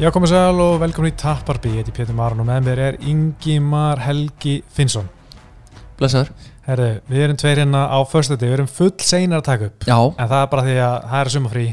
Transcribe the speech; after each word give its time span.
Já, 0.00 0.08
komið 0.08 0.30
sæl 0.32 0.60
og 0.64 0.78
velkomin 0.80 1.12
í 1.12 1.16
Tapparby, 1.20 1.74
ég 1.74 1.82
heiti 1.82 1.92
Pétur 1.92 2.16
Maran 2.16 2.40
og 2.40 2.46
með 2.48 2.62
mér 2.70 2.78
er 2.86 2.96
Ingimar 3.04 4.00
Helgi 4.00 4.54
Finnsson. 4.72 5.10
Blessaður. 5.98 6.30
Herru, 6.64 6.86
við 7.10 7.24
erum 7.26 7.36
tveir 7.40 7.58
hérna 7.60 7.82
á 7.92 8.00
förstu 8.08 8.38
við 8.40 8.54
erum 8.54 8.70
full 8.70 8.94
seinar 9.04 9.42
að 9.42 9.48
taka 9.50 9.68
upp, 9.68 9.84
Já, 9.84 9.98
en 9.98 10.30
það 10.30 10.36
er 10.38 10.48
bara 10.54 10.64
því 10.64 10.76
að 10.86 10.94
það 11.10 11.20
er 11.20 11.30
sumafrí, 11.34 11.64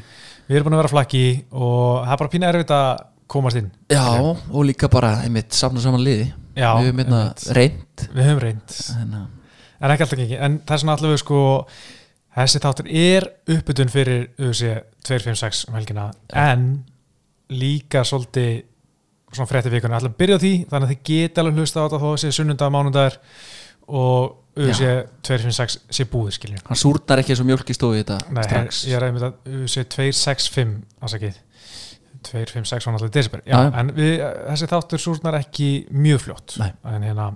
við 0.50 0.58
erum 0.58 0.68
búin 0.68 0.76
að 0.76 0.82
vera 0.82 0.92
flakki 0.92 1.22
og 1.54 1.86
það 2.02 2.12
er 2.18 2.20
bara 2.24 2.34
pínu 2.34 2.50
erfitt 2.50 2.74
að 2.76 2.90
komast 3.32 3.62
inn. 3.62 3.72
já 3.96 4.04
og 4.20 4.60
líka 4.68 4.90
bara 4.92 5.14
einmitt 5.24 5.56
safna 5.56 5.86
saman 5.86 6.04
liði. 6.04 6.28
Já, 6.58 6.74
Við 6.82 6.90
hefum 6.90 7.02
einna 7.06 7.22
einmitt. 7.22 7.48
reynd 7.56 8.06
Við 8.12 8.28
höfum 8.28 8.44
reynd, 8.44 8.76
en, 8.98 9.16
uh, 9.22 9.56
en 9.80 9.96
ekki 9.96 10.04
alltaf 10.04 10.20
ekki, 10.20 10.42
en 10.42 10.60
það 10.68 10.76
er 10.76 10.84
svona 10.84 10.98
við 11.06 11.18
sko, 11.24 11.40
þessi 12.36 12.64
þáttur 12.68 12.92
er 12.92 13.32
uppbytun 13.56 13.96
fyrir 13.96 14.30
UFC 14.36 14.76
256 15.08 15.68
um 15.70 15.80
helgina, 15.80 16.12
en 16.36 16.70
líka 17.54 18.04
svolítið 18.08 18.66
svona 19.34 19.50
frétti 19.50 19.72
vikuna, 19.72 20.00
alltaf 20.00 20.18
byrja 20.18 20.40
á 20.40 20.44
því 20.44 20.54
þannig 20.72 20.88
að 20.88 20.92
þið 20.94 21.02
geti 21.10 21.42
alveg 21.42 21.62
hlusta 21.62 21.80
á 21.80 21.86
þetta 21.86 22.02
þó 22.04 22.10
þessi 22.14 22.36
sunnundag, 22.38 22.74
mánudagur 22.74 23.18
og 23.88 24.36
UFC 24.58 24.88
256 25.28 25.76
sé 25.94 26.06
búið 26.10 26.38
skiljum 26.38 26.64
Hann 26.66 26.80
súrnar 26.80 27.22
ekki 27.22 27.36
eins 27.36 27.44
og 27.44 27.50
mjölk 27.50 27.70
í 27.70 27.76
stofu 27.78 28.00
í 28.00 28.02
þetta 28.02 28.18
Nei, 28.34 28.46
strax. 28.48 28.80
ég 28.90 28.98
er 28.98 29.06
að 29.06 29.14
mynda 29.16 29.30
UFC 29.46 29.84
265 29.94 30.80
ásakið 31.04 31.44
256 32.28 32.88
var 32.88 32.96
náttúrulega 32.96 33.12
í 33.12 33.16
desember. 33.18 33.42
Já, 33.46 33.58
já. 33.62 33.68
en 33.80 33.92
við, 33.96 34.14
þessi 34.50 34.70
þáttur 34.72 35.02
súrnar 35.04 35.38
ekki 35.40 35.68
mjög 35.94 36.24
fljótt. 36.26 36.56
Nei. 36.62 36.72
en, 36.92 37.06
hérna, 37.06 37.28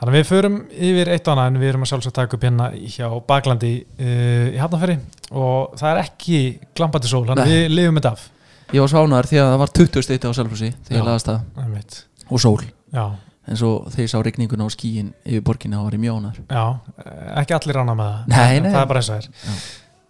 þannig 0.00 0.10
að 0.10 0.16
við 0.16 0.26
förum 0.28 0.58
yfir 0.88 1.12
eitt 1.14 1.28
og 1.28 1.34
annað 1.34 1.50
en 1.52 1.60
við 1.62 1.70
erum 1.72 1.86
að 1.86 1.92
sjálfsög 1.92 2.16
taka 2.18 2.36
upp 2.38 2.46
hérna 2.48 2.66
hjá 2.74 3.06
Baklandi 3.28 3.72
uh, 3.84 4.48
í 4.50 4.58
Hafnarferri 4.60 4.98
og 5.30 5.78
það 5.78 5.92
er 5.92 6.02
ekki 6.02 6.40
glampandi 6.78 7.12
sól, 7.12 7.24
þannig 7.28 7.44
að 7.44 7.52
Nei. 7.52 7.54
við 7.54 7.76
lifum 7.76 8.00
þetta 8.00 8.14
af 8.16 8.26
Ég 8.68 8.82
var 8.84 8.90
svánar 8.92 9.24
því 9.24 9.38
að 9.40 9.46
það 9.48 9.60
var 9.62 9.70
20 9.78 10.04
steytti 10.04 10.28
á 10.28 10.32
Selfossi 10.36 10.66
þegar 10.84 10.98
ég 10.98 11.06
laðast 11.06 11.28
það 11.30 12.00
og 12.28 12.40
sól. 12.42 12.58
Já, 12.92 13.04
en 13.48 13.56
svo 13.56 13.70
þegar 13.88 14.02
ég 14.02 14.10
sá 14.12 14.18
rigninguna 14.26 14.66
á 14.68 14.70
skíin 14.74 15.06
yfir 15.24 15.44
borginni 15.46 15.78
þá 15.78 15.84
var 15.86 15.96
ég 15.96 16.02
mjónar 16.02 16.36
já, 16.42 16.64
eh, 17.00 17.30
ekki 17.40 17.56
allir 17.56 17.78
rána 17.78 17.94
með 17.96 18.10
það. 18.10 18.26
Nei, 18.34 18.58
nei. 18.60 18.72
það 18.74 18.80
er 18.82 18.90
bara 18.90 19.00
eins 19.00 19.08
og 19.08 19.22
er. 19.22 19.62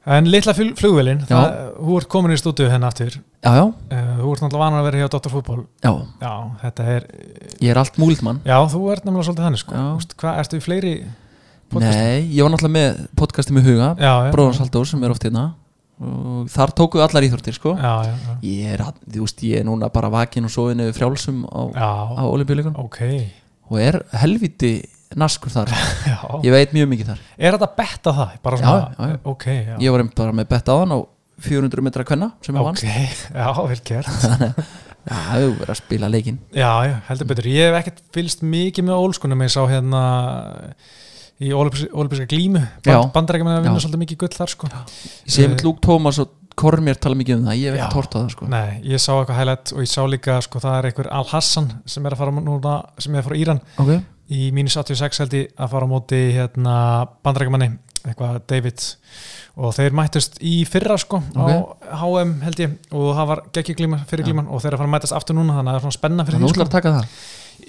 En 0.08 0.30
litla 0.32 0.54
flug, 0.56 0.72
flugvélin, 0.80 1.20
Já. 1.28 1.36
það, 1.36 1.54
þú 1.84 2.00
ert 2.00 2.08
komin 2.10 2.34
í 2.34 2.38
stúdíu 2.40 2.70
henni 2.72 2.88
aftur. 2.88 3.18
Já, 3.44 3.50
já, 3.52 3.62
uh, 3.68 4.10
þú 4.22 4.32
ert 4.32 4.42
náttúrulega 4.42 4.62
vanar 4.64 4.80
að 4.80 4.88
vera 4.88 5.02
hjá 5.02 5.08
Dr. 5.12 5.32
Fútból 5.36 5.58
já, 5.84 5.92
Já, 6.22 6.32
þetta 6.64 6.86
er 6.96 7.08
ég 7.60 7.70
er 7.70 7.78
allt 7.78 7.98
múlitt 8.00 8.24
mann 8.26 8.40
Já, 8.42 8.56
þú 8.72 8.82
ert 8.90 9.04
nefnilega 9.06 9.28
svolítið 9.28 9.46
þannig 9.46 9.62
sko. 9.62 9.86
Hvað, 10.18 10.42
ertu 10.42 10.58
í 10.58 10.64
fleiri 10.64 10.94
podcastum? 11.68 12.02
Nei, 12.02 12.26
ég 12.32 12.42
var 12.42 12.54
náttúrulega 12.56 12.76
með 12.80 13.02
podcasti 13.20 13.54
með 13.54 13.70
Huga 13.70 13.92
Bróðans 14.32 14.62
Halldór 14.64 14.88
sem 14.88 15.04
er 15.04 15.14
oft 15.14 15.28
hérna 15.28 15.44
og 15.98 16.50
þar 16.52 16.72
tókuðu 16.78 17.02
allar 17.06 17.26
íþróttir 17.26 17.56
sko. 17.56 17.72
Já, 17.78 17.92
já, 18.06 18.12
já, 18.26 18.36
Ég 18.46 18.74
er, 18.76 18.84
þú 19.08 19.24
veist, 19.24 19.42
ég 19.48 19.60
er 19.62 19.66
núna 19.66 19.88
bara 19.94 20.10
vakin 20.12 20.46
og 20.46 20.52
sofinu 20.54 20.86
frjálsum 20.94 21.42
á, 21.50 21.60
á 21.74 22.22
olimpíuleikun 22.28 22.78
Ok. 22.78 23.00
Og 23.68 23.80
er 23.82 23.98
helviti 24.22 24.72
naskur 25.18 25.50
þar. 25.52 25.70
Já. 26.08 26.18
Ég 26.44 26.52
veit 26.52 26.72
mjög 26.76 26.88
mikið 26.92 27.10
þar. 27.12 27.20
Er 27.40 27.56
þetta 27.56 27.68
betta 27.78 28.12
það? 28.16 28.34
Svona, 28.44 28.74
já, 28.92 29.08
já. 29.08 29.18
Ok, 29.32 29.46
já. 29.48 29.74
Ég 29.80 29.94
var 29.94 30.04
bara 30.20 30.34
með 30.36 30.48
betta 30.52 30.76
á 30.76 30.76
hann 30.82 30.92
á 30.92 30.98
400 31.48 31.84
metra 31.86 32.04
kvenna 32.04 32.28
sem 32.44 32.56
ég 32.56 32.60
Ok, 32.60 32.68
vann 32.68 32.78
já, 33.40 33.48
vel 33.72 33.82
gert. 33.88 34.12
Já, 35.08 35.14
það 35.14 35.28
hefur 35.38 35.52
verið 35.62 35.70
að 35.72 35.78
spila 35.78 36.08
leikin 36.12 36.38
Já, 36.52 36.70
heldur 37.08 37.28
betur. 37.30 37.46
Ég 37.48 37.68
hef 37.70 37.76
ekkert 37.78 38.00
fylgst 38.12 38.42
mikið 38.44 38.84
með 38.90 39.04
ólskunum 39.06 39.44
Ég 39.46 39.52
sá 39.54 39.62
hérna 39.70 40.00
í 41.38 41.52
ólipíska 41.54 42.26
glímu. 42.30 42.62
Band, 42.84 43.12
Bandarækjum 43.14 43.50
að 43.52 43.62
vinna 43.62 43.78
Já. 43.78 43.84
svolítið 43.86 44.02
mikið 44.04 44.20
gull 44.24 44.34
þar 44.34 44.52
sko. 44.54 44.70
Ég 44.74 45.30
sé 45.34 45.44
einmitt 45.46 45.64
Luke 45.66 45.80
Thomas 45.84 46.18
og 46.24 46.34
Kormér 46.58 46.98
tala 46.98 47.14
mikið 47.14 47.36
um 47.38 47.44
það. 47.46 47.58
Ég 47.60 47.70
hef 47.70 47.78
ekki 47.78 47.94
tort 47.94 48.14
á 48.14 48.18
það 48.18 48.30
sko. 48.34 48.46
Nei, 48.50 48.80
ég 48.82 48.98
sá 48.98 49.12
eitthvað 49.14 49.36
highlight 49.38 49.72
og 49.76 49.82
ég 49.84 49.90
sá 49.92 50.00
líka 50.10 50.38
sko 50.42 50.58
það 50.64 50.78
er 50.80 50.88
einhver 50.90 51.10
Al-Hassan 51.20 51.68
sem 51.86 52.06
er 52.08 52.16
að 52.16 52.18
fara 52.24 52.32
núna 52.34 52.72
sem 52.98 53.14
er 53.14 53.22
frá 53.22 53.36
Íran. 53.38 53.60
Ok, 53.78 53.92
í 54.34 54.48
mínus 54.56 54.74
86 54.74 55.22
held 55.22 55.36
ég 55.38 55.52
að 55.54 55.70
fara 55.76 55.86
á 55.86 55.92
móti 55.92 56.18
hérna 56.34 56.74
bandarækjumanni 57.22 57.70
eitthvað 58.08 58.40
David. 58.50 58.82
Og 59.58 59.72
þeir 59.74 59.94
mættust 59.94 60.38
í 60.42 60.64
fyrra 60.66 60.98
sko 60.98 61.18
Ok. 61.34 61.48
á 61.50 62.02
HM 62.02 62.40
held 62.42 62.60
ég 62.62 62.74
og 62.94 63.08
það 63.14 63.26
var 63.30 63.42
geggi 63.54 63.74
glíma 63.78 64.02
fyrir 64.10 64.26
glíman 64.26 64.46
og 64.50 64.62
þeir 64.62 64.74
að 64.74 64.82
fara 64.82 64.88
að 64.90 64.94
mætast 64.98 65.14
aftur 65.14 65.38
núna 65.38 65.54
þannig 65.58 65.70
að 65.70 65.74
það 65.74 65.78
er 65.78 65.86
svona 65.86 65.98
spenna 65.98 66.26
fyrir 66.26 66.38
því 66.38 67.08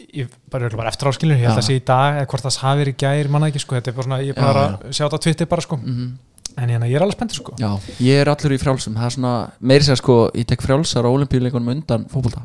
að 0.09 0.15
að 0.15 0.15
það 0.15 0.21
ég, 0.21 0.31
bara, 0.49 0.63
örugglega 0.65 0.81
bara 0.81 0.89
eftir 0.93 1.09
áskilur, 1.11 1.37
ég 1.37 1.47
held 1.47 1.61
að 1.61 1.67
sé 1.67 1.75
í 1.77 1.83
dag 1.85 2.17
eða 2.19 2.29
hvort 2.31 2.45
það 2.45 2.57
hafi 2.63 2.81
verið 2.83 2.93
í 2.93 2.99
gær, 3.03 3.29
manna 3.29 3.49
ekki 3.49 3.61
sko. 3.63 3.75
Þetta 3.77 3.91
er 3.91 3.95
bara 3.99 4.07
svona, 4.07 4.19
ég 4.25 4.33
er 4.33 4.41
bara 4.41 4.65
að 4.65 4.91
sjá 4.91 5.03
þetta 5.05 5.19
á 5.19 5.25
Twitter 5.25 5.49
bara 5.49 5.61
sko. 5.61 5.79
Mm 5.83 6.09
en 6.57 6.69
hérna, 6.69 6.87
ég 6.89 6.97
er 6.97 7.03
alveg 7.05 7.15
spenntur 7.15 7.39
sko. 7.39 7.53
Já, 7.61 7.69
ég 8.03 8.21
er 8.23 8.29
allur 8.31 8.55
í 8.55 8.59
frjálsum. 8.59 8.95
Það 8.97 9.05
er 9.05 9.15
svona, 9.15 9.33
meiri 9.61 9.85
sér 9.85 9.99
sko, 9.99 10.15
ég 10.35 10.47
tek 10.49 10.63
frjálsar 10.65 11.07
á 11.07 11.09
olimpíuleikunum 11.11 11.71
undan 11.75 12.07
fótbolta. 12.11 12.41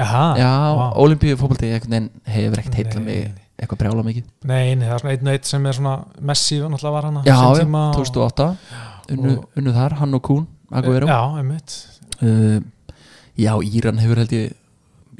Aha, 0.00 0.24
já, 0.40 0.50
vá. 0.78 0.86
olimpíu 0.96 1.36
fótbolti 1.36 1.68
einhvern 1.68 1.92
veginn 1.92 2.08
hefur 2.32 2.62
ekkert 2.62 2.78
heitla 2.80 3.02
mig 3.04 3.26
eitthvað 3.60 3.82
brjála 3.82 4.04
mikið. 4.06 4.24
Nei, 4.48 4.74
nei, 4.74 4.86
það 4.88 4.94
er 4.94 5.02
svona 5.02 5.12
einn 5.12 5.28
og 5.28 5.34
einn 5.36 5.44
sem 5.50 5.66
er 5.68 5.76
svona 5.78 5.94
Messi 6.30 6.58
náttúrulega 6.62 6.94
var 6.96 7.08
já, 7.12 7.34
á 7.36 7.44
já, 7.44 7.54
sinn 7.58 7.66
tíma 7.68 7.82
og- 7.90 7.98
2008 8.00 8.48
unnu, 9.12 9.34
unnu 9.60 9.74
þar, 9.76 9.98
hann 10.00 10.14
og 10.14 10.22
Kuhn 10.22 10.46
Aguero 10.72 11.06
já, 11.06 11.20
einmitt. 11.38 11.76
Uh, 12.22 12.60
já, 13.36 13.52
Íran 13.60 14.00
hefur 14.00 14.22
held 14.22 14.32
ég 14.32 14.56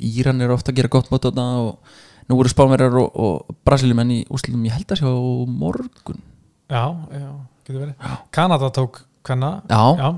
Íran 0.02 0.40
er 0.44 0.50
ofta 0.54 0.72
að 0.72 0.80
gera 0.80 0.90
gott 0.92 1.10
mót 1.12 1.26
þarna 1.28 1.46
og 1.62 1.94
nú 2.30 2.38
voru 2.38 2.50
spánverjar 2.52 2.98
og, 3.02 3.16
og 3.18 3.56
brasiliumenn 3.66 4.12
í 4.14 4.20
úrslutum, 4.32 4.64
ég 4.68 4.76
held 4.76 4.94
að 4.94 5.02
sjá 5.02 5.08
á 5.10 5.20
morgun. 5.46 6.20
Já, 6.72 6.84
já, 7.12 7.28
getur 7.66 7.80
verið. 7.82 8.12
Kanada 8.34 8.70
tók 8.74 9.02
hvenna 9.26 9.54
já, 9.68 10.10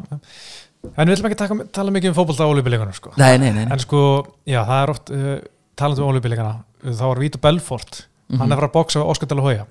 En 0.84 1.09
við 1.09 1.15
ætlum 1.17 1.31
ekki 1.31 1.47
að 1.47 1.62
tala 1.72 1.93
mikið 1.95 2.11
um 2.12 2.17
fótbolta 2.19 2.45
á 2.45 2.53
olíubileikana 2.53 2.93
sko. 2.93 3.15
nei, 3.17 3.39
nei, 3.41 3.53
nei. 3.56 3.65
En 3.72 3.81
sko, 3.81 4.00
já, 4.45 4.61
það 4.69 4.83
er 4.83 4.91
oft 4.93 5.12
uh, 5.17 5.37
talandi 5.81 6.03
um 6.05 6.11
olíubileikana 6.12 6.59
þá 6.84 7.05
var 7.09 7.22
Vítur 7.25 7.41
Belfort 7.41 8.03
Mhm. 8.25 8.39
hann 8.41 8.53
er 8.53 8.56
frá 8.56 8.69
að 8.71 8.72
bóksa 8.72 9.01
við 9.03 9.11
Óskar 9.12 9.28
Dala 9.28 9.43
Hója 9.45 9.66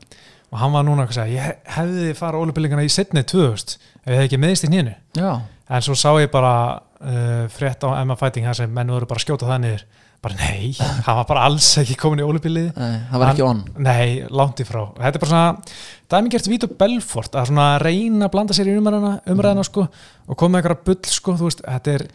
og 0.54 0.60
hann 0.62 0.72
var 0.76 0.84
núna 0.86 1.08
að 1.08 1.14
segja, 1.16 1.42
ég 1.42 1.56
hefði 1.74 2.12
fara 2.16 2.38
á 2.38 2.42
olíubileikana 2.44 2.84
í 2.86 2.90
setni 2.94 3.24
2000 3.26 3.78
ef 4.06 4.12
ég 4.14 4.20
hef 4.20 4.26
ekki 4.28 4.38
meðist 4.38 4.68
í 4.70 4.96
já, 5.18 5.42
en 5.70 5.82
svo 5.82 5.96
sá 5.98 6.10
ég 6.22 6.30
bara 6.32 6.82
uh, 7.02 7.48
frétt 7.50 7.82
á 7.82 7.98
Emma 8.02 8.16
Fighting 8.16 8.46
þar 8.46 8.56
sem 8.62 8.70
menn 8.74 8.88
voru 8.94 9.06
bara 9.10 9.20
skjóta 9.20 9.50
það 9.50 9.62
niður 9.66 9.84
bara 10.24 10.38
nei, 10.40 10.72
hann 10.80 11.18
var 11.20 11.26
bara 11.30 11.42
alls 11.50 11.68
ekki 11.82 11.96
komin 12.00 12.22
í 12.24 12.28
nei, 12.44 12.94
það 13.10 13.20
var 13.20 13.32
ekki 13.34 13.44
on 13.46 13.64
Nei, 13.84 14.06
langt 14.32 14.62
í 14.64 14.66
frá. 14.68 14.84
Þetta 14.98 15.18
er 15.20 15.24
bara 15.24 15.32
svona, 15.34 15.74
dæmingert 16.14 16.48
Vítur 16.52 16.72
Belfort 16.80 17.36
að 17.36 17.50
svona 17.52 17.68
reyna 17.84 18.30
að 18.30 18.34
blanda 18.38 18.56
sér 18.58 18.70
í 18.72 18.78
umræðina, 18.80 19.18
umræðina 19.34 19.66
sko, 19.68 19.88
og 20.28 20.40
koma 20.40 20.58
með 20.58 20.64
eitthvað 20.64 20.86
bull 20.88 21.12
sko, 21.18 21.36
þú 21.40 21.50
veist, 21.50 21.64
þetta 21.68 21.96
er, 21.98 22.06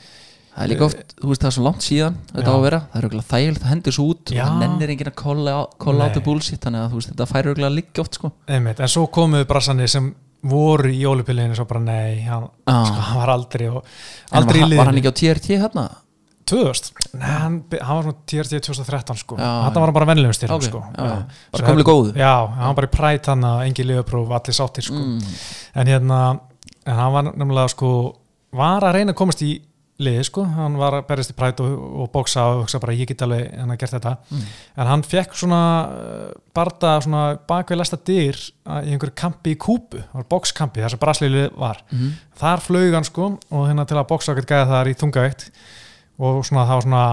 það 0.54 0.62
er 0.64 0.72
líka 0.72 0.86
oft, 0.88 1.14
þú 1.20 1.32
veist 1.32 1.42
það 1.44 1.50
er 1.50 1.56
svo 1.58 1.66
langt 1.68 1.84
síðan 1.86 2.16
þetta 2.32 2.48
á 2.48 2.56
að 2.56 2.64
vera, 2.68 2.80
það 2.92 2.98
er 3.02 3.08
auðvitað 3.08 3.28
þægild 3.34 3.60
það 3.62 3.72
hendur 3.74 3.96
svo 3.98 4.06
út 4.12 4.32
Já. 4.32 4.40
og 4.42 4.48
það 4.48 4.62
nennir 4.64 4.94
enginn 4.94 5.12
að 5.12 5.18
kolla 5.22 5.58
Nei. 6.00 6.08
át 6.08 6.18
og 6.22 6.24
bullshit, 6.28 6.62
þannig 6.64 6.80
að 6.86 6.88
þú 6.94 7.02
veist 7.02 7.12
þetta 7.12 7.28
færi 7.34 7.52
auðvitað 7.52 7.76
líka 7.78 8.02
oft 8.04 8.18
sko 8.18 8.32
einmitt, 8.48 8.80
en 8.82 8.92
svo 8.94 9.04
komuðu 9.14 9.46
brassanir 9.52 9.92
sem 9.92 10.08
voru 10.48 10.90
í 10.94 11.00
ólupilinu 11.06 11.54
svo 11.58 11.66
bara 11.68 11.80
nei, 11.82 12.20
hann, 12.26 12.48
Ah. 12.70 12.84
sko, 12.86 13.00
hann 13.10 13.20
var 13.22 13.32
aldrei 13.34 13.68
og, 13.70 13.84
En 14.32 14.42
aldrei 14.42 14.60
var, 14.62 14.72
í 14.72 14.76
var 14.78 14.86
hann 14.90 15.00
ekki 15.00 15.10
á 15.10 15.18
TRT 15.20 15.58
hérna? 15.58 15.86
2000? 16.50 16.90
Nei, 17.18 17.28
hann, 17.28 17.58
hann 17.80 17.96
var 17.98 18.02
svona 18.08 18.16
TRT 18.32 18.60
2013 18.68 19.20
sko, 19.22 19.36
hann 19.38 19.70
já. 19.70 19.74
var 19.78 19.86
hann 19.88 19.96
bara 19.98 20.08
vennilegum 20.10 20.36
styrk 20.36 20.56
Ok, 20.56 20.66
sko. 20.70 20.82
já. 20.96 21.22
Bara 21.52 21.66
þetta- 21.68 21.86
góðu. 21.92 22.12
Já, 22.16 22.34
hann 22.56 22.66
var 22.72 22.74
bara 22.82 22.90
í 22.90 22.96
præt 22.96 23.26
hann 23.32 23.44
að 23.52 23.62
engi 23.68 23.84
liðapróf, 23.88 24.28
allir 24.40 24.56
sáttir 24.58 24.82
sko. 24.88 24.94
Mm. 24.98 25.22
en 25.74 25.86
hérna 25.94 26.20
en 26.86 26.94
hann 26.96 27.12
var 27.12 27.22
nefnilega 27.32 27.68
sko 27.76 27.94
var 28.52 28.80
að 28.82 28.94
reyna 28.96 29.12
að 29.12 29.18
komast 29.20 29.42
í 29.44 29.58
liði 29.98 30.22
sko 30.28 30.44
hann 30.46 30.76
var 30.78 30.94
að 30.94 31.06
berjast 31.08 31.32
í 31.32 31.34
præt 31.34 31.58
og, 31.60 31.72
og 32.04 32.10
bóksa 32.14 32.44
og 32.52 32.60
hugsa 32.62 32.78
bara 32.78 32.92
ég 32.94 33.08
get 33.10 33.20
alveg 33.26 33.48
hann 33.58 33.72
að 33.74 33.78
gert 33.80 33.94
þetta 33.96 34.12
Mm. 34.30 34.44
en 34.78 34.86
hann 34.86 35.02
fekk 35.02 35.34
svona 35.34 35.58
uh, 35.90 36.28
barda 36.54 37.00
svona 37.02 37.22
bakveg 37.50 37.78
lesta 37.80 37.98
dyr 38.06 38.38
uh, 38.66 38.78
í 38.86 38.92
einhverju 38.94 39.16
kampi 39.18 39.56
í 39.56 39.58
Kúbu 39.58 39.98
það 39.98 40.14
var 40.20 40.28
bókskampi 40.30 40.80
þar 40.84 40.90
sem 40.94 41.02
braslílu 41.02 41.42
var 41.58 41.82
Mm. 41.90 42.12
þar 42.38 42.62
flög 42.62 42.94
hann 42.94 43.04
sko 43.10 43.26
og 43.50 43.66
hérna 43.68 43.84
til 43.90 43.98
að 43.98 44.06
bóksa 44.12 44.32
okkur 44.36 44.46
gæða 44.46 44.70
þar 44.70 44.86
í 44.92 44.94
þungaveikt 45.02 45.50
og 46.18 46.42
svona 46.46 46.64
það 46.68 46.74
var 46.78 46.86
svona 46.88 47.04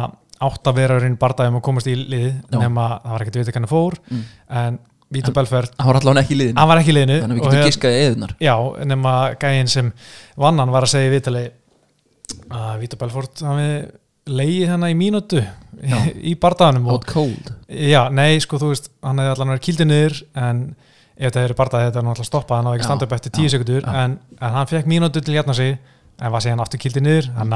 átt 0.46 0.68
að 0.68 0.76
vera 0.82 0.98
inn 1.08 1.16
bardaðum 1.22 1.60
og 1.62 1.64
komast 1.64 1.88
í 1.88 1.96
lið 1.96 2.28
Já. 2.52 2.58
nema 2.60 2.88
það 3.04 3.12
var 3.16 3.24
ekkert 3.26 3.38
að 3.40 3.44
vita 3.46 3.56
hvernig 3.56 3.72
fór 3.72 3.98
Mm. 4.12 4.24
en 4.50 4.80
Vítur 5.16 5.36
Belfert, 5.38 5.72
hann 5.78 5.88
var 5.88 6.00
allavega 6.00 6.24
ekki 6.26 6.34
í 6.34 6.38
liðin 6.40 6.58
hann 6.58 6.68
var 6.68 6.80
ekki 6.82 6.90
í 6.92 6.96
liðinu 6.98 7.18
þannig 7.22 7.38
að 7.38 7.46
við 7.46 7.52
getum 7.54 7.68
giskaði 7.70 8.00
eðunar 8.08 8.32
Já, 8.42 8.56
nema 8.90 9.12
gæinn 9.40 9.70
sem 9.70 9.92
vann 10.42 10.58
hann 10.60 10.72
var 10.74 10.88
að 10.88 10.92
segja 10.96 11.12
í 11.12 11.14
vitali 11.14 11.44
að 12.50 12.80
Vítur 12.82 13.00
Belfort 13.04 13.44
hafi 13.46 13.68
leið 14.36 14.64
hennar 14.74 14.92
í 14.92 14.98
mínútu 14.98 15.44
í 16.32 16.34
bardaðanum 16.42 16.88
out 16.90 17.06
cold. 17.06 17.52
Já, 17.70 18.08
nei, 18.10 18.40
sko, 18.42 18.58
þú 18.62 18.72
veist, 18.74 18.90
hann 19.06 19.22
hefði 19.22 19.34
allan 19.36 19.52
verið 19.54 19.66
kildið 19.68 19.90
niður 19.92 20.18
en 20.48 20.62
ef 21.16 21.30
þetta 21.30 21.44
hefur 21.46 21.58
bardaði 21.62 21.88
þetta 21.90 22.02
er 22.02 22.08
náttúrulega 22.10 22.30
stoppað, 22.32 22.58
hann 22.58 22.70
hafði 22.72 22.80
ekki 22.80 22.86
Já, 22.86 22.90
standa 22.90 23.08
upp 23.08 23.16
eftir 23.20 23.36
tíu 23.38 23.52
sekundur 23.54 23.86
en, 24.04 24.18
en 24.42 24.56
hann 24.58 24.72
fekk 24.74 24.90
mínútu 24.90 25.22
til 25.24 25.38
hérna 25.38 25.56
sig 25.56 25.78
en 26.20 26.32
var 26.32 26.44
síðan 26.44 26.64
aftur 26.64 26.82
kildið 26.82 27.06
niður 27.06 27.30
að 27.36 27.54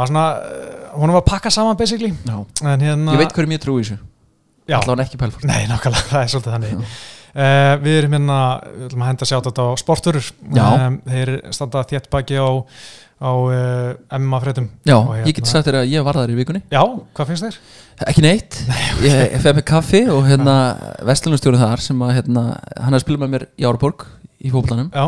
var 0.00 0.10
svona, 0.10 0.24
hún 0.94 1.12
var 1.12 1.20
að 1.20 1.28
pakka 1.28 1.52
saman 1.54 1.78
basically, 1.78 2.12
hérna 2.62 3.14
ég 3.14 3.20
veit 3.24 3.34
hverjum 3.36 3.56
ég 3.56 3.62
trúi 3.62 3.82
þessu. 3.82 3.98
Allavega 4.70 5.06
ekki 5.08 5.18
pælfort 5.18 5.48
nei, 5.50 5.64
nákvæmlega, 5.70 6.06
það 6.12 6.22
er 6.22 6.32
svolítið 6.34 6.56
þannig. 6.56 6.96
Uh, 7.30 7.74
við 7.84 7.96
erum 8.00 8.16
hérna 8.16 8.38
við 8.64 8.86
ætlum 8.88 9.04
að 9.04 9.10
henda 9.12 9.26
sjátt 9.30 9.46
þetta 9.46 9.66
á 9.66 9.70
sporturur 9.78 10.30
Já. 10.50 10.64
um, 10.66 10.96
þeir 11.06 11.30
standa 11.54 11.84
þétt 11.86 12.08
baki 12.10 12.40
á, 12.42 12.50
á 13.22 13.30
uh, 13.30 14.18
MMA 14.18 14.40
fréttum. 14.42 14.66
Já, 14.82 14.96
hérna- 14.98 15.28
ég 15.28 15.36
get 15.38 15.50
sagt 15.50 15.68
þér 15.68 15.78
að 15.82 15.92
ég 15.92 16.06
var 16.06 16.18
þar 16.18 16.32
í 16.34 16.38
vikunni. 16.40 16.62
Já, 16.74 16.82
hvað 17.14 17.30
finnst 17.30 17.46
þér? 17.46 17.60
Ekki 18.10 18.24
neitt, 18.24 18.58
ég, 19.04 19.16
ég 19.36 19.42
fef 19.44 19.58
með 19.58 19.66
kaffi 19.68 20.02
og 20.10 20.24
hérna 20.26 20.54
vestlunarstjórun 21.06 21.62
þar 21.62 21.82
sem 21.84 22.02
að 22.06 22.14
hérna, 22.16 22.44
hann 22.80 22.94
er 22.94 22.98
að 22.98 23.04
spila 23.04 23.20
með 23.22 23.34
mér 23.34 23.46
í 23.60 23.66
Áraborg 23.68 24.06
í 24.40 24.52
fókblanum 24.54 24.88
Já, 24.94 25.04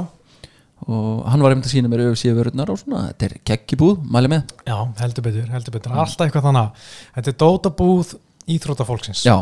og 0.87 1.23
hann 1.31 1.43
var 1.44 1.55
einmitt 1.55 1.69
að 1.69 1.75
sína 1.76 1.90
mér 1.90 2.05
auðvitað 2.06 2.38
vörurnar 2.40 2.73
og 2.73 2.81
svona, 2.81 3.02
þetta 3.12 3.29
er 3.29 3.34
geggjibúð, 3.50 4.00
mæli 4.14 4.31
með. 4.32 4.55
Já, 4.67 4.76
heldur 5.02 5.26
betur, 5.26 5.50
heldur 5.52 5.76
betur. 5.76 5.94
Alltaf 5.94 6.26
eitthvað 6.26 6.49
þannig 6.49 6.87
Þetta 7.19 7.32
er 7.32 7.38
dótabúð 7.44 8.14
íþrótafólksins 8.56 9.23
Já, 9.26 9.37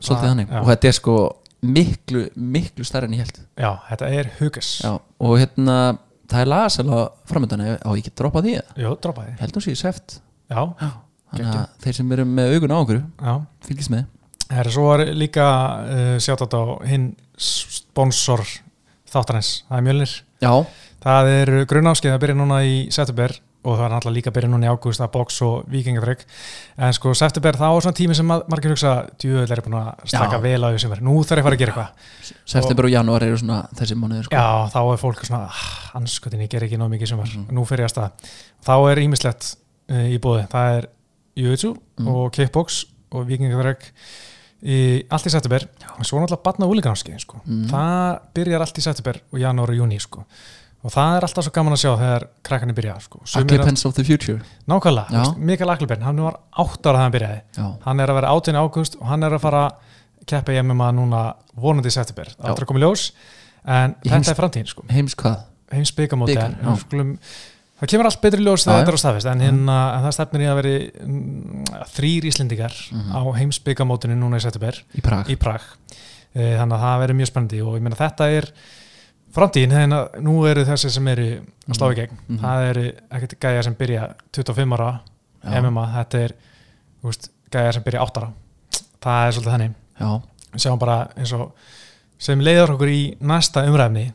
svolítið 0.00 0.30
þannig. 0.30 0.48
já. 0.50 0.60
og 0.62 0.70
þetta 0.72 0.90
er 0.90 0.96
sko 0.96 1.16
miklu, 1.66 2.26
miklu 2.36 2.86
stærri 2.86 3.10
en 3.10 3.16
ég 3.18 3.24
held. 3.26 3.40
Já, 3.60 3.70
þetta 3.90 4.12
er 4.20 4.30
hugas 4.40 4.70
Já, 4.84 4.92
og 4.96 5.34
hérna, 5.40 5.78
það 6.30 6.44
er 6.44 6.52
lagasal 6.52 6.86
á 6.92 7.00
framöndan 7.28 7.66
á 7.82 7.90
ég 7.92 8.04
get 8.06 8.16
droppað 8.16 8.48
því? 8.48 8.54
Jó, 8.84 8.94
droppaði 9.02 9.34
Ég 9.34 9.42
held 9.44 9.58
hún 9.58 9.66
sé 9.66 9.74
í 9.76 9.80
seft 9.80 10.20
Já, 10.48 10.62
Þannig 11.26 11.48
að 11.50 11.64
þeir 11.82 11.96
sem 11.98 12.12
eru 12.16 12.26
með 12.28 12.52
augun 12.54 12.72
á 12.72 12.78
okkur 12.78 13.00
já. 13.02 13.32
fylgist 13.66 13.92
með. 13.92 14.04
Það 14.46 14.60
er 14.62 14.70
svo 14.76 14.84
líka 15.18 15.46
uh, 15.82 16.12
sjátt 16.22 16.54
á 16.54 16.62
hinn 16.86 17.06
sponsor 17.34 18.44
þáttarins, 19.10 19.50
það 19.66 19.80
er 19.80 19.86
Mjölnir. 19.88 20.12
Já, 20.44 20.52
Það 21.06 21.28
er 21.30 21.50
grunnáskið 21.70 22.14
að 22.16 22.22
byrja 22.24 22.34
núna 22.40 22.56
í 22.66 22.78
september 22.90 23.30
og 23.66 23.76
það 23.78 23.84
er 23.86 23.92
náttúrulega 23.92 24.14
líka 24.16 24.30
að 24.30 24.34
byrja 24.36 24.48
núna 24.50 24.66
í 24.66 24.70
ágúst 24.72 25.02
að 25.02 25.10
box 25.14 25.36
og 25.46 25.68
vikingadrygg 25.70 26.24
en 26.82 26.92
sko 26.96 27.12
september 27.18 27.58
þá 27.58 27.64
er 27.68 27.84
svona 27.84 27.98
tími 27.98 28.14
sem 28.18 28.26
margir 28.30 28.72
hugsa 28.74 28.92
djúvel 29.18 29.46
er 29.54 29.62
búin 29.64 29.76
að 29.78 30.04
slaka 30.10 30.38
Já. 30.38 30.42
vel 30.44 30.66
á 30.66 30.68
því 30.70 30.80
sem 30.82 30.94
er 30.96 31.02
nú 31.06 31.14
þarf 31.22 31.38
ég 31.38 31.42
að 31.42 31.46
fara 31.46 31.56
að 31.58 31.62
gera 31.62 31.72
eitthvað 31.74 32.32
september 32.56 32.88
og 32.88 32.94
janúar 32.94 33.26
eru 33.26 33.38
svona 33.42 33.58
þessi 33.78 33.98
mánuðir 33.98 34.26
sko. 34.28 34.34
Já, 34.38 34.46
þá 34.74 34.78
er 34.92 35.00
fólk 35.02 35.22
svona 35.26 35.40
ah, 35.50 35.64
anskutin, 35.98 36.42
ég 36.46 36.50
ger 36.54 36.66
ekki 36.66 36.78
nóg 36.82 36.90
mikið 36.94 37.08
sem 37.12 37.18
var 37.22 37.30
Mhm. 37.34 37.46
nú 37.54 37.64
fer 37.66 37.82
ég 37.82 37.86
að 37.90 37.94
stað 37.94 38.10
þá 38.66 38.74
er 38.90 39.02
ímislegt 39.06 39.56
uh, 39.90 40.06
í 40.10 40.18
bóði 40.22 40.46
það 40.50 40.76
er 40.78 40.88
jiu-jitsu 41.36 41.74
Mhm. 41.98 42.08
og 42.08 42.32
kickbox 42.32 42.84
og 43.12 43.26
vikingadrygg 43.26 43.82
í, 44.62 45.06
allt 45.10 45.26
í 45.26 45.30
september 45.30 45.66
og 45.98 46.04
svo 46.06 46.18
náttúrulega 46.22 46.42
batna 46.42 46.66
úlingarnáskið 46.70 47.18
sko. 47.22 47.40
Mhm. 47.46 47.66
það 47.70 48.20
byrjar 48.34 48.60
allt 48.66 48.78
í 48.78 48.82
september 48.82 49.20
og 49.32 49.38
janúar 49.42 49.70
og 49.70 49.76
júni 49.82 49.98
sko. 50.00 50.24
Og 50.86 50.92
það 50.94 51.16
er 51.18 51.24
alltaf 51.26 51.44
svo 51.48 51.52
gaman 51.56 51.74
að 51.74 51.80
sjá 51.82 51.90
þegar 51.98 52.26
krakkarnir 52.46 52.76
byrja 52.78 52.94
sko. 53.02 53.20
Occupants 53.40 53.82
of 53.88 53.94
the 53.96 54.04
Future 54.06 54.38
Nákvæmlega, 54.70 55.24
Mikael 55.50 55.72
Akleben, 55.74 56.04
hann 56.06 56.20
var 56.22 56.38
8 56.62 56.86
ára 56.92 57.00
þegar 57.00 57.02
hann 57.02 57.16
byrjaði 57.16 57.40
Já, 57.58 57.66
hann 57.88 58.00
er 58.04 58.12
að 58.12 58.18
vera 58.20 58.30
18. 58.36 58.60
ágúst 58.62 58.96
og 59.00 59.06
hann 59.10 59.26
er 59.26 59.34
að 59.36 59.42
fara 59.42 59.64
keppa 60.26 60.54
í 60.54 60.60
MMA 60.62 60.92
núna 60.94 61.24
vonandi 61.58 61.90
í 61.90 61.94
september 61.94 62.30
það 62.36 62.52
er 62.54 62.62
að 62.64 62.70
koma 62.70 62.80
í 62.80 62.86
ljós 62.86 63.08
en 63.66 63.96
Í 63.98 64.08
þetta 64.08 64.14
heims- 64.16 64.30
er 64.30 64.38
framtíðin 64.38 64.70
sko. 64.70 64.86
heims 64.90 65.14
hvað? 65.18 65.36
heims 65.74 65.92
byggamóti 65.98 66.34
það 67.76 67.90
kemur 67.92 68.08
allt 68.08 68.20
betri 68.22 68.40
í 68.40 68.46
ljós 68.46 68.64
þegar 68.64 68.78
þetta 68.80 68.92
er 68.92 68.96
á 68.96 69.02
staðfist 69.02 69.28
en, 69.30 69.42
hérna, 69.44 69.76
en 69.98 70.04
það 70.06 70.14
stefnir 70.16 70.44
í 70.44 70.48
að 70.48 70.58
veri 70.62 70.74
mm, 71.02 71.66
þrýr 71.96 72.28
Íslendingar 72.30 72.76
Mhm. 72.92 73.10
á 73.12 73.20
heims 73.36 73.58
byggamótinu 73.66 74.16
núna 74.16 74.38
í 74.40 74.44
september 74.46 74.78
Í 74.96 75.02
Prag 75.04 75.28
í 75.28 75.36
Prag 75.36 75.60
e, 76.34 76.56
þannig 76.56 76.76
að 76.78 76.84
það 76.86 77.00
verður 77.02 77.18
mjög 77.20 77.30
spennandi 77.32 77.60
og 77.66 77.76
ég 77.76 77.82
meina 77.84 77.98
þetta 78.00 78.30
er 78.38 78.48
framtíðin 79.36 79.94
að 79.96 80.18
nú 80.24 80.34
eru 80.48 80.64
þessi 80.66 80.90
sem 80.94 81.08
eru 81.12 81.26
að 81.66 81.78
slá 81.78 81.86
í 81.92 81.98
gegn. 82.00 82.18
Mhm. 82.26 82.38
það 82.42 82.68
eru 82.70 82.84
ekkert 83.18 83.36
gæja 83.44 83.62
sem 83.66 83.76
byrja 83.78 84.08
25 84.38 84.76
ára 84.78 84.90
Já. 85.44 85.60
MMA, 85.60 85.86
þetta 85.94 86.22
er 86.24 86.34
veist, 87.04 87.30
gæja 87.52 87.72
sem 87.76 87.84
byrja 87.86 88.02
8 88.02 88.22
ára. 88.22 88.32
Það 89.06 89.26
er 89.26 89.36
svolítið 89.36 89.52
þannig. 89.52 89.74
Já, 90.00 90.10
við 90.52 90.64
sjáum 90.64 90.78
bara 90.82 90.98
eins 91.16 91.32
og 91.36 91.52
sem 92.18 92.40
leiður 92.40 92.74
okkur 92.74 92.90
í 92.90 93.00
næsta 93.20 93.62
umræfni 93.68 94.12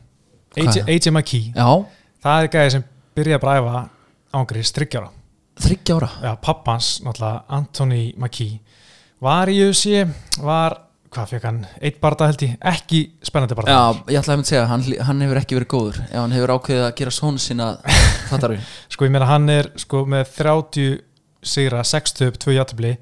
AJ, 0.58 1.10
McKee, 1.10 1.52
það? 1.54 2.42
Er 2.42 2.48
gæja 2.52 2.70
sem 2.70 2.84
byrja 3.16 3.38
að 3.38 3.44
bræfa 3.46 3.88
ángriðs 4.36 4.72
þryggjára 4.76 5.08
þryggja 5.62 5.96
ára. 5.98 6.10
Já, 6.22 6.32
pappans, 6.40 7.00
náttúrulega, 7.04 7.42
Anthony 7.52 8.12
McKee 8.16 8.60
var 9.22 9.50
í 9.52 9.58
UFC, 9.66 10.02
var 10.42 10.76
hvað 11.12 11.32
fekk 11.34 11.46
hann, 11.48 11.60
eitt 11.84 12.00
barða 12.02 12.28
held 12.30 12.42
ég 12.46 12.54
ekki 12.72 13.00
spennandi 13.24 13.56
barða. 13.58 13.74
Já, 13.74 14.02
ég 14.14 14.20
ætlaði 14.22 14.32
að 14.32 14.40
mynda 14.40 14.48
að 14.48 14.52
segja, 14.52 14.66
hann, 14.70 14.84
hann 15.08 15.24
hefur 15.26 15.40
ekki 15.42 15.58
verið 15.58 15.70
góður. 15.72 16.00
Ef 16.08 16.18
hann 16.18 16.36
hefur 16.36 16.54
ákveðið 16.56 16.84
að 16.86 16.94
gera 17.00 17.14
són 17.14 17.40
sína 17.42 17.68
fattar 18.30 18.54
við 18.54 18.70
sko 18.92 19.08
ég 19.08 19.14
meina 19.14 19.28
hann 19.28 19.48
er 19.52 19.70
sko 19.80 20.04
með 20.08 20.34
30 20.38 21.00
sigra, 21.42 21.82
60 21.84 22.30
upp, 22.30 22.38
2 22.42 22.56
játtabli 22.56 22.94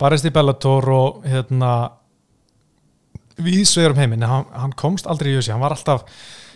barist 0.00 0.26
í 0.26 0.32
Bellator 0.34 0.88
og 0.90 1.28
hérna 1.28 1.74
viðsvegur 3.44 3.94
um 3.94 4.00
heiminn, 4.02 4.26
hann, 4.28 4.46
hann 4.54 4.74
komst 4.78 5.08
aldrei 5.10 5.32
í 5.32 5.38
UFC, 5.38 5.52
hann 5.52 5.62
var 5.62 5.74
alltaf 5.74 6.04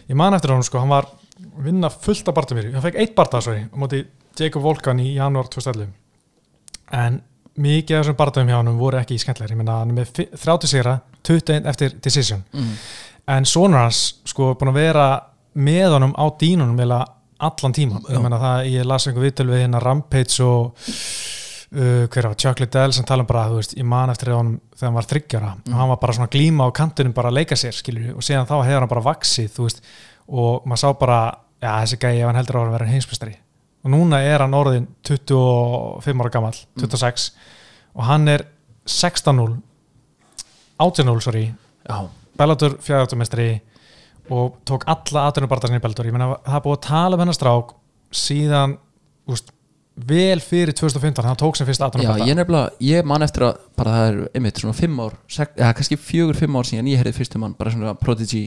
ég 0.08 0.18
man 0.18 0.36
eftir 0.36 0.54
honum 0.54 0.66
sko, 0.66 0.82
hann 0.82 0.92
var 0.92 1.08
vinna 1.62 1.90
fullt 1.92 2.30
af 2.30 2.36
barða 2.36 2.58
mér, 2.58 2.70
hann 2.74 2.84
fekk 2.84 3.00
eitt 3.02 3.16
barða 3.18 3.42
sorry, 3.44 3.66
á 3.66 3.76
móti 3.78 4.04
Jacob 4.38 4.62
Volkan 4.64 5.02
í 5.02 5.12
janúar 5.16 5.50
2011 5.50 5.90
en 6.98 7.20
mikið 7.58 7.98
af 7.98 8.04
þessum 8.04 8.16
barðum 8.18 8.48
hjá 8.52 8.56
hann 8.60 8.72
voru 8.78 8.98
ekki 9.00 9.18
skemmtilegir, 9.22 9.54
ég 9.56 9.60
meina 9.62 9.78
hann 9.82 9.92
er 9.92 9.98
með 10.00 10.12
30 10.38 10.70
sigra 10.72 10.96
21 11.28 11.66
eftir 11.68 11.94
decision. 12.04 12.44
Mm. 12.54 12.72
en 13.34 13.44
sonur 13.44 13.78
hans 13.82 14.02
sko 14.24 14.54
búin 14.56 14.70
að 14.72 14.78
vera 14.80 15.06
með 15.58 15.94
honum 15.96 16.14
á 16.16 16.24
dínunum 16.40 16.78
eða 16.80 17.02
allan 17.38 17.74
tíma 17.76 18.00
ég 18.08 18.22
meina 18.22 18.38
það, 18.40 18.68
ég 18.72 18.86
las 18.88 19.06
einhver 19.06 19.26
viðtöl 19.28 19.48
við 19.50 19.60
hérna 19.64 19.80
Rampage 19.82 20.42
og 20.44 20.72
uh, 20.78 22.06
hver 22.08 22.28
var 22.30 22.36
Chocolate 22.38 22.72
Dell 22.78 22.94
sem 22.96 23.04
tala 23.08 23.22
um 23.24 23.28
bara, 23.28 23.44
þú 23.50 23.58
veist, 23.60 23.74
ég 23.78 23.86
man 23.88 24.10
eftir 24.12 24.32
honum 24.34 24.56
þegar 24.74 24.88
hann 24.88 24.98
var 25.00 25.08
þryggjara 25.12 25.50
Mm. 25.58 25.72
og 25.74 25.80
hann 25.80 25.88
var 25.92 26.00
bara 26.02 26.12
svona 26.16 26.30
glíma 26.32 26.66
á 26.66 26.70
kantunum 26.72 27.12
bara 27.14 27.28
að 27.32 27.38
leika 27.40 27.56
sér, 27.58 27.74
skilur 27.76 28.14
og 28.16 28.22
síðan 28.24 28.46
þá 28.48 28.56
hefur 28.64 28.80
hann 28.84 28.88
bara 28.94 29.04
vaksið, 29.10 29.50
þú 29.56 29.66
veist 29.68 29.82
og 30.28 30.66
maður 30.68 30.82
sá 30.82 30.88
bara, 31.00 31.20
já 31.62 31.70
þessi 31.82 31.98
gæi 32.02 32.16
ef 32.20 32.26
hann 32.28 32.36
heldur 32.40 32.56
að 32.62 32.72
vera 32.76 32.86
heimsbystari 32.92 33.36
og 33.84 33.90
núna 33.94 34.20
er 34.26 34.42
hann 34.44 34.54
orðin 34.58 34.86
25 35.06 36.22
ára 36.24 36.32
gamall 36.34 36.58
26 36.80 37.30
og 37.94 38.04
hann 38.08 38.28
er 38.28 38.44
16-0 38.88 39.58
18-0, 40.78 41.20
sorry. 41.20 41.44
Já, 41.88 42.08
Bellator 42.38 42.76
fjárhættumestri 42.84 43.48
og 44.30 44.58
tók 44.68 44.84
alla 44.86 45.24
atvinnubartarsinni 45.30 45.80
í 45.80 45.82
Bellator. 45.82 46.06
Ég 46.06 46.14
meina 46.14 46.36
það 46.44 46.62
búið 46.66 46.76
að 46.76 46.84
tala 46.86 47.16
um 47.16 47.22
hennar 47.24 47.34
strák 47.38 47.72
síðan 48.14 48.76
úst, 49.28 49.50
vel 50.08 50.38
fyrir 50.44 50.70
2015 50.78 51.26
hann 51.26 51.40
tók 51.40 51.58
sem 51.58 51.66
fyrst 51.66 51.82
já 51.82 51.88
atvinnubartar 51.88 52.28
ég 52.30 52.38
nefnilega, 52.38 52.70
ég 52.86 53.08
man 53.08 53.26
eftir 53.26 53.48
að 53.48 53.58
bara 53.76 53.96
það 53.96 54.06
er 54.12 54.20
einmitt 54.38 54.60
svona 54.62 54.76
fimm 54.78 55.00
ár 55.02 55.16
sek, 55.26 55.56
eða 55.58 55.72
kannski 55.80 55.98
fjögur, 55.98 56.38
fimm 56.38 56.54
ár 56.60 56.68
síðan 56.68 56.86
ég 56.92 57.00
heyrði 57.02 57.16
fyrstum 57.18 57.42
hann 57.48 57.56
bara 57.58 57.74
svona 57.74 57.96
prodigy 57.98 58.44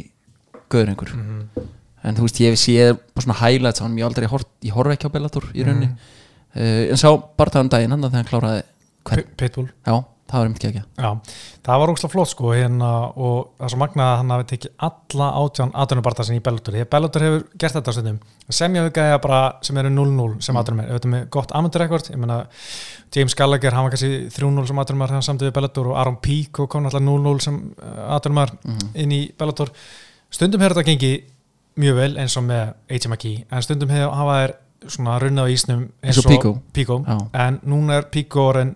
göður 0.71 0.93
einhver 0.93 1.11
Mhm. 1.17 1.67
En 2.03 2.17
þú 2.17 2.27
veist, 2.27 2.41
ég 2.41 2.57
sé 2.59 2.91
bara 2.95 3.25
svona 3.25 3.39
highlights 3.41 3.81
á 3.81 3.85
hann, 3.85 3.97
ég 3.99 4.07
aldrei 4.07 4.27
ég 4.27 4.75
horfi 4.75 4.95
ekki 4.95 5.09
á 5.09 5.15
Bellator 5.15 5.49
í 5.53 5.65
rauninni. 5.65 5.91
Mhm. 5.91 5.97
uh, 6.55 6.91
en 6.91 7.01
sá 7.01 7.09
bara 7.37 7.53
það 7.53 7.67
um 7.67 7.73
daginn 7.75 7.95
hann 7.95 8.07
þegar 8.07 8.19
hann 8.21 8.31
kláraði 8.31 8.63
Pitbull. 9.37 9.69
Já, 9.81 9.95
það 10.29 10.37
var 10.37 10.47
einmitt 10.47 10.65
ekki 10.67 10.81
Já, 11.01 11.09
það 11.65 11.79
var 11.81 11.91
ógslag 11.91 12.11
flott 12.13 12.29
sko 12.31 12.51
hérna, 12.53 12.89
og 13.17 13.49
það 13.57 13.65
er 13.65 13.71
svo 13.73 13.79
magnað 13.81 14.09
að 14.11 14.19
hann 14.19 14.33
hafi 14.35 14.47
tekið 14.51 14.75
alla 14.87 15.29
átján 15.41 15.73
atvinnubartar 15.83 16.27
sinni 16.27 16.41
í 16.41 16.43
Bellator. 16.45 16.77
Að 16.77 16.91
Bellator 16.93 17.25
hefur 17.25 17.41
gert 17.63 17.77
þetta 17.77 17.91
á 17.91 17.95
stundum. 17.97 18.19
Að 18.45 18.57
semja 18.59 18.85
við 18.85 18.93
gæja 18.99 19.17
bara 19.25 19.41
sem 19.65 19.81
eru 19.81 19.93
0-0 19.95 20.37
sem 20.45 20.55
mm. 20.55 20.61
þetta 20.61 21.01
er 21.01 21.13
með 21.15 21.25
gott 21.35 21.55
amundurekord 21.57 22.11
ég 22.13 22.21
meina, 22.21 22.39
James 23.15 23.37
Gallagher 23.41 23.75
hann 23.75 23.87
var 23.87 23.95
kannski 23.95 24.13
3-0 24.37 24.69
sem 24.69 24.83
þegar 24.85 25.15
hann 25.17 25.27
samtið 25.27 25.49
við 25.49 25.57
Bellator 25.57 25.91
og 25.91 25.99
Aaron 25.99 26.21
Peak 26.21 26.61
og 26.63 26.71
kom 26.71 26.87
alltaf 26.87 27.03
0-0 27.03 27.35
sem 27.43 27.59
atvinnumar 28.07 28.55
Mhm. 28.63 28.95
inn 28.95 29.17
í 29.17 29.21
Bellator. 29.37 29.73
Stundum 30.31 30.61
hefur 30.61 30.77
þetta 30.79 30.91
gengið 30.93 31.23
mjög 31.79 31.97
vel 31.97 32.11
eins 32.19 32.35
og 32.39 32.45
með 32.47 32.73
McKee 33.09 33.45
en 33.49 33.65
stundum 33.65 33.93
hefur 33.93 34.15
hafa 34.17 34.37
þær 34.41 34.55
svona 34.91 35.17
runnið 35.21 35.45
á 35.45 35.53
ísnum 35.53 35.83
Eins 36.01 36.19
og 36.19 36.27
Pico. 36.27 36.53
Pico. 36.73 36.97
En 37.37 37.59
núna 37.69 37.99
er 37.99 38.07
Pico 38.11 38.47
orðin 38.49 38.73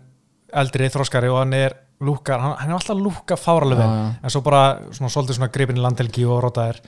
eldri 0.56 0.90
þroskari 0.94 1.32
og 1.32 1.42
hann 1.42 1.56
er 1.58 1.76
lúkar, 2.06 2.40
hann, 2.40 2.54
hann 2.60 2.72
er 2.72 2.78
alltaf 2.78 3.00
lúka 3.00 3.38
vel. 3.40 3.88
Já, 3.88 4.04
já. 4.04 4.12
en 4.24 4.34
svo 4.34 4.42
bara 4.46 4.64
svona 4.92 5.10
svolítið 5.10 5.40
svona 5.40 5.52
gripin 5.52 5.80
í 5.80 5.84
landhelgi 5.84 6.28
og 6.28 6.44
rótaðir 6.46 6.82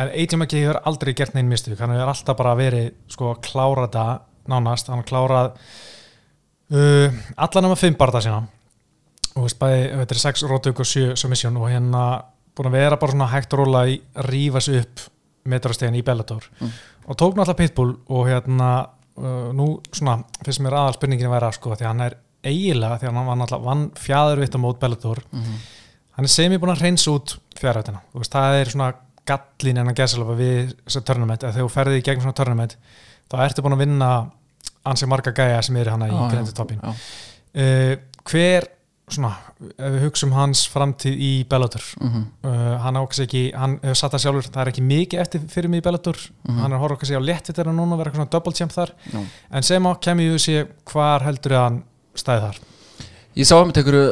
en 0.00 0.10
McKee 0.40 0.66
hefur 0.66 0.80
aldrei 0.88 1.14
gert 1.14 1.36
neinn 1.36 1.48
mistug 1.48 1.78
hann 1.78 1.94
hefur 1.94 2.12
alltaf 2.12 2.38
bara 2.38 2.56
verið 2.58 2.90
sko 3.10 3.34
að 3.34 3.40
klára 3.46 3.86
þetta 3.86 4.06
nánast, 4.50 4.90
hann 4.90 5.06
klárað 5.06 5.52
uh, 6.74 7.20
allan 7.36 7.68
um 7.68 7.76
að 7.76 7.82
fimm 7.84 7.98
barða 7.98 8.22
sína. 8.24 8.42
Og 9.36 9.46
veist 9.46 9.60
bæði, 9.60 9.82
þetta 10.00 10.16
er 10.16 10.22
sex 10.24 10.44
rótug 10.48 10.82
og 10.82 10.88
sjö 10.88 11.14
submission 11.18 11.58
og 11.60 11.70
hérna 11.70 12.04
búin 12.56 12.70
að 12.70 12.78
vera 12.80 12.98
bara 12.98 13.14
svona 13.14 13.30
hægt 13.30 13.54
róla 13.54 13.84
í 13.86 14.00
að 14.18 14.30
rífa 14.32 14.62
sig 14.64 14.80
upp 14.82 15.04
metrastegin 15.44 15.94
í 16.00 16.02
Bellator 16.04 16.44
Mm. 16.60 16.70
og 17.06 17.16
tók 17.16 17.34
náttúrulega 17.36 17.56
pitbull 17.56 17.94
og 18.08 18.26
hérna 18.28 18.70
uh, 19.16 19.52
nú 19.56 19.80
svona 19.92 20.18
finnst 20.44 20.60
mér 20.60 20.76
aðal 20.76 20.94
spurningin 20.98 21.26
að 21.30 21.36
vera 21.38 21.52
sko 21.52 21.74
því 21.74 21.86
hann 21.88 22.00
er 22.00 22.16
eiginlega 22.44 22.98
því 23.00 23.06
hann 23.10 23.26
var 23.26 23.36
náttúrulega 23.40 23.64
vann 23.70 23.90
fjæðurvitt 23.96 24.54
á 24.56 24.60
mót 24.60 24.78
Bellator. 24.80 25.22
Mhm. 25.32 25.54
hann 26.16 26.24
er 26.24 26.28
semi 26.28 26.58
búin 26.58 26.74
að 26.76 26.82
reynsa 26.82 27.10
út 27.10 27.38
fjárhættina 27.60 28.00
það 28.14 28.60
er 28.60 28.70
svona 28.70 28.92
gallin 29.26 29.78
en 29.78 29.88
að 29.88 29.94
gæsalafa 30.00 30.34
við 30.36 30.74
þessa 30.86 31.00
törnumett 31.06 31.44
að 31.44 31.52
þegar 31.54 31.66
þú 31.68 31.72
ferði 31.74 31.98
í 32.00 32.02
gegnum 32.02 32.22
svona 32.24 32.38
törnumett 32.40 32.76
þá 33.30 33.36
ertu 33.44 33.62
búin 33.62 33.76
að 33.76 33.82
vinna 33.84 34.30
ansi 34.84 35.06
marga 35.06 35.32
gæja 35.32 35.62
sem 35.62 35.76
eru 35.76 35.90
hana 35.90 36.08
í 36.08 36.10
grendi 36.32 36.52
toppin 36.56 36.80
uh, 36.84 37.96
hver 38.24 38.66
svona, 39.14 39.30
ef 39.76 39.92
við 39.94 40.04
hugsum 40.06 40.32
hans 40.36 40.62
framtíð 40.70 41.20
í 41.20 41.30
Bellator. 41.50 41.84
Mm 42.00 42.24
uh, 42.46 42.78
hann 42.84 42.96
ákast 43.00 43.24
ekki, 43.26 43.42
hann 43.56 43.78
hefur 43.82 43.98
satt 44.00 44.14
það 44.14 44.24
sjálfur 44.24 44.48
það 44.48 44.62
er 44.62 44.72
ekki 44.72 44.84
mikið 44.86 45.22
eftir 45.24 45.46
fyrir 45.52 45.70
mig 45.72 45.82
í 45.82 45.86
Bellator. 45.86 46.18
Mhm. 46.48 46.58
hann 46.62 46.72
er 46.72 46.78
að 46.78 46.82
horfa 46.84 46.98
okkar 46.98 47.10
sig 47.10 47.20
á 47.20 47.28
léttvittara 47.28 47.74
núna 47.74 47.94
og 47.94 47.98
vera 48.00 48.10
eitthvað 48.10 48.22
svona 48.24 48.34
double 48.34 48.52
champ 48.52 48.72
þar. 48.72 48.92
Já. 49.12 49.20
en 49.50 49.62
sem 49.62 49.86
á 49.86 49.92
kemur 50.00 50.24
í 50.24 50.34
þessi 50.34 50.68
hvar 50.92 51.26
heldur 51.26 51.52
að 51.52 51.64
hann 51.66 51.82
stæði 52.14 52.40
þar? 52.46 52.60
Ég 53.38 53.46
sá 53.46 53.54
um 53.60 53.70
einhverju 53.70 54.06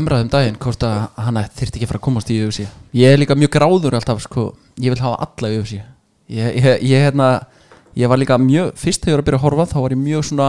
umræðum 0.00 0.30
daginn 0.32 0.56
hvort 0.56 0.84
að 0.88 1.02
hann 1.20 1.36
þyrfti 1.36 1.76
ekki 1.76 1.84
að 1.84 1.90
fara 1.90 2.00
að 2.00 2.06
komast 2.06 2.30
í 2.32 2.38
UFC 2.40 2.64
Ég 2.96 3.12
er 3.12 3.18
líka 3.20 3.36
mjög 3.36 3.50
gráður 3.52 3.98
alltaf 3.98 4.22
sko. 4.24 4.54
Ég 4.80 4.94
vil 4.94 5.02
hafa 5.02 5.26
alla 5.26 5.50
í 5.52 5.58
UFC 5.60 5.74
ég, 5.76 6.56
ég, 6.56 6.80
ég, 6.80 7.02
hérna, 7.04 7.26
ég 7.94 8.08
var 8.08 8.16
líka 8.16 8.38
mjög 8.40 8.72
Fyrst 8.80 9.04
þegar 9.04 9.12
ég 9.12 9.18
var 9.18 9.22
að 9.22 9.28
byrja 9.28 9.40
að 9.42 9.44
horfa 9.44 9.66
þá 9.74 9.76
var 9.82 9.92
ég 9.92 10.00
mjög 10.00 10.24
svona 10.30 10.48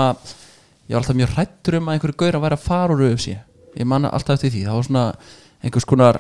Ég 0.88 0.96
var 0.96 1.02
alltaf 1.02 1.20
mjög 1.20 1.34
hrættur 1.36 1.78
um 1.80 1.90
að 1.90 1.98
einhverju 1.98 2.18
gaur 2.24 2.38
að 2.38 2.46
væri 2.46 2.58
að 2.58 2.64
fara 2.64 2.96
úr 2.96 3.04
UFC 3.10 3.36
Ég 3.80 3.88
man 3.90 4.06
alltaf 4.06 4.38
eftir 4.38 4.54
því 4.54 4.66
Það 4.68 4.78
var 4.78 4.88
svona 4.88 5.06
einhvers 5.64 5.88
konar 5.90 6.20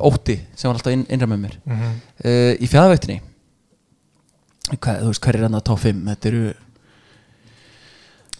ótti 0.00 0.36
sem 0.56 0.68
var 0.68 0.78
alltaf 0.78 0.94
inn, 0.94 1.06
innra 1.12 1.28
með 1.30 1.42
mér 1.44 1.58
mm 1.64 1.80
-hmm. 1.80 1.96
uh, 2.24 2.52
Í 2.60 2.66
fjæðavektinni 2.66 3.20
Hvað, 4.66 5.02
þú 5.02 5.10
veist, 5.12 5.22
hver 5.22 5.36
er 5.36 5.46
hann 5.46 5.54
að 5.54 5.66
top 5.68 5.78
5 5.78 6.06
Þetta 6.10 6.28
eru 6.28 6.54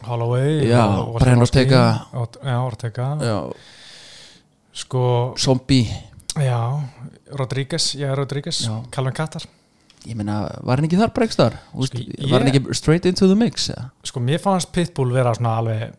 Holloway 0.06 0.68
Já, 0.68 0.86
Volkanovski, 1.06 1.58
Ortega. 1.58 2.06
Já, 2.44 2.56
Ortega 2.64 3.18
já, 3.20 3.52
Sko, 4.72 5.34
zombie 5.38 5.86
já 6.36 6.82
Rodríguez, 7.32 7.94
er 7.94 8.16
Rodríguez 8.16 8.60
Já. 8.66 8.82
Calvin 8.90 9.12
Kattar 9.12 9.42
Ég 10.06 10.14
meina, 10.14 10.46
var 10.62 10.78
hann 10.78 10.86
ekki 10.86 10.98
þar 11.00 11.10
ekki 11.24 11.36
þar? 11.36 11.56
Sko, 11.72 12.02
Var 12.30 12.42
hann 12.42 12.50
ekki 12.52 12.74
straight 12.74 13.06
into 13.06 13.26
the 13.26 13.34
mix? 13.34 13.70
Sko, 14.04 14.20
mér 14.20 14.38
fannst 14.38 14.70
Pitbull 14.72 15.12
vera 15.12 15.34
svona 15.34 15.56
alveg 15.58 15.94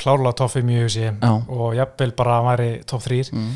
klárlega 0.00 0.34
top 0.40 0.50
5 0.54 0.70
í 0.70 0.80
Já. 1.22 1.30
og 1.48 1.74
jafnvel 1.78 2.12
bara 2.16 2.38
að 2.40 2.46
væri 2.50 2.68
top 2.86 3.02
3 3.02 3.22
Mm. 3.32 3.54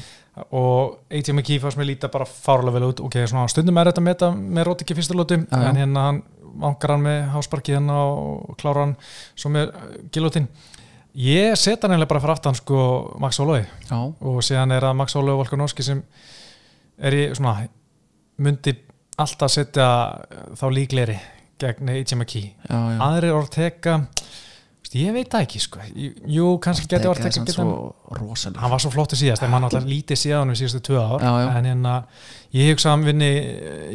og 0.55 0.99
AJ 1.11 1.33
McKee 1.33 1.59
fannst 1.61 1.79
mér 1.79 1.89
líta 1.91 2.09
bara 2.13 2.25
fárlega 2.25 2.73
vel 2.79 2.89
út. 2.93 3.01
Ok, 3.01 3.17
svona 3.27 3.49
stundum 3.51 3.77
er 3.79 3.87
þetta 3.91 4.01
með 4.07 4.27
með 4.39 4.65
rót 4.69 4.83
ekki 4.85 4.95
fyrstu 4.95 5.15
lótum 5.19 5.47
Já, 5.51 5.57
já. 5.59 5.69
en 5.69 5.77
hérna 5.77 6.05
hann 6.07 6.23
vangar 6.59 6.91
hann 6.95 7.03
með 7.03 7.31
hásparki 7.35 7.75
hérna 7.75 7.97
og 8.07 8.57
klára 8.59 8.85
hann 8.87 8.97
svo 9.35 9.51
með 9.51 9.73
gilótin. 10.15 10.47
Ég 11.19 11.57
set 11.59 11.83
hann 11.83 11.91
eiginlega 11.91 12.09
bara 12.09 12.21
fyrir 12.21 12.37
aftan 12.37 12.55
sko 12.55 13.17
Max 13.19 13.39
Holloway. 13.39 13.65
Já, 13.91 13.99
og 14.21 14.39
síðan 14.43 14.73
er 14.77 14.81
það 14.87 14.95
Max 15.01 15.15
Holloway 15.15 15.35
og 15.35 15.43
Volkanovski 15.45 15.83
sem 15.83 16.03
er 16.99 17.13
í 17.13 17.35
svona 17.35 17.69
myndi 18.39 18.77
alltaf 19.19 19.51
setja 19.51 19.89
þá 20.55 20.65
líkleri 20.71 21.19
gegn 21.59 21.89
AJ 21.91 22.15
McKee 22.15 22.53
aðrir 22.71 23.35
Ortega 23.35 23.97
veist, 23.99 24.48
ég 24.97 25.13
veit 25.13 25.29
það 25.33 25.45
ekki 25.45 25.61
sko. 25.61 25.81
Jú, 26.33 26.47
kannski 26.65 26.87
geti 26.89 27.53
svo 27.53 27.95
rosalega. 28.17 28.61
Hann 28.63 28.71
var 28.73 28.81
svo 28.81 28.91
flottur 28.95 29.19
síðast 29.21 29.43
en 29.45 29.53
hann 29.53 29.67
alltaf 29.69 29.85
lítið 29.89 30.21
síðan 30.23 30.53
við 30.55 30.61
síðustu 30.63 30.81
tvö 30.89 31.03
ár. 31.03 31.25
Já, 31.25 31.33
já. 31.43 31.49
en 31.59 31.69
hérna, 31.69 31.95
ég 32.57 32.71
hugsa 32.73 32.89
að 32.89 32.95
hann 32.97 33.07
vinni 33.09 33.31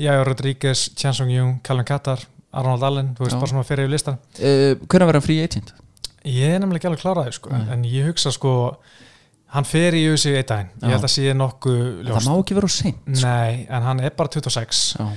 Jægur 0.04 0.30
Rodríguez, 0.30 0.84
Chen 1.00 1.16
Sung 1.18 1.32
Jung 1.34 1.56
Calvin 1.66 1.88
Kattar, 1.90 2.22
Arnold 2.54 2.84
Allen 2.86 3.14
þú 3.18 3.26
veist 3.26 3.34
Já. 3.34 3.40
bara 3.42 3.50
svona 3.54 3.66
fyrir 3.66 3.88
yfir 3.88 3.94
listan 3.96 4.20
uh, 4.22 4.76
Hvernig 4.86 5.10
var 5.10 5.18
hann 5.18 5.26
free 5.26 5.42
agent? 5.42 5.74
ég 6.24 6.54
er 6.54 6.60
nefnilega 6.62 6.78
ekki 6.80 6.88
alveg 6.92 7.02
kláraði 7.02 7.34
sko. 7.36 7.50
Nei. 7.52 7.64
en 7.74 7.82
ég 7.90 8.06
hugsa 8.12 8.32
sko 8.32 8.52
hann 9.56 9.66
fer 9.68 9.98
í 9.98 10.04
USA 10.12 10.32
eitt 10.38 10.48
daginn, 10.52 10.70
ég 10.84 10.94
held 10.96 11.08
að 11.08 11.12
sé 11.16 11.34
nokkuð 11.36 11.82
Það 11.82 12.08
ljóst. 12.12 12.30
má 12.30 12.38
ekki 12.38 12.56
vera 12.60 12.70
á 12.70 12.74
seint 12.78 13.02
sko. 13.10 13.26
nei, 13.26 13.66
en 13.70 13.88
hann 13.90 14.00
er 14.06 14.14
bara 14.18 14.32
26 14.38 14.84
Já, 15.00 15.08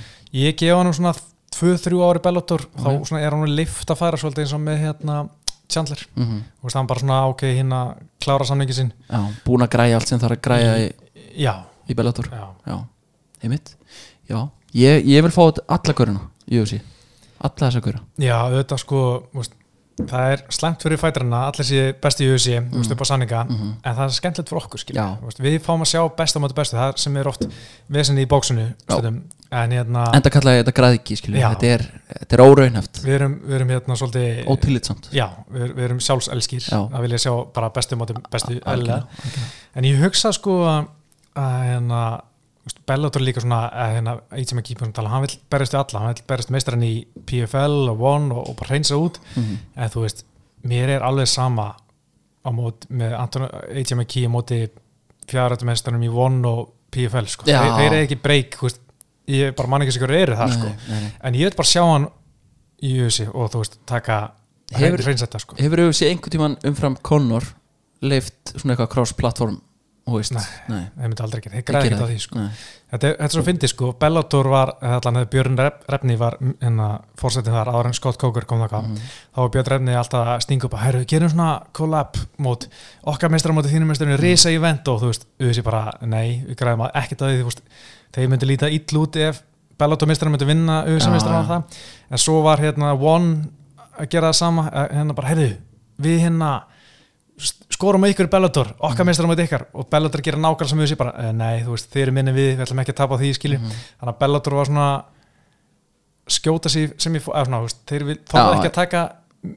ég 0.41 0.57
gef 0.59 0.75
hann 0.81 0.91
svona 0.97 1.13
2-3 1.57 2.01
ári 2.09 2.21
Bellator, 2.25 2.65
þá 2.75 2.89
er 3.21 3.37
hann 3.37 3.53
lift 3.55 3.93
að 3.93 4.01
færa 4.01 4.19
svolítið 4.19 4.43
eins 4.47 4.55
og 4.57 4.65
með 4.65 4.81
hérna 4.83 5.19
Chandler, 5.67 5.99
mm 6.15 6.37
þú 6.61 6.67
veist 6.69 6.77
hann 6.79 6.87
bara 6.87 7.03
svona 7.03 7.17
ok, 7.31 7.41
hérna 7.57 7.79
klára 8.23 8.45
samningi 8.47 8.73
sinn. 8.77 8.93
Já 9.09 9.19
búin 9.45 9.65
að 9.65 9.73
græja 9.75 9.97
allt 9.99 10.07
sem 10.11 10.19
þarf 10.21 10.37
að 10.37 10.43
græja 10.47 10.75
í, 10.83 10.87
já, 11.43 11.53
í 11.89 11.97
Bellator. 11.97 12.29
Já, 12.31 12.45
Já, 12.67 12.77
einmitt. 13.43 13.73
Já, 14.29 14.39
ég, 14.75 15.05
ég 15.07 15.23
vil 15.27 15.31
fá 15.35 15.43
alla 15.67 15.93
göruna 15.97 16.23
í 16.51 16.59
UFC 16.61 16.79
Alla 17.37 17.67
þessa 17.67 17.81
göra 17.85 18.01
Já, 18.19 18.35
auðvitað 18.47 18.81
sko 18.81 19.01
veist, 19.37 19.53
það 19.97 20.31
er 20.35 20.41
slæmt 20.53 20.83
fyrir 20.85 20.99
fætarina 21.01 21.39
allir 21.49 21.65
sé 21.65 21.85
besti 22.01 22.25
í 22.27 22.29
USA, 22.33 22.59
mm. 22.61 22.75
veist, 22.77 22.91
upp 22.93 23.01
á 23.01 23.05
sanninga 23.09 23.39
Mhm. 23.49 23.71
en 23.83 23.95
það 23.97 24.03
er 24.05 24.13
skemmtilegt 24.17 24.49
fyrir 24.51 24.61
okkur 24.61 24.79
skilja 24.83 25.05
við 25.41 25.57
fáum 25.65 25.81
að 25.81 25.89
sjá 25.93 26.01
besta 26.17 26.39
móti 26.39 26.53
bestu 26.57 26.77
það 26.77 26.97
sem 27.01 27.17
er 27.17 27.27
oft 27.27 27.47
vesenni 27.89 28.25
í 28.25 28.29
bóksinu 28.29 28.67
stundum. 28.83 29.23
en 29.51 29.71
hérna, 29.71 30.05
Enda 30.13 30.29
kallaði 30.29 30.59
ég 30.59 30.65
þetta 30.65 30.75
græðiki 30.81 31.17
skilju 31.17 31.39
Já. 31.39 31.49
Þetta 31.55 31.67
er, 31.73 31.85
er 32.29 32.43
óraunhæft 32.45 33.01
við 33.03 33.13
erum, 33.15 33.39
við 33.47 33.55
erum 33.55 33.69
hérna 33.69 33.95
svolítið 33.97 34.45
Ótillitsamt 34.53 35.09
já, 35.11 35.27
við, 35.51 35.73
við 35.75 35.83
erum 35.89 35.99
sjálfselskir 35.99 36.61
Já. 36.67 36.79
að 36.91 37.01
vilja 37.01 37.17
sjá 37.25 37.33
bara 37.53 37.69
bestu 37.69 37.95
móti 37.95 38.13
bestu 38.31 38.53
eðlilega. 38.59 38.67
Algjörlega, 38.67 39.03
algjörlega. 39.23 39.51
en 39.75 39.83
ég 39.83 40.01
hugsa 40.03 40.31
sko 40.35 40.59
að, 40.67 40.87
hérna 41.71 42.21
Bellator 42.87 43.21
er 43.21 43.25
líka 43.25 43.41
svona 43.41 43.69
að 43.71 43.93
hérna, 43.95 44.13
eitt 44.31 44.49
sem 44.49 44.59
ekki 44.59 44.75
tala, 44.93 45.09
hann 45.09 45.21
vil 45.25 45.35
berjast 45.49 45.73
við 45.73 45.79
alla 45.83 45.99
hann 46.05 46.13
vil 46.15 46.23
berjast 46.27 46.49
meistran 46.51 46.83
í 46.83 47.05
PFL 47.25 47.89
og 47.91 48.01
ONE 48.01 48.33
og, 48.35 48.49
og 48.49 48.55
bara 48.59 48.69
reynsa 48.75 48.95
út 48.95 49.19
Mhm. 49.35 49.57
en 49.75 49.89
þú 49.89 50.01
veist, 50.05 50.23
mér 50.63 50.89
er 50.97 51.01
alveg 51.01 51.27
sama 51.27 51.75
á 52.45 52.49
mót 52.51 52.87
með 52.89 53.13
Anton 53.19 53.43
AJ 53.75 53.95
McKee 53.95 54.27
á 54.27 54.31
móti 54.31 54.69
fjárhættumestarnum 55.27 56.03
í 56.07 56.09
One 56.13 56.47
og 56.47 56.69
PFL 56.91 57.27
sko. 57.27 57.45
Þeir, 57.45 57.73
þeir 57.77 57.91
eru 57.91 58.01
ekki 58.05 58.19
breyk 58.23 58.57
veist, 58.61 58.79
ég 59.27 59.55
bara 59.57 59.67
man 59.67 59.81
ekki 59.83 59.99
hverju 59.99 60.21
eru 60.23 60.35
það 60.39 60.53
sko. 60.55 60.69
Nei, 60.71 60.87
nei, 60.87 61.01
nei. 61.03 61.11
en 61.27 61.33
ég 61.33 61.49
vil 61.49 61.57
bara 61.57 61.67
sjá 61.67 61.83
hann 61.83 62.07
í 62.87 62.93
USA 63.03 63.27
og 63.33 63.51
þú 63.51 63.63
veist, 63.63 63.77
taka 63.89 64.19
Hefur- 64.71 65.03
hreinsetta 65.03 65.39
sko. 65.39 65.55
Hefur 65.59 65.77
þú 65.83 65.89
séð 65.95 66.11
einhvern 66.13 66.31
tímann 66.35 66.57
umfram 66.67 66.95
Conor 67.03 67.43
leift 68.01 68.53
svona 68.55 68.75
eitthvað 68.75 68.91
cross-platform 68.93 69.55
þú 69.57 69.61
Nei. 70.07 70.43
nei, 70.71 70.83
þeir 70.97 71.09
myndi 71.11 71.23
aldrei 71.25 71.41
þeir 71.41 71.53
þeir 71.57 71.65
græði 71.67 71.87
ekki 71.89 71.97
á 71.97 72.01
það 72.01 72.11
því 72.13 72.19
sko. 72.23 72.43
Þetta, 72.87 73.09
þetta 73.09 73.23
er 73.27 73.33
svo 73.33 73.43
fyndið 73.43 73.71
sko, 73.73 73.87
Bellator 73.99 74.47
var 74.47 74.69
allan, 74.81 75.17
Björn 75.33 75.57
Rep, 75.59 75.81
Repni 75.91 76.15
var 76.21 76.37
hérna, 76.61 76.85
fórsetin 77.19 77.51
þar, 77.57 77.71
áður 77.73 77.89
en 77.89 77.97
Scott 77.97 78.17
Coker 78.21 78.45
kom 78.47 78.61
það 78.63 78.75
Mhm. 78.87 78.95
þá 79.35 79.37
var 79.43 79.49
Björn 79.57 79.69
Repni 79.73 79.97
alltaf 79.99 80.27
að 80.27 80.41
stinga 80.45 80.65
upp 80.69 80.73
að 80.77 80.83
herru, 80.85 81.05
gerum 81.05 81.29
svona 81.33 81.49
collab 81.73 82.15
mót 82.39 82.67
okkar 83.05 83.29
meistrar 83.29 83.53
móti 83.57 83.67
þínum 83.73 83.91
meistarinu, 83.91 84.17
risa 84.21 84.49
event 84.55 84.87
og 84.87 85.01
þú 85.01 85.11
veist, 85.11 85.25
auðvitað 85.41 85.63
bara, 85.63 85.83
nei, 86.01 86.43
við 86.47 86.55
græðum 86.55 86.85
ekkert 86.93 87.21
að 87.21 87.33
því, 87.33 87.41
þú 87.41 87.49
veist, 87.51 87.61
þeir 88.13 88.29
myndi 88.29 88.45
líta 88.47 88.71
ill 88.71 88.97
út 89.03 89.15
ef 89.17 89.43
Bellator 89.77 90.07
meistarinu 90.07 90.37
myndi 90.37 90.45
vinna 90.47 90.83
auðvitað 90.85 91.11
Já, 91.11 91.11
meistarinu 91.11 91.37
á 91.37 91.43
já. 91.43 91.49
það, 91.51 91.63
en 92.11 92.17
svo 92.17 92.41
var 92.43 92.57
hérna 92.63 92.93
One 92.97 93.49
að 93.99 94.09
gera 94.09 94.29
það 94.31 94.33
sama 94.39 94.69
eh, 94.71 94.87
hérna 94.95 95.13
bara, 95.17 95.27
herru, 95.27 95.57
við 95.99 96.19
hérna 96.23 96.63
skorum 97.37 98.03
á 98.03 98.07
ykkur 98.09 98.29
Bellator, 98.31 98.71
okkar 98.79 99.03
Mhm. 99.03 99.05
meistrar 99.05 99.27
móti 99.29 99.43
ykkar 99.45 99.65
og 99.73 99.89
Bellator 99.89 100.21
gera 100.21 100.37
nákvæmlega 100.37 100.67
sem 100.69 100.79
við 100.79 100.87
sé 100.91 100.97
bara 100.97 101.13
eh, 101.17 101.31
nei, 101.31 101.61
þú 101.63 101.69
veist, 101.75 101.91
þeir 101.93 102.01
eru 102.07 102.11
minni 102.11 102.31
við, 102.31 102.57
við 102.57 102.65
ætlum 102.65 102.79
ekki 102.81 102.93
að 102.93 102.95
tapa 103.03 103.17
því 103.17 103.33
skilju, 103.37 103.59
Mhm. 103.59 103.71
þannig 104.01 104.13
að 104.15 104.19
Bellator 104.19 104.53
var 104.55 104.65
svona 104.65 105.03
skjóta 106.27 106.69
sig 106.69 106.91
sem 106.99 107.13
ég 107.13 107.21
fór, 107.23 107.35
eða 107.35 107.45
svona, 107.47 107.61
veist, 107.63 107.85
þeir 107.87 108.03
Já. 108.33 108.57
ekki 108.57 108.67
að 108.69 108.73
taka 108.73 109.03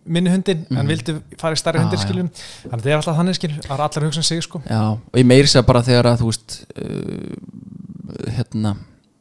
minni 0.07 0.31
hundin, 0.31 0.67
en 0.71 0.77
Mhm. 0.77 0.87
vildu 0.89 1.23
fara 1.39 1.55
í 1.55 1.59
stærri 1.59 1.79
Já, 1.79 1.83
hundir 1.83 1.99
skiljum 1.99 2.29
þannig 2.31 2.73
að 2.73 2.83
það 2.83 2.91
er 2.93 2.97
alltaf 3.01 3.17
þannig 3.17 3.35
skilju, 3.39 3.61
það 3.65 3.71
er 3.71 3.81
allar 3.81 3.89
að 3.91 4.07
hugsa 4.07 4.19
um 4.19 4.23
sig 4.23 4.43
sko 4.43 4.63
Já, 4.69 4.83
og 4.93 5.15
ég 5.15 5.25
meiri 5.27 5.49
sér 5.49 5.67
bara 5.67 5.83
þegar 5.83 6.05
að 6.05 6.19
þú 6.21 6.27
veist 6.31 6.65
uh, 6.77 8.31
hérna 8.37 8.77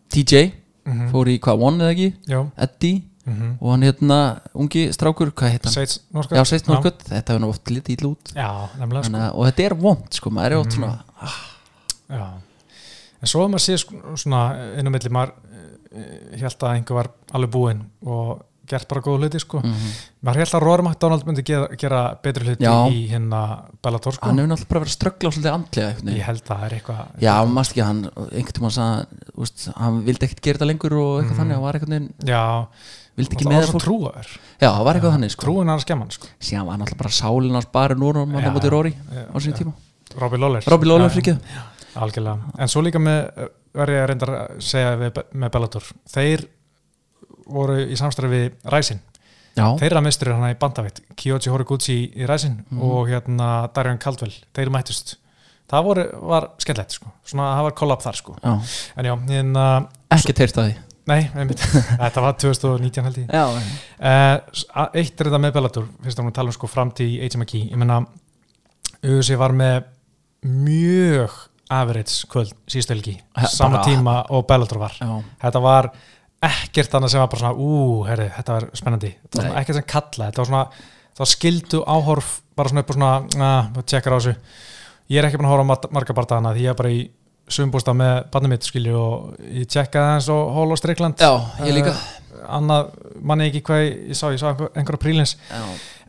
TJ 0.10 0.51
mm 0.86 1.12
fór 1.12 1.25
í 1.30 1.39
hvað, 1.39 1.60
One 1.62 1.84
eða 1.84 1.94
ekki 1.94 2.13
Eddie 2.58 3.01
mm 3.29 3.57
og 3.62 3.71
hann 3.71 3.81
hérna 3.88 4.19
ungi 4.55 4.83
strákur, 4.95 5.31
hvað 5.31 5.51
heit 5.55 5.63
hann? 5.67 5.74
Seits 5.74 6.00
Norskott 6.13 6.38
Já, 6.38 6.43
Seist 6.45 6.67
Norkut, 6.67 7.00
þetta 7.07 7.33
hefur 7.33 7.41
nú 7.45 7.50
oft 7.53 7.65
litið 7.69 7.95
ítl 7.98 8.09
út. 8.12 8.33
Já, 8.36 8.50
nefnilega 8.79 9.05
sko. 9.09 9.24
og 9.39 9.48
þetta 9.50 9.65
er 9.69 9.75
vond, 9.75 10.09
sko, 10.19 10.29
maður 10.29 10.51
er 10.51 10.57
oft 10.63 10.71
Mhm. 10.71 10.77
svona 10.79 11.00
Já, 12.09 12.25
en 13.21 13.27
svo 13.27 13.45
að 13.45 13.50
maður 13.53 13.65
sé 13.67 13.77
sko, 13.77 13.95
svona 14.17 14.43
innum 14.79 14.91
milli 14.95 15.09
maður 15.13 15.33
held 16.39 16.63
að 16.63 16.75
einhver 16.77 16.95
var 17.03 17.09
alveg 17.33 17.51
búinn 17.51 17.81
og 18.05 18.45
gert 18.69 18.86
bara 18.88 19.01
góð 19.01 19.24
hluti 19.24 19.39
sko. 19.41 19.62
Mm 19.65 19.89
maður 20.21 20.36
held 20.43 20.53
að 20.57 20.62
Rory 20.65 20.83
McDonald 20.83 21.24
myndi 21.25 21.43
gera, 21.48 21.67
gera 21.79 22.00
betri 22.21 22.43
hluti 22.45 22.65
Já. 22.65 22.74
í 22.91 23.07
hérna 23.09 23.39
Bellator 23.81 24.13
sko. 24.13 24.27
Hann 24.27 24.38
hefur 24.38 24.50
náttúrulega 24.51 24.69
bara 24.69 24.81
verið 24.83 24.91
að 24.91 24.98
ströggla 24.98 25.29
á 25.29 25.31
svolítið 25.31 25.53
andlega 25.55 26.15
ég 26.17 26.25
held 26.27 26.41
að 26.43 26.50
það 26.50 26.65
er 26.67 26.75
eitthvað 26.75 27.21
Já, 27.24 27.33
maður 27.39 27.53
mást 27.55 27.71
ekki, 27.74 27.83
hann 27.88 28.01
einhvern 28.29 28.65
veist, 29.39 29.69
hann 29.77 30.01
vildi 30.05 30.27
ekkert 30.27 30.41
gera 30.43 30.57
þetta 30.59 30.67
lengur 30.69 30.93
og 31.00 31.24
eitthvað 31.24 31.29
Mhm. 31.29 31.39
þannig, 31.39 31.53
hann 31.55 31.63
var 31.63 31.79
veginn 31.79 32.13
já, 32.25 32.67
vildi 33.20 33.36
ekki 33.38 33.48
með 33.50 33.60
það 33.66 33.74
fólk? 33.76 33.84
trúaður. 33.86 34.30
Já, 34.60 34.70
það 34.70 34.84
var 34.88 34.96
eitthvað 35.00 35.16
þannig, 35.18 35.34
sko. 35.36 35.46
trúin 35.46 35.70
er 35.70 35.76
að 35.76 35.84
skemman 35.86 36.12
sko. 36.16 36.28
Síðan 36.40 36.66
var 36.70 36.80
náttúrulega 36.82 37.02
bara 37.04 37.16
sálinn 37.20 37.58
hans 37.60 37.70
bara 37.76 37.96
núna 38.00 38.24
og 38.26 38.34
hann 38.40 38.56
mútið 38.56 38.74
Róri 38.74 38.94
á 38.96 39.38
já. 39.38 39.54
tíma. 39.60 39.74
Robbie 40.20 40.40
Lawler 40.42 40.64
Robby 40.66 40.88
Lawler 40.90 41.10
frikið 41.14 41.38
algjörlega, 42.00 42.54
en 42.58 42.68
svo 42.72 42.82
líka 42.82 42.98
með 43.02 43.50
verði 43.78 43.96
ég 44.00 44.04
að 44.04 44.08
reynda 44.10 44.26
að 44.34 44.60
segja 44.66 44.96
við, 44.98 45.20
með 45.38 45.52
Bellator. 45.54 45.84
Þeir 46.10 46.46
voru 47.50 47.78
í 47.86 47.96
samstæði 48.00 48.30
við 48.34 48.72
Ræsin 48.74 49.00
Já, 49.58 49.66
þeirra 49.82 50.02
mistur 50.06 50.32
hann 50.34 50.50
í 50.50 50.58
bandavitt 50.60 51.02
Kyoji 51.20 51.52
Horiguchi 51.52 51.98
í 52.16 52.28
Ræsin 52.30 52.64
Mhm. 52.70 52.82
og 52.82 53.10
hérna 53.10 53.70
Darian 53.74 53.98
Caldwell, 53.98 54.34
þeir 54.54 54.70
mættust. 54.72 55.16
Það 55.70 55.84
voru, 55.86 56.04
var 56.26 56.50
skemmtilegt 56.58 56.92
sko. 56.96 57.12
Svona 57.26 57.52
það 57.58 57.64
var 57.68 57.72
kollab 57.78 58.02
þar 58.02 58.16
sko. 58.18 58.36
Já, 58.44 58.54
en 58.98 59.06
já, 59.06 59.16
hérna, 59.30 59.66
ekki 60.10 60.34
teirt 60.34 60.58
að 60.58 60.70
því 60.70 60.78
nei, 61.10 61.20
einmitt. 61.36 61.62
Þetta 62.04 62.24
var 62.24 62.36
2019 62.42 63.08
held 63.08 63.20
ég. 63.24 63.32
Já, 63.34 63.46
uh, 63.50 64.88
eitt 64.94 65.20
er 65.20 65.30
þetta 65.30 65.42
með 65.44 65.56
Bellator 65.58 65.88
fyrst 66.06 66.22
að 66.22 66.28
hún 66.30 66.36
tala 66.38 66.51
um 66.54 66.56
sko 66.56 66.70
framtíð 66.72 67.16
í 67.16 67.20
HMK 67.28 67.56
ég 67.72 67.80
menna, 67.82 68.00
UFC 69.04 69.36
var 69.39 69.56
með 69.58 69.88
mjög 70.48 71.36
average 71.70 72.25
kvöld 72.32 72.54
síðustu 72.70 72.96
helgi, 72.96 73.18
He- 73.38 73.50
sama 73.54 73.84
tíma 73.86 74.22
og 74.34 74.48
Bellator 74.50 74.80
var. 74.82 74.96
Já, 75.00 75.12
þetta 75.44 75.62
var 75.62 75.92
ekkert 76.48 76.94
annað 76.96 77.12
sem 77.13 77.20
var 77.22 77.30
bara 77.34 77.44
svona 77.44 77.60
ú, 77.60 77.74
herri, 78.08 78.30
þetta 78.38 78.56
var 78.56 78.70
spennandi. 78.80 79.12
Þetta 79.28 79.44
var 79.50 79.60
ekkert 79.62 79.80
sem 79.82 79.88
kalla, 79.92 80.30
þetta 80.30 80.42
var 80.44 80.50
svona 80.54 80.63
það 81.20 81.24
var 81.25 81.32
skildu 81.34 81.82
áhorf, 81.84 82.30
bara 82.56 82.72
svona 82.72 82.84
upp 82.86 82.94
og 82.94 82.98
svona 83.00 83.12
að, 83.50 83.82
tjekkar 83.92 84.16
á 84.16 84.18
þessu. 84.22 84.36
Ég 85.10 85.20
er 85.20 85.28
ekki 85.28 85.39
búin 85.42 85.50
að 85.50 85.63
á 85.66 85.72
mat- 85.74 85.89
marga 85.92 86.16
barndagana 86.16 86.54
því 86.56 86.63
ég 86.63 86.72
er 86.74 86.78
bara 86.80 86.94
í 86.96 87.01
sumbústa 87.53 87.94
með 87.98 88.15
barnið 88.34 88.53
mitt 88.53 88.68
skilju 88.70 88.96
og 89.00 89.38
ég 89.50 89.68
tjekkaði 89.70 90.15
eins 90.15 90.29
og 90.34 90.51
Hól 90.56 90.72
og 90.74 90.79
Strikland 90.79 91.22
já 91.22 91.32
ég 91.65 91.75
líka. 91.79 91.94
Annað, 92.50 92.91
manni 93.22 93.50
ekki 93.50 93.62
hvað 93.68 93.82
ég, 93.84 94.15
sá, 94.18 94.29
ég 94.34 94.39
sá 94.41 94.48
einhver, 94.51 94.70
einhverja 94.79 95.01
prílins 95.03 95.36
Já, 95.51 95.63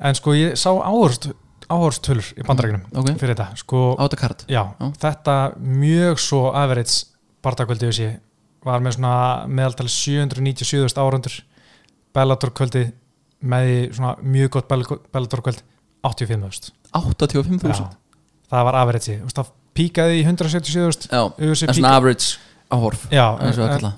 en 0.08 0.16
sko 0.16 0.34
ég 0.38 0.54
sá 0.60 0.70
áhorst 0.72 1.30
áhorstölur 1.70 2.28
í 2.38 2.44
bandarækjunum 2.46 2.86
ok, 2.98 3.10
fyrir 3.20 3.34
þetta, 3.34 3.46
sko. 3.60 3.80
Á 3.98 4.02
þetta 4.06 4.18
kart? 4.20 4.44
Já, 4.50 4.62
Já. 4.74 4.86
þetta 5.04 5.36
mjög 5.62 6.22
svo 6.22 6.40
average 6.56 7.06
bardagkvöldi 7.44 7.90
þessi 7.90 8.08
var 8.66 8.82
með 8.84 8.96
svona 8.98 9.12
meðaltali 9.48 9.92
797.000 9.92 11.00
árundur 11.02 11.36
Bellator 12.16 12.50
kvöldi 12.56 12.84
með 13.40 13.70
svona 13.96 14.16
mjög 14.22 14.50
gott 14.56 14.68
Bellator 14.70 15.44
kvöld 15.46 15.62
85.000 16.06 16.72
85.000 16.96 17.70
Já, 17.70 17.86
það 18.50 18.66
var 18.70 18.80
average 18.82 19.18
það 19.30 19.52
píkaði 19.76 20.20
í 20.20 20.26
177.000 20.26 21.10
Já, 21.10 21.22
UFC 21.38 21.68
en 21.68 21.74
svona 21.74 21.96
average 21.96 22.38
áhorf. 22.70 23.06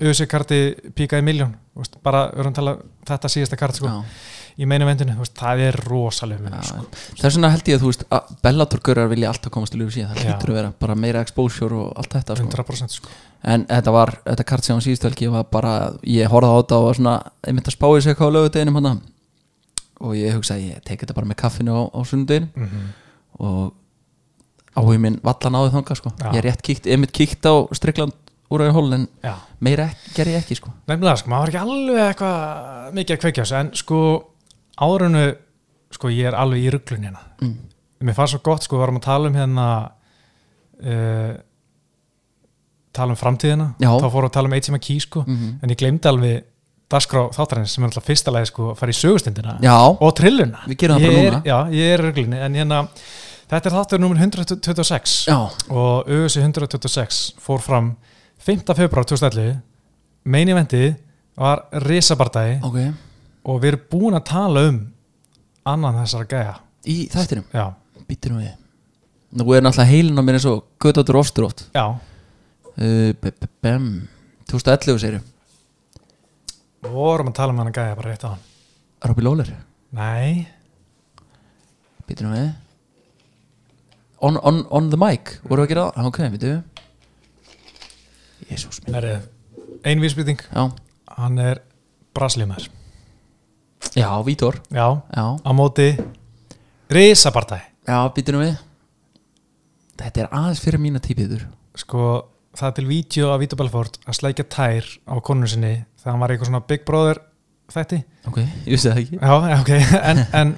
UFC 0.01 0.27
karti 0.29 0.61
píkaði 0.97 1.23
í 1.23 1.27
miljón 1.27 1.57
bara 2.05 2.27
að 2.29 2.53
tala 2.53 2.77
þetta 3.07 3.29
síðasta 3.31 3.57
kart 3.57 3.77
sko, 3.77 3.91
í 4.61 4.67
meinu 4.69 4.85
vendinu, 4.85 5.15
veist, 5.17 5.33
það 5.37 5.63
er 5.67 5.77
rosalega 5.87 6.51
já, 6.53 6.59
sko. 6.69 6.83
Þess 7.17 7.37
vegna 7.37 7.49
held 7.53 7.71
ég 7.71 7.79
að 7.79 7.85
veist 7.87 8.03
að 8.13 8.33
Bellator-görar 8.45 9.09
vilja 9.09 9.31
alltaf 9.31 9.53
komast 9.53 9.73
til 9.73 9.81
UFC 9.81 10.03
það 10.03 10.21
hlýtur 10.21 10.53
að 10.53 10.59
vera 10.59 10.73
bara 10.85 10.97
meira 10.99 11.23
exposure 11.25 11.79
og 11.79 11.97
allt 11.97 12.13
þetta 12.13 12.37
sko. 12.37 12.49
100% 12.51 12.97
sko. 12.99 13.15
en 13.55 13.65
þetta 13.71 13.95
var, 13.95 14.13
þetta 14.27 14.47
kart 14.53 14.67
sem 14.67 14.77
á 14.77 14.85
síðustu 14.85 15.09
helgi 15.09 15.31
var 15.33 15.49
bara, 15.53 15.73
ég 16.05 16.29
horfði 16.29 16.53
á 16.53 16.57
þetta 16.61 16.79
og 16.79 16.87
var 16.87 16.99
svona 16.99 17.15
ég 17.47 17.57
myndi 17.57 17.73
að 17.73 17.77
spáði 17.79 18.03
sig 18.05 18.13
eitthvað 18.13 18.29
á 18.29 18.35
lögudeginum 18.37 18.79
hana 18.81 18.95
og 20.03 20.17
ég 20.19 20.37
hugsaði, 20.37 20.73
ég 20.75 20.85
teki 20.85 21.07
þetta 21.07 21.17
bara 21.17 21.31
með 21.31 21.41
kaffinu 21.41 21.73
á, 21.73 21.81
á 21.89 21.99
sundegin 22.05 22.51
mm 22.53 22.69
-hmm. 22.69 22.91
og 23.41 23.73
áhugin 24.73 25.01
minn 25.05 25.19
vallan 25.23 25.57
áður 25.59 25.73
þangað 25.77 25.99
sko. 26.01 26.13
Ég 26.25 26.39
er 26.41 26.47
rétt 26.49 26.61
kíkt, 26.65 26.89
ég 26.89 27.01
mitt 27.01 27.13
kíkt 27.15 27.45
á 27.45 27.53
Strikland 27.75 28.15
úr 28.53 28.61
að 28.65 28.75
hól 28.77 28.87
en 28.93 29.07
Já 29.23 29.35
meira 29.63 29.87
ekki, 29.91 30.13
ger 30.17 30.31
ég 30.33 30.41
ekki 30.41 30.57
sko. 30.59 30.73
Nefnilega, 30.89 31.19
sko, 31.21 31.31
maður 31.31 31.43
var 31.43 31.51
ekki 31.51 31.61
alveg 31.63 32.03
eitthvað 32.07 32.93
mikið 32.97 33.15
að 33.15 33.21
kveikja 33.23 33.45
þessu, 33.45 33.57
en 33.59 33.71
sko 33.79 33.99
árunu, 34.83 35.25
sko, 35.93 36.11
ég 36.13 36.29
er 36.29 36.37
alveg 36.39 36.65
í 36.65 36.71
rugglun 36.73 37.07
hérna. 37.07 37.25
mm. 37.41 37.57
Mér 38.03 38.17
fannst 38.17 38.35
svo 38.35 38.41
gott, 38.43 38.65
sko, 38.65 38.75
við 38.75 38.83
varum 38.83 38.99
að 38.99 39.05
tala 39.05 39.29
um 39.29 39.35
hérna 39.39 39.65
uh, 40.83 41.35
tala 42.93 43.15
um 43.15 43.19
framtíðina 43.19 43.67
Já. 43.79 43.91
þá 43.95 44.07
fórum 44.09 44.25
við 44.27 44.31
að 44.31 44.35
tala 44.37 44.49
um 44.51 44.57
HM 44.57 44.81
Key, 44.83 45.03
sko 45.05 45.23
Mm 45.27 45.53
en 45.63 45.71
ég 45.71 45.79
glemdi 45.79 46.09
alveg 46.11 46.49
dagskrá 46.93 47.23
þáttarins 47.33 47.71
sem 47.73 47.83
er 47.83 47.89
alltaf 47.89 48.05
fyrsta 48.05 48.31
lagi, 48.35 48.51
sko, 48.51 48.73
að 48.73 48.81
fara 48.81 48.91
í 48.93 48.97
sögustundina 48.99 49.53
og 50.03 50.11
trilluna. 50.19 50.59
Ég 50.99 51.15
er-. 51.31 51.39
Já, 51.47 51.57
ég 51.73 51.93
er 51.93 52.03
rugglunni, 52.03 52.37
en 52.43 52.53
hérna 52.59 52.81
þetta 53.51 53.69
er 53.69 53.75
þáttur 53.75 54.01
nummer 54.01 54.17
126 54.19 55.15
já, 55.29 55.37
og 55.69 56.07
ÖSI 56.09 56.41
126 56.43 57.21
fór 57.43 57.61
fram 57.63 57.93
5. 58.43 58.73
februar 58.75 59.05
2011 59.07 59.59
main 60.25 60.49
eventið 60.51 60.95
var 61.39 61.65
risabardagi 61.85 62.59
ok. 62.63 62.77
og 63.49 63.61
við 63.63 63.73
erum 63.73 63.85
búin 63.91 64.17
að 64.19 64.25
tala 64.29 64.65
um 64.69 64.81
annan 65.65 65.95
þessara 66.01 66.27
gæja. 66.27 66.55
Í 66.91 66.95
þættinum, 67.11 67.45
já, 67.55 67.69
býttir 68.07 68.33
nú 68.33 68.41
við. 68.41 68.51
Nú 69.39 69.45
er 69.55 69.63
náttúrulega 69.63 69.89
heilin 69.89 70.19
á 70.19 70.23
mér 70.27 70.35
eins 70.37 70.45
og 70.49 70.65
Götaður 70.83 71.21
Ofsturótt 71.21 71.63
já, 71.73 71.85
uh, 71.87 73.13
be- 73.21 73.31
be- 73.31 73.49
bem, 73.63 73.85
2011 74.51 74.99
segir 75.01 75.21
við 76.83 76.91
vorum 76.91 77.29
að 77.31 77.37
tala 77.39 77.53
um 77.55 77.61
annan 77.63 77.73
gæja 77.75 77.95
bara 77.95 78.11
rétt 78.11 78.25
á 78.27 78.35
hann. 78.35 78.43
Robby 79.07 79.23
Lawler? 79.23 79.53
Nei, 79.95 80.47
Býttir 82.07 82.27
nú 82.27 82.33
við 82.35 82.49
on, 84.23 84.39
on, 84.39 84.63
on 84.71 84.89
the 84.93 84.99
mic, 84.99 85.37
voru 85.47 85.65
að 85.65 85.73
gera 85.73 85.89
það? 85.91 86.09
Ok, 86.09 86.19
við 86.37 86.47
Jésús 88.49 88.81
minn. 88.83 88.97
Er 88.99 89.21
ein 89.87 90.01
vísbytting 90.03 90.41
hann 90.53 91.39
er 91.41 91.61
braslíumar 92.15 92.65
já, 93.93 94.09
Vítor. 94.25 94.61
Já, 94.71 95.01
Já, 95.13 95.25
á 95.43 95.51
móti 95.53 95.97
risabardagi 96.89 97.65
já, 97.87 97.97
nú 98.33 98.39
við. 98.43 98.55
Þetta 99.99 100.23
er 100.23 100.31
aðeins 100.31 100.61
fyrir 100.63 100.81
mína 100.81 101.01
típiður 101.03 101.45
sko, 101.77 102.29
það 102.55 102.69
er 102.69 102.77
til 102.77 102.87
vídeo 102.87 103.33
af 103.33 103.41
Vito 103.43 103.57
Belfort 103.59 103.99
að 104.07 104.17
sleikja 104.17 104.45
tær 104.49 104.87
á 105.05 105.13
konunum 105.21 105.51
sinni 105.51 105.73
þegar 105.99 106.11
hann 106.13 106.23
var 106.23 106.33
eitthvað 106.33 106.49
svona 106.51 106.63
Big 106.69 106.85
Brother 106.87 107.21
þætti. 107.73 107.99
Ok, 108.29 108.39
ég 108.41 108.71
vissi 108.71 108.89
það 108.89 109.03
ekki. 109.03 109.19
Já, 109.19 109.33
já, 109.51 109.57
ok, 109.59 109.71
en, 110.09 110.23
en 110.33 110.55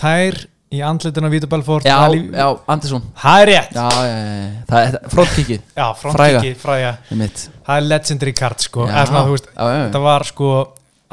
tær 0.00 0.40
í 0.72 0.80
andlitinu 0.82 1.26
af 1.28 1.32
Vito 1.32 1.46
Belfort 1.46 1.84
Já, 1.86 1.98
lí- 2.10 2.30
já, 2.32 2.46
Andersson. 2.66 3.02
Það 3.20 3.40
er 3.42 3.46
rétt. 3.52 3.74
Já, 3.74 3.88
já, 3.92 4.14
já, 4.14 4.62
það 4.70 4.86
er 4.86 5.08
frontkikið 5.12 5.60
já, 5.80 5.86
frontkiki, 6.00 6.54
fræga. 6.58 6.94
Það 7.10 7.76
er 7.76 7.80
legendary 7.88 8.32
card 8.32 8.58
sko. 8.64 8.86
Já, 8.88 9.04
þú 9.10 9.30
veist, 9.36 9.46
já, 9.54 9.62
já, 9.70 9.84
þetta 9.88 10.00
var 10.02 10.24
sko 10.24 10.48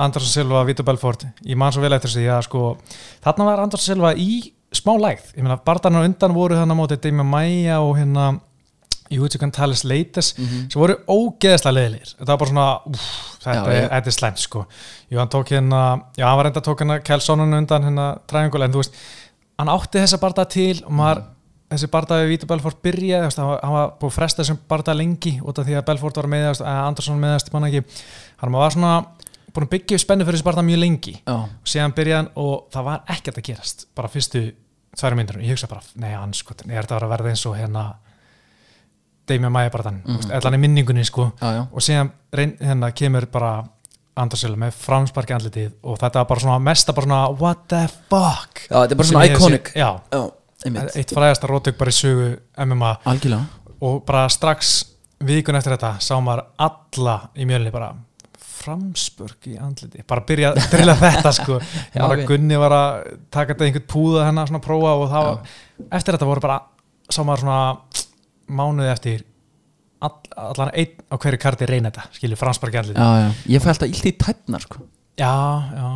Andersson 0.02 0.32
Silva, 0.34 0.64
Vito 0.66 0.84
Belfort. 0.84 1.28
Ég 1.46 1.56
man 1.60 1.72
svo 1.76 1.82
vel 1.84 1.94
eftir 1.94 2.10
þessi 2.10 2.30
að 2.32 2.46
sko. 2.48 2.78
Þarna 3.24 3.46
var 3.52 3.60
Andersson 3.68 3.94
Silva 3.94 4.14
í 4.18 4.54
smá 4.74 4.96
lægð. 4.98 5.34
Ég 5.36 5.44
meina 5.44 5.60
barðarnar 5.62 6.08
undan 6.08 6.34
voru 6.34 6.56
þannig 6.58 6.74
á 6.74 6.80
móti 6.80 6.98
Demi 7.04 7.24
Maia 7.28 7.82
og 7.84 7.98
hérna 8.00 8.32
Yuji 9.12 9.38
Gonzalez 9.38 9.84
Leites 9.84 10.34
Mhm. 10.40 10.70
sem 10.72 10.80
voru 10.80 10.96
ógeðslega 11.06 11.74
leiðilegir. 11.76 12.14
Þetta 12.18 12.28
var 12.32 12.38
bara 12.38 12.50
svona, 12.50 12.68
úff, 12.88 13.08
þetta, 13.44 13.66
Já, 13.68 13.90
er, 13.92 14.06
er 14.08 14.12
slæmt 14.16 14.40
sko. 14.40 14.66
Jú, 15.12 15.18
hann 15.20 15.28
tók 15.28 15.50
hérna, 15.52 15.82
já 16.18 16.26
hann 16.26 16.38
var 16.40 16.46
enda 16.48 16.62
tók 16.64 16.80
hérna 16.80 17.02
Kelssonan 17.04 17.54
undan 17.54 17.84
hérna 17.84 18.06
triangle 18.26 18.64
en 18.64 18.72
þú 18.72 18.80
veist 18.86 18.94
hann 19.62 19.72
átti 19.72 20.02
þessa 20.02 20.20
barða 20.22 20.48
til 20.52 20.82
og 20.84 20.92
maður 20.98 21.24
þessi 21.72 21.88
barða 21.92 22.20
við 22.20 22.34
Víti 22.34 22.48
Belfort 22.50 22.82
byrjaði 22.84 23.28
veist, 23.30 23.40
hann 23.40 23.48
var- 23.48 23.62
hann 23.64 23.74
var 23.78 23.92
búið 24.00 24.10
að 24.12 24.16
fresta 24.18 24.44
þessum 24.44 24.60
barða 24.68 24.96
lengi 24.98 25.34
út 25.40 25.60
af 25.60 25.68
því 25.68 25.78
að 25.80 25.86
Belfort 25.88 26.18
var 26.20 26.28
meðast, 26.28 26.62
eða 26.62 26.88
Andersson 26.88 27.22
meðast, 27.22 27.52
hann 28.42 28.52
var 28.52 28.72
svona 28.72 29.06
búin 29.54 29.68
að 29.68 29.72
byggja 29.76 30.00
spennu 30.00 30.26
fyrir 30.26 30.40
þessi 30.40 30.48
barða 30.48 30.64
mjög 30.64 30.80
lengi. 30.80 31.14
Já, 31.28 31.34
og 31.36 31.68
síðan 31.68 31.94
byrjaði 31.96 32.18
hann 32.18 32.30
og 32.36 32.68
það 32.72 32.84
var 32.88 33.02
ekkert 33.08 33.38
að 33.38 33.48
gerast 33.50 33.86
bara 33.96 34.08
fyrstu 34.12 34.44
tværi 34.98 35.16
myndir 35.16 35.42
ég 35.42 35.52
hugsa 35.56 35.68
bara, 35.72 35.82
nei 35.96 36.14
hann 36.14 36.34
sko, 36.34 36.56
nei, 36.66 36.76
er 36.76 36.84
þetta 36.88 37.00
að 37.00 37.12
verða 37.12 37.30
eins 37.30 37.46
og 37.46 37.56
hérna 37.56 37.84
Damian 39.28 39.52
Maia 39.54 39.70
bara 39.70 39.84
þann, 39.84 40.02
mm 40.04 40.18
-hmm. 40.18 40.36
allan 40.36 40.58
í 40.58 40.58
minningunni 40.60 41.06
sko. 41.06 41.32
Já, 41.40 41.68
og 41.72 41.82
reyn, 42.34 42.58
hérna 42.60 42.92
kemur 42.92 43.26
bara 43.32 43.64
Andersson 44.20 44.58
með 44.60 44.76
framsparki 44.76 45.34
andlitið 45.36 45.72
og 45.88 45.98
þetta 46.02 46.20
var 46.22 46.30
bara 46.34 46.44
svona 46.44 46.60
mesta 46.60 46.94
bara 46.98 47.08
svona 47.08 47.22
what 47.40 47.62
the 47.72 47.86
fuck? 48.10 48.64
Já, 48.68 48.76
þetta 48.82 48.92
er 48.96 49.00
bara 49.00 49.10
svona 49.12 49.26
iconic. 49.30 49.72
Já, 49.78 49.90
Já, 50.12 50.22
eitt 51.00 51.14
fræðasta 51.16 51.50
rótök 51.50 51.78
bara 51.80 51.94
í 51.94 51.96
sögu 51.96 52.30
MMA 52.68 52.92
Algjörlega. 53.08 53.74
Og 53.82 54.02
bara 54.06 54.28
strax 54.30 54.74
vikun 55.26 55.58
eftir 55.58 55.74
þetta 55.78 55.96
sá 56.04 56.16
maður 56.22 56.44
alla 56.62 57.16
í 57.40 57.48
mjölni 57.50 57.72
bara 57.74 57.94
framspörk 58.62 59.48
í 59.50 59.56
andliti 59.58 60.04
bara 60.08 60.22
byrja 60.28 60.52
að 60.52 60.60
drilla 60.76 60.96
þetta 61.06 61.32
sko. 61.34 61.58
Já, 61.96 62.04
bara 62.04 62.20
ok. 62.20 62.28
Gunni 62.30 62.60
var 62.62 62.76
að 62.78 63.00
taka 63.34 63.56
þetta 63.56 63.68
einhvern 63.70 63.88
púða 63.90 64.28
hennar 64.28 64.52
svona 64.52 64.64
prófa 64.66 64.94
og 65.00 65.08
það 65.10 65.28
var, 65.30 65.56
eftir 65.98 66.18
þetta 66.18 66.30
voru 66.30 66.44
bara 66.46 66.60
sá 67.12 67.22
maður 67.26 67.46
svona 67.48 67.62
mánuði 68.52 68.92
eftir 68.92 69.24
all, 70.02 70.18
allan 70.50 70.74
einn 70.74 70.96
á 71.10 71.16
hverju 71.16 71.42
karti 71.42 71.70
reyna 71.70 71.92
þetta 71.92 72.08
skilju 72.18 72.40
framspörk 72.40 72.78
í 72.78 72.82
andliti 72.82 73.02
Já, 73.02 73.26
já. 73.26 73.30
Ég 73.56 73.64
fæ 73.64 73.72
alltaf 73.74 73.92
illt 73.92 74.10
í 74.10 74.14
tætnar, 74.26 74.66
sko. 74.68 74.86
Já, 75.22 75.34
já, 75.78 75.90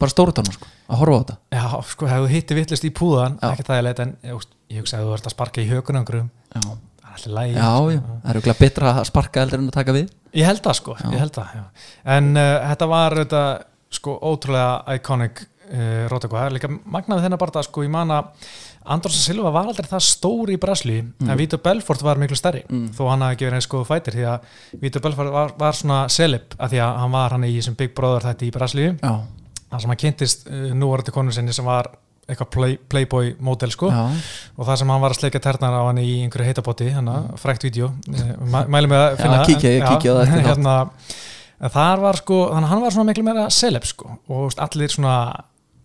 Bara 0.00 0.12
stóru 0.12 0.34
tónar, 0.34 0.56
sko 0.56 0.70
Að 0.84 1.00
horfa 1.00 1.16
á 1.16 1.20
þetta. 1.22 1.36
Já 1.54 1.84
sko 1.88 2.08
hefur 2.10 2.32
hitti 2.32 2.56
vittlist 2.58 2.84
í 2.84 2.90
púðan 2.94 3.38
ekki 3.48 3.64
það 3.64 3.78
er 3.78 3.86
leitt 3.86 4.02
en 4.04 4.10
ég, 4.26 4.42
ég 4.74 4.82
hugsa 4.82 4.98
að 4.98 5.06
þú 5.06 5.14
ert 5.16 5.28
að 5.30 5.34
sparka 5.34 5.62
í 5.62 5.70
hökunangrum. 5.70 6.26
Það 6.52 6.66
er 6.74 7.14
allir 7.14 7.34
lægi 7.38 7.54
já, 7.54 7.70
já. 7.94 8.02
Það 8.04 8.28
er 8.28 8.38
auðvitað 8.40 8.60
betra 8.60 8.92
að 8.92 9.08
sparka 9.08 9.44
eldur 9.44 9.62
en 9.62 9.70
að 9.70 9.78
taka 9.78 9.94
við. 9.96 10.12
Ég 10.34 10.48
held 10.50 10.62
það 10.66 10.78
sko, 10.80 10.96
ég 11.00 11.22
held 11.22 11.34
það 11.38 11.56
já. 11.56 11.64
En 12.16 12.30
uh, 12.34 12.50
þetta 12.68 12.88
var 12.90 13.18
þetta, 13.22 13.42
sko 13.94 14.16
ótrúlega 14.28 14.98
iconic 14.98 15.44
uh, 15.70 16.42
er 16.44 16.56
líka 16.58 16.70
magnaði 16.70 17.24
þennan 17.24 17.40
bara 17.40 17.56
það 17.56 17.68
sko, 17.70 17.86
ég 17.86 17.94
man 17.94 18.12
að 18.12 18.52
Andersson 18.84 19.22
Silva 19.24 19.50
var 19.54 19.66
aldrei 19.70 19.86
það 19.88 20.02
stór 20.04 20.50
í 20.52 20.58
Brasli 20.60 20.98
en 21.00 21.36
Vítur 21.38 21.60
Belfort 21.64 22.02
var 22.04 22.18
miklu 22.20 22.36
stærri 22.36 22.64
Mm. 22.68 22.90
þó 22.92 23.08
hann 23.10 23.22
hafi 23.24 23.34
ekki 23.38 23.46
verið 23.48 23.58
eins 23.60 23.68
góðu 23.72 23.86
fætir 23.88 24.12
því 24.18 24.24
að 24.28 24.40
Vítur 24.82 25.00
Belfort 25.06 25.32
var, 25.32 25.52
var 25.58 25.72
svona 25.72 26.02
celeb 26.12 26.54
að 26.58 26.70
því 26.74 26.80
að 26.84 26.98
hann 27.00 27.12
var 27.16 27.30
hann 27.36 27.44
í 27.48 27.52
þessum 27.56 27.76
Big 27.80 27.94
Brother 27.96 28.26
þetta 28.28 28.44
í 28.44 28.50
Brasli 28.52 28.86
Já, 29.00 29.14
þar 29.70 29.80
sem 29.80 29.90
hann 29.94 30.02
kynntist 30.04 30.46
uh, 30.50 30.72
núvarandi 30.76 31.12
konu 31.16 31.32
sinni 31.32 31.52
sem 31.56 31.64
var 31.64 31.88
eitthvað 32.28 32.50
play, 32.54 32.76
playboy 32.88 33.34
model 33.40 33.70
sko 33.70 33.90
já 33.92 34.04
og 34.56 34.64
það 34.68 34.76
sem 34.80 34.88
hann 34.94 35.00
var 35.02 35.10
að 35.12 35.18
sleika 35.20 35.40
ternar 35.44 35.74
á 35.76 35.82
hann 35.88 35.98
í 36.00 36.22
einhverju 36.24 36.46
heitabóti, 36.48 36.86
hann 36.94 37.08
að 37.12 37.26
frækt 37.40 37.66
vídeo 37.68 37.90
mæ, 38.52 38.62
mælum 38.68 38.90
við 38.94 39.00
að 39.00 39.16
finna 39.20 39.40
Mm. 39.40 39.44
Já, 39.44 39.46
kíkja- 39.48 39.70
en- 39.70 39.82
ég 39.82 39.88
kíkja 39.90 40.14
það 40.14 40.22
eftir 40.22 40.40
þátt. 40.44 40.48
hérna, 40.48 40.76
en 41.60 41.70
þar 41.70 42.00
var 42.00 42.16
sko, 42.20 42.38
þannig 42.52 42.64
að 42.68 42.72
hann 42.72 42.80
var 42.84 42.90
svona 42.96 43.08
miklu 43.10 43.24
meira 43.24 43.44
celeb 43.50 43.84
sko 43.84 44.18
og 44.28 44.52
allir 44.58 44.88
svona 44.92 45.16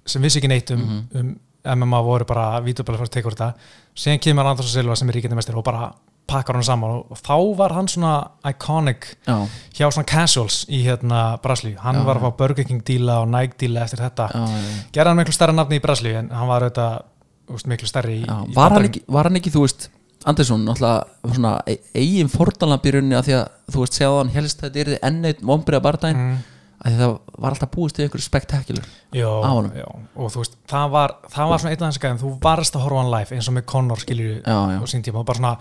sem 0.05 0.21
vissi 0.21 0.39
ekki 0.39 0.47
neitt 0.51 0.71
um, 0.71 0.79
Mhm. 0.79 1.19
um 1.19 1.35
MMA 1.65 2.03
voru 2.05 2.25
bara 2.29 2.59
vítubæli 2.63 3.09
teka 3.09 3.27
úr 3.27 3.35
þetta. 3.35 3.53
Síðan 3.97 4.21
kemur 4.23 4.47
Anderson 4.47 4.71
Silva 4.71 4.95
sem 4.95 5.09
er 5.09 5.19
ríkjandi 5.19 5.35
mestir 5.39 5.57
og 5.59 5.65
bara 5.67 5.91
pakkar 6.29 6.59
hann 6.59 6.65
saman 6.65 6.99
og, 6.99 7.19
þá 7.19 7.35
var 7.57 7.73
hann 7.73 7.87
svona 7.89 8.13
iconic 8.47 9.07
já, 9.25 9.35
hjá 9.75 9.87
svona 9.89 10.07
casuals 10.09 10.61
í 10.69 10.83
hérna 10.85 11.39
Braslíu, 11.43 11.77
hann 11.81 11.99
Já, 11.99 12.05
var 12.05 12.19
að 12.19 12.27
fá 12.27 12.37
Burger 12.43 12.67
King 12.69 12.83
díla 12.85 13.19
og 13.23 13.31
Nike 13.33 13.57
díla 13.63 13.85
eftir 13.87 14.03
þetta. 14.03 14.29
Gerði 14.93 15.09
hann 15.09 15.21
miklu 15.23 15.35
stærra 15.35 15.55
nafni 15.57 15.79
í 15.79 15.83
Braslíu 15.83 16.19
en 16.21 16.29
hann 16.35 16.51
var 16.51 16.67
auðvitað 16.67 17.65
miklu 17.71 17.89
stærri 17.89 18.19
í, 18.19 18.25
í 18.27 18.53
Var, 18.57 18.75
hann 18.75 18.89
ekki, 18.91 19.01
var 19.09 19.29
hann 19.29 19.39
ekki, 19.41 19.53
þú 19.55 19.65
veist 19.65 19.89
Andersson, 20.27 20.65
náttúrulega 20.67 21.33
svona 21.33 21.53
e- 21.65 21.79
eigin 21.95 22.29
fordalabýrunni 22.31 23.15
að 23.15 23.29
því 23.29 23.35
að 23.37 23.45
þú 23.71 23.83
veist, 23.83 23.97
segja 23.97 24.15
hann 24.17 24.33
helst 24.33 24.63
þetta 24.65 24.81
er 24.83 24.89
enn 25.07 25.21
eitt 25.29 25.43
vombriða 25.47 25.85
bardaginn. 25.85 26.25
Mm. 26.33 26.57
Það 26.79 27.13
var 27.39 27.51
alltaf 27.55 27.69
búist 27.73 27.97
við 27.99 28.05
einhverju 28.07 28.23
spektakulur 28.23 28.85
Á 29.43 29.51
já, 29.75 29.87
og 30.15 30.29
þú 30.31 30.39
veist, 30.43 30.53
það 30.69 30.91
var, 30.93 31.13
það 31.33 31.49
var 31.51 31.59
svona 31.63 31.73
einn 31.73 31.83
þessu 31.83 32.01
gæðum, 32.05 32.19
þú 32.21 32.31
varst 32.45 32.75
að 32.77 32.83
horfa 32.85 33.01
hann 33.01 33.11
live 33.11 33.35
eins 33.35 33.49
og 33.49 33.55
með 33.57 33.65
Connor 33.73 33.99
skiljur 34.03 34.37
og 34.79 34.87
sín 34.91 35.03
tíma. 35.03 35.19
Og 35.19 35.25
bara 35.27 35.39
svona, 35.41 35.53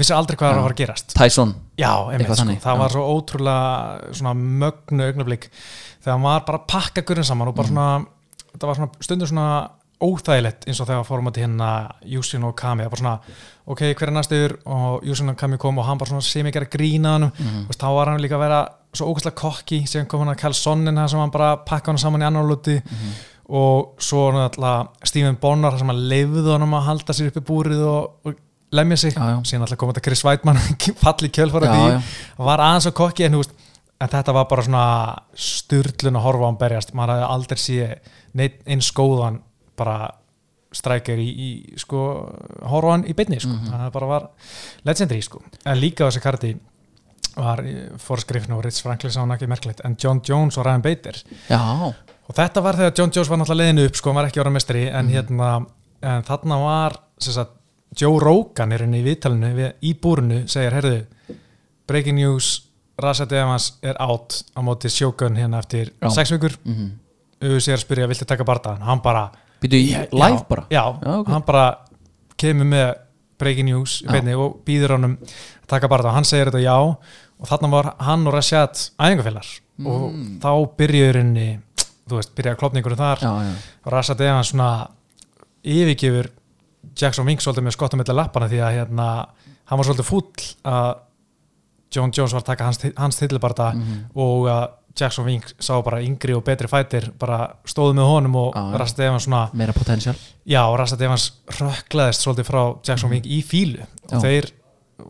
vissi 0.00 0.14
aldrei 0.16 0.36
hvað 0.40 0.54
það 0.56 0.62
var 0.66 0.74
að 0.74 0.80
gerast. 0.82 1.14
Tyson, 1.14 1.54
Já, 1.78 1.92
einmitt, 2.08 2.24
Eitthvað 2.26 2.40
sko, 2.40 2.58
það 2.64 2.74
já. 2.74 2.80
var 2.82 2.90
svo 2.96 3.04
ótrúlega 3.14 4.12
svona 4.18 4.34
mögnu 4.34 5.06
augnablík 5.08 5.48
þegar 6.02 6.12
hann 6.16 6.22
var 6.26 6.44
bara 6.46 6.58
pakka 6.74 7.02
gurinn 7.06 7.24
saman 7.24 7.48
og 7.48 7.54
bara 7.54 7.68
Mhm. 7.68 7.74
svona, 7.74 8.06
þetta 8.54 8.66
var 8.66 8.74
svona 8.74 8.90
stundur 9.00 9.28
svona 9.30 9.70
óþægilegt 10.04 10.66
eins 10.68 10.80
og 10.82 10.88
þegar 10.88 11.06
fórum 11.06 11.28
að 11.30 11.34
til 11.34 11.44
hérna 11.46 11.68
Júsin 12.04 12.44
og 12.44 12.56
Kami, 12.56 12.84
það 12.84 12.90
var 12.90 12.98
svona 12.98 13.20
ok, 13.66 13.80
hver 13.94 14.08
er 14.10 14.12
næstur? 14.12 14.56
Og 14.66 15.04
Júsin 15.06 15.30
og 15.30 15.36
Kami 15.36 15.56
kom 15.56 15.78
og 15.78 15.86
hann 15.86 15.98
bara 15.98 16.10
svona 16.10 16.22
sem 16.22 16.46
ekki 16.46 16.56
er 16.60 16.66
að 16.66 16.74
grína 16.74 17.12
hann 17.14 17.30
mm. 17.32 17.68
þá 17.72 17.86
var 17.94 18.10
hann 18.10 18.20
líka 18.20 18.36
að 18.36 18.44
vera 18.44 18.68
svo 18.94 19.10
ógæslega 19.12 19.34
kokki 19.40 19.82
síðan 19.90 20.06
kom 20.08 20.20
hann 20.24 20.32
að 20.34 20.40
Kjell 20.42 20.54
Sonnin 20.58 21.00
sem 21.08 21.18
hann 21.20 21.30
bara 21.34 21.56
pakka 21.66 21.92
hann 21.92 21.98
saman 21.98 22.22
í 22.22 22.26
annar 22.28 22.46
luti 22.48 22.76
Mhm. 22.80 23.14
og 23.48 23.94
svo 24.00 24.30
náttúrulega 24.32 24.88
Stephen 25.04 25.36
Bonnar 25.40 25.78
sem 25.78 25.86
hann 25.90 26.08
leifði 26.08 26.46
honum 26.54 26.72
að 26.78 26.86
halda 26.88 27.12
sér 27.12 27.26
upp 27.28 27.36
í 27.36 27.44
búrið 27.44 27.82
og, 27.84 28.10
og 28.24 28.34
lemja 28.72 28.96
sig 28.96 29.12
Já, 29.14 29.20
já. 29.34 29.38
síðan 29.44 29.60
alltaf 29.66 29.78
kom 29.78 29.90
þetta 29.92 30.02
Chris 30.06 30.24
Weidmann 30.24 30.58
falli 31.04 31.28
kjölfara 31.28 31.68
því 31.74 32.02
var 32.38 32.58
aðeins 32.64 32.86
að 32.88 32.94
kokki 32.98 33.24
en, 33.26 33.36
veist, 33.38 33.52
en 34.00 34.08
þetta 34.08 34.32
var 34.34 34.48
bara 34.50 34.62
svona 34.62 34.84
styrlun 35.36 36.16
að 36.18 36.24
horfa 36.24 36.44
á 36.44 36.48
hann 36.48 36.58
berjast 36.58 36.94
maður 36.94 37.14
hafði 37.14 37.28
aldrei 37.36 37.58
sé 37.58 37.88
neitt 38.34 38.60
eins 38.66 38.88
góðan 38.96 39.40
bara 39.76 40.10
strækjar 40.74 41.20
í, 41.22 41.28
í 41.30 41.78
sko, 41.78 42.00
horfa 42.66 42.88
á 42.90 42.92
hann 42.96 43.04
í 43.06 43.14
beinni 43.14 43.38
sko. 43.38 43.52
Mhm. 43.54 43.70
það 43.70 43.92
bara 43.94 44.06
var 44.10 44.24
legendary 44.84 45.22
sko. 45.22 45.42
en 45.64 45.78
líka 45.78 46.08
þessi 46.08 46.22
karti 46.24 46.54
var 47.36 47.62
Forrest 48.02 48.28
Griffin 48.30 48.54
og 48.56 48.64
Rich 48.64 48.82
Franklin 48.84 49.12
sá 49.14 49.20
hann 49.22 49.34
ekki 49.34 49.48
merkilegt 49.50 49.82
en 49.84 49.96
John 50.00 50.20
Jones 50.26 50.58
og 50.58 50.66
Ryan 50.66 50.84
Bader. 50.84 51.18
Já, 51.50 51.60
og 52.24 52.36
þetta 52.38 52.62
var 52.64 52.78
þegar 52.80 52.94
John 52.98 53.12
Jones 53.14 53.30
var 53.30 53.40
náttúrulega 53.40 53.68
leiðinu 53.72 53.86
upp 53.88 53.98
sko, 54.00 54.10
hann 54.12 54.20
var 54.20 54.30
ekki 54.30 54.42
ára 54.44 54.54
mestri 54.54 54.84
en 54.88 55.10
hérna 55.12 55.50
en 56.04 56.26
þarna 56.26 56.58
var 56.62 56.98
sagt, 57.18 57.54
Joe 58.00 58.18
Rogan 58.20 58.72
er 58.74 58.84
henni 58.84 59.00
í 59.00 59.06
viðtalinu 59.06 59.52
við, 59.56 59.72
í 59.86 59.94
búrinu 60.02 60.42
segir, 60.50 60.74
heyrðu 60.74 61.38
breaking 61.88 62.18
news, 62.18 62.52
Rashad 63.00 63.32
Evans 63.34 63.72
er 63.82 63.96
out 64.02 64.40
á 64.54 64.60
móti 64.64 64.90
Shogun 64.92 65.36
hérna 65.38 65.60
eftir 65.62 65.92
Já. 66.00 66.10
sex 66.14 66.32
vikur, 66.34 66.54
mm 66.64 66.92
auðvitað 67.44 67.64
sér 67.66 67.74
að 67.76 67.82
spyrja 67.82 68.06
viltu 68.08 68.26
taka 68.28 68.44
bardaðan, 68.48 68.84
hann 68.86 69.00
bara 69.04 69.24
býtu 69.60 69.76
í 69.76 69.88
live 69.92 70.38
já, 70.38 70.44
bara? 70.48 70.62
Já, 70.72 70.84
Já, 71.02 71.10
ok. 71.18 71.28
hann 71.28 71.42
bara 71.44 71.64
kemur 72.40 72.68
með 72.70 72.86
breaking 73.44 73.68
news 73.70 73.98
beinni 74.08 74.34
og 74.38 74.58
býður 74.66 74.96
honum 74.96 75.18
að 75.20 75.68
taka 75.70 75.88
bardaðan, 75.92 76.18
hann 76.18 76.28
segir 76.28 76.50
þetta 76.50 76.64
já 76.64 76.74
og 76.80 77.48
þarna 77.50 77.70
var 77.76 77.92
hann 78.06 78.26
og 78.26 78.34
Rashad 78.36 78.74
æfingafélar 78.98 79.48
og 79.84 80.02
Mm. 80.14 80.38
þá 80.42 80.50
byrjuður 80.78 81.16
henni 81.20 81.46
þú 82.08 82.18
veist, 82.20 82.34
byrjaði 82.36 82.58
klopningur 82.60 82.94
þar. 82.98 83.18
Já, 83.24 83.32
já, 83.42 83.52
og 83.86 83.92
Rashad 83.92 84.20
Evans 84.20 84.50
svona 84.52 84.68
yfirgefur 85.64 86.28
Jackson 87.00 87.26
Wink 87.26 87.40
svolítið 87.42 87.64
með 87.66 87.74
skottum 87.78 88.00
með 88.02 88.12
lappana 88.14 88.48
því 88.50 88.60
að 88.60 88.74
hérna, 88.78 89.06
hann 89.70 89.80
var 89.80 89.88
svolítið 89.88 90.08
fúll 90.10 90.48
að 90.68 90.90
John 91.94 92.12
Jones 92.12 92.32
var 92.34 92.42
að 92.42 92.48
taka 92.50 92.64
hans, 92.68 92.80
hans 92.98 93.16
tillibarta 93.20 93.70
Mhm. 93.74 94.04
og 94.14 94.46
að 94.50 94.68
Jackson 94.94 95.26
Wink 95.26 95.48
sá 95.58 95.74
bara 95.82 95.98
yngri 96.04 96.34
og 96.36 96.44
betri 96.46 96.68
fætir 96.70 97.08
bara 97.18 97.48
stóðu 97.66 97.96
með 97.98 98.10
honum 98.12 98.36
og 98.38 98.54
Já, 98.54 98.62
já. 98.70 98.78
Rashad 98.78 99.00
Evans 99.08 99.26
svona 99.26 99.42
meira 99.52 99.74
potential. 99.74 100.14
Já, 100.46 100.60
og 100.68 100.78
Rashad 100.78 101.02
Evans 101.02 101.26
rökklaðist 101.58 102.22
svolítið 102.26 102.46
frá 102.50 102.62
Jackson 102.86 103.10
Wink 103.10 103.26
í 103.26 103.40
fílu. 103.42 103.82
Já. 103.82 104.16
og 104.16 104.22
þeir 104.22 104.50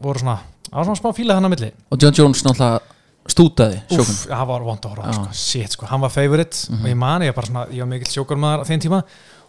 voru 0.01 0.23
svona 0.25 0.39
á 0.73 0.79
svona 0.81 0.97
smá 0.99 1.13
fíla 1.15 1.37
hann 1.37 1.45
á 1.47 1.51
milli. 1.53 1.71
Og 1.93 2.01
John 2.01 2.17
Jones 2.17 2.43
náttúrulega 2.47 2.81
stútaði 3.29 3.79
sjókun. 3.89 4.01
Úff, 4.05 4.27
það 4.29 4.49
var 4.51 4.65
vond 4.67 4.85
að 4.85 4.91
horfa 4.95 5.07
Já. 5.09 5.15
sko. 5.19 5.29
shit, 5.33 5.77
sko, 5.77 5.87
hann 5.89 6.01
var 6.05 6.13
favorite 6.13 6.57
og 6.73 6.89
ég 6.89 6.97
mani, 6.97 7.29
ég 7.31 7.35
bara 7.37 7.47
svona, 7.49 7.67
ég 7.73 7.81
var 7.85 7.91
mikill 7.93 8.13
sjókarmaður 8.13 8.65
á 8.65 8.69
þeim 8.69 8.83
tíma. 8.85 9.03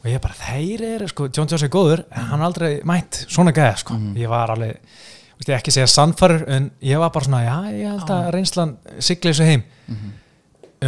Og 0.06 0.12
ég 0.12 0.22
bara, 0.22 0.36
þeir 0.38 0.84
eru, 0.96 1.08
sko, 1.10 1.28
John 1.34 1.50
Jones 1.50 1.64
er 1.66 1.72
góður 1.74 2.04
en 2.12 2.28
hann 2.30 2.40
er 2.44 2.46
aldrei 2.46 2.70
mætt 2.88 3.24
svona 3.28 3.52
gæða, 3.56 3.78
sko. 3.82 3.98
Ég 4.16 4.30
var 4.30 4.54
alveg, 4.54 4.78
ekki 5.58 5.74
segja 5.74 5.88
sannfarur 5.92 6.46
en 6.48 6.70
ég 6.86 7.02
var 7.02 7.10
bara 7.16 7.26
svona, 7.26 7.42
já, 7.44 7.56
ég 7.74 7.90
held 7.90 8.14
að 8.16 8.30
reynslan 8.36 8.78
sigli 9.00 9.34
þessu 9.34 9.50
heim 9.50 9.64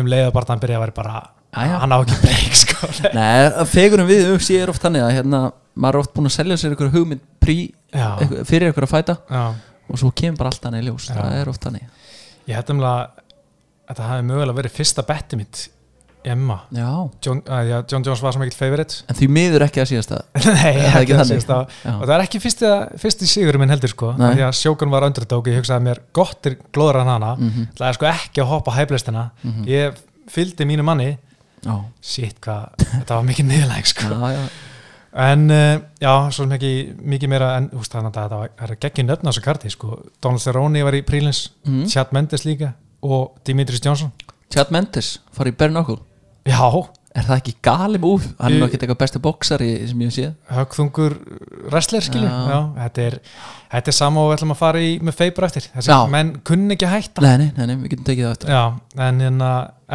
um 0.04 0.10
leið 0.12 0.26
að 0.28 0.34
bara 0.38 0.52
hann 0.54 0.64
byrja 0.64 0.78
að 0.80 0.84
vera 0.86 0.96
bara 0.98 1.16
Já, 1.58 1.62
já. 1.72 1.76
hann 1.82 1.94
á 1.96 1.98
ekki 2.04 2.18
breyk, 2.22 2.58
sko. 2.60 2.90
Nei, 3.18 3.66
fegurum 3.72 4.10
við 4.10 4.32
UFC 4.34 4.58
er 4.60 4.70
oft 4.74 4.84
þannig 4.84 5.06
að 5.06 5.14
hérna, 5.18 5.40
maður 5.80 5.98
er 5.98 6.04
oft 6.04 6.14
búin 6.18 6.30
að 6.30 6.36
selja 6.36 6.58
sér 6.60 6.74
einhverju 6.76 6.94
hugmynd 6.98 7.24
prí, 7.42 7.56
einhver, 7.96 8.44
fyrir 8.50 8.68
einhverju 8.70 8.90
að 8.90 8.94
fæta. 8.94 9.16
Já, 9.32 9.46
og 9.88 10.02
svo 10.02 10.12
kemur 10.12 10.38
bara 10.42 10.52
allt 10.52 10.68
annað 10.68 10.84
í 10.84 10.90
ljós. 10.90 11.08
Já. 11.10 11.16
það 11.22 11.38
er 11.40 11.52
oft 11.54 11.64
þannig. 11.66 11.88
Ég 12.52 12.60
held 12.60 12.74
um 12.76 12.84
að 12.84 13.00
þetta 13.88 14.10
hafi 14.12 14.28
mögulega 14.28 14.58
verið 14.60 14.76
fyrsta 14.78 15.06
betti 15.08 15.40
mitt 15.40 15.64
Emma, 16.34 16.58
Já, 16.76 16.90
John, 17.26 17.42
uh, 17.48 17.62
já, 17.70 17.78
John 17.92 18.04
Jones 18.06 18.22
var 18.22 18.34
svo 18.36 18.42
mikill 18.44 18.58
favorite 18.58 19.04
en 19.08 19.16
því 19.20 19.28
miður 19.38 19.66
ekki 19.68 19.82
að 19.84 19.90
síðast 19.92 20.12
að 20.12 20.22
Nei, 20.48 20.74
það 20.76 21.00
ekki 21.02 21.14
það 21.14 21.22
þannig? 21.22 21.32
síðast 21.32 21.52
Já. 21.86 21.94
og 21.96 22.04
það 22.06 22.14
er 22.18 22.24
ekki 22.28 22.42
fyrsti, 22.44 22.72
fyrsti 23.04 23.30
sigur 23.32 23.58
minn 23.62 23.70
heldur 23.74 23.94
sko, 23.94 24.14
því 24.20 24.44
að 24.48 24.56
sjókun 24.62 24.92
var 24.94 25.08
underdog 25.08 25.48
ég 25.52 25.58
hugsaði 25.62 25.86
mér 25.90 26.02
gott 26.14 26.46
er 26.52 26.58
glóður 26.76 27.02
en 27.04 27.12
hana 27.16 27.34
Mhm. 27.38 27.68
það 27.78 27.88
er 27.90 28.00
sko 28.00 28.10
ekki 28.12 28.42
að 28.44 28.52
hoppa 28.54 28.72
hæflistina 28.78 29.30
Mhm. 29.44 29.66
ég 29.68 29.98
fylgdi 30.30 30.66
mínu 30.66 30.84
manni 30.84 31.18
Já, 31.66 31.74
shit 32.02 32.40
hvað, 32.42 32.70
þetta 32.78 33.16
var 33.16 33.24
mikið 33.26 33.46
niðurlæg 33.50 33.86
já, 33.86 33.92
sko. 33.92 34.10
já, 34.14 34.50
en 35.18 35.50
uh, 35.50 35.80
já, 36.00 36.12
svo 36.32 36.46
ekki 36.54 36.72
mikið 37.02 37.30
meira 37.32 37.48
en 37.58 37.70
úst, 37.74 37.90
þannig 37.92 38.12
að 38.14 38.18
það 38.20 38.36
var- 38.38 38.52
það 38.60 38.70
er 38.70 38.76
nöfn 39.08 39.26
á 39.26 39.32
þessu 39.32 39.42
karti 39.44 39.72
sko. 39.74 39.98
Donald 40.22 40.42
Cerrone 40.44 40.84
var 40.86 40.94
í 40.94 41.02
prílins 41.02 41.50
Mhm. 41.66 41.88
Chad 41.90 42.12
Mendes 42.14 42.46
líka 42.46 42.74
og 43.02 43.32
Dimitris 43.44 43.82
Johnson 43.84 44.12
Chad 44.54 44.70
Mendes 44.72 45.20
fari 45.34 45.52
í 45.52 45.56
knuckle 45.74 45.98
já, 46.48 46.88
Er 47.18 47.26
það 47.26 47.40
ekki 47.40 47.54
gali 47.66 48.00
múf? 48.02 48.26
Hann 48.38 48.54
er 48.54 48.64
ekki 48.68 48.78
eitthvað 48.78 49.00
besti 49.02 49.20
boxari 49.24 49.70
sem 49.90 50.02
ég 50.04 50.10
hef 50.12 50.14
séð. 50.14 50.34
Högþungur 50.54 51.16
wrestler 51.72 52.06
skilju, 52.06 52.30
þetta 52.76 53.06
þetta 53.72 53.92
er 53.92 53.96
sama 53.98 54.22
og 54.22 54.30
við 54.30 54.36
ætlum 54.36 54.54
að 54.54 54.60
fara 54.60 54.84
í 54.86 54.92
með 55.02 55.18
feibur 55.18 55.48
eftir. 55.48 55.66
Þessi 55.74 55.98
menn 56.14 56.36
kunni 56.46 56.76
ekki 56.76 56.86
að 56.86 56.94
hætta. 56.94 57.24
Nei, 57.26 57.48
nei, 57.58 57.66
nei, 57.72 57.74
við 57.82 57.96
getum 57.96 58.08
tekið 58.12 58.28
það 58.28 58.36
eftir. 58.36 58.54
Já, 58.54 58.62
en, 59.08 59.24
en, 59.32 59.46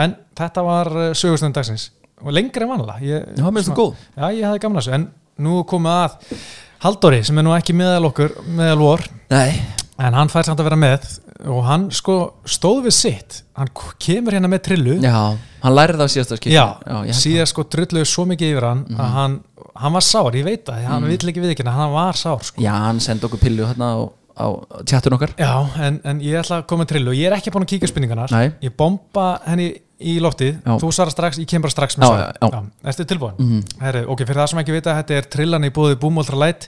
en 0.04 0.16
þetta 0.42 0.66
var 0.66 0.90
uh, 0.96 1.06
sögustund 1.22 1.54
dagsins. 1.58 1.86
Og 2.22 2.34
lengri 2.34 2.66
en 2.66 2.72
vanlega 2.72 3.06
ég, 3.06 3.30
Já, 3.38 3.44
mér 3.46 3.60
finnst 3.60 3.70
það 3.70 3.78
góð. 3.78 4.04
Já, 4.16 4.26
ég 4.26 4.48
hafði 4.48 4.64
gaman 4.66 4.82
að 4.82 4.88
þessu. 4.88 4.98
En 4.98 5.08
nú 5.46 5.62
komið 5.70 6.00
að 6.00 6.44
Halldóri 6.82 7.22
sem 7.22 7.38
er 7.38 7.46
nú 7.46 7.54
ekki 7.54 7.78
meðal 7.78 8.08
okkur 8.10 8.34
meðal 8.58 8.80
vor, 8.82 9.06
Nei, 9.30 9.60
en 10.02 10.18
hann 10.18 10.30
fær 10.32 10.48
samt 10.48 10.58
að 10.58 10.72
vera 10.72 10.82
með 10.82 11.06
og 11.50 11.62
hann 11.66 11.88
sko 11.94 12.16
stóð 12.48 12.87
við 12.87 12.94
sitt. 12.96 13.38
Hann 13.59 13.70
kemur 14.02 14.37
hérna 14.37 14.50
með 14.50 14.64
trillu. 14.68 14.96
Já, 15.02 15.35
hann 15.64 15.76
lærið 15.76 16.00
það 16.00 16.09
á 16.09 16.14
síðasta 16.14 16.38
skipti. 16.38 17.14
Síðan 17.18 17.50
sko 17.50 17.64
trulluðu 17.72 18.09
svo 18.09 18.24
mikið 18.31 18.55
yfir 18.55 18.66
hann 18.68 18.83
að 18.94 19.12
hann, 19.16 19.37
hann 19.83 19.96
var 19.96 20.07
sár, 20.07 20.33
ég 20.38 20.46
veit 20.46 20.64
það 20.68 20.88
hann 20.88 21.07
vill 21.11 21.20
ekki 21.33 21.44
við 21.44 21.55
ekki, 21.55 21.68
hann 21.68 21.94
var 21.94 22.18
sár 22.18 22.42
sko. 22.46 22.62
Já, 22.62 22.72
hann 22.87 23.00
sendi 23.02 23.28
okkur 23.28 23.42
pillu 23.42 23.68
hérna 23.70 23.92
á, 23.92 23.98
á 24.38 24.46
tjattun 24.88 25.16
okkar. 25.18 25.35
Já, 25.40 25.55
en, 25.87 26.00
en 26.09 26.20
ég 26.24 26.38
ætla 26.42 26.61
að 26.61 26.68
koma 26.70 26.85
með 26.85 26.94
trillu. 26.94 27.16
Ég 27.18 27.31
er 27.31 27.38
ekki 27.38 27.55
búin 27.55 27.66
að 27.66 27.72
kíka 27.74 27.90
spurningarnar. 27.90 28.35
Nei. 28.35 28.52
ég 28.62 28.76
bomba 28.78 29.33
henni 29.46 29.72
í 30.02 30.16
loftið. 30.22 30.57
Já. 30.66 30.76
þú 30.83 30.90
svarar 30.94 31.14
strax, 31.14 31.38
ég 31.38 31.50
kem 31.50 31.62
bara 31.62 31.74
strax 31.74 31.98
með 32.00 32.11
svar. 32.11 32.62
Ertu 32.90 33.07
tilbúin? 33.07 33.37
Mhm. 33.38 33.61
Herri, 33.83 34.07
ok, 34.11 34.24
fyrir 34.26 34.42
það 34.42 34.48
sem 34.50 34.62
ekki 34.62 34.74
vita, 34.74 34.96
þetta 34.98 35.18
er 35.20 35.28
trillan 35.31 35.68
í 35.68 35.70
búið 35.74 35.98
Boom 36.02 36.18
Ultra 36.18 36.40
Light. 36.42 36.66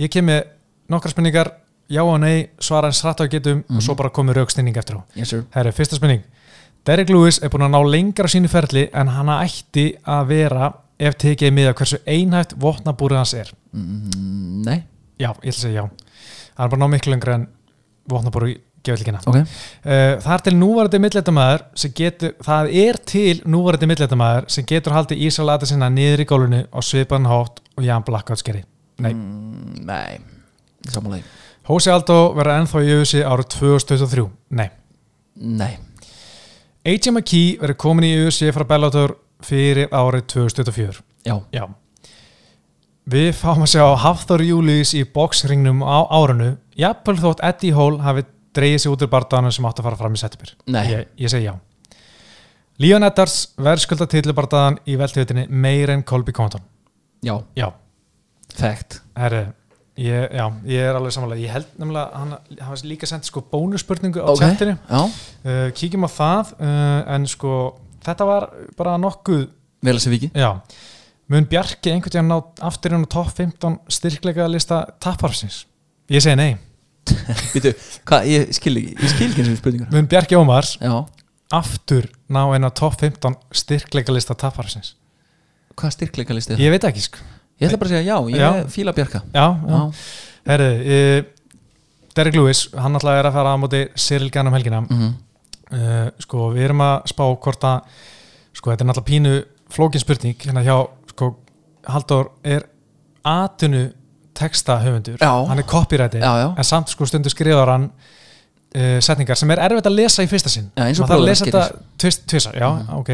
Ég 0.00 0.12
kem 0.12 0.28
með 0.28 0.42
nokkra 0.92 1.12
spurningar 1.14 1.54
já 1.90 2.02
og 2.02 2.16
nei, 2.22 2.48
svara 2.62 2.90
eins 2.90 3.02
hratt 3.04 3.20
á 3.20 3.26
getum 3.30 3.64
og 3.68 3.82
svo 3.84 3.96
bara 3.98 4.12
komið 4.14 4.40
raukstinning 4.40 4.76
eftir 4.80 4.98
á. 4.98 5.00
Yes 5.18 5.34
Herri, 5.54 5.72
fyrsta 5.74 5.98
spurning. 5.98 6.24
Derek 6.84 7.08
Lewis 7.08 7.40
er 7.40 7.52
búin 7.52 7.64
að 7.64 7.72
ná 7.72 7.80
lengra 7.88 8.28
sínu 8.28 8.50
ferli 8.52 8.88
en 8.92 9.08
hann 9.14 9.32
ætti 9.32 9.94
að 10.04 10.26
vera 10.32 10.70
ef 11.00 11.16
tekið 11.20 11.54
með 11.56 11.70
að 11.70 11.78
hversu 11.80 12.00
einhæft 12.06 12.54
vopnabúrið 12.60 13.20
hans 13.22 13.34
er. 13.38 13.52
Mm, 13.72 14.60
Nei, 14.66 14.78
já, 15.16 15.30
ég 15.30 15.48
ætla 15.48 15.54
að 15.54 15.62
segja 15.62 15.82
já. 15.82 15.86
Hann 16.54 16.66
er 16.66 16.74
bara 16.74 16.82
ná 16.82 16.92
miklu 16.92 17.14
lengra 17.14 17.38
en 17.38 17.46
vopnabúrið 18.12 18.58
gefildikina 18.84 19.22
ok. 19.24 19.38
Uh, 19.38 20.20
það 20.20 20.34
er 20.34 20.44
til 20.44 20.54
núvarandi 20.60 21.00
getur, 21.96 22.34
það 22.44 22.74
er 22.84 23.00
til 23.08 23.40
núvarandi 23.48 23.88
milléttamæður 23.88 24.48
sem 24.52 24.66
getur 24.68 24.92
haldið 24.92 25.24
Ísalata 25.24 25.68
sinna 25.68 25.88
niður 25.88 26.24
í 26.24 26.28
gólunu 26.28 26.60
á 26.68 26.78
svipan 26.84 27.30
hátt 27.30 27.62
og 27.78 27.86
Jan 27.86 28.04
Blackout 28.04 28.42
skeri. 28.42 28.60
Nei. 29.00 29.14
mm, 29.14 29.80
Nei, 29.88 30.20
samanlega 30.92 31.24
Hósi 31.64 31.90
Aldó 31.92 32.18
verður 32.36 32.58
ennþá 32.60 32.82
í 32.84 32.90
öfusi 32.98 33.22
árið 33.24 33.46
2023. 33.56 34.24
Nei. 34.58 34.66
Nei, 35.34 35.78
AJ 36.86 37.08
McKee 37.10 37.56
verður 37.62 37.78
komin 37.80 38.04
í 38.06 38.12
öfusi 38.20 38.50
frá 38.54 38.62
Bellator 38.68 39.16
fyrir 39.44 39.88
árið 39.90 40.26
2024. 40.34 41.00
já, 41.26 41.34
Já. 41.50 41.64
við 43.10 43.32
fáum 43.36 43.64
að 43.64 43.72
sjá 43.72 43.84
Hafþór 44.04 44.44
Július 44.46 44.92
í 44.94 45.02
boxringnum 45.04 45.80
á 45.82 46.04
árunu 46.06 46.52
jafnvel 46.78 47.16
þótt 47.18 47.42
Eddie 47.42 47.74
Hall 47.74 47.98
hafi 48.04 48.22
dreigið 48.54 48.84
sig 48.84 48.92
út 48.94 49.02
úr 49.02 49.10
bardaðanum 49.12 49.52
sem 49.56 49.66
átt 49.66 49.80
að 49.82 49.88
fara 49.88 49.98
fram 49.98 50.14
í 50.14 50.20
september 50.22 50.54
Nei. 50.70 50.84
ég, 50.92 51.08
ég 51.18 51.32
segi 51.32 51.48
já 51.48 51.54
Leon 52.78 53.04
Edwards 53.08 53.36
verðskulda 53.58 54.06
titlubardaðan 54.12 54.78
í 54.86 54.96
veltuvitinni 55.00 55.48
meir 55.50 55.90
en 55.96 56.04
Colby 56.06 56.32
Compton 56.36 56.62
Já, 57.24 57.40
já, 57.56 57.72
fact 58.54 59.00
herri 59.18 59.46
ég, 60.00 60.26
já, 60.34 60.44
ég 60.68 60.88
er 60.88 60.98
alveg 60.98 61.14
samanlega 61.14 61.44
ég 61.44 61.52
held 61.54 61.68
nefnilega 61.78 62.20
hann 62.22 62.34
hafa 62.60 62.88
líka 62.88 63.08
sendt 63.08 63.28
sko 63.28 63.44
bónusspurningu 63.52 64.22
á 64.22 64.30
Ok. 64.32 64.42
okay. 64.42 64.74
Já, 64.74 65.00
uh, 65.04 65.68
kíkjum 65.76 66.06
á 66.06 66.10
það 66.10 66.54
uh, 66.58 67.00
en 67.14 67.28
sko 67.30 67.52
þetta 68.04 68.28
var 68.28 68.48
bara 68.78 68.96
nokkuð 69.00 69.46
mun 71.30 71.48
Bjarki 71.48 71.92
einhvern 71.94 72.12
veginn 72.12 72.32
ná 72.32 72.38
aftur 72.68 72.96
inn 72.96 73.06
á 73.06 73.14
topp 73.14 73.32
15 73.38 73.78
styrkleika 73.88 74.48
lista 74.50 74.82
tapparsins? 75.00 75.64
Ég 76.12 76.20
segi 76.24 76.36
nei. 76.36 76.56
Býtu, 77.54 77.72
hvað, 78.08 78.26
ég 78.32 78.52
skil 78.56 78.78
ekki 78.80 78.94
Ég 78.96 79.10
skil 79.12 79.30
ekki 79.30 79.42
eins 79.42 79.52
og 79.52 79.58
spurningur 79.60 79.92
Mun 79.92 80.06
Bjarki 80.08 80.36
Ómars 80.40 80.78
Já, 80.80 80.94
aftur 81.52 82.08
ná 82.32 82.42
inn 82.56 82.64
á 82.64 82.72
topp 82.72 82.96
15 83.04 83.36
styrkleika 83.52 84.12
lista 84.12 84.36
tapparsins? 84.36 84.94
hvað 85.78 85.94
styrkleika 85.96 86.36
listið 86.36 86.56
það? 86.56 86.64
Ég 86.64 86.74
veit 86.74 86.86
ekki, 86.88 87.04
sko. 87.08 87.24
Ég 87.64 87.70
ætla 87.72 87.80
bara 87.82 87.90
að 87.90 87.94
segja 87.96 88.06
já, 88.12 88.16
ég 88.30 88.40
Já. 88.44 88.64
fíla 88.76 88.94
Bjarka 88.96 89.22
Já, 89.34 89.46
já. 89.48 89.74
Já, 89.74 89.82
Herri, 90.52 90.70
uh, 90.84 91.24
Derek 92.14 92.36
Lewis, 92.38 92.66
hann 92.78 92.94
alltaf 92.94 93.16
er 93.18 93.26
að 93.26 93.32
fara 93.40 93.54
á 93.54 93.56
móti 93.58 93.80
Cyril 93.98 94.30
Gann 94.30 94.46
um 94.52 94.54
helgina. 94.58 94.80
mhm, 94.88 95.14
Uh, 95.74 96.10
sko, 96.20 96.50
við 96.54 96.66
erum 96.68 96.82
að 96.84 97.06
spá 97.10 97.22
hvort 97.42 97.64
að, 97.66 97.86
sko, 98.54 98.70
þetta 98.70 98.84
er 98.84 98.88
náttúrulega 98.90 99.08
pínu 99.08 99.30
flókin 99.74 99.98
spurning, 100.02 100.36
hérna 100.44 100.62
hjá, 100.62 100.76
sko, 101.10 101.30
Halldór 101.88 102.28
er 102.44 102.66
atunu 103.24 103.80
texta 104.36 104.76
höfundur. 104.84 105.16
Já. 105.18 105.32
Hann 105.48 105.58
er 105.58 105.66
copyrighti. 105.66 106.18
já, 106.20 106.30
já 106.44 106.54
en 106.56 106.64
samt 106.64 106.88
sko 106.92 107.06
stundu 107.08 107.30
skrifar 107.32 107.68
hann 107.72 107.88
uh, 108.76 109.00
setningar 109.00 109.36
sem 109.40 109.50
er 109.50 109.58
erfitt 109.66 109.86
að 109.88 109.96
lesa 109.98 110.22
í 110.22 110.28
fyrsta 110.30 110.52
sinn 110.52 110.70
Já, 110.76 110.84
eins 110.86 111.00
og 111.00 111.08
Maður 111.08 111.14
þarf 111.14 111.22
að 111.24 111.28
lesa 111.30 111.44
þetta 111.48 111.64
tvist, 112.04 112.24
tvisa, 112.30 112.52
já, 112.54 112.68
Mhm. 112.70 112.94
ok 113.00 113.10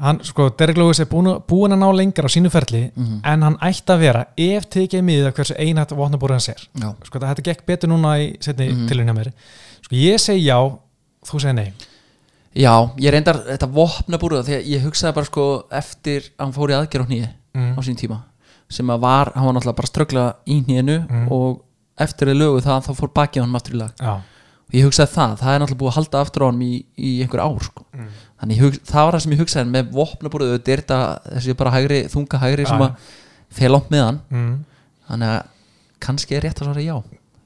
hann, 0.00 0.18
sko, 0.24 0.48
Derek 0.58 0.76
Lewis 0.76 1.00
er 1.00 1.06
búin, 1.06 1.28
búin 1.48 1.72
að 1.72 1.78
ná 1.78 1.88
lengur 1.94 2.26
á 2.26 2.30
sínu 2.30 2.50
ferli 2.50 2.90
Mhm. 2.96 3.20
en 3.24 3.42
hann 3.42 3.56
ætti 3.62 3.92
að 3.94 3.98
vera 3.98 4.26
ef 4.36 4.66
tekið 4.68 5.02
miða 5.02 5.32
hversu 5.32 5.54
einhætt 5.58 5.92
vopnabúrið 5.94 6.38
hans 6.38 6.48
er 6.48 6.68
Já, 6.80 6.94
sko, 7.04 7.18
þetta 7.18 7.42
gekk 7.42 7.66
betur 7.66 7.88
núna 7.88 8.18
í 8.18 8.36
setni 8.40 8.70
mm. 8.72 8.86
-hmm. 8.88 9.14
mér 9.14 9.32
sko, 9.82 9.94
ég 9.94 10.18
segi 10.20 10.46
já, 10.46 10.58
þú 11.24 11.40
segir 11.40 11.54
nei 11.54 11.72
já 12.54 12.90
ég 12.98 13.10
reyndar 13.10 13.36
þetta 13.46 13.66
vopnabúruða 13.70 14.44
því 14.46 14.54
að 14.58 14.66
ég 14.66 14.82
hugsaði 14.82 15.14
bara 15.14 15.26
sko 15.26 15.66
eftir 15.70 16.20
að 16.38 16.44
hann 16.44 16.52
fór 16.52 16.70
í 16.70 16.74
aðgerð 16.78 17.04
á 17.04 17.08
hnýi 17.10 17.28
mm. 17.54 17.74
á 17.78 17.80
sín 17.82 17.96
tíma 17.98 18.20
sem 18.70 18.86
að 18.90 19.00
var, 19.00 19.32
hann 19.34 19.44
var 19.46 19.54
náttúrulega 19.54 19.76
bara 19.76 19.90
ströggla 19.90 20.24
í 20.46 20.60
hnýinu 20.64 21.06
Mm. 21.08 21.32
og 21.32 21.62
eftir 21.98 22.28
að 22.28 22.38
lögu 22.40 22.60
það 22.64 22.86
þá 22.88 22.92
fór 22.98 23.10
bakið 23.14 23.42
á 23.42 23.44
hann 23.44 23.56
aftur 23.58 23.74
í 23.74 23.78
lag 23.78 23.92
já, 24.00 24.14
og 24.14 24.72
ég 24.74 24.84
hugsaði 24.86 25.12
það, 25.14 25.34
það 25.38 25.54
er 25.54 25.60
náttúrulega 25.62 25.80
búið 25.82 25.90
að 25.92 25.98
halda 25.98 26.20
aftur 26.24 26.42
á 26.42 26.46
hann 26.50 26.62
í, 26.62 26.72
í 26.98 27.10
einhver 27.22 27.42
ár 27.44 27.62
sko. 27.62 27.84
mm. 27.92 28.08
Þannig 28.44 28.60
hug, 28.60 28.78
það 28.84 29.08
var 29.08 29.16
það 29.16 29.24
sem 29.24 29.34
ég 29.34 29.40
hugsaði 29.40 29.72
með 29.72 29.90
vopnabúruðu, 29.96 30.60
þetta 30.60 31.00
er 31.00 31.34
þessi 31.38 31.56
bara 31.58 31.74
hægri, 31.74 32.00
þunga 32.12 32.40
hægri 32.44 32.68
sem 32.68 32.84
að 32.84 33.10
fer 33.54 33.72
langt 33.72 33.92
með 33.94 34.04
hann. 34.04 34.22
Mm. 34.28 34.54
þannig 35.08 35.34
að 35.34 35.52
kannski 36.04 36.36
er 36.36 36.44
rétt 36.44 36.60
að 36.60 36.68
svara 36.68 36.84
já. 36.84 36.96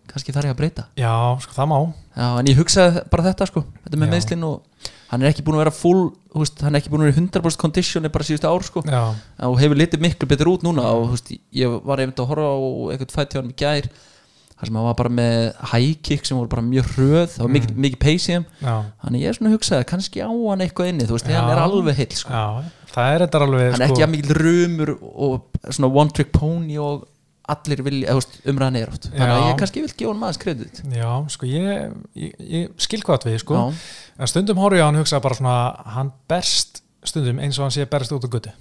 Kannski 0.09 0.33
þarf 0.33 0.49
ég 0.49 0.55
að 0.55 0.59
breyta. 0.59 0.85
Já, 0.97 1.13
sko, 1.45 1.53
það 1.53 1.67
má. 1.69 1.79
Já, 2.17 2.29
en 2.41 2.49
ég 2.49 2.59
hugsaði 2.59 3.03
bara 3.13 3.27
þetta 3.29 3.47
sko. 3.51 3.63
Þetta 3.85 4.01
með 4.01 4.13
meðslinn 4.15 4.47
og 4.49 4.89
hann 5.11 5.25
er 5.25 5.31
ekki 5.31 5.45
búin 5.45 5.59
að 5.59 5.63
vera 5.67 5.75
full 5.77 6.05
veist, 6.33 6.63
hann 6.65 6.75
er 6.75 6.81
ekki 6.81 6.93
búin 6.93 7.05
að 7.05 7.11
vera 7.11 7.17
í 7.17 7.27
100% 7.27 7.61
kondísjoni 7.61 8.11
bara 8.13 8.27
síðustu 8.27 8.49
ár 8.49 8.65
sko. 8.67 8.83
Já, 8.89 9.03
og 9.49 9.59
hefur 9.61 9.79
litið 9.79 10.05
miklu 10.05 10.29
betur 10.31 10.51
út 10.55 10.65
núna 10.67 10.87
og 10.97 11.13
veist, 11.13 11.33
ég 11.57 11.77
var 11.85 12.01
einmitt 12.03 12.21
að 12.23 12.33
horfa 12.33 12.49
á 12.49 12.57
eitthvað 12.95 13.15
fætt 13.19 13.37
hjá 13.37 13.41
hann 13.43 13.53
í 13.53 13.59
gær 13.59 13.91
þar 14.59 14.66
sem 14.71 14.79
hann 14.79 14.87
var 14.88 14.97
bara 14.99 15.12
með 15.14 15.37
high 15.73 15.92
kick 16.03 16.27
sem 16.27 16.38
voru 16.38 16.51
bara 16.51 16.64
mjög 16.66 16.88
hröð 16.97 17.29
það 17.37 17.44
var 17.44 17.53
mikið, 17.57 17.75
Mm. 17.75 17.85
mikið 17.85 18.25
já, 18.62 18.75
þannig 19.05 19.23
ég 19.23 19.29
er 19.29 19.38
svona 19.38 19.51
að 19.51 19.55
hugsa 19.59 19.85
kannski 19.85 20.18
á 20.25 20.31
hann 20.31 20.64
eitthvað 20.66 20.88
inni 20.92 21.07
þú 21.07 21.14
veist, 21.18 21.31
hann 21.31 21.51
er 21.53 21.62
alveg 21.62 21.94
heill 22.01 22.16
sko. 22.18 22.33
það 22.94 23.12
er 23.14 23.27
þetta 23.27 23.40
alveg 23.47 23.71
hann 23.73 23.83
er 23.83 23.88
ekki 23.88 24.05
að 24.07 24.12
mikil 24.16 24.35
rumur 24.42 24.90
og 25.03 25.47
svona 25.71 25.92
one 25.94 26.11
trick 26.11 26.33
pony 26.33 26.77
og 26.79 27.07
allir 27.49 27.81
vilja, 27.81 28.12
umræðan 28.44 28.77
er 28.77 28.90
oft. 28.92 29.07
Þannig 29.09 29.33
að 29.33 29.47
ég 29.49 29.55
kannski 29.62 29.81
vil 29.81 29.92
gefa 29.97 30.11
hann 30.12 30.21
maður 30.21 30.38
kredit. 30.42 30.81
Já, 30.92 31.12
sko, 31.33 31.47
ég, 31.49 31.94
ég, 32.12 32.35
ég 32.44 32.75
skil 32.77 33.01
hvað 33.01 33.25
við, 33.25 33.38
sko. 33.40 33.55
Já, 33.57 33.73
En 34.18 34.27
stundum 34.29 34.59
horfum 34.61 34.77
ég 34.77 34.85
á 34.85 34.88
hann 34.90 34.99
hugsa 35.01 35.21
bara 35.25 35.35
svona 35.38 35.55
hann 35.94 36.11
berst 36.29 36.83
stundum 37.07 37.38
eins 37.40 37.57
og 37.59 37.68
hann 37.68 37.73
sé 37.73 37.87
berst 37.88 38.12
út 38.12 38.27
á 38.27 38.29
götu 38.29 38.53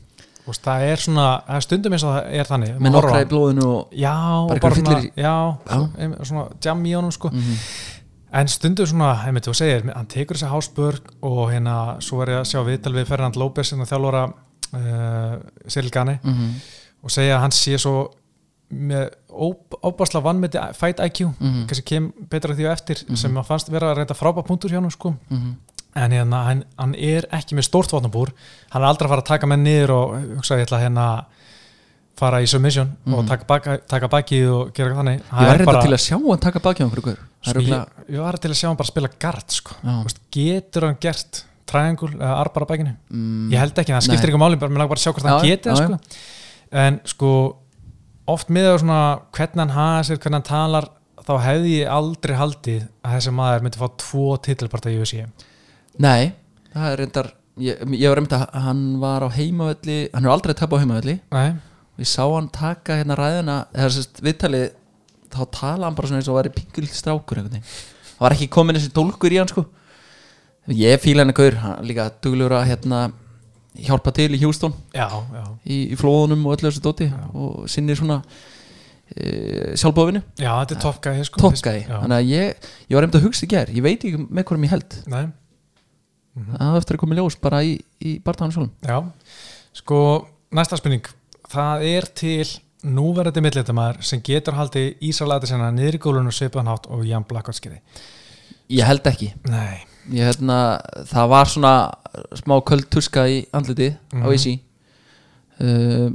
og 0.47 0.55
það 0.55 0.81
er 0.91 0.95
svona, 1.03 1.27
það 1.47 1.55
er 1.55 1.65
stundum 1.65 1.93
eins 1.93 2.03
og 2.07 2.13
það 2.15 2.31
er 2.39 2.45
þannig 2.51 2.79
með 2.79 2.91
nokkra 2.95 3.21
í 3.21 3.27
blóðinu 3.31 3.65
og 3.67 3.91
já, 3.91 4.13
Bara 4.47 4.55
og 4.55 4.59
bara 4.61 4.75
svona, 4.75 5.01
já, 5.17 5.35
svona, 5.67 6.25
svona 6.25 6.47
jam 6.63 6.85
í 6.85 6.93
honum 6.95 7.11
sko 7.11 7.29
mm 7.33 7.53
en 8.37 8.47
stundum 8.51 8.85
svona, 8.85 9.13
einmitt 9.25 9.45
þú 9.47 9.53
segir 9.55 9.85
hann 9.95 10.05
tekur 10.11 10.35
þessi 10.35 10.49
hásbörg 10.51 11.05
og 11.23 11.45
hérna 11.49 11.95
svo 12.03 12.19
er 12.21 12.27
ég 12.33 12.39
að 12.41 12.49
sjá 12.49 12.59
viðtal 12.67 12.91
við 12.93 13.05
Fernand 13.07 13.37
López 13.39 13.69
sem 13.71 13.79
að 13.81 13.87
þjálfara 13.93 14.23
uh, 14.27 15.37
Cyril 15.71 15.89
Gane 15.95 16.19
-hmm. 16.23 16.49
og 17.03 17.09
segja 17.11 17.37
að 17.37 17.41
hann 17.41 17.51
sé 17.55 17.77
svo 17.79 18.11
með 18.73 19.09
óbásla 19.31 20.21
vannmeti 20.21 20.57
fight 20.75 20.99
IQ, 20.99 21.21
Mhm. 21.39 21.67
kannski 21.67 21.85
kem 21.85 22.11
betra 22.29 22.53
því 22.53 22.67
á 22.67 22.71
eftir 22.75 22.97
Mhm. 23.07 23.15
sem 23.15 23.33
að 23.37 23.45
fannst 23.45 23.69
vera 23.71 23.91
að 23.93 23.97
reynda 23.97 24.13
frábæð 24.13 24.45
punktur 24.45 24.69
hjá 24.71 24.81
hann 24.81 24.91
sko 24.91 25.15
Mhm. 25.29 25.55
En 25.97 26.13
hérna, 26.13 26.43
hann, 26.47 26.61
hann 26.77 26.93
er 26.95 27.25
ekki 27.33 27.57
með 27.57 27.67
stórt 27.69 27.91
votnabúr 27.95 28.31
hann 28.73 28.83
er 28.83 28.87
aldrei 28.91 29.07
að 29.07 29.13
fara 29.15 29.23
að 29.25 29.31
taka 29.31 29.49
menn 29.49 29.63
niður 29.65 29.93
og 29.95 30.15
hugsa 30.37 30.59
ég 30.59 30.67
ætla 30.67 30.79
hérna 30.83 31.07
fara 32.17 32.39
í 32.41 32.47
submission 32.49 32.95
og 33.05 33.19
Mhm. 33.23 33.27
taka, 33.29 33.45
baka, 33.45 33.77
taka 33.87 34.07
bakið 34.09 34.47
og 34.53 34.71
gera 34.73 34.95
þannig 34.97 35.19
ég 35.21 35.47
var 35.47 35.57
reynda 35.61 35.81
til 35.83 35.93
að 35.93 36.01
sjá 36.05 36.15
hann 36.17 36.39
taka 36.41 36.59
baki 36.59 36.81
á 36.83 36.87
hann 36.87 36.95
er 36.97 37.17
sko, 37.47 37.61
ég, 38.09 38.19
var 38.19 38.37
til 38.41 38.51
að 38.51 38.57
sjá 38.57 38.67
hann 38.67 38.77
bara 38.77 38.87
spila 38.87 39.09
guard 39.21 39.51
sko. 39.53 39.75
Veist, 40.03 40.19
getur 40.33 40.87
hann 40.87 40.97
gert 40.99 41.43
triangle 41.67 42.09
eða 42.17 42.35
arbara 42.41 42.65
bakinu 42.65 42.95
Mm, 43.11 43.51
ég 43.51 43.59
held 43.59 43.73
ekki, 43.77 43.93
það 43.93 44.01
skiptir 44.07 44.27
Nei. 44.27 44.33
ekki 44.33 44.41
máli 44.41 44.57
mér 44.57 44.69
langar 44.77 44.89
bara 44.89 44.99
að 44.99 45.05
sjá 45.05 45.13
hvort 45.13 45.27
hann 45.27 45.45
Já, 45.45 45.57
það 45.57 45.77
já, 45.77 45.85
sko. 45.85 45.99
en 46.71 46.99
sko 47.05 47.55
oft 48.27 48.49
með 48.49 48.79
svona 48.81 49.19
hvernig 49.31 49.59
hann 49.59 49.69
hafa 49.77 50.03
sér, 50.09 50.17
hvernig 50.17 50.33
hann 50.41 50.43
talar 50.43 50.89
þá 51.27 51.33
hefði 51.43 51.71
ég 51.83 51.89
aldrei 51.91 52.35
haldið 52.39 52.87
að 53.03 53.13
þessi 53.17 53.31
maður 53.35 53.61
myndi 53.65 53.77
fá 53.81 53.87
tvo 53.97 54.37
titilparta 54.41 54.89
í 54.89 54.97
UFC 54.99 55.25
nei, 56.03 56.33
það 56.73 56.89
er 56.91 57.01
reyndar 57.01 57.29
ég, 57.63 57.83
ég 57.97 58.11
var 58.11 58.19
reynd 58.21 58.35
að 58.37 58.45
hann 58.67 58.83
var 59.01 59.25
á 59.25 59.29
heimavelli 59.33 59.99
hann 60.13 60.27
er 60.27 60.33
aldrei 60.33 60.53
að 60.53 60.61
tapa 60.61 60.79
á 60.79 60.81
heimavelli. 60.83 61.17
Nei, 61.33 61.47
við 61.97 62.11
sá 62.11 62.23
hann 62.25 62.49
taka 62.53 62.99
hérna 62.99 63.17
ræðina 63.17 63.59
eða 63.73 63.93
sérst 63.97 64.21
viðtalið 64.25 64.67
þá 65.33 65.39
tala 65.53 65.87
hann 65.87 65.97
bara 65.97 66.09
svona 66.09 66.21
eins 66.21 66.31
og 66.31 66.39
væri 66.39 66.53
pingul 66.55 66.89
strákur 66.91 67.41
einhvern 67.41 67.57
veginn. 67.57 67.77
Það 68.17 68.25
var 68.25 68.35
ekki 68.37 68.49
komin 68.53 68.77
þessi 68.77 68.93
dólkur 68.95 69.33
í 69.33 69.39
hann 69.41 69.49
sko. 69.51 69.65
Ég 70.73 70.99
fíla 71.03 71.23
hann 71.23 71.31
eitthvað 71.31 71.57
hann 71.63 71.79
er 71.79 71.87
líka 71.87 72.09
duglur 72.23 72.57
að 72.57 72.69
hérna 72.73 73.07
hjálpa 73.87 74.13
til 74.15 74.31
í 74.33 74.39
Hjústón 74.41 74.73
já, 74.95 75.05
já. 75.05 75.43
Í, 75.65 75.93
í 75.93 75.97
flóðunum 75.99 76.45
og 76.47 76.55
öllu 76.57 76.69
þessu 76.69 76.83
dóti 76.83 77.07
og 77.37 77.67
sinni 77.69 77.95
svona 77.97 78.19
e, 79.13 79.75
sjálfbóðinu 79.77 80.23
Já, 80.39 80.51
þetta 80.63 80.75
er 80.77 80.81
toppgæði 80.81 81.27
sko, 81.27 81.41
toppgæði, 81.43 81.83
Já. 81.85 81.97
þannig 82.01 82.17
að 82.17 82.31
ég 82.31 82.69
ég 82.87 82.97
var 82.97 83.05
reynd 83.05 83.19
að 83.19 83.27
hugsa 83.27 83.45
í 83.45 83.51
gær, 83.51 83.73
ég 83.75 83.85
veit 83.85 84.07
ekki 84.07 84.23
með 84.23 84.47
hverjum 84.49 84.67
ég 84.67 84.73
held. 84.73 84.97
Nei, 85.13 85.21
það 86.37 86.69
er 86.73 86.77
eftir 86.81 86.97
að 86.97 87.01
koma 87.03 87.15
í 87.15 87.17
ljós 87.19 87.37
bara 87.41 87.63
í, 87.65 87.73
í 88.03 88.19
barndagann 88.23 88.53
sjálfum. 88.55 88.71
Já 88.85 88.97
Sko, 89.77 89.97
næsta 90.57 90.77
spurning. 90.79 91.05
Það 91.51 91.83
er 91.85 92.07
til 92.17 92.47
núverandi 92.87 93.41
millitamæður 93.45 93.99
sem 94.05 94.21
getur 94.25 94.55
haldið 94.57 95.01
Ísralæti 95.09 95.49
sinna 95.49 95.71
niður 95.73 95.97
í 95.97 96.01
gólunum 96.03 96.33
svipaðan 96.35 96.69
hátt 96.71 96.87
og 96.93 97.03
Jan 97.07 97.25
Blackwoodskiði 97.27 97.79
ég 98.77 98.83
held 98.85 99.05
ekki, 99.07 99.29
Nei, 99.47 99.79
ég, 100.11 100.27
hérna, 100.27 100.57
það 101.07 101.29
var 101.31 101.49
svona 101.51 101.73
smá 102.37 102.57
köld 102.67 102.87
tuska 102.91 103.23
í 103.31 103.37
andlitið 103.55 103.95
á 103.95 104.27
Mhm. 104.27 104.33
Isi 104.35 104.53
uh, 105.63 106.09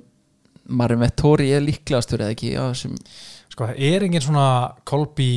Marin 0.68 1.00
Vettori 1.02 1.50
er 1.52 1.64
líklegastur 1.64 2.22
eða 2.22 2.34
ekki? 2.36 2.52
Já, 2.54 2.64
sem, 2.78 2.94
sko 3.52 3.66
það 3.70 3.80
er 3.92 4.06
engin 4.06 4.22
svona 4.24 4.46
Kolby 4.88 5.30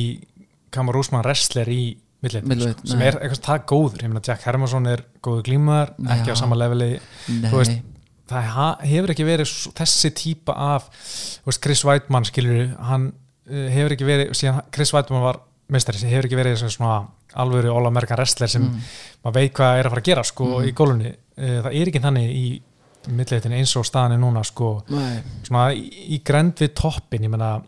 Kamarúsmann 0.72 1.24
wrestler 1.26 1.68
í 1.72 1.96
sko, 2.24 2.86
sem 2.90 3.02
er 3.02 3.18
eitthvað 3.20 3.42
það 3.46 3.64
góður. 3.72 4.02
Ég 4.02 4.08
meina 4.12 4.22
Jack 4.26 4.46
Hermansson 4.46 4.86
er 4.90 5.02
góður 5.22 5.42
glímaðar 5.46 5.92
ekki 6.16 6.32
á 6.32 6.36
sama 6.36 6.56
leveli. 6.58 6.88
Veist, 7.52 7.76
það 8.30 8.86
hefur 8.90 9.12
ekki 9.14 9.26
verið 9.28 9.52
þessi 9.78 10.10
típa 10.18 10.54
af 10.74 10.88
veist, 11.46 11.60
Chris 11.62 11.84
Weidmann 11.86 12.24
skilur 12.26 12.72
hann 12.88 13.12
uh, 13.12 13.68
hefur 13.70 13.94
ekki 13.94 14.08
verið 14.08 14.32
síðan 14.34 14.62
Chris 14.74 14.92
Weidmann 14.96 15.22
var 15.22 15.38
meistari 15.70 15.98
sem 16.00 16.10
hefur 16.10 16.26
ekki 16.28 16.38
verið 16.38 16.64
svona 16.66 17.04
alvöru 17.36 17.70
all-american 17.74 18.16
wrestler 18.18 18.48
sem 18.48 18.62
Mm. 18.62 18.80
maður 19.24 19.34
veit 19.34 19.52
hvað 19.54 19.78
er 19.78 19.86
að 19.86 19.90
fara 19.92 20.00
að 20.00 20.08
gera 20.08 20.22
sko 20.24 20.44
Mhm. 20.46 20.66
í 20.68 20.72
gólunni 20.72 21.10
uh, 21.12 21.62
það 21.66 21.74
er 21.74 21.86
ekki 21.90 22.00
þannig 22.02 22.30
í 22.32 22.46
milliðin 23.12 23.52
eins 23.58 23.76
og 23.76 23.84
staðan 23.86 24.12
er 24.16 24.18
núna 24.18 24.42
sko. 24.44 24.82
Nei. 24.90 25.20
svona 25.46 25.68
í, 25.74 25.84
í 26.16 26.22
grend 26.24 26.54
við 26.58 26.72
toppin 26.74 27.22
ég 27.22 27.30
menna, 27.30 27.60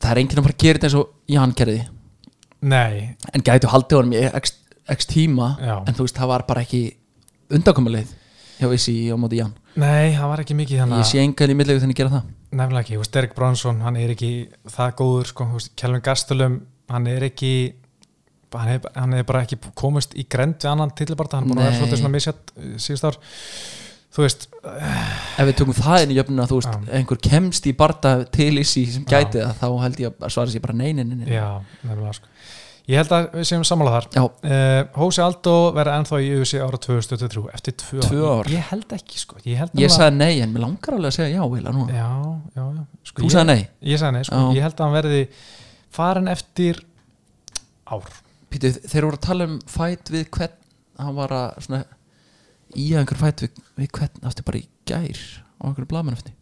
það 0.00 0.10
er 0.12 0.20
enginn 0.22 0.38
að 0.40 0.46
fara 0.46 0.54
að 0.54 0.62
gera 0.64 0.78
þetta 0.78 0.86
eins 0.88 0.94
og 1.00 1.10
Jan 1.28 1.52
gerði 1.52 1.88
nei 2.66 3.14
en 3.32 3.44
gætu 3.46 3.70
haldið 3.70 4.00
honum 4.00 4.16
í 4.16 4.22
x, 4.42 4.56
x 4.96 5.10
tíma 5.10 5.52
Já. 5.60 5.76
en 5.86 5.94
þú 5.96 6.06
veist 6.06 6.18
það 6.18 6.32
var 6.34 6.46
bara 6.48 6.64
ekki 6.66 6.82
undankomuleið 7.56 8.14
hjá 8.60 8.72
Issi 8.72 8.96
á 9.12 9.16
móti 9.20 9.40
Jan 9.40 9.54
Nei, 9.76 10.14
það 10.16 10.30
var 10.30 10.40
ekki 10.40 10.54
mikið 10.56 10.78
þannig 10.82 11.02
Ég 11.02 11.08
sé 11.10 11.20
engan 11.20 11.52
í 11.52 11.56
millegu 11.58 11.82
þenni 11.82 11.96
gera 11.96 12.12
það 12.14 12.28
Nefnilega 12.56 12.82
ekki, 12.84 12.94
þú 12.96 13.02
veist, 13.02 13.12
Derek 13.16 13.34
Bronson, 13.36 13.80
hann 13.84 13.98
er 14.00 14.12
ekki 14.14 14.30
það 14.72 14.94
góður, 15.00 15.28
sko, 15.32 15.48
þú 15.50 15.58
veist, 15.58 15.72
Kelvin 15.76 16.04
Gastelum 16.06 16.54
hann 16.92 17.08
er 17.10 17.26
ekki 17.26 17.50
hann 18.56 18.70
er, 18.72 18.86
hann 18.94 19.16
er 19.18 19.26
bara 19.28 19.42
ekki 19.44 19.58
komist 19.76 20.14
í 20.16 20.24
grend 20.30 20.62
við 20.62 20.70
annan 20.70 20.94
tillibarta, 20.96 21.40
hann 21.42 21.50
er 21.50 21.58
að 21.58 21.66
vera 21.66 21.74
Nei. 21.74 21.80
svolítið 21.80 22.00
svona 22.00 22.14
misjætt 22.14 22.54
síðust 22.86 23.08
ár 23.10 23.18
þú 24.16 24.24
veist, 24.24 24.46
Ef 25.36 25.50
við 25.50 25.58
tökum 25.58 25.76
það 25.76 26.04
inn 26.06 26.14
í 26.14 26.16
jöfnuna 26.16 26.46
þú 26.48 26.60
veist, 26.62 26.72
Já. 26.72 26.94
einhver 26.96 27.20
kemst 27.26 27.68
í 27.68 27.74
barda 27.76 28.14
til 28.32 28.52
Issi 28.62 28.86
sem 28.94 29.04
gæti 29.04 29.42
það, 29.42 29.58
þá 29.60 29.66
held 29.82 30.00
ég 30.06 30.16
að 30.22 30.32
svara 30.32 30.54
sér 30.54 30.64
bara 30.64 30.78
nei. 30.78 30.94
já, 31.28 31.48
nefnilega 31.82 32.16
sko 32.16 32.32
ég 32.86 33.00
held 33.00 33.12
að 33.16 33.24
við 33.34 33.46
séum 33.48 33.64
sammála 33.66 33.92
þar. 33.96 34.06
Já, 34.14 34.22
uh, 34.26 34.80
Hósi 35.00 35.22
Aldó 35.24 35.54
verða 35.74 35.96
ennþá 36.00 36.20
í 36.22 36.28
UFC 36.38 36.60
ára 36.62 36.78
2023 36.78 37.42
eftir 37.56 37.76
tvö, 37.82 38.02
Tvö 38.06 38.28
ár. 38.30 38.50
ég 38.52 38.68
held 38.70 38.94
ekki 38.96 39.18
sko. 39.22 39.38
Ég, 39.44 39.64
ég 39.80 39.90
sagði 39.92 40.20
nei 40.20 40.40
en 40.44 40.52
mér 40.54 40.64
langar 40.66 40.94
alveg 40.98 41.10
að 41.10 41.16
segja 41.18 41.32
já, 41.34 41.42
já, 41.90 42.06
já, 42.54 42.66
já. 42.78 42.84
Sko, 43.10 43.24
Þú 43.24 43.32
sagði 43.34 43.48
nei, 43.50 43.64
ég 43.90 44.02
sagði 44.02 44.18
nei, 44.18 44.28
sko, 44.28 44.38
Já. 44.44 44.54
ég 44.58 44.66
held 44.68 44.78
að 44.78 44.86
hann 44.86 44.96
verði 45.00 45.20
farin 45.98 46.30
eftir 46.32 46.80
ár. 47.90 48.08
Pítu, 48.50 48.70
þeir 48.86 49.08
voru 49.08 49.18
að 49.18 49.26
tala 49.26 49.50
um 49.50 49.58
fæt 49.66 50.14
við 50.14 50.26
hvern? 50.38 50.56
Hann 51.02 51.18
var 51.18 51.34
að 51.36 51.60
svona 51.66 51.82
í 52.76 52.88
að 52.94 53.02
einhver 53.02 53.20
fæt 53.20 53.46
við, 53.46 53.62
við 53.82 53.92
hvern? 53.98 54.24
Aftur 54.30 54.46
bara 54.46 54.62
í 54.62 54.66
gær 54.86 55.22
á 55.58 55.62
einhverju 55.66 55.90
blaman 55.90 56.14
eftir 56.16 56.34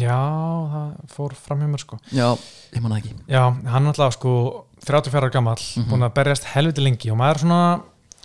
já, 0.00 0.16
það 0.72 0.92
fór 1.12 1.34
fram 1.36 1.60
hjá 1.60 1.68
mér 1.68 1.82
sko. 1.82 1.98
Já, 2.16 2.28
ég 2.72 2.80
manna 2.80 2.98
ekki. 3.02 3.12
Já, 3.28 3.42
hann 3.68 3.88
alltaf 3.90 4.14
sko 4.16 4.32
34 4.86 5.20
ára 5.22 5.30
gamall, 5.32 5.62
Mhm. 5.76 5.88
búin 5.90 6.02
að 6.06 6.14
berjast 6.14 6.44
helviti 6.54 6.82
lengi 6.82 7.10
og 7.12 7.18
maður 7.18 7.34
er 7.34 7.38
svona, 7.44 7.80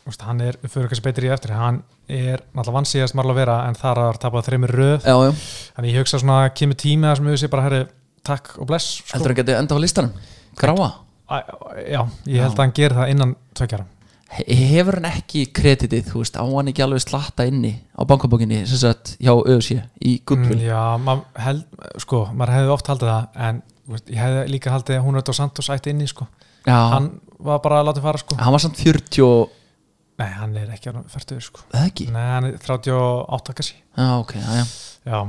úst, 0.07 0.21
hann 0.21 0.41
er 0.41 0.53
fyrir 0.67 0.87
kannski 0.89 1.03
betri 1.03 1.27
í 1.27 1.33
eftir, 1.33 1.51
hann 1.53 1.83
er 2.09 2.39
alltaf 2.55 2.73
vansíðast 2.73 3.13
marla 3.15 3.33
að 3.33 3.41
vera 3.41 3.67
en 3.67 3.75
þar 3.75 3.97
að 3.97 4.19
tapað 4.23 4.45
þreymur 4.47 4.71
röð, 4.71 5.01
Já, 5.03 5.15
já, 5.27 5.31
þannig 5.75 5.91
ég 5.93 5.99
hugsa 5.99 6.19
svona 6.19 6.49
kemur 6.55 6.75
tími 6.75 7.03
þar 7.03 7.15
sem 7.17 7.25
við 7.25 7.37
sé 7.43 7.49
bara 7.49 7.63
herri 7.63 7.85
takk 8.23 8.57
og 8.59 8.67
bless 8.67 9.01
sko. 9.03 9.17
heldur 9.17 9.33
hann 9.33 9.35
geti 9.45 9.53
enda 9.57 9.75
á 9.75 9.79
listanum 9.79 10.11
Gráa 10.55 10.93
Já, 11.29 12.07
ég 12.25 12.39
held 12.39 12.55
Já. 12.55 12.55
að 12.55 12.57
hann 12.63 12.71
gerir 12.71 12.95
það 12.95 13.09
innan 13.11 13.35
tveggjara 13.53 13.85
He 14.29 14.55
Hefur 14.55 14.95
hann 14.99 15.05
ekki 15.11 15.45
kreditið, 15.55 16.07
þú 16.11 16.19
veist, 16.23 16.35
á 16.35 16.43
hann 16.43 16.67
ekki 16.67 16.83
alveg 16.83 16.99
slatta 17.03 17.45
inni 17.47 17.73
á 17.95 18.03
bankabókinni 18.07 18.65
sem 18.67 18.77
sagt 18.77 19.17
hjá 19.19 19.31
ÖSJ 19.45 19.83
í 20.03 20.21
Goodwill 20.25 20.59
Já, 20.63 20.97
maður 20.99 21.23
held, 21.35 21.63
sko, 21.99 22.25
maður 22.33 22.55
hefði 22.55 22.73
oft 22.73 22.87
haldið 22.87 23.11
það 23.11 23.27
en 23.47 23.61
veist, 23.87 24.07
ég 24.11 24.17
hefði 24.19 24.49
líka 24.51 24.71
haldið 24.71 24.97
að 24.99 25.03
hún 25.05 25.17
er 25.21 25.33
Santos 25.33 25.69
ætti 25.69 25.89
inni 25.91 26.07
sko, 26.07 26.27
Já, 26.67 26.75
hann, 26.75 26.93
hann 26.97 27.09
var 27.47 27.61
bara 27.63 27.81
að 27.81 27.89
láta 27.91 28.03
fara 28.03 28.19
sko. 28.21 28.37
Var 28.37 28.63
samt 28.63 28.81
40 28.83 29.23
og 29.27 29.53
Nei, 30.17 30.31
hann 30.33 30.55
er 30.57 30.71
ekki 30.73 30.89
að 30.89 31.03
færtuður 31.13 31.43
sko. 31.45 31.61
Það 31.69 31.83
ekki? 31.91 32.05
Nei, 32.09 32.23
hann 32.31 32.45
er 32.47 32.55
38 32.57 33.53
kannski. 33.59 33.75
Já, 33.97 34.07
ok, 34.17 34.31
já, 34.41 34.47
já. 34.57 34.63
Já. 35.05 35.19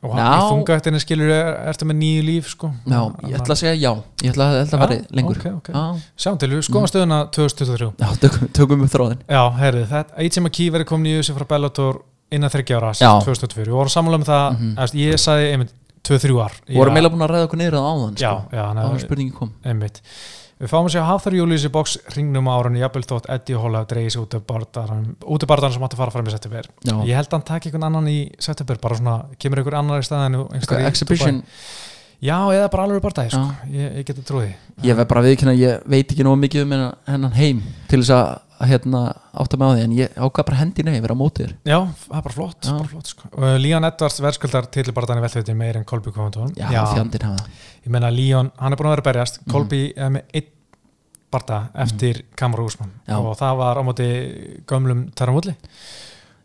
Og 0.00 0.14
Já. 0.16 0.22
hann 0.24 0.38
í 0.40 0.44
þungaðettinni 0.48 1.00
skilur 1.02 1.28
er, 1.34 1.48
ertu 1.68 1.84
með 1.84 1.98
nýju 2.00 2.20
líf 2.24 2.46
sko. 2.54 2.70
Já, 2.88 3.00
ég 3.28 3.34
ætla 3.36 3.52
að 3.52 3.58
segja 3.60 3.74
já. 3.76 3.90
Ég 4.24 4.30
ætla 4.32 4.46
að, 4.46 4.54
að 4.62 4.70
Já, 4.72 4.78
vera 4.80 4.96
lengur. 5.18 5.36
ok, 5.36 5.50
ok. 5.58 5.68
Já, 5.74 5.82
Sjáum 6.24 6.38
til, 6.40 6.48
við 6.54 6.64
skoðum 6.64 6.88
stöðuna 6.88 7.18
2023 7.36 7.90
já 8.00 8.08
tökum, 8.22 8.48
tökum 8.56 8.86
upp 8.86 8.94
þráðin 8.94 9.20
Já, 9.28 9.42
heyrðu, 9.60 9.84
þetta 9.92 10.16
AJ 10.24 10.40
McKee 10.40 10.72
verið 10.72 10.88
komin 10.88 11.10
í 11.10 11.14
USA 11.20 11.36
frá 11.36 11.44
Bellator 11.52 12.00
innan 12.32 12.54
30 12.56 12.78
ára, 12.80 12.94
Já. 12.96 13.12
2024 13.28 13.68
Við 13.68 13.76
vorum 13.76 13.92
sammála 13.92 14.22
um 14.22 14.26
það, 14.30 14.56
mm 14.56 14.98
ég 15.04 15.20
sagði 15.20 15.52
einmitt 15.52 15.76
2-3 16.08 16.40
ár 16.40 16.56
Vorum 16.80 16.96
meila 16.96 17.12
búin 17.12 17.26
að 17.28 17.34
ræða 17.34 17.50
okkur 17.50 17.60
niður 17.60 17.76
að 17.76 17.88
áðan 17.92 18.16
Já, 18.16 18.30
sko. 18.32 18.56
já, 18.56 18.64
Áður 18.64 18.80
hann 18.88 19.04
spurningi 19.04 19.36
kom. 19.36 19.52
einmitt 19.68 20.00
Við 20.60 20.68
fáum 20.68 20.84
að 20.84 20.92
sjá 20.92 21.04
Hafþór 21.08 21.34
Július 21.38 21.62
í 21.64 21.68
box 21.72 21.94
ringnum 22.12 22.48
á 22.52 22.52
árunni 22.52 22.82
jafnvel 22.82 23.06
þótt 23.08 23.28
Eddie 23.32 23.56
Hall 23.56 23.78
að 23.78 23.86
dreigja 23.94 24.10
sig 24.12 24.20
út 24.20 24.34
af 24.36 24.42
bardarann 24.44 25.06
út 25.24 25.46
af 25.46 25.48
bardarann 25.48 25.72
sem 25.72 25.86
átti 25.86 25.96
að 25.96 26.02
fara 26.02 26.12
fram 26.12 26.28
í 26.28 26.34
september. 26.34 26.68
Ég 27.08 27.16
held 27.16 27.30
að 27.30 27.36
hann 27.38 27.46
taki 27.48 27.70
einhvern 27.70 27.86
annan 27.88 28.10
í 28.12 28.18
september 28.36 28.80
bara 28.82 28.98
svona, 28.98 29.14
kemur 29.40 29.62
einhver 29.62 29.78
annar 29.80 30.04
í 30.04 30.04
staðinu 30.04 30.42
exhibition? 30.84 31.40
Já, 32.20 32.36
eða 32.52 32.68
bara 32.68 32.84
alveg 32.84 33.00
bardaði, 33.00 33.32
sko. 33.32 33.70
Ég, 33.72 33.94
ég 34.02 34.08
geti 34.10 34.26
trúið. 34.28 34.50
Ég 34.84 34.98
veit 34.98 35.08
bara 35.08 35.22
viðkynna, 35.24 35.54
ég 35.56 35.86
veit 35.88 36.04
ekki 36.12 36.26
nóg 36.28 36.36
mikið 36.42 36.66
um 36.66 36.74
hennan 37.08 37.38
heim 37.38 37.62
til 37.88 38.02
þess 38.02 38.12
að 38.18 38.28
að, 38.60 38.68
hérna, 38.70 39.00
átta 39.42 39.58
mig 39.58 39.66
á 39.66 39.72
því 39.74 39.84
en 39.86 39.96
ég 39.96 40.14
ákvað 40.20 40.46
bara 40.50 40.60
hendi 40.60 40.84
nei, 40.86 41.00
vera 41.00 41.16
á 41.16 41.22
móti 41.22 41.44
þér. 41.46 41.54
Já, 41.64 41.78
það 42.04 42.16
er 42.20 42.24
bara 42.28 42.36
flott, 42.36 42.60
Já. 42.68 42.72
bara 42.76 42.92
flott 42.92 43.10
sko. 43.14 43.30
uh, 43.32 43.56
Leon 43.58 43.88
Edwards 43.88 44.20
verðskuldar 44.20 44.70
til 44.76 44.86
barðan 44.96 45.20
í 45.20 45.24
velþjóti 45.26 45.56
meir 45.56 45.80
en 45.80 45.88
Kolby 45.88 46.12
Covington. 46.14 46.54
Já, 46.60 46.70
fjandinn 46.92 47.26
hafa 47.30 47.48
Ég 47.80 47.92
meina 47.94 48.10
Leon, 48.12 48.50
hann 48.60 48.72
er 48.72 48.80
búin 48.80 48.90
að 48.90 48.96
vera 48.98 49.06
berjast. 49.10 49.40
Mhm. 49.40 49.52
Kolby 49.54 49.82
er 49.96 50.10
með 50.16 50.34
einn 50.36 50.50
barða 51.30 51.60
eftir 51.84 52.24
Kamara 52.36 52.64
Úsmann 52.66 52.90
Já. 53.06 53.16
og 53.18 53.36
það 53.38 53.60
var 53.60 53.78
á 53.78 53.82
móti 53.86 54.08
gömlum 54.66 55.06
Woodley. 55.30 55.56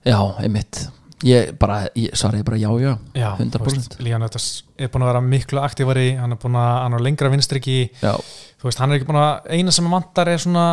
Já, 0.06 0.20
einmitt. 0.40 0.88
Ég 1.26 1.56
bara, 1.58 1.88
ég, 1.96 2.12
sorry, 2.14 2.44
bara 2.44 2.58
já, 2.60 2.70
já. 2.80 2.98
Já, 3.16 3.30
100%. 3.40 3.56
þú 3.56 3.72
veist, 3.72 3.96
Leon 4.04 4.22
Edwards 4.28 4.64
er 4.78 4.90
búin 4.92 5.06
að 5.06 5.10
vera 5.14 5.22
miklu 5.24 5.62
aktífari 5.64 6.10
hann 6.20 6.36
er 6.36 6.38
búin 6.42 6.58
að, 6.60 6.74
hann 6.84 6.94
er 6.94 7.00
á 7.02 7.06
lengra 7.08 7.32
vinstriki 7.32 7.78
Já, 8.02 8.12
þú 8.60 8.68
veist, 8.68 8.82
hann 8.84 8.92
er 8.92 9.00
ekki 9.00 9.08
búin 9.08 9.22
að 9.22 9.48
eina 9.56 9.72
sem 9.72 9.88
hann 9.88 9.96
vantar 9.96 10.30
er 10.30 10.44
svona 10.44 10.66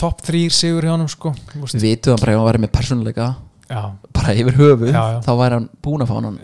top 0.00 0.22
3 0.26 0.46
sigur 0.52 0.84
hjá 0.86 0.92
honum 0.94 1.08
sko, 1.10 1.32
vitum 1.80 2.18
bara 2.20 2.34
ef 2.34 2.40
hann 2.40 2.48
væri 2.50 2.62
með 2.64 2.72
persónuleika 2.76 3.28
bara 4.14 4.34
yfir 4.36 4.54
höfu, 4.60 4.90
Já, 4.92 5.02
já. 5.16 5.20
þá 5.26 5.30
væri 5.40 5.56
hann 5.58 5.68
búin 5.82 6.04
að 6.04 6.10
fá 6.10 6.16
hann 6.20 6.36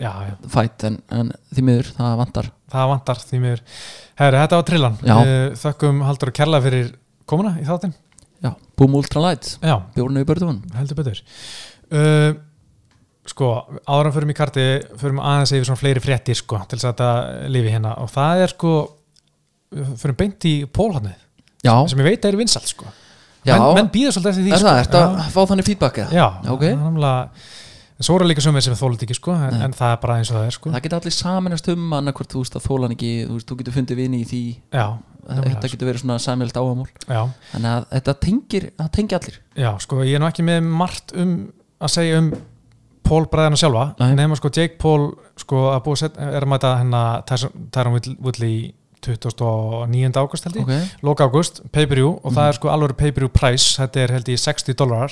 fætt 0.51 0.85
en, 0.89 0.97
en 1.13 1.29
því 1.53 1.65
miður, 1.69 1.91
það 1.95 2.15
vantar. 2.19 2.49
Það 2.73 2.89
vantar 2.91 3.21
því 3.23 3.41
mér 3.43 3.61
Herri, 4.19 4.39
þetta 4.41 4.59
var 4.59 4.65
trillan. 4.67 4.97
Þökkum 5.61 6.01
Haldur 6.03 6.31
og 6.33 6.35
Kjalla 6.37 6.59
fyrir 6.65 6.89
komuna 7.29 7.53
í 7.61 7.67
þáttinn. 7.67 7.93
Já, 8.43 8.49
Boom 8.77 8.97
Ultralight, 8.99 9.53
Já, 9.63 9.77
bjórnu 9.95 10.23
í 10.25 10.27
börðun 10.27 10.59
heldur 10.75 10.99
betur. 10.99 11.21
Uh, 11.93 12.33
Sko, 13.23 13.53
áður 13.87 14.09
en 14.09 14.13
förum 14.17 14.31
í 14.33 14.35
karti 14.35 14.63
förum 14.99 15.21
aðeins 15.23 15.53
yfir 15.55 15.69
svona 15.69 15.79
fleiri 15.79 16.01
fréttir 16.03 16.35
sko, 16.35 16.57
til 16.67 16.75
þess 16.75 16.89
að 16.89 16.97
þetta 16.97 17.51
lifi 17.55 17.71
hérna. 17.71 17.93
Og 18.03 18.09
það 18.11 18.41
er 18.43 18.51
sko 18.51 18.73
förum 20.01 20.17
beint 20.19 20.43
í 20.49 20.51
pólhannið 20.67 21.15
Já, 21.63 21.71
sem 21.87 22.01
ég 22.03 22.09
veit 22.09 22.27
er 22.27 22.35
vinsalt 22.35 22.67
sko 22.67 22.89
Já. 23.45 23.57
menn, 23.59 23.75
menn 23.79 23.91
býða 23.93 24.13
svolítið 24.15 24.31
eftir 24.33 24.45
því 24.47 24.53
er 24.53 24.61
sko. 24.61 24.67
það, 24.69 24.81
ertu 24.83 24.99
að 25.03 25.29
fá 25.35 25.41
þannig 25.51 25.67
feedback 25.67 25.97
eða? 26.03 26.11
Já, 26.17 26.27
Ok. 26.53 26.61
það 26.63 26.71
er 26.71 26.81
nefnilega 26.83 27.29
en 27.93 28.07
svo 28.07 28.15
eru 28.17 28.27
líka 28.27 28.41
sömur 28.43 28.63
sem 28.65 28.73
við 28.73 28.81
þólum 28.81 29.01
ekki 29.05 29.15
sko 29.19 29.33
en, 29.37 29.57
en 29.67 29.73
það 29.77 29.91
er 29.93 29.99
bara 30.03 30.15
eins 30.19 30.31
og 30.31 30.37
það 30.37 30.45
er 30.47 30.55
sko 30.57 30.71
Það 30.73 30.83
geta 30.87 30.99
allir 30.99 31.15
saminast 31.17 31.67
um 31.73 31.93
annarkvort, 31.99 32.31
þú 32.33 32.43
veist, 32.43 32.55
að 32.57 32.65
þólan 32.67 32.95
ekki 32.95 33.11
þú 33.27 33.35
veist, 33.37 33.49
þú 33.51 33.57
getur 33.59 33.75
fundið 33.77 33.99
vini 34.01 34.21
í 34.23 34.29
því 34.31 34.41
Já, 34.73 34.85
þetta 35.27 35.69
getur 35.73 35.87
verið 35.91 36.03
svona 36.03 36.17
sko. 36.23 37.03
já, 37.07 37.21
þannig 37.53 37.69
að 37.73 37.85
þetta 37.93 38.15
tengir, 38.25 38.65
það 38.79 38.89
tengir 38.97 39.19
allir 39.19 39.37
já, 39.55 39.69
sko 39.79 40.01
ég 40.03 40.15
er 40.17 40.23
nú 40.23 40.27
ekki 40.31 40.43
með 40.47 40.63
margt 40.81 41.13
um 41.15 41.35
að 41.83 41.93
segja 41.99 42.17
um 42.23 42.33
Pól 43.03 43.25
bræðina 43.27 43.57
sjálfa, 43.59 43.81
Nei. 43.99 44.13
nema 44.15 44.35
sko 44.39 44.47
Jake 44.47 44.77
Paul 44.79 45.09
sko 45.37 45.65
að 45.73 45.81
búið 45.83 45.97
set, 45.99 46.17
er 46.17 46.45
að 46.45 46.51
mæta 46.53 46.69
hennar 46.79 47.25
Tyron 47.27 47.97
Woodley 48.23 48.71
29. 49.03 50.17
águst 50.17 50.43
held 50.47 50.55
ég. 50.55 50.63
Ok, 50.63 51.03
loka 51.03 51.27
águst, 51.27 51.61
pay-per-view 51.71 52.09
og 52.23 52.31
Mhm. 52.31 52.35
það 52.37 52.47
er 52.49 52.53
sko 52.53 52.69
alveg 52.69 52.95
pay-per-view 52.97 53.29
price, 53.29 53.77
þetta 53.79 53.97
er 54.03 54.11
held 54.11 54.25
ég 54.29 54.39
60 54.39 54.73
dólarar, 54.75 55.11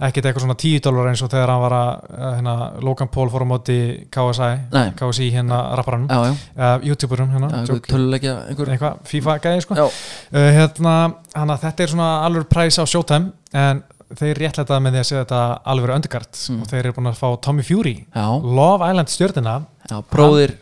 ekkert 0.00 0.24
eitthvað 0.26 0.44
svona 0.46 0.56
10 0.56 0.80
dólarar 0.80 1.08
eins 1.12 1.22
og 1.22 1.30
þegar 1.30 1.48
hann 1.48 1.60
var 1.60 1.72
að 1.72 2.36
hérna, 2.36 2.82
Logan 2.82 3.08
Paul 3.08 3.28
fór 3.30 3.42
á 3.42 3.48
móti 3.48 4.06
KSI 4.10 4.60
nei, 4.72 4.90
KSI 4.96 5.30
hérna 5.32 5.60
já, 6.08 6.36
uh, 6.56 6.78
YouTuberum 6.84 7.30
hérna, 7.30 7.66
tölulegja 7.86 8.48
einhver 8.48 8.68
eitthvað 8.68 8.96
FIFA 9.04 9.38
gæði 9.40 9.60
sko. 9.62 9.74
Uh, 9.74 9.90
hérna, 10.32 11.14
hana, 11.34 11.56
þetta 11.56 11.80
er 11.82 11.86
svona 11.88 12.24
alveg 12.26 12.48
price 12.48 12.78
á 12.78 12.84
Showtime 12.86 13.32
en 13.52 13.82
þeir 14.14 14.38
réttlætaði 14.38 14.82
með 14.84 14.92
því 14.92 14.98
að 15.00 15.06
segja 15.08 15.24
þetta 15.24 15.60
alveg 15.66 15.90
undergard 15.96 16.32
Mm. 16.48 16.60
og 16.62 16.68
þeir 16.68 16.78
eru 16.84 16.92
búin 16.92 17.08
að 17.10 17.16
fá 17.18 17.40
Tommy 17.42 17.62
Fury 17.62 18.06
já, 18.14 18.26
Love 18.42 18.86
Island 18.90 19.08
stjörnina 19.08 19.66
já, 19.90 20.02
bróðir. 20.12 20.54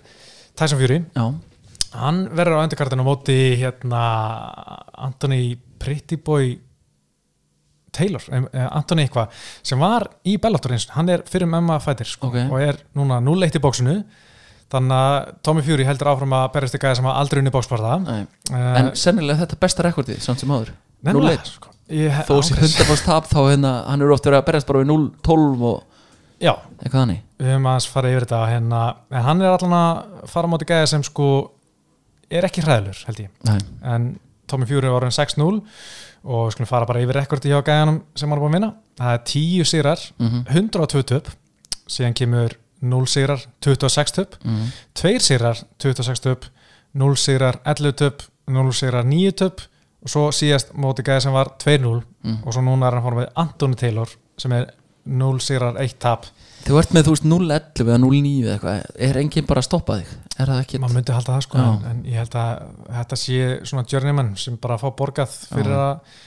Tyson 0.56 0.78
Fury, 0.78 1.04
Já, 1.14 1.34
hann 1.94 2.24
verður 2.34 2.58
á 2.60 2.64
undergardinu 2.66 3.04
á 3.04 3.08
móti 3.08 3.38
hérna 3.60 4.02
Anthony 5.06 5.56
Pretty 5.78 6.16
Boy 6.16 6.56
Taylor, 7.94 8.22
eh, 8.32 8.68
Anthony 8.74 9.04
eitthvað 9.06 9.30
sem 9.62 9.78
var 9.78 10.08
í 10.26 10.34
Bellator 10.42 10.72
eins 10.74 10.88
hann 10.96 11.08
er 11.14 11.22
fyrir 11.30 11.46
MMA 11.46 11.76
fætir 11.82 12.08
sko, 12.10 12.26
Ok. 12.32 12.40
og 12.50 12.58
er 12.60 12.80
núna 12.98 13.20
0-1 13.22 13.54
í 13.54 13.62
bóksinu 13.62 14.00
þannig 14.74 14.96
að 14.98 15.34
Tommy 15.46 15.62
Fury 15.62 15.84
heldur 15.86 16.10
áfram 16.10 16.34
að 16.34 16.48
berjast 16.56 16.74
í 16.74 16.80
gæði 16.82 16.96
sem 16.98 17.06
aldrei 17.06 17.38
unni 17.44 17.52
bóksparða 17.54 17.92
uh, 18.02 18.24
En 18.80 18.90
sennilega 18.98 19.44
þetta 19.44 19.60
besta 19.62 19.84
rekordið, 19.86 20.18
samt 20.24 20.40
sem 20.42 20.48
áður 20.50 20.72
nefnilega 21.04 21.38
0-1. 21.38 21.52
sko. 21.54 21.68
Ég- 21.92 22.24
Þó 22.26 22.34
ángriðs. 22.40 22.74
100% 22.80 23.04
tap 23.04 23.26
þá 23.28 23.38
hérna, 23.52 23.72
hann 23.86 24.02
eru 24.02 24.14
oft 24.16 24.24
verið 24.24 24.40
að 24.40 24.46
berjast 24.48 24.66
bara 24.66 24.82
við 24.82 24.90
0-12 24.90 25.62
og 25.62 25.82
Já, 26.42 26.56
við 26.82 26.90
höfum 27.46 27.66
aðeins 27.70 27.86
farið 27.88 28.14
yfir 28.16 28.24
þetta 28.26 28.40
hérna, 28.50 28.80
en 29.12 29.22
hann 29.22 29.40
er 29.42 29.52
allan 29.54 29.76
að 29.78 30.28
fara 30.28 30.48
á 30.48 30.50
móti 30.50 30.66
gæði 30.66 30.88
sem 30.90 31.02
sko 31.06 31.28
er 32.34 32.48
ekki 32.48 32.64
hræðlur 32.64 33.02
held 33.08 33.22
ég. 33.24 33.30
Nei, 33.48 33.58
en 33.94 34.08
Tommy 34.50 34.68
Fury 34.68 34.90
var 34.90 35.00
orðin 35.00 35.14
6-0 35.14 35.62
og 36.24 36.46
við 36.46 36.54
skulum 36.54 36.68
fara 36.70 36.88
bara 36.88 37.02
yfir 37.04 37.18
rekordi 37.18 37.52
hjá 37.52 37.60
gæðanum 37.64 38.00
sem 38.16 38.28
hann 38.28 38.38
er 38.38 38.42
búin 38.42 38.52
að 38.52 38.58
vinna. 38.58 38.70
Það 39.00 39.16
er 39.16 39.24
10 39.30 39.70
sigrar, 39.70 40.04
mhm, 40.18 40.44
102 40.52 41.02
töp 41.10 41.30
síðan 41.84 42.16
kemur 42.16 42.56
0 42.84 43.08
sigrar 43.08 43.44
26 43.64 44.16
töp, 44.18 44.36
mhm. 44.44 44.72
2 45.00 45.20
sigrar 45.20 45.60
26 45.82 46.24
töp, 46.24 46.48
0 46.94 47.16
sigrar 47.16 47.60
11 47.64 47.96
töp, 48.00 48.22
0 48.46 48.72
sigrar 48.72 49.04
9 49.04 49.32
töp 49.32 49.60
og 50.04 50.12
svo 50.12 50.24
síðast 50.36 50.74
móti 50.76 51.04
gæði 51.04 51.26
sem 51.26 51.32
var 51.32 51.54
2-0 51.60 52.02
mhm. 52.02 52.42
og 52.44 52.52
svo 52.52 52.62
núna 52.64 52.88
er 52.88 52.98
hann 52.98 53.04
fór 53.06 53.18
með 53.20 53.30
Anthony 53.40 53.78
Taylor 53.80 54.10
sem 54.38 54.52
er 54.52 54.72
0 55.04 55.40
sigrar, 55.40 55.76
1 55.80 55.98
tap 56.00 56.26
Þú 56.64 56.78
ert 56.80 56.94
með 56.96 57.08
þú 57.08 57.14
veist 57.14 57.26
0-11 57.28 57.82
eða 57.84 57.96
0-9 58.00 58.34
eða 58.44 58.52
eitthvað 58.56 59.00
Er 59.08 59.18
enginn 59.20 59.48
bara 59.48 59.60
að 59.60 59.66
stoppa 59.68 59.98
þig? 60.00 60.12
Er 60.34 60.52
það 60.52 60.60
ekki 60.62 60.80
maður 60.82 60.98
myndi 60.98 61.16
halda 61.16 61.34
það 61.34 61.42
sko 61.46 61.58
Já. 61.60 61.64
en, 61.72 61.82
en 61.90 62.04
ég 62.08 62.22
held 62.22 62.36
að 62.40 62.52
þetta 63.00 63.18
sé 63.20 63.40
svona 63.68 63.84
journeyman 63.90 64.30
sem 64.40 64.56
bara 64.62 64.78
fá 64.80 64.86
borgað 64.96 65.34
fyrir 65.50 65.74
Já. 65.74 65.82
að 65.88 66.22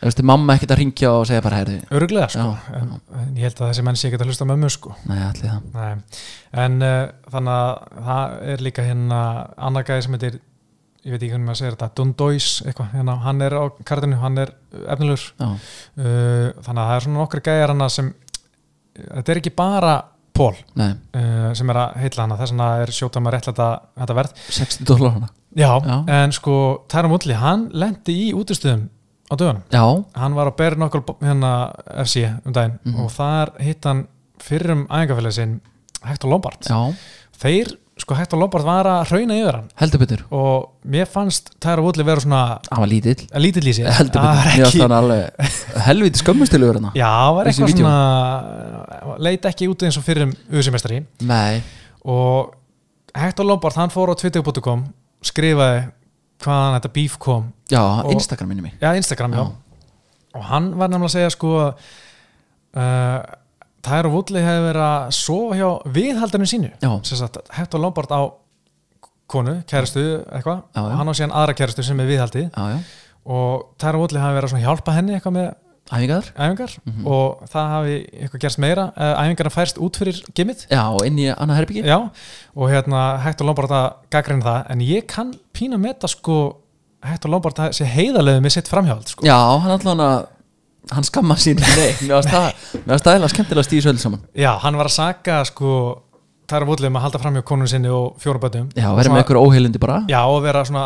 Þú 0.00 0.08
veist, 0.08 0.20
mamma 0.24 0.54
ekkert 0.56 0.70
að 0.72 0.78
ringja 0.80 1.08
og 1.12 1.26
segja 1.28 1.42
bara 1.44 1.58
herði 1.60 1.74
öruglega 1.92 2.30
sko 2.32 2.44
Já, 2.46 2.76
en, 2.78 2.92
en 3.20 3.34
ég 3.36 3.44
held 3.50 3.58
að 3.60 3.72
þessi 3.72 3.82
menn 3.84 3.98
sé 4.00 4.06
ekki 4.08 4.20
að 4.22 4.30
hlusta 4.30 4.46
mömmu 4.48 4.70
sko 4.72 4.94
Nei, 5.10 5.18
allir 5.26 5.50
það 5.50 5.74
Nei. 5.74 6.22
en 6.64 6.78
uh, 6.86 7.00
þannig 7.34 7.58
að 7.58 7.98
það 8.06 8.38
er 8.54 8.64
líka 8.64 8.86
hérna 8.86 9.18
annar 9.68 9.84
gæði 9.90 10.06
sem 10.06 10.16
heitir 10.16 10.38
ég 11.00 11.14
veit 11.14 11.20
ekki 11.20 11.30
hvernig 11.34 11.48
maður 11.50 11.60
segir 11.60 11.76
þetta, 11.76 11.90
Dundois 12.00 12.48
eitthvað, 12.64 12.88
hérna, 12.96 13.18
hann 13.24 13.44
er 13.44 13.54
á 13.56 13.64
kartinu, 13.88 14.16
hann 14.20 14.40
er 14.40 14.54
efnilegur 14.94 15.26
Já, 15.36 15.46
uh, 15.50 16.48
þannig 16.64 16.80
að 16.80 16.90
það 16.90 16.96
er 16.96 17.06
svona 17.06 17.20
nokkri 17.20 17.44
gæjar 17.50 17.74
hana 17.74 17.90
sem 17.92 18.10
þetta 19.08 19.32
er 19.34 19.40
ekki 19.42 19.54
bara 19.56 19.94
Pól 20.40 20.54
uh, 20.54 21.50
sem 21.58 21.68
er 21.72 21.78
að 21.82 21.96
heitla 22.00 22.24
hana. 22.24 22.36
Þess 22.38 22.52
vegna 22.54 22.68
er 22.84 22.92
sjóta 22.94 23.20
með 23.20 23.34
rétt 23.34 23.48
þetta, 23.50 23.66
þetta 23.98 24.16
verð. 24.20 24.38
60 24.56 24.86
dólar 24.88 25.16
hana. 25.18 25.28
Já, 25.58 25.70
Já. 25.82 25.96
en 26.14 26.32
sko 26.32 26.54
Tærum 26.88 27.16
Ulli, 27.16 27.34
hann 27.34 27.66
lendi 27.74 28.14
í 28.14 28.30
útistöðum 28.38 28.86
á 29.30 29.34
dögunum, 29.34 29.64
Já, 29.74 29.82
hann 30.22 30.36
var 30.38 30.50
að 30.50 30.56
bera 30.62 30.78
nokkur 30.78 31.02
hérna 31.22 31.50
FC 32.04 32.22
um 32.46 32.54
daginn. 32.54 32.78
Mhm. 32.84 33.00
og 33.04 33.10
þar 33.14 33.52
hitt 33.62 33.84
hann 33.84 34.04
fyrrum 34.38 34.86
æfingafélagi 34.88 35.36
sinn 35.40 35.60
Hector 36.06 36.30
Lombard. 36.30 36.62
Já, 36.64 36.94
þeir, 37.42 37.74
sko 38.00 38.16
Hector 38.18 38.40
Lombard 38.40 38.64
var 38.66 38.88
að 38.88 39.00
hrauna 39.10 39.36
yfir 39.38 39.56
hann. 39.58 39.68
Heldur 39.80 40.00
betur. 40.02 40.22
Og 40.34 40.70
mér 40.88 41.08
fannst 41.10 41.52
Tærum 41.62 41.86
Ulli 41.90 42.06
vera 42.06 42.22
svona 42.24 42.42
Hann 42.70 42.82
var 42.84 42.90
lítill. 42.90 43.26
Að 43.30 43.44
lítill 43.44 43.68
í 43.70 43.74
sig. 43.76 43.88
Heldur 43.98 44.24
betur, 44.24 44.48
ekki, 44.50 44.62
varst 44.64 44.84
hann 44.84 44.96
alveg 44.96 45.50
helviti 45.86 46.22
skömmustilugur 46.22 46.78
hana 46.80 46.92
já, 46.96 47.06
það 47.06 47.34
var 47.36 47.50
eitthvað 47.50 47.74
svona 47.76 49.16
leit 49.26 49.46
ekki 49.50 49.68
út 49.70 49.84
eins 49.86 49.98
og 50.00 50.04
fyrrum 50.06 50.32
auðvitað 50.50 50.96
Nei, 51.28 51.60
og 52.04 52.54
Hector 53.18 53.46
Lombard 53.46 53.76
hann 53.78 53.90
fór 53.92 54.12
á 54.12 54.14
twitter.com 54.20 54.84
skrifaði 55.26 55.88
hvaðan 56.40 56.76
þetta 56.78 56.92
beef 56.94 57.18
kom. 57.20 57.50
Já, 57.70 57.82
Og- 58.04 58.12
Instagram 58.14 58.48
minni 58.48 58.62
mig. 58.62 58.74
Já, 58.80 58.94
Instagram, 58.96 59.32
já, 59.36 59.42
Já. 59.44 59.52
og 60.38 60.44
hann 60.48 60.70
var 60.78 60.88
nefnilega 60.88 61.10
að 61.10 61.16
segja 61.18 61.30
sko 61.34 61.50
uh, 62.76 63.18
Tyra 63.86 64.10
Woodley 64.12 64.44
hefði 64.44 64.64
verið 64.66 64.84
að 64.86 65.14
sofa 65.16 65.56
hjá 65.58 65.68
viðhaldinu 65.96 66.48
sínu. 66.50 66.70
Sagt, 67.08 67.40
Hector 67.56 67.80
Lombard 67.80 68.12
á 68.12 68.20
konu, 69.30 69.60
kæristu 69.70 70.04
eitthvað. 70.28 70.62
Og 70.76 70.90
hann 70.98 71.10
á 71.10 71.14
síðan 71.16 71.34
aðra 71.38 71.56
kæristu 71.56 71.84
sem 71.86 72.02
er 72.02 72.10
viðhaldið. 72.10 72.50
Já, 72.50 72.74
já, 72.74 72.78
og 73.30 73.66
Tyra 73.80 74.00
Woodley 74.00 74.22
hafi 74.22 74.38
verið 74.40 74.56
að 74.58 74.64
hjálpa 74.66 74.94
henni 74.96 75.16
eitthvað 75.16 75.36
með 75.36 75.50
æfingar? 75.90 76.28
æfingar. 76.36 76.74
Mhm. 76.86 77.06
og 77.06 77.44
það 77.50 77.70
hafi 77.74 77.94
eitthvað 78.20 78.42
gerst 78.44 78.58
meira. 78.62 78.84
Uh, 78.96 79.14
æfingarna 79.22 79.54
færst 79.54 79.78
út 79.78 79.96
fyrir 79.96 80.20
gimmið 80.34 80.66
Já, 80.70 80.82
og 80.92 81.04
inn 81.06 81.18
í 81.18 81.28
annað 81.34 81.60
herbyggi 81.60 81.84
og 82.54 82.66
hérna 82.70 83.04
Hector 83.24 83.46
Lombard 83.46 83.70
að 83.70 83.88
gaggrina 84.10 84.44
það. 84.44 84.70
En 84.70 84.80
ég 84.80 85.06
kann 85.06 85.34
pína 85.54 85.78
með 85.80 85.94
þetta 85.94 86.08
sko 86.08 86.36
Hector 87.02 87.30
Lombard 87.32 87.58
að 87.58 87.72
sé 87.72 87.84
heiðalegu 87.88 88.42
með 88.44 88.54
sitt 88.58 88.68
framhjáld 88.68 89.08
sko. 89.08 89.24
Já, 89.24 89.38
hann 89.62 89.72
allan 89.78 90.04
að 90.04 90.26
hann 90.94 91.06
skamma 91.06 91.36
sín 91.40 91.58
neitt 91.60 92.00
Mér 92.06 92.24
það, 92.26 92.52
það 93.04 93.16
eða 93.18 93.28
skemmtilega 93.34 93.66
stíðis 93.68 93.88
öll 93.92 93.98
saman. 94.02 94.22
Já, 94.34 94.52
hann 94.64 94.78
var 94.80 94.88
að 94.90 94.96
saka 94.96 95.40
sko 95.48 95.72
Tæra 96.50 96.66
Woodley 96.66 96.90
um 96.90 96.96
að 96.98 97.04
halda 97.06 97.20
fram 97.22 97.36
hjá 97.38 97.44
konun 97.46 97.68
sinni 97.70 97.90
og 97.94 98.16
fjórum 98.18 98.42
bötum 98.42 98.68
Já, 98.74 98.88
verið 98.96 99.12
með 99.14 99.22
einhver 99.22 99.38
óheilindi 99.38 99.78
bara. 99.82 100.00
Já, 100.10 100.20
og 100.26 100.40
vera 100.42 100.64
svona 100.66 100.84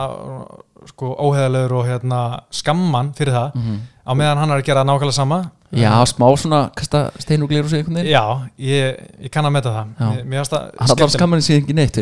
sko 0.90 1.14
óheðalegur 1.24 1.78
og 1.78 1.86
hérna 1.88 2.18
skamman 2.53 3.14
fyrir 3.16 3.32
það. 3.32 3.55
Mhm. 3.57 3.78
á 4.05 4.12
meðan 4.12 4.38
hann 4.42 4.51
er 4.53 4.61
að 4.61 4.66
gera 4.66 4.84
nákvæmlega 4.84 5.16
sama 5.16 5.38
Já, 5.80 5.92
smá 6.08 6.26
svona, 6.38 6.60
kasta 6.76 7.00
steinuglir 7.22 7.64
og 7.66 7.72
einhvern 7.74 7.98
veginn. 7.98 8.10
Já, 8.12 8.22
ég, 8.58 9.00
ég 9.26 9.32
kann 9.34 9.48
að 9.48 9.54
meta 9.56 9.72
það. 9.74 9.92
Mér, 10.24 10.40
finnst 10.40 10.54
það 10.54 11.44
sín 11.44 11.60
ekki 11.60 11.76
neitt 11.76 11.98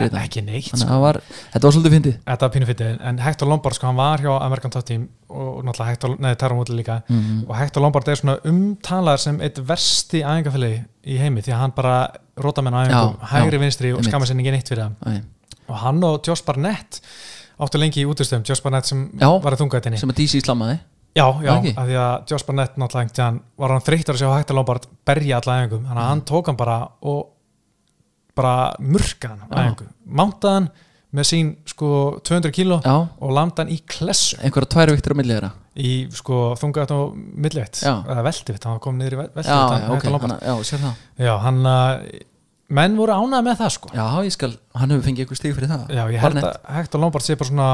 Þannig 0.71 0.87
sko. 0.87 1.01
var, 1.03 1.19
þetta 1.55 1.67
var 1.69 1.77
svolítið 1.77 1.97
fyndið. 1.97 2.17
Þetta 2.29 2.47
var 2.47 2.55
pínu 2.57 2.69
fyrir 2.71 3.03
en 3.11 3.21
Hector 3.27 3.51
Lombard 3.51 3.79
sko, 3.79 3.91
hann 3.91 4.01
var 4.01 4.25
hjá 4.25 4.33
American 4.39 4.75
Top 4.75 4.87
Team 4.89 5.09
og 5.33 5.63
náttúrulega 5.67 5.91
Hector, 5.95 6.17
neði 6.19 6.53
Woodley 6.53 6.79
líka. 6.83 7.03
Mhm. 7.09 7.45
og 7.49 7.57
Hector 7.57 7.83
Lombard 7.83 8.09
er 8.09 8.17
svona 8.21 8.39
umtalaðar 8.45 9.19
sem 9.19 9.41
eitt 9.41 9.59
versti 9.69 10.23
æfingafélagi 10.23 10.85
í 11.07 11.19
heimi 11.19 11.43
því 11.43 11.53
að 11.53 11.63
hann 11.63 11.77
bara 11.77 11.97
róta 12.37 12.63
menn 12.63 12.75
á 12.75 12.85
æfingum 12.87 13.17
hægri 13.33 13.59
já, 13.59 13.61
vinstri 13.61 13.93
og 13.97 14.05
skamma 14.05 14.27
sinni 14.27 14.45
ekki 14.45 14.57
neitt 14.57 14.69
fyrir 14.69 14.85
það. 14.85 14.93
Æ, 15.07 15.23
og 15.69 15.77
hann 15.83 16.05
og 16.05 16.21
Josh 16.27 16.45
Barnett 16.45 17.01
áttu 17.63 17.79
lengi 17.81 18.03
í 18.03 18.09
útistöðum, 18.09 18.45
Josh 18.49 18.63
Barnett 18.65 18.89
sem 18.89 19.05
Já. 19.19 19.29
var 19.43 19.55
að 19.55 19.63
þunga 19.63 19.81
þetta 19.81 19.99
Sem 20.01 20.13
að 20.13 20.19
DC 20.23 20.43
slammaði 20.43 20.79
já, 21.17 21.27
já, 21.45 21.53
af 21.53 21.87
því 21.89 21.99
að 22.03 22.15
Josh 22.31 22.49
Barnett 22.49 22.79
náttúrulega 22.81 23.29
var 23.61 23.75
hann 23.75 23.85
þreyttur 23.85 24.17
að 24.17 24.23
sjá 24.23 24.33
Hector 24.39 24.59
Lombard 24.59 24.89
berja 25.07 25.41
alla 25.41 25.59
æfingum, 25.61 25.85
þannig 25.89 26.03
að 26.03 26.11
hann 26.11 26.25
tók 26.33 26.51
hann 26.51 26.61
bara 26.61 26.79
og 27.03 27.29
bara 28.39 28.73
murka 28.81 29.33
hann 29.33 29.45
á 29.45 29.47
Já. 29.51 29.61
æfingu, 29.67 29.89
mántaði 30.09 30.55
hann 30.57 30.71
með 31.13 31.29
sín 31.29 31.49
sko 31.69 31.89
200 32.25 32.55
kíló 32.57 32.79
og 32.89 33.33
landa 33.37 33.65
hann 33.65 33.73
í 33.73 33.83
klessu. 33.85 34.39
Einhverja 34.41 34.71
tvær 34.73 34.93
viktur 34.95 35.13
á 35.13 35.17
millið 35.21 35.37
þeirra. 35.37 35.51
Í 35.77 35.93
sko 36.17 36.41
þunga 36.61 36.85
þetta 36.85 36.99
og 37.01 37.15
millivitt 37.17 37.81
Já. 37.85 37.93
eða 38.01 38.25
veldivitt, 38.29 38.67
hann 38.69 38.81
kom 38.85 38.99
niður 39.01 39.17
í 39.17 39.21
veldivitt 39.21 39.49
Já, 39.49 39.59
já, 39.77 39.89
ok, 39.93 40.07
hana, 40.25 40.39
já, 40.41 40.55
sér 40.69 40.83
það. 40.87 41.03
Já, 41.21 41.33
hann 41.45 41.61
uh, 41.69 42.07
menn 42.73 42.97
voru 42.97 43.17
ánægð 43.17 43.47
með 43.49 43.61
það 43.61 43.73
sko. 43.77 43.93
Já, 43.97 44.05
ég 44.25 44.37
skal, 44.37 44.53
hann 44.81 44.95
hefur 44.95 45.07
fengið 45.09 45.27
einhver 45.27 45.41
stíg 45.41 45.57
fyrir 45.59 45.73
það. 45.73 45.85
Já, 45.93 46.03
ég 46.17 46.25
held 46.25 46.41
að 46.41 46.59
Hector 46.79 47.05
Lombard 47.05 47.27
sé 47.27 47.37
bara 47.41 47.51
svona 47.53 47.71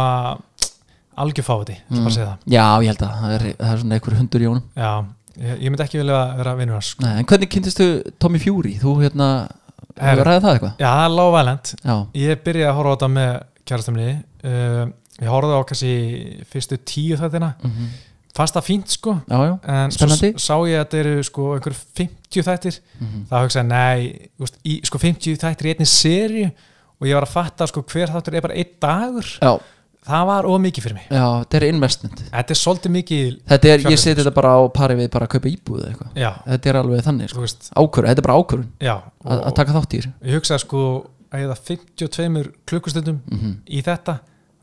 algjörfáti, 1.25 1.77
mm. 1.91 2.09
Já, 2.49 2.64
ég 2.83 2.91
held 2.93 3.05
að 3.07 3.14
það 3.21 3.37
er, 3.37 3.47
það 3.59 3.73
er 3.73 3.83
svona 3.83 3.99
einhver 3.99 4.19
hundur 4.19 4.45
í 4.45 4.49
honum. 4.51 4.64
Já, 4.79 4.93
ég, 5.37 5.62
ég 5.64 5.73
myndi 5.73 5.85
ekki 5.87 6.01
vilja 6.03 6.23
vera 6.41 6.57
vinnur 6.59 6.79
hans 6.79 6.93
sko. 6.95 7.07
Nei, 7.07 7.14
En 7.21 7.29
hvernig 7.29 7.53
kynntistu 7.55 7.89
Tommy 8.19 8.43
Fury? 8.43 8.75
Þú 8.83 8.97
hérna, 9.03 9.29
hefur 9.99 10.31
ræðið 10.31 10.47
það 10.47 10.57
eitthvað? 10.57 10.75
já, 10.79 10.89
það 10.89 11.05
er 11.05 11.14
lágvælend 11.19 11.73
Já, 11.83 11.95
ég 12.25 12.43
byrjaði 12.49 12.71
að 12.71 12.79
horfa 12.81 12.91
á 12.91 12.97
þetta 12.97 13.12
með 13.14 13.33
kærastamni 13.69 14.11
uh, 14.14 14.85
ég 15.19 15.33
horfði 15.35 15.59
á 15.59 15.62
kannski 15.69 15.95
fyrstu 16.53 16.83
tíu 16.87 17.19
þættina. 17.21 17.55
Mm 17.66 17.89
fannst 18.39 18.57
það 18.57 18.66
fínt 18.69 18.95
sko. 18.95 19.14
Já, 19.27 19.39
já. 19.43 19.55
En 19.66 19.95
Spennandi. 19.95 20.31
svo 20.37 20.43
sá 20.45 20.55
ég 20.71 20.79
að 20.79 20.85
þetta 20.85 21.01
eru 21.03 21.27
sko 21.27 21.47
einhver 21.57 21.77
50 21.99 22.47
þættir. 22.47 22.81
Mhm. 22.99 23.25
það 23.31 23.47
hugsaði, 23.47 23.69
nei, 23.73 24.31
veist, 24.39 24.59
í, 24.64 24.77
sko 24.87 25.01
50 25.03 25.41
þættir 25.43 25.69
í 25.69 25.73
einni 25.75 25.89
serju 25.89 26.51
og 26.99 27.07
ég 27.07 27.19
var 27.19 27.27
að 27.27 27.35
fatta 27.35 27.69
sko 27.71 27.83
hver 27.87 28.12
þáttur 28.14 28.39
er 28.39 28.47
bara 28.47 28.59
einn 28.59 28.77
dagur. 28.83 29.29
Já, 29.43 29.53
það 30.09 30.25
var 30.31 30.49
of 30.49 30.63
mikið 30.65 30.87
fyrir 30.87 30.97
mig. 30.99 31.11
Já, 31.13 31.27
þetta 31.43 31.59
er 31.61 31.67
investment. 31.69 32.23
Þetta 32.33 32.55
er 32.55 32.61
svolítið 32.63 32.95
mikið 32.97 33.37
Þetta 33.53 33.71
er, 33.73 33.85
ég 33.93 34.01
seti 34.03 34.21
þetta 34.23 34.35
bara 34.39 34.55
á 34.57 34.61
pari 34.79 34.97
við 34.99 35.11
bara 35.15 35.29
að 35.29 35.35
kaupa 35.37 35.53
íbúð 35.53 35.83
eða 35.83 35.93
eitthvað. 35.93 36.41
Þetta 36.49 36.73
er 36.73 36.81
alveg 36.81 37.05
þannig, 37.09 37.35
sko. 37.35 37.51
Ákvörð, 37.83 38.11
þetta 38.11 38.25
er 38.25 38.29
bara 38.29 38.39
ákvörðun 38.41 38.73
að, 38.89 39.53
taka 39.61 39.77
þátt 39.77 39.95
í 39.95 40.01
þessu. 40.01 40.15
ég 40.25 40.41
hugsaði 40.41 40.65
sko 40.65 40.83
að 41.29 41.45
ég 41.45 41.53
það 41.53 41.63
52 41.69 42.45
klukkustundum 42.69 43.23
mm 43.29 43.55
í 43.69 43.85
þetta 43.85 44.19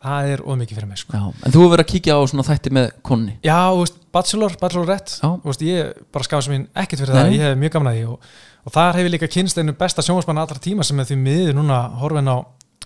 það 0.05 0.31
er 0.35 0.41
of 0.45 0.57
mikið 0.59 0.79
fyrir 0.79 0.89
mig 0.89 1.01
sko. 1.01 1.15
Já, 1.17 1.23
en 1.33 1.53
þú 1.53 1.61
hefur 1.61 1.71
verið 1.73 1.85
að 1.85 1.91
kíkja 1.91 2.17
á 2.17 2.21
svona 2.29 2.45
þætti 2.45 2.73
með 2.77 2.89
konni. 3.05 3.37
Já, 3.45 3.59
veist, 3.79 3.95
Bachelor, 4.13 4.57
Bachelorette 4.61 5.31
veist, 5.45 5.63
ég 5.65 6.03
bara 6.13 6.27
skafði 6.27 6.47
sem 6.47 6.55
mín 6.55 6.67
ekkert 6.83 7.01
fyrir 7.03 7.15
Nei. 7.15 7.21
það 7.21 7.35
ég 7.35 7.45
hef 7.45 7.57
mjög 7.63 7.73
gaman 7.75 7.91
að 7.91 7.97
því 7.97 8.03
og, 8.11 8.27
og 8.65 8.75
þar 8.75 8.99
hef 8.99 9.07
ég 9.07 9.15
líka 9.15 9.31
kynst 9.35 9.61
einu 9.61 9.75
besta 9.79 10.05
sjónvarsmann 10.05 10.41
allra 10.43 10.61
tíma 10.61 10.85
sem 10.85 11.01
er 11.01 11.09
því 11.09 11.17
miður 11.23 11.57
núna 11.57 11.79
horfin 12.01 12.29
á 12.29 12.37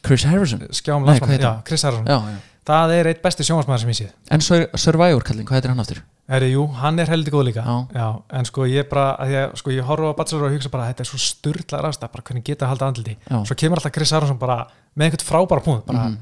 Chris 0.05 0.23
Harrison 0.25 0.61
skjáum 0.71 1.05
landsmann, 1.05 1.39
já? 1.39 1.61
Chris 1.67 1.83
Harrison 1.83 2.05
Já, 2.07 2.19
já 2.19 2.37
það 2.69 2.91
er 2.99 3.07
eitt 3.09 3.21
besti 3.23 3.43
sjónvarsmann 3.47 3.79
sem 3.81 3.89
ég 3.89 3.97
séð 3.97 4.11
En 4.35 4.41
Sur- 4.45 4.67
Survivor 4.77 5.23
kallinn, 5.25 5.45
hvað 5.47 5.57
heitir 5.57 5.71
hann 5.73 5.79
aftur? 5.81 6.01
Heri, 6.29 6.51
jú, 6.53 6.67
hann 6.77 6.99
er 7.01 7.09
heldur 7.09 7.33
góð 7.33 7.45
líka 7.47 7.63
Já. 7.95 8.07
en 8.37 8.45
sko 8.45 8.67
ég 8.69 8.85
bara, 8.91 9.15
ég, 9.25 9.55
sko 9.57 9.71
ég 9.73 9.81
horfa 9.87 10.11
á 10.13 10.17
Bachelor 10.19 10.45
og 10.45 10.53
hugsa 10.53 10.69
bara 10.69 10.85
þetta 10.91 11.01
er 11.01 11.09
svo 11.09 11.17
styrla 11.17 11.79
rasta 11.81 12.07
bara 12.07 12.21
hvernig 12.27 12.43
geta 12.45 12.67
að 12.67 12.69
halda 12.75 12.85
andliti 12.91 13.15
svo 13.31 13.55
kemur 13.57 13.79
alltaf 13.81 13.91
Chris 13.95 14.11
Harrison 14.13 14.37
bara 14.37 14.59
með 14.95 15.07
einhvern 15.09 15.25
frábæra 15.25 15.63
punkt 15.65 15.85
bara, 15.87 16.03
Mhm. 16.09 16.17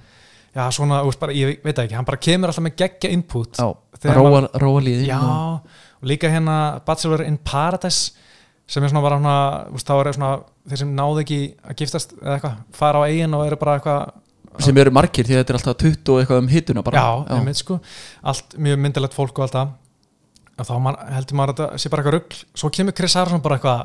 já 0.56 0.70
svona, 0.72 1.02
bara, 1.20 1.34
ég 1.34 1.60
veit 1.64 1.76
ekki, 1.84 1.96
hann 1.96 2.06
bara 2.06 2.18
kemur 2.18 2.48
alltaf 2.54 2.64
með 2.64 2.76
geggja 2.78 3.10
input 3.12 3.60
róa 3.60 4.82
líði 4.82 5.08
já, 5.08 5.20
og 5.20 6.08
líka 6.08 6.30
hérna 6.32 6.80
Bachelor 6.86 7.24
in 7.28 7.38
Paradise 7.44 8.14
sem 8.68 8.84
er 8.84 8.92
svona 8.92 9.04
bara 9.06 9.18
svona, 9.22 9.36
úst, 9.76 9.88
þá 9.88 9.96
er 10.02 10.14
svona 10.18 10.32
þeir 10.68 10.82
sem 10.84 10.96
náðu 10.98 11.24
ekki 11.24 11.40
að 11.64 11.78
giftast 11.82 12.16
eða 12.20 12.34
eitthvað, 12.38 12.56
fara 12.76 13.00
á 13.00 13.08
eigin 13.08 13.38
og 13.38 13.46
eru 13.48 13.60
bara 13.62 13.78
eitthvað 13.80 14.64
sem 14.64 14.80
eru 14.82 14.94
margir 14.96 15.28
því 15.28 15.38
þetta 15.38 15.54
er 15.54 15.60
alltaf 15.60 15.78
20 15.84 16.12
og 16.14 16.22
eitthvað 16.22 16.40
um 16.42 16.48
hituna 16.50 16.84
bara. 16.86 17.02
Já, 17.04 17.36
einmitt 17.38 17.60
sko. 17.60 17.78
Allt 18.26 18.56
mjög 18.58 18.80
myndilegt 18.82 19.14
fólk 19.14 19.38
og 19.38 19.46
allt 19.46 19.54
það. 19.54 19.74
Og 20.58 20.66
þá 20.66 20.74
man, 20.82 20.98
heldur 21.14 21.38
maður 21.38 21.54
að 21.54 21.60
þetta 21.60 21.82
sé 21.84 21.92
bara 21.94 22.02
eitthvað 22.04 22.16
rugg 22.18 22.38
svo 22.58 22.72
kemur 22.74 22.96
Chris 22.98 23.16
Harrison 23.20 23.44
bara 23.46 23.60
eitthvað 23.60 23.84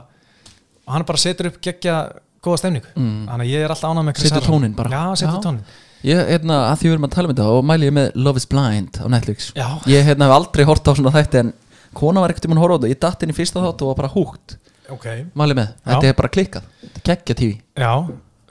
og 0.83 0.95
hann 0.97 1.05
bara 1.09 1.21
setur 1.21 1.51
upp 1.51 1.59
geggja 1.63 1.97
góða 2.43 2.63
stemningu. 2.63 2.93
Mm. 2.97 3.27
þannig 3.29 3.47
að 3.47 3.53
ég 3.53 3.65
er 3.67 3.75
alltaf 3.75 3.93
ánægð 3.93 4.07
með 4.09 4.17
Chris 4.17 4.31
Setur 4.31 4.41
Harrison. 4.41 4.55
tóninn 4.57 4.77
bara. 4.79 4.91
já, 4.91 5.03
setur 5.21 5.37
Já. 5.37 5.43
tónin 5.45 5.65
Ég, 6.03 6.19
hérna, 6.33 6.57
að 6.73 6.81
því 6.81 6.89
við 6.89 6.93
erum 6.97 7.05
að 7.07 7.13
tala 7.15 7.29
um 7.29 7.33
þetta 7.37 7.45
og 7.55 7.67
mæli 7.69 7.87
ég 7.87 7.95
með 7.95 8.09
Love 8.19 8.41
is 8.41 8.47
Blind 8.51 8.97
á 8.99 9.07
Netflix. 9.07 9.53
Já, 9.55 9.69
Ég 9.87 10.03
hérna, 10.09 10.27
hef 10.27 10.35
aldrei 10.35 10.65
hort 10.67 10.89
á 10.91 10.93
svona 10.99 11.13
þætti 11.15 11.39
en 11.39 11.53
kona 11.95 12.25
var 12.25 12.33
ekkert 12.33 12.49
um 12.49 12.59
á 12.59 12.65
þetta. 12.65 12.91
Ég 12.91 12.99
datt 13.05 13.23
inn 13.23 13.31
í 13.31 13.37
fyrsta 13.37 13.63
þátt 13.63 13.85
og 13.85 13.93
var 13.93 14.01
bara 14.01 14.11
húgt 14.17 14.57
ok. 14.91 15.07
Mæli 15.35 15.55
með, 15.55 15.69
Já. 15.85 15.93
þetta 15.93 16.09
er 16.09 16.15
bara 16.19 16.29
klikkað 16.29 16.63
Þetta 16.83 16.99
er 16.99 17.07
geggja 17.11 17.35
tífi 17.35 17.61
já, 17.79 17.93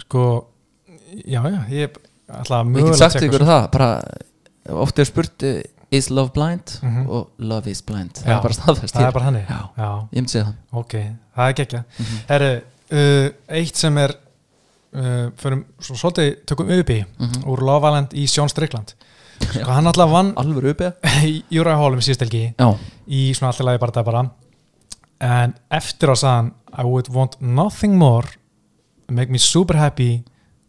sko 0.06 0.48
já, 1.26 1.42
já, 1.44 1.60
ég 1.70 1.98
alltaf 2.32 2.62
Ég 2.66 2.72
mögulega 2.72 2.98
sagt 2.98 3.22
ykkur 3.28 3.46
það 3.48 3.70
bara, 3.72 3.90
oft 4.86 5.00
er 5.00 5.06
spurt 5.06 5.44
eh, 5.44 5.62
is 5.92 6.10
love 6.10 6.32
blind? 6.32 6.78
Mhm. 6.82 7.08
og 7.10 7.30
love 7.38 7.68
is 7.72 7.82
blind 7.82 8.14
það 8.16 8.28
Já, 8.32 8.38
er 8.38 8.42
bara 8.42 8.54
staðfest 8.54 8.96
það 8.96 9.08
er 9.08 9.12
bara 9.12 9.26
þannig. 9.26 9.46
Já. 9.78 9.90
Ég 10.14 10.22
myndi 10.22 10.32
segja 10.32 10.46
það. 10.46 10.56
Ok, 10.72 10.94
það 11.36 11.50
er 11.50 11.54
gekkja 11.54 11.84
Mhm. 12.00 12.20
Herru, 12.30 12.52
uh, 12.92 13.30
eitt 13.60 13.76
sem 13.76 13.98
er 13.98 14.14
uh, 14.94 15.30
fyrir 15.36 15.64
svo 15.80 15.96
svolítið 15.96 16.46
tökum 16.46 16.70
auðbi 16.72 17.06
Mhm. 17.20 17.44
úr 17.46 17.62
Love 17.62 17.88
Island 17.92 18.14
í 18.14 18.24
Sjón 18.28 18.50
Strikland 18.50 18.94
sko, 19.42 19.66
hann 19.72 19.88
alltaf 19.88 20.10
vann 20.12 20.34
Júra 21.52 21.76
Hólum 21.76 22.00
já, 22.58 22.72
í 23.08 23.32
svona 23.36 23.52
alltaf 23.52 23.66
lagi 23.66 23.80
bara 23.84 23.92
það 23.92 24.06
bara 24.06 24.24
en 25.22 25.54
eftir 25.72 26.10
á 26.10 26.16
saðan 26.18 26.52
I 26.78 26.84
would 26.88 27.10
want 27.14 27.38
nothing 27.42 27.98
more 27.98 28.28
make 29.10 29.30
me 29.32 29.38
super 29.38 29.76
happy 29.78 30.24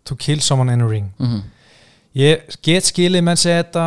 to 0.05 0.17
kill 0.17 0.41
someone 0.41 0.69
in 0.73 0.81
a 0.83 0.87
ring. 0.89 1.13
Mhm. 1.19 1.43
Ég 2.17 2.57
get 2.63 2.85
skilið 2.85 3.23
menn 3.23 3.37
segja 3.39 3.63
þetta 3.63 3.85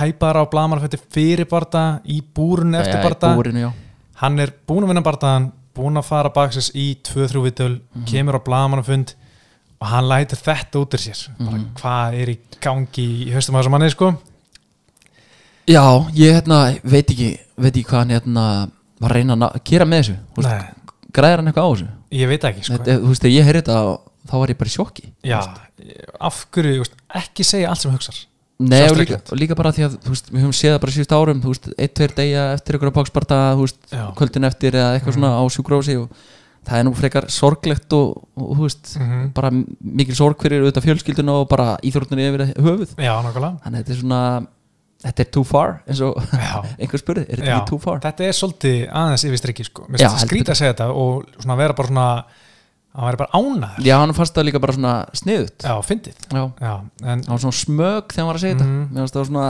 hæpar 0.00 0.36
á 0.40 0.44
blamarfætti 0.50 0.98
fyrir 1.12 1.44
barða 1.46 2.00
í 2.06 2.20
búrun 2.22 2.74
eftir 2.78 2.96
Já, 2.96 3.00
í 3.00 3.04
barða 3.08 3.36
búrinu, 3.36 3.72
hann 4.14 4.38
er 4.40 4.52
búin 4.66 4.84
að 4.84 4.88
vinna 4.88 5.02
barðan 5.02 5.52
búin 5.76 5.98
að 6.00 6.04
fara 6.08 6.30
baksins 6.30 6.70
í 6.74 6.96
2-3 7.02 7.42
vitul 7.44 7.80
Mhm. 7.94 8.04
kemur 8.06 8.34
á 8.40 8.44
blamarfund 8.44 9.14
og 9.80 9.86
hann 9.88 10.08
lætur 10.08 10.36
þetta 10.38 10.80
út 10.80 10.94
úr 10.94 10.98
sér. 10.98 11.28
Bara 11.38 11.56
Mhm. 11.58 11.74
hvað 11.74 12.14
er 12.22 12.26
í 12.28 12.38
gangi 12.60 13.26
í 13.26 13.32
höstum 13.32 13.54
að 13.54 13.62
þessum 13.64 13.70
manni 13.70 13.90
sko? 13.90 14.16
Já, 15.68 15.84
ég 16.14 16.32
hérna, 16.42 16.80
veit 16.82 17.06
ekki 17.12 17.38
veit 17.58 17.74
ekki 17.76 17.86
hvað 17.86 17.98
hann 17.98 18.10
hérna 18.10 18.70
var 19.00 19.10
að 19.14 19.16
reyna 19.20 19.36
að 19.48 19.58
gera 19.64 19.86
með 19.88 20.02
þessu. 20.04 20.16
Veist, 20.36 20.94
græðir 21.16 21.40
hann 21.42 21.50
eitthvað 21.50 21.66
á 21.66 21.70
þessu? 21.74 21.88
Ég 22.20 22.28
veit 22.30 22.44
ekki 22.50 22.64
sko. 22.66 22.76
Þetta, 22.78 22.96
þú 23.00 23.12
veist, 23.12 23.22
þegar 23.24 23.36
ég 23.36 23.46
heyrði 23.50 23.62
þetta 23.62 23.78
þá 24.30 24.34
var 24.40 24.52
ég 24.52 24.58
bara 24.60 24.70
í 24.70 24.74
sjokki. 24.74 25.06
Já, 25.24 25.38
af 26.20 26.42
hverju, 26.54 26.84
ekki 27.20 27.46
segja 27.46 27.70
allt 27.72 27.80
sem 27.84 27.94
hugsar. 27.94 28.18
Nei, 28.60 28.82
og 28.90 28.98
líka, 29.00 29.16
og 29.32 29.38
líka 29.40 29.56
bara 29.56 29.70
því 29.72 29.86
að 29.86 29.94
veist, 30.04 30.26
við 30.28 30.42
höfum 30.44 30.52
séð 30.52 30.74
það 30.74 30.80
bara 30.82 30.92
síðust 30.92 31.14
árum 31.16 31.38
þú 31.40 31.52
veist, 31.54 31.68
eitt, 31.80 31.94
tveir 31.96 32.12
degja 32.18 32.42
eftir 32.58 32.76
ykkur 32.76 32.90
að 32.90 32.96
bóksparta 32.98 33.38
þú 33.56 33.62
veist, 33.64 33.78
Já. 33.88 34.02
kvöldin 34.18 34.44
eftir 34.50 34.76
eða 34.76 34.90
eitthvað 34.98 35.16
svona 35.16 35.30
á 35.40 35.42
sjúkrósi 35.48 35.96
og 36.02 36.10
það 36.68 36.76
er 36.76 36.84
nú 36.84 36.92
frekar 36.98 37.26
sorglegt 37.32 37.96
og, 37.96 38.18
og 38.36 38.50
þú 38.58 38.66
veist, 38.66 38.90
Mhm. 39.00 39.22
bara 39.32 39.50
mikil 39.80 40.14
sorg 40.18 40.36
fyrir 40.44 40.60
auðvitað 40.60 40.84
fjölskylduna 40.90 41.38
og 41.40 41.48
bara 41.48 41.78
íþróttunni 41.80 42.28
yfir 42.28 42.44
höfuð. 42.60 42.92
Já, 43.00 43.14
nákvæmlega. 43.24 43.62
Þannig 43.64 43.80
að 43.80 43.80
þetta 43.80 43.96
er 43.96 44.00
svona 44.04 44.20
þetta 45.04 45.24
er 45.24 45.30
too 45.32 45.44
far 45.48 45.78
eins 45.88 46.00
og 46.04 46.18
Já. 46.32 46.60
einhver 46.80 47.00
spurði, 47.02 47.24
er 47.28 47.40
þetta 47.40 47.50
Já, 47.50 47.56
ekki 47.60 47.70
too 47.72 47.78
far? 47.80 48.00
þetta 48.04 48.26
er 48.28 48.36
svolítið 48.36 48.78
aðeins 49.02 49.24
yfir 49.30 49.40
strikki 49.42 49.64
sko. 49.68 49.86
mér 49.88 50.02
Já, 50.02 50.08
finnst 50.08 50.20
heldur 50.24 50.32
skrítið 50.34 50.54
að 50.54 50.60
segja 50.60 50.72
þetta 50.74 50.88
og 51.04 51.30
svona 51.40 51.56
vera 51.62 51.76
bara 51.78 51.88
svona 51.92 52.08
að 52.90 53.06
vera 53.06 53.20
bara 53.22 53.38
ánæður 53.38 53.86
Já, 53.86 53.94
hann 54.02 54.12
fannst 54.18 54.34
það 54.34 54.46
líka 54.48 54.60
bara 54.66 54.74
svona 54.76 54.94
sniðut 55.20 55.64
já, 55.68 55.74
fyndið 55.86 56.24
Já, 56.34 56.42
já, 56.60 56.72
hann 57.06 57.24
var 57.30 57.42
svona 57.44 57.58
smög 57.60 58.10
þegar 58.10 58.20
hann 58.24 58.30
var 58.32 58.40
að 58.40 58.44
segja 58.44 58.58
Mhm. 58.58 58.66
þetta 58.66 58.90
Mér 58.90 59.00
fannst 59.06 59.16
það 59.20 59.28
svona 59.30 59.46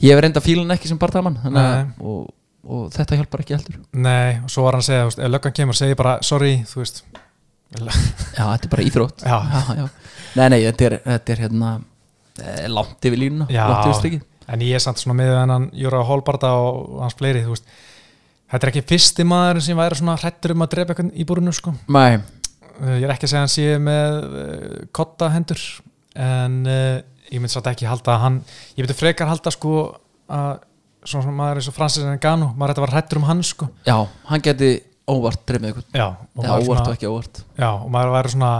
ég 0.00 0.10
hef 0.14 0.20
reynda 0.24 0.40
fílun 0.44 0.74
ekki 0.74 0.88
sem 0.90 0.98
bardamann 0.98 1.38
Nei. 1.44 1.86
og, 2.00 2.30
og 2.66 2.86
þetta 2.92 3.16
hjálpar 3.20 3.42
ekki 3.44 3.54
heldur 3.56 3.78
nei, 3.92 4.40
og 4.42 4.50
svo 4.50 4.64
var 4.66 4.76
hann 4.76 4.82
að 4.82 4.88
segja 4.90 5.02
þú 5.04 5.10
veist, 5.12 5.20
ef 5.24 5.30
löggan 5.34 5.56
kemur, 5.60 5.76
segi 5.78 5.96
bara 6.00 6.14
sorry 6.26 6.52
þú 6.68 6.82
veist, 6.82 7.02
Já, 7.70 8.44
þetta 8.50 8.66
er 8.66 8.72
bara 8.72 8.82
íþrótt 8.88 9.22
Já. 9.22 9.36
já. 9.78 9.84
Nei, 10.40 10.48
nei, 10.50 10.58
þetta 10.66 10.86
er, 10.88 10.96
þetta 11.06 11.32
er 11.36 11.42
hérna 11.44 11.68
eh, 12.42 12.66
langt 12.72 13.06
yfir 13.06 13.20
línuna 13.22 13.46
Já. 13.52 13.62
langt 13.70 13.86
yfir 13.86 13.98
strikið 14.00 14.24
en 14.50 14.66
ég 14.66 14.74
er 14.76 14.82
samt 14.82 15.00
svona 15.02 15.18
með 15.20 15.36
hennan 15.38 15.70
Júra 15.78 16.02
Hólbarda 16.08 16.50
og 16.58 16.98
hans 17.04 17.16
fleiri 17.18 17.44
veist, 17.46 17.70
þetta 18.50 18.66
er 18.66 18.72
ekki 18.74 18.86
fyrsti 18.90 19.26
maður 19.28 19.62
sem 19.64 19.78
væri 19.78 20.00
svona 20.00 20.18
hrættur 20.18 20.56
um 20.56 20.66
að 20.66 20.72
drepa 20.74 20.94
eitthvað 20.96 21.14
í 21.14 21.26
búrinu 21.28 21.54
sko. 21.54 21.74
Nei, 21.92 22.20
Uh, 22.80 22.94
ég 22.96 23.04
er 23.04 23.12
ekki 23.12 23.26
að 23.28 23.32
segja 23.34 23.40
að 23.40 23.44
hann 23.44 23.52
sé 23.52 23.64
með 23.84 24.14
uh, 24.24 24.76
kotta 24.96 25.26
hendur 25.34 25.60
en 26.16 26.54
uh, 26.64 27.02
ég 27.28 27.42
myndi 27.42 27.52
satt 27.52 27.66
ekki 27.68 27.84
halda 27.84 28.14
að 28.14 28.22
hann 28.22 28.38
ég 28.72 28.80
myndi 28.80 28.96
frekar 28.96 29.28
halda 29.28 29.52
sko 29.52 29.72
að 30.32 30.62
svona, 31.04 31.24
svona 31.26 31.34
maður 31.36 31.60
eins 31.60 31.68
og 31.68 31.76
Francis 31.76 32.06
Ngannou 32.06 32.54
maður 32.54 32.72
ætti 32.72 32.80
að 32.80 32.86
vera 32.86 32.96
hrættur 32.96 33.20
um 33.20 33.26
hann 33.28 33.42
sko. 33.44 33.68
Já, 33.84 33.98
hann 34.30 34.44
geti 34.46 34.70
óvart 35.10 35.44
dreifið 35.44 35.68
eitthvað 35.74 36.00
já, 36.00 36.06
Já, 36.40 36.50
óvart 36.56 36.86
og 36.86 36.94
ekki 36.94 37.10
óvart. 37.10 37.42
Já, 37.60 37.68
og 37.74 37.92
maður 37.92 38.14
væri 38.16 38.32
svona 38.32 38.52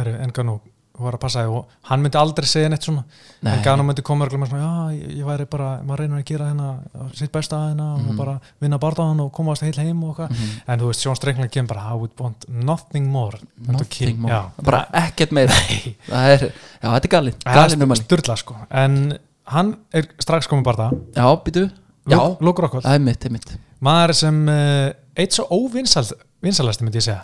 herru, 0.00 0.16
Ngannou, 0.32 0.58
þú 1.00 1.06
var 1.08 1.16
að 1.16 1.22
passa 1.24 1.42
þig 1.46 1.54
og 1.56 1.74
hann 1.90 2.02
myndi 2.04 2.18
aldrei 2.20 2.46
segja 2.50 2.68
neitt 2.70 2.84
svona. 2.86 3.02
Nei. 3.42 3.54
Ngannou 3.62 3.86
myndi 3.88 4.04
koma 4.04 4.26
og 4.28 4.34
svona, 4.36 4.60
já, 4.60 5.00
ég, 5.16 5.24
væri 5.26 5.46
bara 5.50 5.70
maður 5.82 6.02
reynir 6.04 6.20
að 6.20 6.26
gera 6.30 6.48
hérna 6.50 6.68
sitt 7.16 7.32
besta 7.32 7.56
að 7.56 7.70
hérna 7.72 7.86
Mhm. 7.96 8.10
og 8.10 8.16
bara 8.20 8.34
vinna 8.60 8.78
barðaðan 8.78 9.20
og 9.24 9.32
komast 9.32 9.62
heil 9.64 9.72
heim 9.80 10.04
og 10.04 10.16
hvað 10.20 10.36
en 10.68 10.78
þú 10.80 10.90
veist, 10.92 11.00
Sjón 11.06 11.16
Strengling 11.16 11.50
kemur 11.50 11.68
bara 11.74 11.88
I 11.90 11.96
would 11.96 12.12
want 12.20 12.44
nothing 12.48 13.08
more. 13.10 13.38
Nothing 13.66 14.20
more. 14.20 14.34
já, 14.34 14.50
Bara 14.62 14.84
ekkert 14.92 15.32
meira. 15.32 15.52
Það 16.10 16.30
er, 16.36 16.46
já, 16.82 16.88
þetta 16.92 17.04
er 17.08 17.14
galið. 17.16 17.40
Galið 17.44 17.72
er 17.72 17.78
numali 17.82 18.04
styrla 18.04 18.36
sko. 18.36 18.56
En 18.70 19.18
hann 19.50 19.74
er 19.92 20.06
strax 20.22 20.46
komin 20.46 20.62
bara 20.62 20.90
það 20.90 21.00
Já, 21.16 21.26
býtu 21.44 21.70
Já, 22.10 22.18
Lókur 22.40 22.64
okkur 22.68 22.82
það 22.82 22.94
er 22.94 23.02
mitt, 23.04 23.18
það 23.20 23.26
er 23.28 23.32
mitt. 23.32 23.50
Maður 23.80 24.12
sem 24.16 24.38
uh, 24.48 24.90
eitt 25.16 25.32
svo 25.36 25.44
óvinsalasti 25.50 26.84
myndi 26.84 26.98
ég 27.00 27.04
segja. 27.04 27.20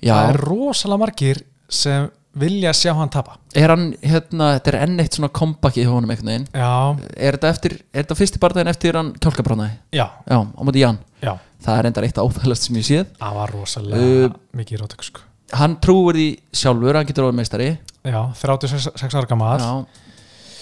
Já, 0.00 0.14
Það 0.14 0.28
er 0.32 0.38
rosalega 0.48 1.00
margir 1.02 1.40
sem 1.68 2.06
vilja 2.38 2.70
sjá 2.76 2.92
hann 2.94 3.08
tapa. 3.10 3.36
Er 3.58 3.68
hann, 3.72 3.88
hérna, 4.02 4.52
þetta 4.58 4.72
er 4.72 4.78
enn 4.84 5.00
eitt 5.02 5.16
svona 5.18 5.28
comeback 5.34 5.76
í 5.80 5.84
honum 5.88 6.10
einhvern 6.12 6.30
veginn. 6.30 6.46
Já, 6.54 6.98
Er 7.16 7.36
þetta 7.38 7.48
eftir, 7.50 7.72
er 7.92 8.04
þetta 8.04 8.16
fyrsti 8.20 8.38
barðin 8.42 8.70
eftir 8.70 8.94
hann 8.94 9.12
kjálkabránaði? 9.18 9.72
já, 9.92 10.06
Já, 10.30 10.38
á 10.38 10.60
móti 10.62 10.80
Jan. 10.84 10.98
Já. 11.22 11.34
Það 11.60 11.78
er 11.78 11.86
enda 11.90 12.04
eitt 12.06 12.16
áþælast 12.22 12.62
sem 12.68 12.76
ég 12.76 12.86
séð. 12.86 13.06
Það 13.20 13.34
var 13.40 13.50
rosalega 13.56 14.28
Uh, 14.30 14.36
mikið 14.56 14.80
rótök 14.84 15.02
sko. 15.04 15.20
Hann 15.52 15.76
trúir 15.82 16.14
því 16.14 16.28
sjálfur, 16.54 16.94
hann 16.96 17.06
getur 17.06 17.24
orðið 17.26 17.40
meistari. 17.42 17.78
Já, 18.06 18.20
36 18.32 19.14
ára 19.18 19.26
gammal 19.28 19.58
Já, 19.60 19.84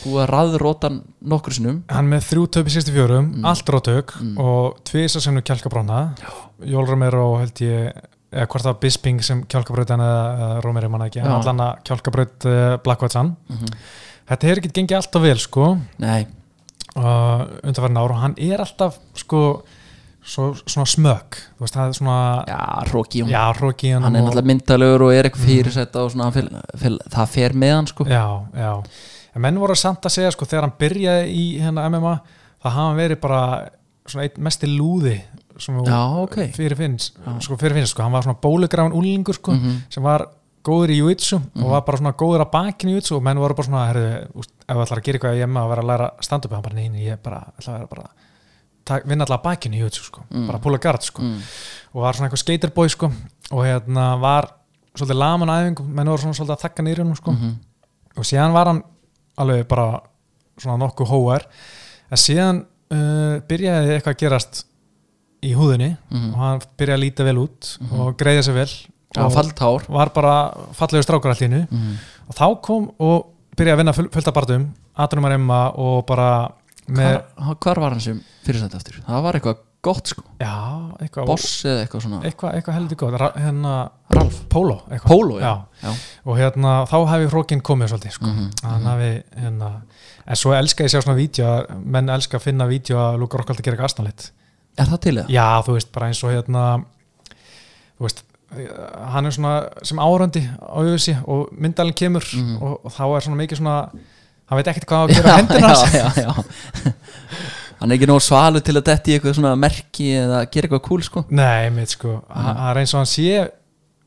búið 0.02 0.22
að 0.24 0.30
raðróta 0.32 0.88
hann 0.88 1.02
nokkur 1.22 1.52
sinnum. 1.54 1.82
Hann 1.90 2.08
með 2.10 2.24
þrjú 2.32 2.46
töp 2.56 2.66
í 2.66 2.72
64 2.74 3.20
Mm. 3.22 3.44
allt 3.44 3.66
rótök 3.68 4.16
og 4.38 4.80
tvisa 4.84 5.20
sem 5.20 5.34
nú 5.34 5.42
kjálkabrána 5.42 6.14
Jólrumir 6.64 7.14
og 7.14 7.38
held 7.40 7.60
ég 7.62 7.92
eða 8.32 8.46
hvort 8.46 8.62
það 8.64 8.72
var 8.72 8.80
Bisping 8.82 9.22
sem 9.24 9.42
kjálkabraut 9.48 9.92
eða 9.94 10.60
Rómeri 10.64 10.88
manna 10.92 11.06
ekki, 11.08 11.22
en 11.24 11.32
allan 11.32 11.62
að 11.64 11.82
kjálkabraut 11.88 12.48
uh, 12.50 12.76
Blackwoodsan 12.84 13.34
Mhm. 13.48 13.72
Þetta 14.28 14.44
hefur 14.46 14.58
ekki 14.60 14.70
gengið 14.76 14.96
alltaf 14.98 15.22
vel 15.24 15.38
sko. 15.40 15.66
Nei, 16.04 16.26
uh, 16.96 17.46
undanverðin 17.64 17.96
ár 18.02 18.12
og 18.12 18.18
hann 18.20 18.34
er 18.36 18.60
alltaf 18.60 18.98
sko 19.16 19.40
svo, 20.20 20.50
svona 20.68 20.84
smög. 20.84 21.38
Þú 21.56 21.64
veist 21.64 21.78
er 21.80 21.94
svona 21.96 22.16
já, 23.32 23.38
hróki 23.56 23.94
Hann 23.94 24.04
er 24.16 24.20
náttúrulega 24.26 24.50
myndalegur 24.50 25.06
og 25.06 25.14
er 25.16 25.30
eitthvað 25.30 25.46
fyrirsætt 25.48 25.96
og 25.96 26.10
svona, 26.12 26.28
fel, 26.34 26.50
fel, 26.76 26.98
það 27.08 27.32
fer 27.38 27.56
með 27.64 27.74
hann 27.78 27.88
sko. 27.88 28.04
Já, 28.04 28.24
já. 28.52 28.72
En 29.34 29.44
menn 29.46 29.62
voru 29.62 29.76
samt 29.78 30.04
að 30.04 30.16
segja 30.18 30.34
sko 30.36 30.44
þegar 30.44 30.68
hann 30.68 30.76
byrjaði 30.84 31.32
í 31.32 31.46
hérna 31.62 31.88
MMA 31.88 32.14
það 32.64 32.76
hafa 32.76 32.94
verið 33.00 33.20
bara 33.24 33.42
svona 34.08 34.24
einn 34.28 34.44
mesti 34.44 34.66
lúði 34.72 35.16
sem 35.58 35.78
Já, 35.84 36.00
ok. 36.22 36.36
fyrir 36.54 36.76
finns 36.76 37.12
sko, 37.40 37.56
fyrir 37.56 37.74
finns 37.74 37.90
sko, 37.94 38.02
hann 38.02 38.12
var 38.12 38.22
svona 38.26 38.38
bólugrafin 38.40 38.92
úlingur 38.96 39.34
sko, 39.34 39.52
Mhm. 39.52 39.82
sem 39.90 40.02
var 40.02 40.26
góður 40.64 40.90
í 40.90 40.98
jiu-jitsu 41.00 41.40
og 41.62 41.70
var 41.70 41.82
bara 41.86 41.98
svona 41.98 42.12
góður 42.18 42.42
að 42.44 42.50
bakinu 42.52 42.92
í 42.92 42.94
jiu-jitsu 42.96 43.16
og 43.16 43.22
menn 43.22 43.38
voru 43.38 43.54
bara 43.54 43.66
svona, 43.68 43.86
herðu, 43.92 44.28
úst, 44.34 44.50
ef 44.68 44.76
þú 44.76 44.82
ætlar 44.84 44.98
að 44.98 45.04
gera 45.04 45.18
eitthvað 45.18 45.42
MMA 45.48 45.60
að 45.64 45.68
vera 45.68 45.82
að 45.82 45.88
læra 45.92 46.10
stand-up 46.20 46.52
hann 46.52 46.62
bara 46.62 46.74
neini, 46.74 47.04
ég 47.06 47.22
bara, 47.22 47.40
ætla 47.58 47.72
að 47.74 47.78
vera 47.78 47.86
bara 47.86 48.08
tak, 48.84 49.04
vinna 49.06 49.24
alltaf 49.24 49.42
bakinu 49.42 49.76
í 49.76 49.80
jiu-jitsu 49.82 50.04
sko, 50.04 50.20
bara 50.46 50.58
púla 50.58 50.78
gard 50.80 51.02
sko 51.02 51.22
mm. 51.22 51.40
og 51.94 52.02
var 52.02 52.14
svona 52.14 52.28
eitthvað 52.28 52.42
skaterboy 52.44 52.88
sko 52.88 53.10
og 53.52 53.64
hérna 53.64 54.18
var 54.20 54.48
svolítið 54.94 55.18
laman 55.20 55.48
æfingu 55.48 55.84
menn 55.88 56.06
voru 56.08 56.22
svona 56.22 56.34
svolítið 56.34 56.56
að 56.56 56.62
þakka 56.66 56.82
nýrjunum 56.86 57.14
Mhm. 57.14 57.16
sko 57.16 57.30
og 58.18 58.24
síðan 58.24 58.52
var 58.52 58.66
hann 58.66 58.82
alveg 59.38 59.68
bara 59.68 60.00
svona 60.58 60.76
nokkuð 60.84 61.06
hóar 61.08 61.44
en 62.10 62.16
síðan 62.16 62.64
uh, 62.90 63.38
byrjaði 63.46 63.94
eitthvað 64.00 64.14
að 64.14 64.18
gerast 64.18 64.64
í 65.42 65.52
húðinni 65.54 65.96
Mhm. 66.10 66.30
og 66.34 66.38
hann 66.42 66.60
byrjaði 66.78 66.98
að 66.98 67.04
líta 67.04 67.24
vel 67.24 67.38
út 67.38 67.78
og 67.92 68.16
greiða 68.18 68.42
sér 68.46 68.54
vel 68.54 68.68
Já, 69.16 69.24
og 69.24 69.32
var 69.88 70.10
bara 70.14 70.34
fallegur 70.76 71.02
í 71.40 71.48
hennu 71.48 71.66
mm. 71.70 71.94
og 72.28 72.34
þá 72.36 72.60
kom 72.62 72.90
og 73.00 73.26
byrjaði 73.56 73.72
að 73.74 73.80
vinna 73.82 73.94
full- 73.96 74.10
fullt 74.12 74.28
af 74.28 74.34
barðum 74.34 74.66
aðrunumar 74.98 75.32
emma 75.38 75.60
og 75.78 76.04
bara 76.06 76.48
með, 76.88 77.22
hvar, 77.36 77.56
hvar 77.60 77.80
var 77.80 77.90
hann 77.96 78.00
sem 78.00 78.20
fyrirsætt 78.44 78.74
aftur? 78.74 79.00
Það 79.06 79.22
var 79.22 79.32
eitthvað 79.38 79.56
gott 79.82 80.06
sko 80.10 80.22
já, 80.40 80.52
eitthvað 81.00 81.26
Boss 81.26 81.64
eða 81.64 81.84
eitthvað 81.86 82.02
svona 82.04 82.20
eitthvað, 82.26 82.54
eitthvað 82.58 82.74
heldur 82.74 82.96
gott 82.98 83.18
hérna, 83.38 83.90
Ralf 84.10 84.40
Pólo. 84.50 84.80
Pólo, 85.06 85.38
já, 85.40 85.52
já. 85.82 85.92
og 86.26 86.36
hérna 86.40 86.72
þá 86.90 86.96
hefði 87.12 87.28
hrókin 87.30 87.62
komið 87.62 87.92
svolítið 87.92 88.12
sko. 88.16 88.26
Mhm, 88.26 88.50
hann 88.64 88.82
hafi 88.90 89.22
hérna 89.38 89.70
en 90.26 90.36
svo 90.36 90.52
elska 90.52 90.84
ég 90.84 90.90
sjá 90.90 91.00
svona 91.04 91.16
að 91.46 91.84
menn 91.84 92.08
elska 92.10 92.36
að 92.38 92.42
finna 92.48 92.66
vídeo 92.66 92.96
að 92.98 93.18
Luka 93.20 93.38
Rokkald 93.38 93.60
að 93.60 93.64
gera 93.64 93.76
eitthvað 93.76 93.88
aðstæðanleitt 93.88 94.30
Er 94.78 94.86
það 94.92 95.00
til 95.04 95.14
eða? 95.18 95.28
já 95.28 95.46
þú 95.66 95.72
veist 95.78 95.92
bara 95.92 96.06
eins 96.08 96.22
og 96.24 96.30
hérna 96.34 96.64
þú 97.98 98.06
veist 98.06 98.24
hann 99.12 99.26
er 99.28 99.34
svona 99.36 99.54
sem 99.84 99.98
árandi 100.00 100.40
á 100.56 100.72
auðvisi 100.80 101.16
og 101.28 101.50
myndalinn 101.52 101.94
kemur 101.98 102.24
Mhm. 102.32 102.62
og, 102.62 102.80
og 102.84 102.92
þá 102.94 103.02
er 103.16 103.20
svona 103.26 103.40
mikið 103.42 103.58
svona 103.60 103.76
hann 104.48 104.56
veit 104.56 104.70
ekkert 104.72 104.86
hvað 104.88 105.02
að 105.04 105.14
gera 105.18 105.36
hendina 105.36 105.72
já, 105.74 105.88
já, 105.92 106.08
já. 106.24 106.92
Hann 107.78 107.92
er 107.92 107.98
ekki 107.98 108.08
nóg 108.10 108.22
svalur 108.24 108.60
til 108.64 108.74
að 108.74 108.86
detti 108.88 109.12
eitthvað 109.18 109.36
svona 109.38 109.52
merki 109.60 110.08
eða 110.18 110.40
gera 110.50 110.66
eitthvað 110.66 110.82
cool 110.88 111.02
sko 111.06 111.24
nei, 111.30 111.68
mitt 111.70 111.92
sko 111.94 112.14
Mhm. 112.22 112.34
hann 112.34 112.56
hann 112.56 112.70
er 112.76 112.80
eins 112.82 112.94
og 112.94 113.02
hann 113.04 113.12
sé 113.12 113.50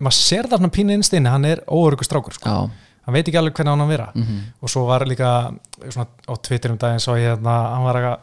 maður 0.01 0.17
sér 0.17 0.49
það 0.49 0.57
svona 0.63 0.74
pínu 0.80 0.91
innst 0.97 1.13
inni 1.13 1.30
hann 1.30 1.45
er 1.45 1.61
óörugur 1.69 2.03
strákur 2.09 2.34
sko 2.34 2.49
Já, 2.49 2.69
hann 3.06 3.14
veit 3.16 3.28
ekki 3.28 3.38
alveg 3.41 3.54
hvernig 3.58 3.72
á 3.72 3.76
hann 3.76 3.86
að 3.88 3.91
vera 3.95 4.08
Mhm. 4.16 4.38
og 4.62 4.70
svo 4.70 4.86
var 4.88 5.06
líka 5.06 5.32
svona, 5.89 6.08
á 6.30 6.34
Twitter 6.41 6.72
um 6.72 6.78
daginn 6.78 6.99
svo 6.99 7.16
ég 7.18 7.36
hérna, 7.36 7.56
hann 7.76 7.84
var 7.84 7.95
að 7.95 8.18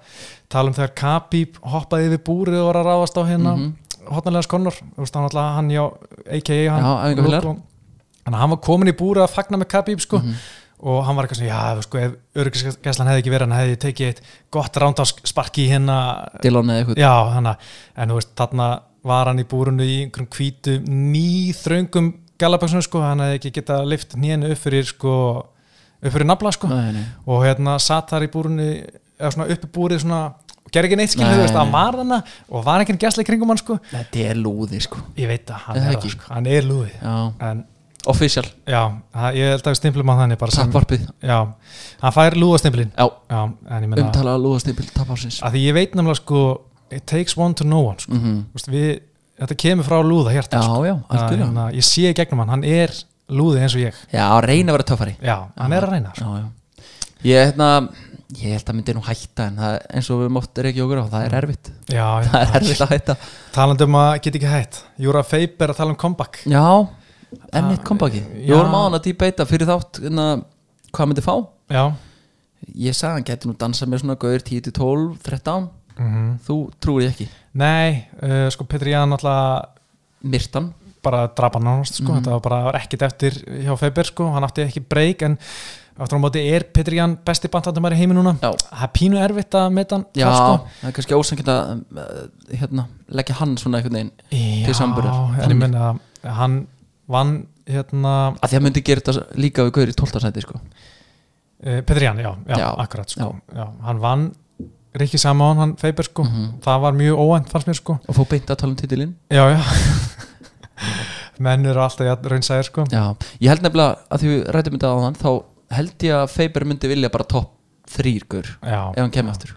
tala 0.49 0.69
um 0.69 0.75
þegar 0.75 0.95
Khabib 0.95 1.57
hoppaði 1.63 2.07
yfir 2.13 2.25
búrið 2.25 2.61
og 2.63 2.73
var 2.73 2.83
að 2.83 2.87
ráðast 2.93 3.17
á 3.19 3.23
hérna 3.27 3.57
mm 3.57 3.61
Mhm. 3.63 3.75
hotnarlega 4.09 4.43
skonur, 4.47 4.73
þú 4.73 5.03
veist, 5.03 5.15
hann 5.15 5.25
alltaf 5.25 5.55
hann 5.57 5.69
já, 5.71 5.83
a.k.a. 6.31 6.71
hann 6.71 6.85
þannig 7.19 8.37
að 8.37 8.41
hann 8.41 8.51
var 8.51 8.59
komin 8.59 8.89
í 8.89 8.97
búrið 8.97 9.25
að 9.27 9.35
fagna 9.35 9.59
með 9.59 9.69
Khabib 9.69 10.01
sko 10.01 10.19
Mhm. 10.19 10.35
og 10.81 11.05
hann 11.05 11.17
var 11.17 11.27
eitthvað 11.27 11.41
svona, 11.43 11.77
já, 11.77 11.83
sko, 11.83 11.99
ef 11.99 12.13
öryggisgæslan 12.37 13.07
hefði 13.09 13.23
ekki 13.23 13.33
verið, 13.35 13.49
hann 13.51 13.59
hefði 13.59 13.77
tekið 13.85 14.07
eitt 14.07 14.21
gott 14.51 14.73
rándásparki 14.75 15.67
í 15.67 15.71
hérna 15.73 16.29
Dillon 16.41 16.67
eða 16.71 16.85
eitthvað 16.85 16.97
já, 16.97 17.33
hann 17.33 17.47
en 17.97 18.09
þú 18.09 18.15
veist, 18.15 18.35
þarna 18.37 18.81
var 19.05 19.27
hann 19.27 19.39
í 19.41 19.45
búrunu 19.45 19.83
í 19.83 20.05
einhverjum 20.07 20.29
hvítu 20.29 20.79
nýþröngum 20.87 22.13
galaböksum, 22.41 22.83
sko, 22.85 23.03
hann 23.05 23.23
hefði 23.25 23.39
ekki 23.41 23.55
getað 23.61 23.87
lift 23.93 24.17
nýjenu 24.19 24.51
upp 24.55 24.61
fyrir, 24.63 24.89
sko 24.89 25.15
upp 25.99 26.13
fyrir 26.15 26.29
nafla, 26.29 26.53
sko, 26.55 26.71
Nei, 26.73 26.93
nei. 26.99 27.07
og 27.27 27.47
hérna 27.47 27.79
satt 27.83 28.13
þar 28.15 28.29
í 28.29 28.33
búrunu, 28.35 28.69
eða 29.19 29.33
svona 29.35 29.49
uppi 29.55 29.71
búrið 29.75 30.05
svona, 30.05 30.21
og 30.63 30.71
gerði 30.75 30.91
ekki 30.93 31.01
neitt 31.01 31.15
skil, 31.17 31.25
þú 31.27 31.41
veist, 31.43 31.59
var 31.73 31.99
þarna 31.99 32.21
og 32.51 32.65
var 32.69 32.85
ekki 32.85 32.99
gæsla 33.01 33.25
í 33.25 33.29
kringum 33.31 33.51
hann, 33.55 33.63
sko. 33.63 33.81
Þetta 33.91 34.29
er 34.31 34.39
lúði 34.39 34.83
sko. 34.85 35.03
Ég 35.19 35.31
veit 35.31 35.51
að 35.51 35.67
hann 35.67 35.83
Er 35.83 35.99
sko, 36.13 36.31
hann 36.35 36.47
er 36.53 36.69
lúði. 36.69 36.95
En, 37.03 37.65
official, 38.09 38.45
já, 38.69 38.81
ég 39.35 39.51
held 39.53 39.67
að 39.67 39.73
við 39.75 39.79
stimplum 39.81 40.11
að 40.13 40.21
þannig 40.23 40.41
tapvarpið 40.55 41.05
já, 41.29 41.39
hann 42.03 42.15
fær 42.15 42.37
lúðastimplin 42.39 42.93
Já, 42.95 43.05
já, 43.29 43.41
en 43.43 43.85
ég 43.85 43.91
meina 43.91 44.05
umtala 44.07 44.37
lúðastimpil 44.41 44.87
tapvarsins 44.95 45.41
að 45.45 45.57
því 45.57 45.65
ég 45.67 45.77
veit 45.77 45.97
nefnilega 45.99 46.21
sko 46.23 46.43
it 46.95 47.05
takes 47.11 47.37
one 47.37 47.57
to 47.59 47.67
know 47.67 47.85
one 47.91 48.01
sko. 48.01 48.15
Mhm. 48.17 48.39
Þú 48.53 48.61
veist, 48.61 48.71
við, 48.73 48.89
þetta 49.39 49.57
kemur 49.63 49.87
frá 49.87 49.99
lúða 50.03 50.33
Já, 50.33 50.37
hjarta 50.41 50.61
sko. 50.65 50.83
já, 50.87 50.95
algjörlega. 51.09 51.47
hérna, 51.47 51.65
ég 51.79 51.87
sé 51.87 52.13
gegnum 52.19 52.43
hann, 52.45 52.53
hann 52.57 52.65
er 52.69 52.93
lúði 53.29 53.63
eins 53.65 53.75
og 53.77 53.83
ég. 53.85 53.95
Já, 54.13 54.27
reyna 54.45 54.73
að 54.73 54.79
vera 54.79 54.87
töffari. 54.93 55.17
Já, 55.23 55.37
hann 55.59 55.73
er 55.77 55.87
að 55.87 55.93
reyna 55.97 56.13
sko. 56.17 56.25
Já, 56.37 56.45
já. 56.45 56.85
Ég, 57.29 57.49
hérna, 57.51 57.69
ég 58.39 58.53
held 58.55 58.69
að 58.71 58.77
myndi 58.79 58.95
nú 58.95 59.03
hætta 59.09 59.47
en 59.51 59.57
það, 59.59 59.77
eins 59.99 60.11
og 60.15 60.21
við 60.23 60.33
móttum 60.37 60.69
ekki 60.71 60.83
okkur 60.85 61.01
á, 61.03 61.05
það 61.15 61.27
er 61.29 61.37
erfitt. 61.41 61.71
Já, 61.89 62.07
já, 62.23 62.29
Það 62.33 62.43
er 62.45 62.57
erfitt 62.61 62.83
að 62.87 62.93
hætta. 62.95 63.17
Talandi 63.57 63.89
um 63.89 63.97
að 63.99 64.11
geta 64.27 64.39
ekki 64.41 64.53
hætt. 64.53 64.81
Júra 65.07 65.25
Feib 65.27 65.63
er 65.67 65.73
að 65.75 65.81
tala 65.81 65.95
um 65.95 65.99
comeback. 66.05 66.41
Já, 66.47 66.65
enn 67.53 67.71
eitt 67.75 67.83
kompaki 67.85 68.23
Já. 68.23 68.29
Við 68.47 68.55
vorum 68.57 68.77
á 68.79 68.81
hann 68.87 68.97
að 68.99 69.07
dýbeita 69.09 69.45
fyrir 69.49 69.69
þátt 69.69 70.01
hérna, 70.05 70.29
hvað 70.93 71.11
myndi 71.13 71.25
fá. 71.27 71.35
Já, 71.75 71.85
Ég 72.75 72.95
sagði 72.97 73.15
hann 73.21 73.25
geti 73.29 73.49
nú 73.49 73.55
dansað 73.57 73.89
með 73.93 74.01
svona 74.03 74.17
gauður 74.19 74.43
10 74.45 74.65
til 74.67 74.73
12, 74.75 75.19
13 75.25 75.69
mm 75.99 76.39
Þú 76.47 76.57
trúir 76.81 77.09
ég 77.09 77.15
ekki 77.15 77.29
nei 77.59 78.07
uh, 78.23 78.49
sko 78.55 78.65
Petri 78.71 78.93
Ján 78.95 79.13
alltaf 79.17 79.69
Myrtan 80.23 80.73
bara 81.03 81.29
drapa 81.31 81.61
nánast 81.63 81.95
sko, 82.01 82.11
Mhm. 82.13 82.19
þetta 82.23 82.31
var 82.37 82.41
bara 82.43 82.79
ekkit 82.81 83.03
eftir 83.07 83.33
hjá 83.65 83.77
Feiber 83.79 84.05
sko, 84.09 84.33
hann 84.35 84.43
átti 84.45 84.65
ekki 84.67 84.81
breyk 84.83 85.23
en 85.23 85.37
aftur 85.99 86.19
á 86.19 86.23
móti 86.23 86.43
er 86.55 86.65
Petri 86.75 86.97
Ján 86.99 87.17
besti 87.25 87.49
bandhandumar 87.49 87.95
í 87.95 87.99
heimi 88.01 88.15
núna 88.15 88.35
Já, 88.43 88.51
það 88.51 88.83
er 88.87 88.91
pínu 88.99 89.19
erfitt 89.23 89.55
að 89.59 89.69
meta 89.73 89.97
hann 89.97 90.05
já 90.15 90.27
sko. 90.35 90.57
það 90.83 90.89
er 90.91 90.97
kannski 90.99 91.15
ósangjönd 91.19 91.53
að 91.55 91.71
uh, 92.03 92.57
hérna, 92.61 92.87
leggja 93.11 93.35
hann 93.41 93.57
svona 93.59 93.79
einhvern 93.79 93.95
veginn 93.99 94.13
Já, 94.31 94.67
til 94.67 94.75
samanburðar. 94.75 95.39
en 95.43 95.51
ég 95.55 95.61
meina 95.63 95.87
hann 96.39 96.59
vann 97.09 97.33
hérna 97.69 98.13
að 98.43 98.51
því 98.51 98.59
að 98.59 98.63
myndi 98.67 98.83
gera 98.85 99.01
þetta 99.07 99.39
líka 99.39 99.65
við 99.69 99.73
gauður 99.79 99.95
í 99.95 99.97
12. 100.03 100.21
sæti 100.27 100.43
sko. 100.45 100.59
uh, 100.59 101.81
Petri 101.83 102.05
Ján, 102.07 102.19
já, 102.23 102.31
já, 102.49 102.57
Já, 102.59 102.69
akkurat 102.85 103.11
sko. 103.15 103.35
já. 103.55 103.67
hann 103.87 103.99
vann 104.03 104.29
Rikki 104.99 105.21
Samán, 105.21 105.61
hann 105.63 105.77
Feiber 105.81 106.07
sko. 106.09 106.25
Mhm. 106.25 106.49
það 106.65 106.81
var 106.85 106.97
mjög 106.99 107.23
óvænt 107.25 107.53
fannst 107.53 107.69
mér 107.71 107.79
sko. 107.81 107.99
Og 108.09 108.17
fó 108.17 108.25
beint 108.29 108.51
að 108.51 108.57
tala 108.63 108.71
um 108.73 108.77
titilinn. 108.77 109.15
Já, 109.31 109.45
já. 109.55 109.61
Menn 111.45 111.67
eru 111.71 111.81
alltaf 111.81 112.07
ja, 112.07 112.17
raunsæðir 112.17 112.67
sko. 112.67 112.85
Já, 112.91 113.15
ég 113.41 113.53
held 113.53 113.63
nefnilega 113.63 113.99
að 114.11 114.25
því 114.25 114.33
við 114.33 114.43
rættum 114.55 114.77
þetta 114.79 114.91
á 114.91 114.97
hann 115.05 115.19
þá 115.19 115.31
held 115.79 116.07
ég 116.09 116.19
að 116.19 116.35
Faber 116.35 116.67
myndi 116.67 116.91
vilja 116.91 117.11
bara 117.15 117.27
topp 117.29 117.55
þrýr 117.89 118.27
gaur 118.29 118.49
já, 118.63 118.81
ef 118.93 119.01
hann 119.03 119.15
kemur 119.15 119.35
aftur. 119.35 119.55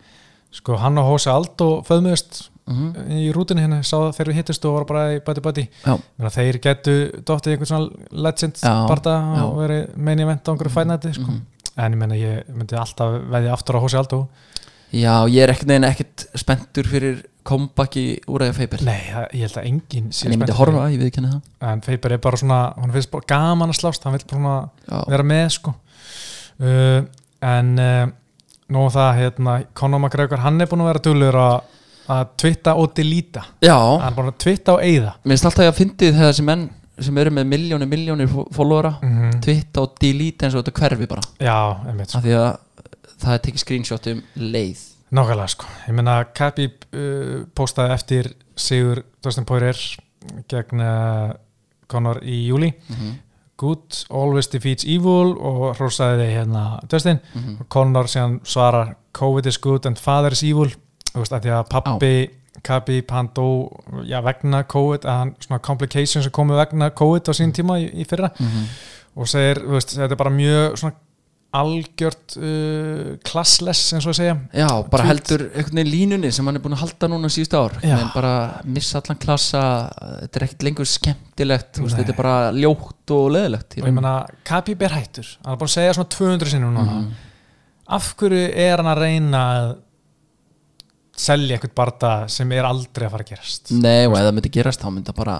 Sko 0.51 0.77
hann 0.79 0.99
og 0.99 1.07
Hósi 1.07 1.31
Aldo 1.31 1.69
föðmuðust 1.87 2.47
mm 2.69 3.07
í 3.11 3.31
rútinu 3.33 3.63
hérna, 3.63 3.79
sá 3.83 3.97
það 3.97 4.11
þegar 4.15 4.29
við 4.29 4.37
hittust 4.39 4.65
og 4.69 4.75
voru 4.75 4.87
bara 4.91 5.05
í 5.15 5.19
bæti 5.25 5.41
bæti 5.43 5.63
þeir 6.35 6.59
getu 6.63 6.93
dottið 7.27 7.55
einhvern 7.55 7.69
svona 7.71 8.21
legend 8.27 8.61
barða 8.61 9.15
og 9.47 9.57
verið 9.59 9.95
meini 9.97 10.25
event 10.25 10.47
á 10.47 10.49
einhverju 10.53 10.73
fænæti 10.75 11.13
sko. 11.17 11.25
Mhm. 11.27 11.41
en 11.77 11.93
ég 11.93 11.97
menna 11.97 12.15
ég 12.15 12.53
myndi 12.53 12.77
alltaf 12.77 13.17
veðja 13.33 13.53
aftur 13.55 13.79
á 13.79 13.83
Hósi 13.83 13.97
Aldo 13.99 14.21
Já 14.91 15.13
ég 15.31 15.41
er 15.43 15.53
ekkert 15.53 15.69
neginn 15.71 15.87
ekkert 15.87 16.25
spenntur 16.39 16.87
fyrir 16.91 17.21
kompaki 17.47 18.05
úr 18.29 18.45
eða 18.45 18.55
Faber 18.59 18.83
nei, 18.85 18.99
ég 19.33 19.47
held 19.47 19.57
að 19.57 19.67
enginn 19.69 20.09
sé 20.13 20.27
en 20.27 20.35
ég 20.35 20.41
myndi 20.41 20.51
spenntur 20.51 20.59
horfa, 20.59 20.87
ég 20.93 21.05
ekki 21.07 21.21
henni 21.21 21.31
það. 21.33 21.43
En 21.71 21.83
Feiber 21.85 22.15
er 22.15 22.21
bara 22.21 22.39
svona, 22.41 22.59
hann 22.77 22.93
finnst 22.93 23.11
bara 23.13 23.29
gaman 23.31 23.73
að 23.73 23.79
slást 23.79 24.05
hann 24.05 24.17
vil 24.17 24.25
bara 24.29 24.55
Já, 24.85 24.97
vera 25.15 25.27
með 25.31 25.45
sko. 25.57 25.75
Uh, 26.61 26.99
en 27.41 27.71
uh, 27.81 28.03
nú 28.71 28.87
það 28.93 29.11
hérna 29.23 29.55
Conor 29.77 30.03
McGregor, 30.03 30.43
hann 30.43 30.61
er 30.61 30.69
búin 30.69 30.83
að 30.85 30.91
vera 30.91 31.05
duglegur 31.07 31.39
að 31.41 31.61
að 32.11 32.31
twitta 32.41 32.73
og 32.79 32.93
delita 32.97 33.43
Já. 33.63 33.75
Hann 33.77 34.09
er 34.09 34.15
búin 34.17 34.31
að 34.31 34.39
twitta 34.43 34.75
og 34.75 34.85
eyða. 34.85 35.15
Mér 35.23 35.35
finnst 35.35 35.47
alltaf 35.49 35.69
að 35.69 35.77
fyndið 35.77 36.15
þegar 36.17 36.31
þessi 36.31 36.47
menn 36.47 36.67
sem 37.01 37.17
eru 37.17 37.33
með 37.33 37.47
miljónir, 37.49 37.89
miljónir 37.89 38.33
followera 38.53 38.91
mm 38.99 39.13
-hmm. 39.13 39.37
twitta 39.45 39.85
og 39.85 39.95
delete 40.01 40.45
eins 40.45 40.55
og 40.55 40.65
þetta 40.65 40.79
hverfi 40.79 41.07
bara. 41.09 41.21
Já, 41.39 41.87
einmitt 41.87 42.09
sko. 42.09 42.17
af 42.17 42.25
því 42.25 42.35
að 42.37 42.49
það 43.19 43.33
er 43.33 43.43
tekið 43.47 43.63
screenshot 43.65 44.07
um 44.11 44.23
leið. 44.35 44.85
Nákvæmlega 45.11 45.51
sko, 45.51 45.67
ég 45.87 45.97
meina 45.97 46.21
Khabib 46.37 46.85
uh, 46.95 47.41
postaði 47.55 47.97
eftir 47.97 48.31
Sigur 48.55 49.03
Dustin 49.23 49.45
Poirier 49.45 49.79
gegn 50.47 50.79
uh, 50.85 51.33
Conor 51.91 52.21
í 52.23 52.45
júli 52.47 52.71
mm 52.87 53.19
good 53.61 54.05
always 54.09 54.49
defeats 54.49 54.85
evil 54.89 55.35
og 55.37 55.75
hrósaði 55.77 56.23
þið 56.23 56.31
hérna 56.33 56.63
Dustin. 56.89 57.19
-hmm. 57.33 57.59
og 57.59 57.69
Conor 57.69 58.07
svarar 58.43 58.95
COVID 59.13 59.45
is 59.45 59.57
good 59.57 59.85
and 59.85 59.99
father 59.99 60.31
is 60.31 60.43
evil. 60.43 60.71
Þú 61.13 61.19
veist 61.19 61.33
að 61.33 61.43
því 61.43 61.51
að 61.57 61.69
pappi 61.69 62.29
Khabib 62.63 63.11
hann 63.11 63.29
dó 63.35 63.69
já, 64.03 64.21
vegna 64.21 64.63
COVID 64.63 65.05
að 65.05 65.17
hann 65.17 65.35
svona 65.39 65.59
complications 65.59 66.23
sem 66.23 66.31
komu 66.31 66.53
vegna 66.53 66.89
COVID 66.89 67.29
á 67.29 67.33
sín 67.33 67.53
tíma 67.53 67.79
í, 67.79 67.89
í 68.01 68.05
fyrra. 68.05 68.31
Mhm. 68.39 68.65
og 69.15 69.27
segir, 69.27 69.57
þú 69.59 69.71
veist, 69.75 69.89
þetta 69.97 70.11
er 70.11 70.15
bara 70.15 70.29
mjög 70.29 70.77
svona 70.77 70.95
algjört 71.51 72.35
uh, 72.39 73.17
classless 73.27 73.91
eins 73.95 74.05
og 74.07 74.13
að 74.13 74.17
segja. 74.21 74.35
Já, 74.55 74.67
bara 74.87 75.03
Tweet. 75.03 75.09
heldur 75.11 75.41
einhvern 75.49 75.81
veginn 75.81 75.91
línunni 75.91 76.31
sem 76.31 76.47
hann 76.47 76.55
er 76.55 76.63
búin 76.63 76.77
að 76.77 76.83
halda 76.85 77.09
núna 77.11 77.31
síðustu 77.33 77.59
ár. 77.59 77.75
En 77.83 78.07
bara 78.13 78.33
missa 78.63 79.01
allan 79.01 79.19
klassa 79.19 79.63
þetta 80.21 80.39
er 80.39 80.45
ekkert 80.47 80.65
lengur 80.69 80.87
skemmtilegt 80.87 81.81
veist, 81.83 81.97
þetta 81.99 82.15
er 82.15 82.19
bara 82.21 82.35
ljótt 82.55 83.15
og 83.17 83.27
leðilegt 83.35 83.75
og 83.81 83.83
ég 83.91 83.97
meina, 83.99 84.15
Khabib 84.47 84.87
er 84.87 84.95
hættur. 84.95 85.27
Hann 85.43 85.57
er 85.57 85.59
búin 85.59 85.73
að 85.73 85.75
segja 85.75 85.95
svona 85.99 86.13
200 86.15 86.53
sinnum 86.55 86.75
núna. 86.79 86.97
Mhm. 87.01 87.29
af 87.91 88.13
hverju 88.15 88.43
er 88.55 88.77
hann 88.79 88.87
að 88.93 89.01
reyna 89.03 89.39
að 89.51 89.71
selja 91.21 91.57
eitthvað 91.57 91.73
barda 91.75 92.11
sem 92.31 92.51
er 92.55 92.65
aldrei 92.65 93.05
að 93.05 93.11
fara 93.11 93.25
að 93.25 93.31
gerast? 93.33 93.71
Nei, 93.75 94.05
og 94.07 94.15
ef 94.15 94.23
það 94.23 94.35
myndi 94.37 94.51
gerast 94.55 94.81
þá 94.81 94.87
myndi 94.89 95.11
það 95.11 95.17
bara 95.19 95.35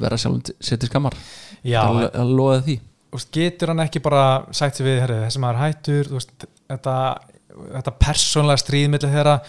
vera 0.00 0.16
sjálfum 0.16 0.54
sér 0.58 0.80
til 0.80 0.88
skammar. 0.88 1.16
Já, 1.60 1.82
að, 1.84 2.32
loða 2.32 2.62
því 2.64 2.80
veist, 3.14 3.30
getur 3.34 3.72
hann 3.72 3.84
ekki 3.86 4.02
bara 4.04 4.24
sagt 4.56 4.78
sér 4.78 4.88
við, 4.88 5.00
herri, 5.04 5.18
þessi 5.26 5.42
maður 5.42 5.62
hættur 5.64 6.12
veist, 6.16 6.46
þetta, 6.70 6.96
þetta 7.76 7.96
persónlega 8.04 8.62
stríðmiðli 8.64 9.12
þeirra 9.14 9.40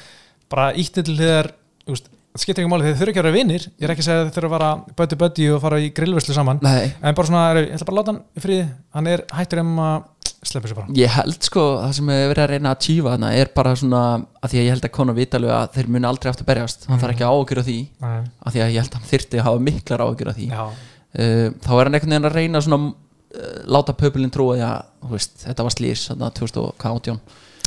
bara 0.51 0.71
ítti 0.77 1.05
til 1.07 1.17
þeir 1.19 1.53
það 1.87 2.09
skiptir 2.39 2.63
ekki 2.63 2.71
máli, 2.71 2.87
þeir 2.87 2.99
þurfa 2.99 3.11
ekki 3.11 3.19
að 3.19 3.25
vera 3.25 3.35
vinnir 3.35 3.67
ég 3.67 3.85
er 3.85 3.93
ekki 3.93 4.05
að 4.05 4.07
segja 4.07 4.21
að 4.21 4.29
þeir 4.29 4.37
þurfa 4.37 4.49
að 4.49 4.55
vara 4.55 5.17
buddy 5.21 5.49
og 5.51 5.61
fara 5.65 5.81
í 5.83 5.89
grillvöslu 5.95 6.35
saman, 6.37 6.61
Nei, 6.63 6.93
en 7.01 7.17
bara 7.17 7.27
svona 7.27 7.41
ég 7.59 7.73
ætla 7.75 7.87
bara 7.89 7.95
að 7.95 7.99
láta 7.99 8.13
hann 8.13 8.21
í 8.23 8.43
friði, 8.45 8.67
hann 8.95 9.09
er 9.11 9.25
hættur 9.35 9.63
um 9.65 9.81
að 9.83 9.97
sleppa 10.41 10.69
sér 10.69 10.77
bara. 10.79 10.93
Ég 10.97 11.11
held 11.13 11.45
sko 11.45 11.65
það 11.81 11.91
sem 11.97 12.11
hefur 12.11 12.31
verið 12.31 12.43
að 12.43 12.51
reyna 12.55 12.71
að 12.73 12.79
tífa 12.85 13.13
þarna 13.13 13.31
er 13.37 13.51
bara 13.55 13.73
svona 13.77 14.01
að 14.41 14.53
því 14.53 14.59
að 14.61 14.65
ég 14.65 14.75
held 14.75 14.87
að 14.87 14.93
konu 14.97 15.15
vita 15.17 15.37
alveg 15.37 15.53
að 15.57 15.75
þeir 15.75 15.91
muni 15.95 16.09
aldrei 16.09 16.31
aftur 16.31 16.47
berjast. 16.47 16.87
Hann 16.89 17.01
þarf 17.01 17.15
ekki 17.15 17.27
að 17.27 17.37
ágjöra 17.37 17.65
því 17.67 17.77
Nei. 18.01 18.17
að 18.17 18.55
því 18.55 18.63
að 18.63 18.73
ég 18.73 18.81
held 18.81 18.91
að 18.91 18.97
hann 18.97 19.11
þyrfti 19.11 19.41
að 19.41 19.47
hafa 19.47 19.63
miklar 19.67 20.03
ágjöra 20.07 20.35
því. 20.37 20.47
Uh, 20.51 21.47
þá 21.61 21.71
er 21.75 21.83
hann 21.83 21.99
einhvern 21.99 22.15
veginn 22.15 22.29
að 22.31 22.37
reyna 22.39 22.63
svona 22.65 22.81
láta 23.71 23.95
pöpulinn 23.97 24.33
trúa 24.33 24.57
því 24.57 24.65
að 24.67 25.13
veist, 25.13 25.37
þetta 25.45 25.65
var 25.67 25.75
þarna 25.77 26.31
2018 26.39 27.21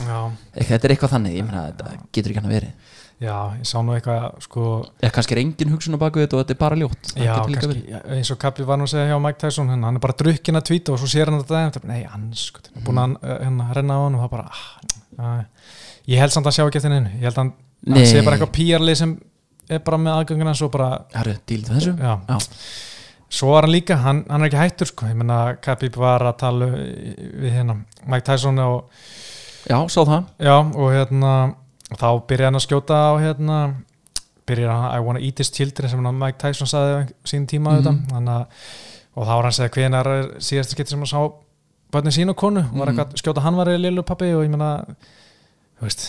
já, 0.05 0.19
Eitthvað, 0.55 0.69
þetta 0.69 0.87
er 0.89 0.95
eitthvað 0.95 1.15
þannig, 1.15 1.39
ég 1.39 1.47
meina 1.47 1.65
þetta 1.71 1.95
getur 2.13 2.33
ekki 2.33 2.41
hann 2.43 2.51
að 2.51 2.55
verið. 2.59 2.93
Já, 3.23 3.35
ég 3.61 3.69
sá 3.71 3.77
nú 3.87 3.95
eitthvað 3.95 4.25
sko, 4.43 4.63
eða 4.99 5.13
kannski 5.15 5.37
er 5.37 5.41
engin 5.45 5.71
hugsun 5.71 5.95
á 5.97 6.03
baku 6.03 6.21
þetta 6.21 6.37
og 6.37 6.43
þetta 6.43 6.55
er 6.57 6.61
bara 6.61 6.79
ljótt 6.81 7.13
já, 7.15 7.35
kannski 7.47 7.83
já, 7.93 8.01
eins 8.17 8.33
og 8.35 8.41
Kappi 8.43 8.67
var 8.67 8.81
nú 8.81 8.89
að 8.89 8.91
segja 8.91 9.13
hjá 9.13 9.21
Mike 9.23 9.39
Tyson 9.41 9.71
hann 9.71 9.87
hann 9.87 10.01
er 10.01 10.03
bara 10.03 10.17
drukkin 10.19 10.59
að 10.59 10.67
tvíta 10.69 10.93
og 10.93 10.99
svo 11.01 11.09
sér 11.13 11.31
hann 11.31 11.39
þetta 11.45 11.87
nei, 11.89 12.01
hann 12.11 12.25
sko, 12.37 12.65
búin 12.85 13.01
að 13.05 13.15
hérna, 13.23 13.69
renna 13.79 13.97
á 13.97 14.01
hann 14.03 14.19
og 14.19 14.25
það 14.25 14.33
bara 14.35 14.49
ah, 15.23 15.71
ég 16.11 16.21
held 16.25 16.35
samt 16.35 16.51
að 16.51 16.57
sjá 16.59 16.65
ekki 16.67 16.83
eftir 16.83 16.93
neinu. 16.93 17.15
Ég 17.15 17.29
held 17.29 17.39
að 17.39 17.43
hann, 17.45 17.53
hann 17.95 18.11
sé 18.11 18.25
bara 18.27 18.37
eitthvað 18.37 18.53
PR-lið 18.59 18.99
sem 19.05 19.15
er 19.71 19.85
bara 19.87 20.01
með 20.03 20.19
aðgangina 20.19 20.57
svo 20.59 20.69
bara, 20.75 20.91
Herru, 21.15 21.37
já, 21.95 22.17
Já. 22.29 22.37
Svo 23.35 23.51
var 23.55 23.67
hann 23.67 23.75
líka 23.75 23.97
hann, 23.99 24.23
hann 24.31 24.45
er 24.45 24.51
ekki 24.51 24.61
hættur 24.61 24.91
sko, 24.91 25.09
ég 25.11 25.19
menna 25.19 25.39
Kappi 25.65 25.91
var 25.97 26.23
að 26.29 26.37
tala 26.45 26.69
við 26.71 27.51
hérna 27.57 27.77
Mike 28.07 28.27
Tyson 28.29 28.59
og 28.63 28.91
Já, 29.65 29.79
sá 29.89 30.01
það. 30.05 30.25
Já, 30.45 30.57
og 30.61 30.91
hérna 30.93 31.31
þá 31.97 32.09
byrjaði 32.29 32.49
hann 32.51 32.59
að 32.61 32.65
skjóta 32.67 32.99
á 33.01 33.13
hérna 33.23 33.59
byrjaði 34.47 34.75
hann 34.77 34.91
I 34.99 35.05
wanna 35.07 35.23
eat 35.25 35.41
his 35.41 35.51
children 35.55 35.89
sem 35.89 36.05
hann 36.05 36.19
Mike 36.21 36.39
Tyson 36.43 36.69
saði 36.69 36.99
á 37.01 37.01
sín 37.25 37.47
tíma 37.49 37.73
mm. 37.73 37.81
þetta, 37.81 37.95
þannig 38.13 38.35
að 38.35 38.45
og 39.15 39.23
þá 39.25 39.31
var 39.31 39.45
hann 39.47 39.51
að 39.53 39.57
segja 39.61 39.73
hvenar 39.79 40.09
síðasta 40.43 40.75
skipti 40.77 40.93
sem 40.95 41.01
hann 41.05 41.11
sá 41.15 41.21
börnin 41.95 42.15
sín 42.17 42.33
og 42.33 42.37
konu, 42.37 42.61
hún 42.67 42.81
var 42.83 42.91
Mhm. 42.91 42.99
eitthvað 42.99 43.15
að 43.15 43.23
skjóta 43.23 43.45
hann 43.45 43.57
var 43.57 43.71
í 43.71 43.77
lilu 43.79 44.03
pappi 44.03 44.33
og 44.35 44.43
ég 44.45 44.51
meina 44.51 44.71
þú 45.79 45.87
veist 45.89 46.09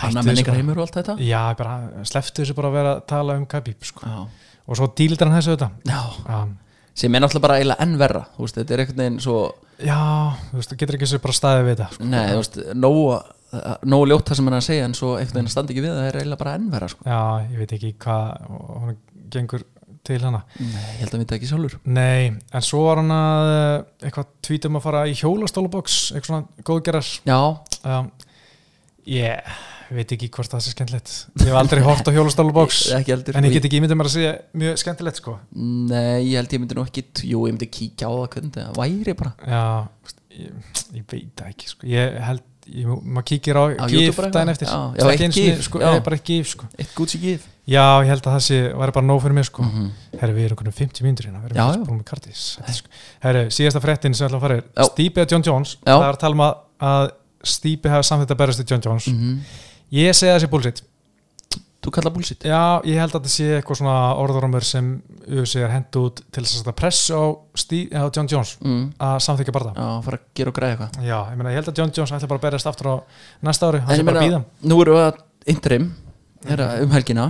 Hanna 0.00 0.22
menningar 0.26 0.56
heimur 0.56 0.80
og 0.80 0.86
allt 0.88 0.96
þetta? 0.98 1.14
Já, 1.22 1.54
bara 1.54 1.74
sleftu 2.08 2.42
þessu 2.42 2.54
bara 2.58 2.68
að 2.72 2.76
vera 2.80 2.94
að 2.96 3.04
tala 3.06 3.36
um 3.38 3.44
Khabib 3.46 3.84
sko. 3.86 4.02
Já, 4.02 4.26
og 4.66 4.78
svo 4.78 4.90
díldir 4.98 5.28
hann 5.28 5.38
þessu 5.38 5.54
þetta 5.54 5.70
já. 5.86 6.00
um, 6.40 6.56
sem 6.96 7.14
er 7.14 7.22
náttúrulega 7.22 7.46
bara 7.46 7.60
eiginlega 7.60 7.86
enn 7.86 7.96
verra. 8.00 8.24
Þú 8.36 8.46
veist, 8.46 8.58
þetta 8.58 8.74
er 8.74 8.82
einhvern 8.82 9.02
veginn 9.02 9.22
svo 9.24 9.38
Já, 9.76 9.98
þú 10.48 10.56
veist, 10.56 10.70
þú 10.70 10.78
getur 10.80 10.96
ekki 10.96 11.08
svo 11.10 11.18
bara 11.20 11.36
staðið 11.36 11.66
við 11.66 11.74
þetta 11.74 11.88
sko. 11.92 12.06
Nei, 12.08 12.22
þú 12.30 12.38
veist, 12.40 12.60
nógu 13.92 14.06
ljótt 14.08 14.30
það 14.30 14.38
sem 14.38 14.48
hann 14.48 14.56
er 14.56 14.62
að 14.62 14.68
segja 14.70 14.86
en 14.88 14.96
svo 14.96 15.10
einhvern 15.18 15.36
veginn 15.36 15.50
að 15.50 15.52
standa 15.52 15.74
ekki 15.74 15.84
við 15.84 15.92
það 15.92 16.06
er 16.08 16.18
eiginlega 16.20 16.40
bara 16.42 16.54
enn 16.56 16.70
verra 16.72 16.88
sko. 16.92 17.04
Já, 17.04 17.20
ég 17.52 17.60
veit 17.60 17.74
ekki 17.76 17.92
hvað 18.00 18.46
hún 18.48 18.96
gengur 19.34 19.66
til 20.06 20.18
hana. 20.22 20.42
Nei, 20.56 20.86
ég 20.94 21.02
held 21.02 21.10
að 21.10 21.18
við 21.18 21.24
þetta 21.24 21.36
ekki 21.36 21.50
sjálfur. 21.50 21.76
Nei, 21.98 22.32
en 22.56 22.64
svo 22.64 22.82
var 22.86 23.02
hann 23.02 23.14
að 23.14 23.52
eh, 23.52 23.76
eitthvað 24.08 24.32
tvítum 24.48 24.78
að 24.78 24.86
fara 24.86 25.04
í 25.10 25.16
hjólastólabóks 25.18 25.96
eitthvað 26.14 26.30
svona 26.30 26.66
góðgerðar. 26.70 27.12
Já, 27.26 27.40
um, 27.92 28.12
Ég 29.86 29.98
veit 30.00 30.12
ekki 30.16 30.28
hvort 30.34 30.50
það 30.50 30.62
sé 30.64 30.72
skemmtilegt 30.74 31.10
Ég 31.38 31.46
hef 31.46 31.56
aldrei 31.60 31.82
hort 31.84 32.08
á 32.08 32.10
heldur 33.14 33.36
en 33.38 33.46
ég 33.46 33.52
get 33.54 33.66
ekki 33.68 33.78
ímyndið 33.78 33.98
mér 34.00 34.08
að 34.08 34.14
segja 34.16 34.32
mjög 34.58 34.80
skemmtilegt 34.82 35.20
sko 35.20 35.32
Nei, 35.54 36.26
ég 36.26 36.36
held 36.40 36.50
ég 36.56 36.60
myndi 36.62 36.74
nú 36.78 36.82
ekki 36.86 37.04
Jú, 37.22 37.38
ég 37.46 37.54
myndi 37.54 37.68
kíkja 37.70 38.10
á 38.10 38.12
það 38.16 38.28
hvernig 38.34 38.52
það 38.56 38.80
væri 38.80 39.14
bara 39.20 39.32
Já, 39.46 39.64
ég, 40.34 40.50
ég 40.98 41.04
veit 41.12 41.32
það 41.38 41.50
ekki 41.52 41.66
sko. 41.70 41.86
Ég 41.92 42.18
held, 42.26 42.42
ég, 42.66 42.84
maður 42.90 43.26
kíkir 43.30 43.54
á, 43.62 43.64
Á 43.78 43.86
gif 43.86 44.10
eitthvað? 44.10 44.52
eftir 44.56 44.66
Já, 44.66 44.80
já, 44.98 45.06
ekki 45.12 45.26
eins 45.28 45.38
gif, 45.38 45.62
sko, 45.68 45.76
já. 45.82 45.88
ég 45.94 46.02
bara 46.08 46.18
gif 46.30 46.46
sko. 46.50 46.64
Eitt 46.74 46.92
Gucci 46.98 47.18
gif 47.22 47.46
Já, 47.66 47.86
ég 48.02 48.10
held 48.10 48.22
að 48.26 48.34
það 48.36 48.44
sé, 48.46 48.58
væri 48.78 48.92
bara 48.94 49.06
nóg 49.06 49.18
fyrir 49.24 49.34
mig 49.34 49.46
sko. 49.48 49.62
Mhm. 49.66 49.86
Herri, 50.20 50.34
við 50.36 50.44
erum 50.46 50.58
konum 50.60 50.74
50 50.76 51.02
mínútur 51.02 51.26
hérna, 51.26 51.40
við 51.42 51.50
erum 51.58 51.86
búin 51.88 51.98
með 51.98 52.06
kartis 52.12 52.42
sko. 52.78 52.88
Herri, 53.24 53.42
síðasta 53.50 53.82
fréttin 53.82 54.14
sem 54.14 54.28
ætla 54.28 54.38
að 54.38 54.44
fara 54.46 54.58
er 59.92 60.02
það 60.02 60.06
er 60.06 60.06
Mhm. 60.06 60.06
Ég 60.06 60.14
segi 60.14 60.32
það 60.32 60.40
sé 60.42 60.50
bullshit. 60.50 60.82
Þú 61.86 61.92
kallar 61.94 62.10
bullshit? 62.10 62.42
Já, 62.42 62.82
ég 62.82 62.98
held 62.98 63.12
að 63.12 63.20
þetta 63.20 63.30
sé 63.30 63.44
eitthvað 63.60 63.78
svona 63.78 63.96
orðurómur 64.18 64.64
sem 64.66 65.02
UFC 65.28 65.60
er 65.62 65.70
hendt 65.70 65.94
út 66.00 66.22
til 66.34 66.42
að 66.42 66.48
setja 66.50 66.74
press 66.74 67.10
á, 67.14 67.22
Stí, 67.54 67.86
á 67.94 68.10
John 68.10 68.26
Jones 68.26 68.56
mm. 68.58 68.98
að 68.98 69.18
samþykja 69.22 69.54
barða. 69.54 69.74
Já, 69.76 70.02
fara 70.02 70.18
að 70.18 70.24
gera 70.34 70.50
og 70.50 70.56
græða 70.56 70.74
eitthvað. 70.74 71.06
Já, 71.06 71.18
ég 71.30 71.38
meina, 71.38 71.52
ég 71.54 71.60
held 71.60 71.70
að 71.70 71.78
John 71.78 71.94
Jones 71.94 72.10
ætla 72.16 72.30
bara 72.32 72.40
að 72.40 72.46
berast 72.48 72.66
aftur 72.66 72.90
á 72.90 72.96
næsta 73.46 73.70
ári, 73.70 73.84
hann 73.86 74.00
sé 74.00 74.08
bara 74.08 74.24
að 74.24 74.26
býða 74.26 74.42
nú 74.66 74.80
erum 74.82 74.98
við 74.98 75.06
að 75.06 75.22
interim 75.54 75.88
er 76.50 76.64
að 76.66 76.82
um 76.82 76.96
helgina. 76.96 77.28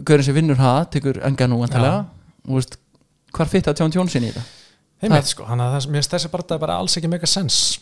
Gaurin 0.00 0.24
sem 0.24 0.36
vinnur 0.40 0.56
það, 0.56 0.82
tekur 0.96 1.20
enga 1.26 1.50
nú 1.50 1.60
hvar 3.36 3.50
fitt 3.50 3.68
að 3.68 3.82
John 3.82 3.92
Jones 3.92 4.16
inn 4.16 4.30
í 4.30 4.32
þetta? 4.32 4.46
Veit 5.12 5.28
sko, 5.28 5.44
hann 5.48 5.60
að 5.60 5.76
það, 5.76 6.04
þessi 6.14 6.30
barða 6.32 6.60
bara 6.62 6.80
alls 6.80 6.96
ekki 6.96 7.10
mega 7.10 7.28
sens 7.28 7.80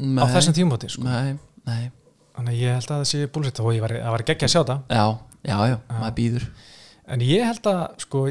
á 0.00 0.24
þessum 0.32 0.56
tímóti 0.56 0.88
sko. 0.88 1.04
Nei, 1.04 1.36
nei 1.68 1.90
Þannig 2.32 2.60
ég 2.62 2.78
held 2.78 2.88
að 2.88 3.02
það 3.02 3.08
sé 3.12 3.26
bullshit 3.34 3.60
og 3.60 3.74
ég 3.76 3.84
var, 3.84 3.96
það 3.98 4.14
var 4.16 4.24
geggja 4.30 4.48
að 4.48 4.54
sjá 4.54 4.62
það 4.62 4.94
Já, 4.96 5.04
já, 5.44 5.56
já, 5.72 5.76
maður 5.92 6.14
býður 6.18 6.46
En 7.12 7.24
ég 7.26 7.44
held 7.44 7.66
að, 7.68 7.80
sko 8.04 8.26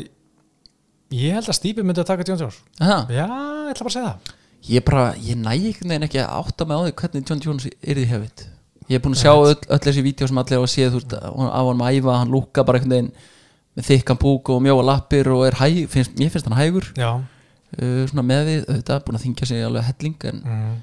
ég 1.12 1.36
held 1.36 1.50
að 1.52 1.58
Stípi 1.58 1.84
myndi 1.86 2.02
að 2.02 2.08
taka 2.08 2.26
John 2.26 2.40
Jones. 2.40 2.62
Aha. 2.80 3.02
Já, 3.12 3.26
ég 3.28 3.74
ætla 3.74 3.86
bara 3.86 3.92
að 3.92 3.98
segja 3.98 4.08
það. 4.08 4.32
Ég 4.72 4.86
bara, 4.88 5.04
ég 5.20 5.38
næ 5.42 5.52
einhvern 5.52 5.92
veginn 5.92 6.08
ekki 6.08 6.22
að 6.22 6.34
átta 6.40 6.68
mig 6.70 6.78
á 6.78 6.82
því 6.86 6.96
hvernig 7.02 7.30
John 7.30 7.44
Jones 7.46 7.68
er 7.68 7.98
því 8.00 8.08
hefðið 8.12 8.44
Ég 8.92 8.98
er 9.00 9.04
búin 9.06 9.16
að 9.16 9.22
sjá 9.22 9.32
öll, 9.32 9.60
öll 9.72 9.80
þessi 9.86 10.02
vídeo 10.04 10.28
sem 10.28 10.40
allir 10.42 10.60
á 10.60 10.64
að 10.66 10.72
séð 10.74 10.90
þú 10.92 11.00
veist, 11.00 11.14
af 11.16 11.68
honum 11.68 11.84
að 11.86 11.98
æfa, 11.98 12.16
hann 12.20 12.34
lúka 12.34 12.66
bara 12.68 12.80
einhvern 12.82 12.96
veginn 12.96 13.12
með 13.78 13.88
þykkan 13.88 14.20
búk 14.20 14.52
og 14.52 14.60
mjóa 14.66 14.84
lappir 14.84 15.30
og 15.32 15.46
er 15.48 15.56
hæg, 15.62 15.78
finnst, 15.94 16.18
mér 16.20 16.34
finnst 16.34 16.50
hann 16.50 16.58
hægur. 16.60 16.90
Já, 17.00 17.12
uh, 17.78 18.02
svona 18.10 18.26
með 18.28 18.50
við, 18.50 18.66
auðvitað, 18.66 19.04
búin 19.06 19.20
að 19.20 19.24
þingja 19.26 19.48
sig 19.48 19.64
alveg 19.64 19.88
helling 19.88 20.28
en 20.32 20.42
mm, 20.42 20.74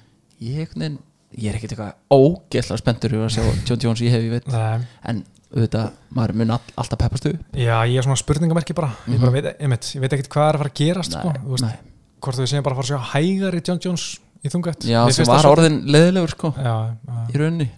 ég 0.46 0.62
einhvern 0.62 0.84
veginn, 0.86 0.96
ég 1.36 1.50
er 1.50 1.56
ekkert 1.58 1.74
eitthvað 1.74 1.94
ógeðslega 2.14 2.78
spenntur 2.80 3.14
að 3.18 3.28
sjá 3.34 3.42
John 3.68 3.80
Jones 3.84 4.00
í 4.00 4.08
hefi, 4.12 4.40
nei. 4.48 4.86
En 5.04 5.24
auðvitað, 5.54 5.90
maður 6.12 6.34
mun 6.40 6.50
all, 6.56 6.60
alltaf 6.76 6.98
peppastu 7.00 7.32
Já, 7.56 7.76
ég 7.88 7.96
er 7.98 8.04
svona 8.04 8.16
spurningamerki 8.20 8.74
bara. 8.76 8.90
Ég 9.08 9.20
bara 9.20 9.32
veit, 9.32 9.46
einmitt, 9.60 9.90
ég 9.94 10.00
veit 10.00 10.12
ekkert 10.12 10.28
hvað 10.34 10.48
er 10.48 10.54
að 10.58 10.62
fara 10.62 10.70
að 10.72 10.78
gerast 10.80 11.12
sko. 11.16 11.32
Þú 11.32 11.52
veist, 11.54 11.64
Mhm. 11.64 11.68
nei. 11.68 11.78
Hvort 12.20 12.36
við 12.36 12.48
séum 12.50 12.62
bara 12.64 12.74
að 12.74 12.80
fara 12.80 12.86
að 12.86 12.92
sjá 12.92 13.12
hægari 13.12 13.62
John 13.68 13.80
Jones 13.84 14.04
í 14.44 14.48
þungætt 14.52 14.84
Já, 14.88 15.10
sem 15.12 15.26
var 15.26 15.44
orðin 15.46 15.78
leðilegur 15.86 16.30
sko, 16.30 16.54
Já, 16.56 16.74
já, 17.06 17.26
í 17.32 17.38
rauninni. 17.38 17.68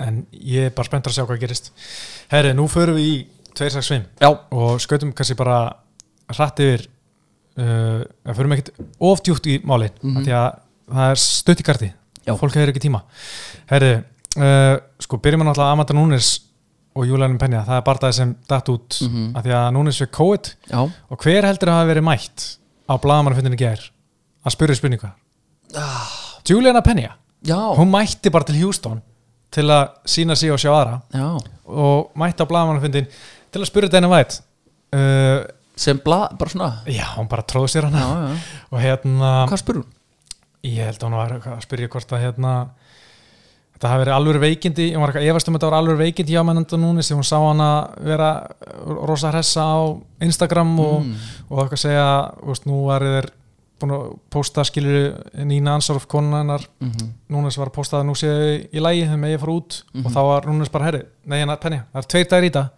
En 0.00 0.26
ég 0.32 0.66
er 0.66 0.70
bara 0.70 0.88
spenntur 0.88 1.10
að 1.12 1.16
sjá 1.20 1.26
hvað 1.28 1.40
gerist. 1.40 1.70
Herri, 2.30 2.52
nú 2.52 2.66
förum 2.68 2.96
við 2.96 3.06
í 3.06 3.26
tveir 3.54 3.70
slags 3.70 3.86
svim 3.88 4.04
Já, 4.20 4.28
og 4.52 4.80
skautum 4.80 5.12
kannski 5.12 5.36
bara 5.36 5.72
hratt 6.30 6.56
yfir 6.60 6.86
uh, 7.58 8.04
að 8.24 8.36
förum 8.36 8.52
ekkert 8.56 8.70
ofdjúpt 9.00 9.46
í 9.46 9.58
málin 9.64 9.90
mm 10.02 10.14
Mhm. 10.14 10.24
því 10.24 10.32
að 10.32 10.58
það 10.90 11.10
er 11.10 11.16
stutt 11.16 11.60
í 11.60 11.64
karti 11.66 11.92
Já. 12.30 12.38
fólk 12.40 12.54
hefur 12.58 12.72
ekki 12.72 12.82
tíma. 12.86 13.02
Herri, 13.70 13.90
uh, 14.36 14.76
sko 15.00 15.18
byrjum 15.18 15.42
við 15.44 15.50
náttúrulega 15.50 15.72
Amanda 15.76 15.94
Núnes 15.96 16.30
og 16.96 17.06
Júlianum 17.06 17.38
Penja. 17.38 17.64
Það 17.66 17.76
er 17.78 17.84
bardaði 17.86 18.14
sem 18.18 18.36
datt 18.50 18.68
út 18.72 18.98
mm 19.02 19.08
Mhm. 19.10 19.28
að 19.36 19.42
því 19.46 19.52
að 19.60 19.72
Núnes 19.76 20.00
við 20.02 20.10
COVID. 20.16 20.54
Já. 20.70 20.80
Og 21.10 21.18
hver 21.24 21.44
heldur 21.46 21.68
að 21.70 21.78
hafa 21.78 21.90
verið 21.94 22.04
mætt 22.08 22.46
á 22.90 22.94
blagamannfundinu 22.98 23.56
ger 23.56 23.90
að 24.46 24.54
spyrja 24.56 24.76
spurningu 24.80 25.10
Ah. 25.76 26.40
Juliana 26.48 26.80
Penja, 26.82 27.12
Já, 27.44 27.54
hún 27.78 27.90
mætti 27.90 28.30
bara 28.30 28.44
til 28.44 28.56
Houston 28.60 29.00
til 29.52 29.62
að 29.70 29.88
sína 30.06 30.34
sig 30.36 30.50
og 30.50 30.58
sjá 30.58 30.70
aðra. 30.74 31.02
Já. 31.14 31.38
Og 31.68 32.10
mætti 32.16 32.42
á 32.42 32.46
blagamannfundin 32.50 33.06
til 33.52 33.62
að 33.62 33.66
spyrja 33.70 33.90
Dana 33.90 34.08
White. 34.08 34.40
Uh, 34.92 35.44
sem 35.76 35.96
bla, 35.98 36.28
bara 36.36 36.50
svona? 36.50 36.82
Já, 36.86 37.04
hún 37.16 37.28
bara 37.28 37.42
tróði 37.42 37.70
sér 37.70 37.82
Já, 37.86 37.90
hana. 37.90 38.34
Já, 38.34 38.36
og 38.72 38.80
hérna, 38.82 39.30
hvað 39.48 39.58
spurur 39.62 39.82
hún? 39.84 39.86
Ég 40.64 40.84
held 40.84 40.98
að 41.00 41.08
hún 41.08 41.16
var 41.18 41.32
að 41.40 41.62
spyrja 41.64 41.88
hvort 41.88 42.12
að 42.12 42.22
hérna 42.24 42.54
þetta 43.74 43.88
hafi 43.94 44.02
verið 44.04 44.14
alveg 44.14 44.40
veikindi, 44.44 44.86
hún 44.92 45.00
var 45.00 45.12
eitthvað 45.14 45.28
efast 45.32 45.48
um 45.48 45.54
að 45.54 45.60
þetta 45.60 45.70
var 45.70 45.78
alveg 45.80 45.98
veikindi 46.02 46.34
hjá 46.36 46.42
mennanda 46.44 46.76
núni 46.76 47.02
sem 47.06 47.16
hún 47.16 47.24
sá 47.24 47.38
hana 47.40 47.68
vera 48.04 48.30
rosa 49.08 49.30
hressa 49.32 49.62
á 49.64 49.80
Instagram 50.20 50.74
og, 50.80 50.98
Mm. 51.04 51.14
og 51.50 51.58
eitthvað 51.64 51.78
segja, 51.86 52.08
veist, 52.44 52.66
nú 52.66 52.84
var 52.86 53.00
þeir 53.00 53.30
búin 53.80 53.94
að 53.96 54.18
posta 54.28 54.60
skilur 54.68 55.14
Nína 55.48 55.74
Ansarf 55.78 56.06
konan 56.06 56.40
hennar 56.42 56.66
Mhm. 56.80 57.08
Núnes 57.30 57.56
var 57.56 57.68
að 57.68 57.72
posta 57.72 57.96
að 58.00 58.04
nú 58.06 58.12
séu 58.14 58.68
í 58.68 58.78
lægi 58.78 59.08
með 59.16 59.32
ég 59.36 59.40
fara 59.40 59.52
út 59.52 59.82
Mhm. 59.94 60.04
og 60.06 60.12
þá 60.12 60.20
var 60.26 60.42
Núnes 60.42 60.68
bara 60.70 60.84
herri, 60.84 61.02
nei 61.24 61.38
hérna 61.42 61.56
penni, 61.58 61.80
það 61.94 62.02
er 62.02 62.06
tveir 62.06 62.28
dagar 62.28 62.44
í 62.44 62.50
þetta 62.50 62.70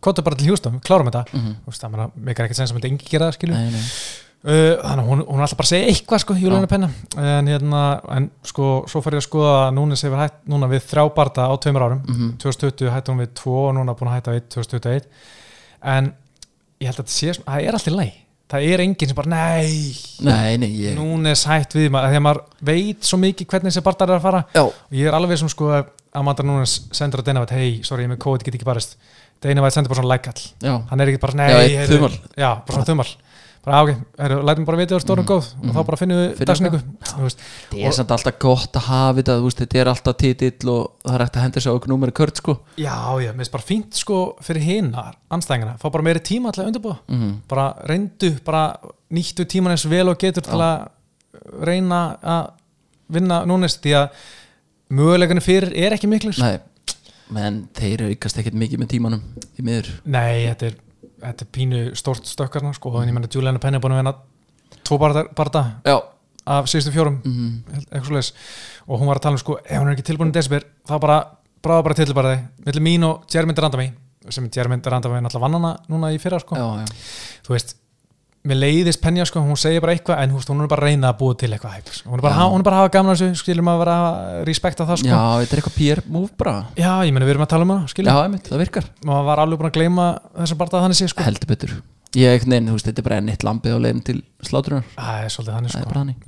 kóttu 0.00 0.22
bara 0.22 0.36
til 0.36 0.46
hjústum, 0.46 0.80
klárum 0.80 1.10
þetta 1.10 1.24
Mhm. 1.32 1.56
þú 1.66 1.66
veist, 1.66 1.82
það 1.82 2.10
meikar 2.16 2.44
ekkert 2.46 2.54
sem 2.56 2.66
sem 2.68 2.76
þetta 2.78 2.90
engi 2.92 3.10
gera 3.10 3.26
það 3.32 3.38
skilur 3.40 3.54
Nei, 3.56 3.70
nei. 3.70 3.80
Uh, 4.44 4.74
þannig 4.82 5.04
að 5.04 5.08
hún, 5.10 5.22
hún 5.28 5.38
er 5.40 5.44
alltaf 5.46 5.58
bara 5.60 5.68
að 5.68 5.72
segja 5.72 5.92
eitthvað 5.92 6.22
sko, 6.24 6.34
Júlíana 6.40 6.66
Já. 6.68 6.72
penna 6.74 6.88
en 7.38 7.46
hérna, 7.52 7.82
en 8.16 8.30
sko, 8.44 8.66
svo 8.90 9.00
fær 9.04 9.16
ég 9.16 9.22
að 9.22 9.28
skoða 9.28 9.54
að 9.68 9.74
Núnes 9.78 10.04
hefur 10.04 10.20
hætt 10.22 10.40
núna 10.50 10.68
við 10.70 10.84
þrjá 10.90 11.04
barda 11.16 11.46
á 11.48 11.52
tveimur 11.56 11.86
árum. 11.86 12.02
Mhm. 12.08 12.34
2020 12.42 12.92
hætti 12.94 13.12
hún 13.14 13.22
við 13.24 13.32
tvo 13.40 13.56
og 13.68 13.74
núna 13.78 13.94
búin 13.96 14.10
að 14.12 14.18
hætta 14.20 14.34
við 14.36 14.44
2021 14.54 15.08
en 15.94 16.12
ég 16.80 16.86
held 16.90 16.98
að 17.00 17.04
þetta 17.04 17.16
sé, 17.18 17.34
svona- 17.34 17.50
það 17.54 17.66
er 17.68 17.78
alltaf 17.78 17.96
læg 17.98 18.12
það 18.54 18.66
er 18.70 18.80
enginn 18.84 19.08
sem 19.08 19.16
bara, 19.16 19.30
nei. 19.32 19.96
Nei, 20.20 20.56
nei, 20.60 20.68
ég 20.84 20.94
Núnes 20.98 21.44
hætt 21.48 21.72
við 21.74 21.88
maður, 21.90 22.06
að 22.06 22.12
maður 22.22 22.42
veit 22.62 23.02
svo 23.08 23.18
mikið 23.18 23.46
hvernig 23.50 23.72
þessi 23.72 23.82
barndar 23.82 24.10
er 24.12 24.18
að 24.20 24.22
fara. 24.22 24.42
Já, 24.54 24.62
og 24.62 24.92
ég 24.92 25.08
er 25.08 25.16
alveg 25.16 25.38
sem 25.40 25.48
sko 25.48 25.70
að 25.72 25.86
Amanda 26.14 26.44
Núnes 26.46 26.74
sendur 26.94 27.22
að 27.24 27.24
White, 27.32 27.56
hei, 27.56 27.80
sorry, 27.82 28.04
ég 28.04 28.10
með 28.12 28.20
COVID, 28.22 28.44
get 28.44 28.54
ekki 28.54 28.64
barist. 28.68 28.94
White 29.64 29.74
sendur 29.74 29.90
bara 29.90 30.02
svona 30.02 30.12
lækall 30.14 30.44
hann 30.90 31.00
er 31.00 31.10
ekki 31.10 31.20
bara, 31.24 31.34
nei, 31.40 31.48
Já, 31.50 31.56
eitt 31.64 31.78
heyrðu- 31.80 31.98
þumal. 31.98 32.18
já, 32.38 32.50
bara 32.68 32.76
svona 32.76 32.86
þumal 32.92 33.08
bara, 33.64 33.80
ok, 33.82 33.90
lætum 34.48 34.66
bara 34.68 34.78
vita 34.80 34.96
er 34.96 35.04
stórum 35.04 35.26
góð 35.28 35.50
og 35.60 35.70
þá 35.74 35.80
bara 35.88 35.98
finnum 36.00 36.20
við 36.22 36.42
dagsningu 36.50 36.80
það. 37.04 37.36
Er 37.80 37.96
samt 37.96 38.14
alltaf 38.16 38.38
gott 38.42 38.78
að 38.80 38.88
hafa 38.88 39.16
þetta, 39.20 39.36
veist, 39.44 39.62
þetta 39.64 39.80
er 39.82 39.92
alltaf 39.92 40.18
titill 40.20 40.72
og 40.74 40.82
það 41.04 41.14
er 41.16 41.24
hægt 41.26 41.38
að 41.38 41.46
henda 41.46 41.64
sér 41.64 41.72
á 41.72 41.76
okkur 41.78 41.92
númeri 41.94 42.16
kört, 42.16 42.42
sko. 42.42 42.56
Já, 42.76 42.96
já, 43.24 43.30
mér 43.32 43.44
finnst 43.44 43.54
bara 43.56 43.68
fínt 43.68 44.00
sko 44.00 44.18
fyrir 44.44 44.66
hinnar 44.68 45.16
anstæðingina, 45.32 45.78
fá 45.80 45.88
bara 45.90 46.06
meiri 46.06 46.22
tíma 46.24 46.52
að 46.52 46.68
undirbúa. 46.68 46.98
Mhm. 47.08 47.32
bara 47.48 47.70
reyndu, 47.88 48.34
bara 48.44 48.66
nýttu 49.14 49.46
tíman 49.48 49.74
eins 49.74 49.86
vel 49.88 50.08
og 50.08 50.18
getur 50.18 50.44
til 50.44 50.60
að 50.60 50.88
reyna 51.64 52.16
að 52.22 52.52
vinna 53.14 53.42
Núnes 53.48 53.78
því 53.82 53.96
að 53.98 54.08
mögulegan 54.94 55.42
fyrir 55.44 55.72
er 55.76 55.96
ekki 55.96 56.08
Nei, 56.40 56.58
menn 57.34 57.62
þeir 57.76 58.08
aukast 58.10 58.38
ekkert 58.40 58.56
mikið 58.60 58.82
með 58.82 58.92
tímanum 58.94 59.22
í 59.58 59.64
miður. 59.64 59.90
Nei, 60.04 60.44
þetta 60.48 60.70
er, 60.70 60.76
þetta 61.24 61.46
er 61.46 61.50
pínu 61.56 61.82
stórt 61.98 62.28
stökkarna 62.28 62.74
sko, 62.76 62.92
en 63.00 63.08
ég 63.10 63.16
menna 63.16 63.30
Juliana 63.32 63.62
Penn 63.62 63.78
er 63.78 63.82
búin 63.84 63.96
að 63.96 64.02
vinna 64.02 64.14
tvo 64.84 64.98
barða, 65.00 65.24
barða 65.36 65.64
af 66.44 66.68
síðustu 66.68 66.92
fjórum 66.92 67.20
eitthvað 67.24 68.08
svoleiðis. 68.10 68.32
Og 68.88 69.00
hún 69.00 69.08
var 69.08 69.20
að 69.20 69.26
tala 69.26 69.38
um 69.38 69.42
sko, 69.42 69.58
ef 69.64 69.80
hún 69.80 69.88
er 69.88 69.96
ekki 69.96 70.08
tilbúin 70.10 70.32
í 70.32 70.36
desember 70.36 70.66
þá 70.84 70.98
bara, 71.00 71.20
bráða 71.64 71.86
bara 71.86 71.98
tilbarði 72.00 72.36
millir 72.66 72.84
mín 72.84 73.06
og 73.08 73.24
Jermyn 73.32 73.56
Randami 73.56 73.92
sem 74.32 74.50
Jermyn 74.52 74.82
Randami 74.84 75.18
er 75.18 75.24
náttúrulega 75.24 75.46
vann 75.46 75.58
hana 75.58 75.72
núna 75.88 76.12
í 76.12 76.20
fyrra 76.20 76.40
sko. 76.40 76.56
já, 76.56 76.84
já. 76.84 76.86
Þú 77.44 77.56
veist, 77.56 77.76
mér 78.44 78.58
leiðist 78.60 79.00
Penja 79.00 79.24
sko, 79.28 79.40
hún 79.40 79.56
segir 79.56 79.80
bara 79.80 79.94
eitthvað 79.96 80.20
en 80.20 80.34
hún 80.34 80.60
er 80.64 80.68
bara 80.68 80.84
reyna 80.84 81.10
að 81.12 81.18
búa 81.22 81.36
til 81.40 81.48
eitthvað 81.54 81.78
hæp 81.78 81.88
sko. 81.88 82.10
hún, 82.10 82.18
er 82.18 82.24
bara, 82.26 82.34
Já. 82.36 82.44
hún 82.52 82.60
er 82.60 82.66
bara 82.66 82.76
að 82.76 82.82
hafa 82.82 82.92
gaman 82.98 83.10
að 83.14 83.22
þessu 83.22 83.40
skilum 83.40 83.70
að 83.72 83.80
vera 83.80 83.94
að 84.04 84.44
respekta 84.50 84.86
það 84.88 85.00
sko. 85.00 85.08
Já, 85.08 85.22
þetta 85.40 85.56
er 85.56 85.62
eitthvað 85.62 85.78
PR 85.78 86.00
move 86.12 86.32
bara. 86.36 86.54
Já, 86.76 86.92
ég 87.08 87.12
menna 87.16 87.24
við 87.24 87.34
erum 87.34 87.46
að 87.46 87.52
tala 87.54 87.64
um 87.64 87.72
hana 87.72 87.88
Já, 87.88 87.92
skilum, 87.94 88.20
einmitt, 88.20 88.46
það 88.52 88.62
virkar. 88.66 88.86
Maður 89.08 89.24
var 89.30 89.38
alveg 89.44 89.58
búin 89.62 89.70
að 89.70 89.78
gleyma 89.78 90.06
þessar 90.36 90.60
barða 90.60 90.84
þannig 90.84 91.00
sé 91.00 91.06
sko. 91.08 91.24
Heldur 91.24 91.48
betur. 91.54 91.72
Ég 92.14 92.30
einhvern 92.30 92.52
veginn, 92.54 92.68
þú 92.68 92.76
veist, 92.76 92.86
þetta 92.90 93.00
er 93.00 93.08
bara 93.08 93.24
nýtt 93.24 93.42
lambið 93.48 93.74
á 93.74 93.78
leiðin 93.82 94.04
til 94.06 94.20
slátrunar 94.46 94.84
það 94.94 95.16
er 95.24 95.32
svolítið 95.34 95.56
þannig 95.56 95.72
það 95.72 95.80
er 95.80 95.82
sko. 95.82 95.90
bara 95.90 96.02
hannig 96.04 96.18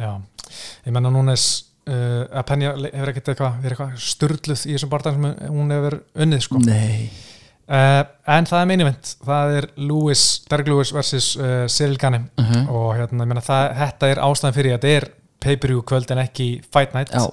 Menna 7.67 8.01
uh, 8.01 8.37
en 8.37 8.47
það 8.47 8.61
er 8.61 8.69
meinivend, 8.71 9.13
það 9.27 9.55
er 9.59 9.69
Lewis, 9.77 10.25
Derek 10.51 10.69
Lewis 10.71 10.93
versus 10.95 11.33
uh, 11.41 11.67
Cyril 11.73 11.99
Ganem 11.99 12.29
uh 12.39 12.45
-huh. 12.51 12.69
og 12.71 12.89
hérna, 12.97 13.25
ég 13.25 13.31
meina, 13.33 13.43
það, 13.43 13.75
þetta 13.81 14.11
er 14.11 14.23
ástæðan 14.23 14.55
fyrir 14.55 14.75
að 14.75 14.79
þetta 14.79 14.97
er 14.97 15.09
pay-per-view 15.41 15.83
kvöld 15.83 16.11
en 16.11 16.19
ekki 16.19 16.49
fight 16.73 16.95
night. 16.95 17.11
Já, 17.13 17.27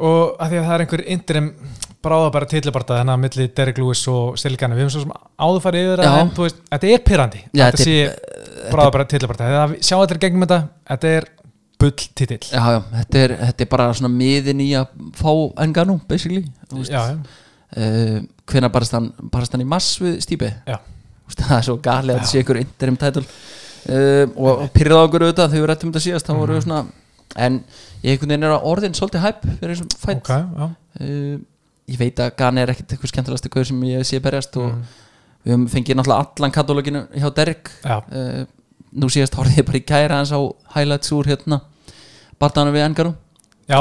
og 0.00 0.36
að 0.40 0.48
því 0.48 0.58
að 0.58 0.66
það 0.66 0.74
er 0.74 0.84
einhver 0.84 1.04
interim 1.06 1.50
bráðabæra 2.00 2.48
tillibarta 2.48 2.96
þennan 2.96 3.18
að 3.18 3.22
milli 3.24 3.48
Derek 3.56 3.78
Lewis 3.78 4.06
og 4.08 4.38
Cyril 4.40 4.56
Ganem, 4.56 4.78
við 4.78 4.86
höfum 4.86 4.94
svo 4.94 5.02
sem 5.04 5.12
áður 5.36 5.60
farið 5.66 5.86
yfir 5.86 6.02
það 6.04 6.20
en 6.20 6.32
veist, 6.38 6.62
þetta 6.70 6.92
er 6.94 7.02
pyrrandi 7.04 7.42
þetta 7.52 7.84
sé 7.84 7.96
er- 8.06 8.72
bráðabæra 8.72 9.06
tillibarta 9.10 9.50
sjá 9.80 9.96
þetta 10.00 10.14
er 10.16 10.22
gegnum 10.24 10.46
þetta, 10.46 10.60
þetta 10.88 11.12
er 11.18 11.28
bull 11.80 11.92
titill. 11.96 12.40
Já, 12.52 12.60
já, 12.74 12.80
þetta 12.98 13.22
er, 13.24 13.34
þetta 13.46 13.64
er 13.64 13.70
bara 13.72 13.86
svona 13.96 14.12
miðin 14.12 14.60
í 14.60 14.68
að 14.76 14.90
fá 15.16 15.30
Enganu, 15.64 15.96
basically 16.08 16.44
þú 16.68 16.82
veist. 16.82 16.92
já, 16.92 17.00
já. 17.14 18.26
Hvenær 18.50 18.72
barist 18.74 18.92
hann, 18.96 19.10
barist 19.32 19.52
hann 19.54 19.64
í 19.64 19.68
mass 19.70 19.96
við 20.02 20.18
veist, 21.30 21.40
það 21.40 21.56
er 21.56 21.66
svo 21.66 21.76
galið 21.82 22.14
að 22.14 22.20
þetta 22.20 22.30
sé 22.32 22.40
ykkur 22.42 22.58
interim 22.60 22.96
title. 23.00 23.22
Uh, 23.90 24.26
og, 24.36 24.64
og 24.64 24.72
pyrrða 24.74 25.04
okkur 25.06 25.22
auðvitað 25.24 25.52
þegar 25.54 25.62
við 25.62 25.68
rættum 25.70 25.92
þetta 25.92 26.02
síðast 26.04 26.26
þá 26.28 26.32
voru 26.36 26.52
Mhm. 26.52 26.58
við 26.58 26.64
svona 26.66 26.80
en 27.36 27.54
ég 28.02 28.10
einhvern 28.16 28.28
veginn 28.34 28.44
er 28.48 28.54
að 28.56 28.66
orðin 28.68 28.96
svolítið 28.98 29.22
hæpp 29.24 29.44
fyrir 29.60 29.70
þessum 29.76 29.92
fætt 30.02 30.18
ok, 30.18 30.32
já. 30.34 30.66
Uh, 31.00 31.38
ég 31.88 31.98
veit 31.98 32.20
að 32.20 32.32
Gani 32.36 32.60
er 32.64 32.72
ekkert 32.74 32.92
eitthvað 32.92 33.12
skemmtilegast 33.14 33.46
ykkur 33.48 33.64
sem 33.70 33.80
ég 33.88 34.04
sé 34.04 34.20
berjast 34.20 34.56
og 34.60 34.72
Mm. 34.74 34.82
við 35.46 35.52
höfum 35.54 35.68
fengið 35.72 35.96
náttúrulega 35.96 36.26
allan 36.36 36.52
katalóginu 36.52 37.00
hjá 37.16 37.30
Derek. 37.34 37.70
Uh, 37.86 38.44
nú 38.92 39.06
síðast 39.08 39.34
horfði 39.38 39.56
ég 39.62 39.66
bara 39.66 39.78
í 39.78 39.86
kæra 39.86 40.16
hans 40.18 40.32
á 40.34 40.40
highlights 40.74 41.12
úr 41.14 41.24
hérna 41.30 41.60
barndanum 42.40 42.74
við 42.74 42.84
Engaru 42.88 43.14
já. 43.70 43.78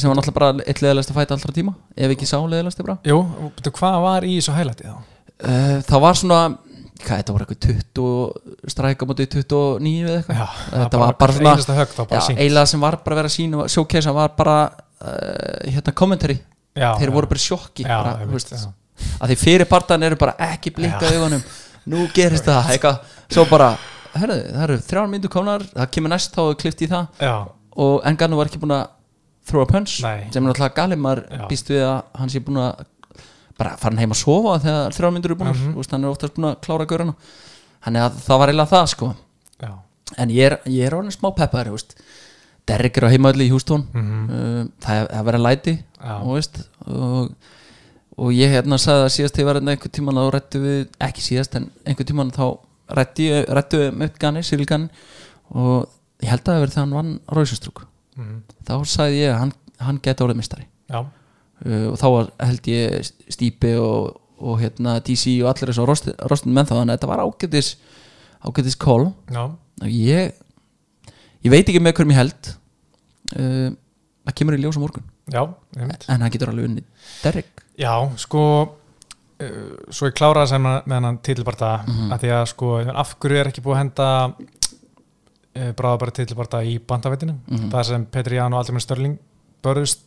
sem 0.00 0.10
var 0.10 0.16
náttúrulega 0.18 0.38
bara 0.40 0.64
eitt 0.66 0.82
leðilegast 0.82 1.12
að 1.12 1.20
fæta 1.20 1.36
allra 1.36 1.54
tíma 1.60 1.74
ef 1.96 2.14
ekki 2.16 2.28
sá 2.30 2.36
leðilegast 2.40 2.82
bara. 2.84 2.96
Jú, 3.06 3.20
betur, 3.58 3.76
hvað 3.78 4.00
var 4.06 4.26
í 4.28 4.34
þessu 4.40 4.56
hælæti 4.56 4.88
þá? 4.88 4.96
uh, 4.96 5.78
það 5.88 6.04
var 6.06 6.18
svona 6.20 6.40
hvað 7.00 7.20
þetta 7.22 7.32
var 7.32 7.44
eitthvað 7.46 7.62
20 7.96 8.70
stræk 8.74 9.00
á 9.00 9.04
móti 9.08 9.26
29 9.32 10.02
eða 10.04 10.18
eitthvað? 10.18 10.40
Já, 10.40 10.48
Þetta 10.74 10.98
var 11.00 11.14
bara 11.20 11.36
svona- 11.36 11.78
högg 11.80 11.94
þá 11.96 12.02
bara 12.10 12.20
Já, 12.20 12.34
eiginlega 12.36 12.66
sem 12.74 12.80
var 12.84 12.96
bara 13.04 13.16
að 13.16 13.20
vera 13.22 13.32
sín 13.36 13.54
og 13.56 13.70
showcase 13.72 14.12
var 14.18 14.34
bara 14.36 14.56
uh, 15.00 15.70
hérna 15.70 15.94
commentary. 15.96 16.36
Já, 16.76 16.90
þeir 17.00 17.10
voru 17.14 17.26
bara 17.30 17.40
sjokki 17.42 17.86
já, 17.86 17.96
bara, 17.96 18.26
veist, 18.30 18.52
að 19.20 19.32
því 19.32 19.36
fyrir 19.40 19.66
partan 19.70 20.02
eru 20.06 20.16
bara 20.20 20.34
ekki 20.52 20.70
blikka 20.76 21.08
Já. 21.08 21.16
augunum. 21.16 21.40
Nú 21.90 22.04
gerist 22.14 22.44
það 22.46 22.68
eitthvað. 22.74 23.00
Svo 23.32 23.46
bara, 23.48 23.70
herru, 24.14 24.36
það 24.52 24.62
eru 24.66 24.76
þrjár 24.90 25.08
myndu 25.10 25.30
komnar 25.32 25.64
það 25.72 25.90
kemur 25.96 26.12
næst 26.12 26.36
þá 26.36 26.42
klift 26.60 26.84
í 26.84 26.90
það. 26.90 27.08
Og 27.80 28.02
Enganu 28.10 28.36
var 28.38 28.50
ekki 28.50 28.60
búin 28.60 28.76
að 28.76 28.88
throw 29.50 29.62
a 29.64 29.68
punch 29.68 29.98
Nei. 30.04 30.28
sem 30.30 30.40
er 30.44 30.48
náttúrulega 30.52 30.74
Já. 31.30 31.44
býst 31.50 31.70
við 31.74 31.82
að 31.86 32.02
hann 32.22 32.30
sé 32.32 32.40
búin 32.46 32.60
að 32.62 32.84
bara 33.60 33.76
fara 33.76 33.92
heim 34.00 34.14
að 34.14 34.20
sofa 34.22 34.56
þegar 34.64 34.96
þrjár 34.96 35.12
myndur 35.16 35.30
eru 35.34 35.38
búin 35.42 35.50
mm 35.52 35.58
Mhm. 35.68 35.76
hann 35.92 36.04
er 36.04 36.10
oftast 36.14 36.34
búin 36.38 36.48
að 36.50 36.60
klára 36.64 36.86
göruna 36.88 37.14
þannig 37.84 38.02
að 38.06 38.18
það 38.26 38.38
var 38.38 38.48
eiginlega 38.48 38.72
það 38.74 38.86
sko 38.94 39.14
já. 39.60 39.70
en 40.18 40.28
ég 40.30 40.46
er, 40.50 40.58
ég 40.66 40.86
er 40.86 40.94
orðin 40.96 41.12
smá 41.14 41.30
peppar. 41.36 41.68
Derrick 42.66 42.96
er 42.98 43.04
á 43.08 43.12
heimaðli 43.12 43.46
í 43.48 43.50
Hjústón 43.50 43.86
Mhm. 43.92 44.30
uh, 44.30 44.64
það 44.80 44.96
er 45.00 45.06
að 45.20 45.24
vera 45.24 45.38
læti 45.38 45.82
og, 46.22 46.34
veist, 46.34 46.68
og, 46.86 47.30
og 48.16 48.32
ég 48.32 48.50
hérna 48.52 48.78
sagði 48.78 49.04
að 49.06 49.14
síðast 49.16 49.38
ég 49.40 49.44
var 49.48 49.54
hérna 49.60 49.72
einhvern 49.74 49.92
tíman 49.92 50.14
þá 50.20 50.30
rættu 50.34 50.58
við, 50.60 50.88
ekki 51.00 51.20
síðast 51.24 51.56
en 51.56 51.70
einhvern 51.86 52.06
tíman 52.06 52.30
þá 52.30 52.58
rættu 52.90 53.78
við 53.80 53.92
með 53.96 54.18
Gani, 54.18 54.42
Cyril 54.42 54.66
Gani 54.66 54.88
og 55.54 55.88
ég 56.22 56.28
held 56.28 56.40
að 56.40 56.44
það 56.44 56.54
hafi 56.54 56.64
verið 56.64 56.74
þegar 56.74 56.84
hann 56.84 56.94
vann 56.94 57.20
Róisastrúk 58.16 58.18
Mhm. 58.20 58.42
þá 58.66 58.72
sagði 58.84 59.20
ég 59.22 59.32
að 59.34 59.38
hann, 59.38 59.52
hann 59.78 60.00
geti 60.02 60.24
orðið 60.24 60.36
mistari 60.36 60.66
uh, 61.66 61.86
og 61.92 61.96
þá 62.00 62.06
var, 62.10 62.30
held 62.40 62.66
ég 62.66 63.10
Stípi 63.30 63.74
og, 63.78 64.20
og 64.40 64.58
hérna 64.60 64.98
DC 65.00 65.38
og 65.44 65.48
allir 65.54 65.70
þessu 65.72 65.86
rostin, 65.86 66.14
rostin 66.28 66.52
menn 66.52 66.66
þá 66.66 66.74
þannig 66.80 66.92
að 66.94 66.98
þetta 66.98 67.10
var 67.12 67.22
ágætis 67.24 67.76
ágætis 68.44 68.76
og 69.82 69.88
ég 69.88 70.32
ég 71.44 71.50
veit 71.50 71.68
ekki 71.68 71.80
með 71.80 71.94
hverjum 71.94 72.10
ég 72.12 72.20
held 72.20 72.50
uh, 73.36 73.70
það 74.26 74.34
kemur 74.36 74.54
í 74.58 74.60
ljós 74.60 74.76
á 74.76 74.80
morgun. 74.82 75.04
Já, 75.30 75.42
en 75.78 76.20
hann 76.20 76.30
getur 76.30 76.50
alveg 76.50 76.64
unni 76.68 76.82
Derek. 77.22 77.62
Já, 77.78 77.94
sko 78.18 78.42
uh, 79.40 79.76
svo 79.90 80.08
ég 80.10 80.16
kláraði 80.18 80.48
sem 80.52 80.62
með 80.62 81.04
hann 81.06 81.18
titilbarta 81.24 81.84
Mhm. 81.86 82.10
að 82.12 82.18
því 82.24 82.32
að 82.36 82.46
sko, 82.50 82.72
af 82.90 83.14
hverju 83.20 83.38
er 83.40 83.46
ekki 83.52 83.62
búið 83.62 83.76
að 83.76 83.82
henda 83.84 84.08
uh, 85.56 85.72
bráðabæra 85.78 86.12
titilbarta 86.20 86.62
í 86.64 86.78
bandaveitinu 86.78 87.34
Mhm. 87.48 87.70
það 87.72 87.84
sem 87.90 88.06
Petri 88.06 88.36
Ján 88.36 88.52
og 88.54 88.60
Aldrimur 88.62 88.80
Störling 88.84 89.18
börðust 89.64 90.06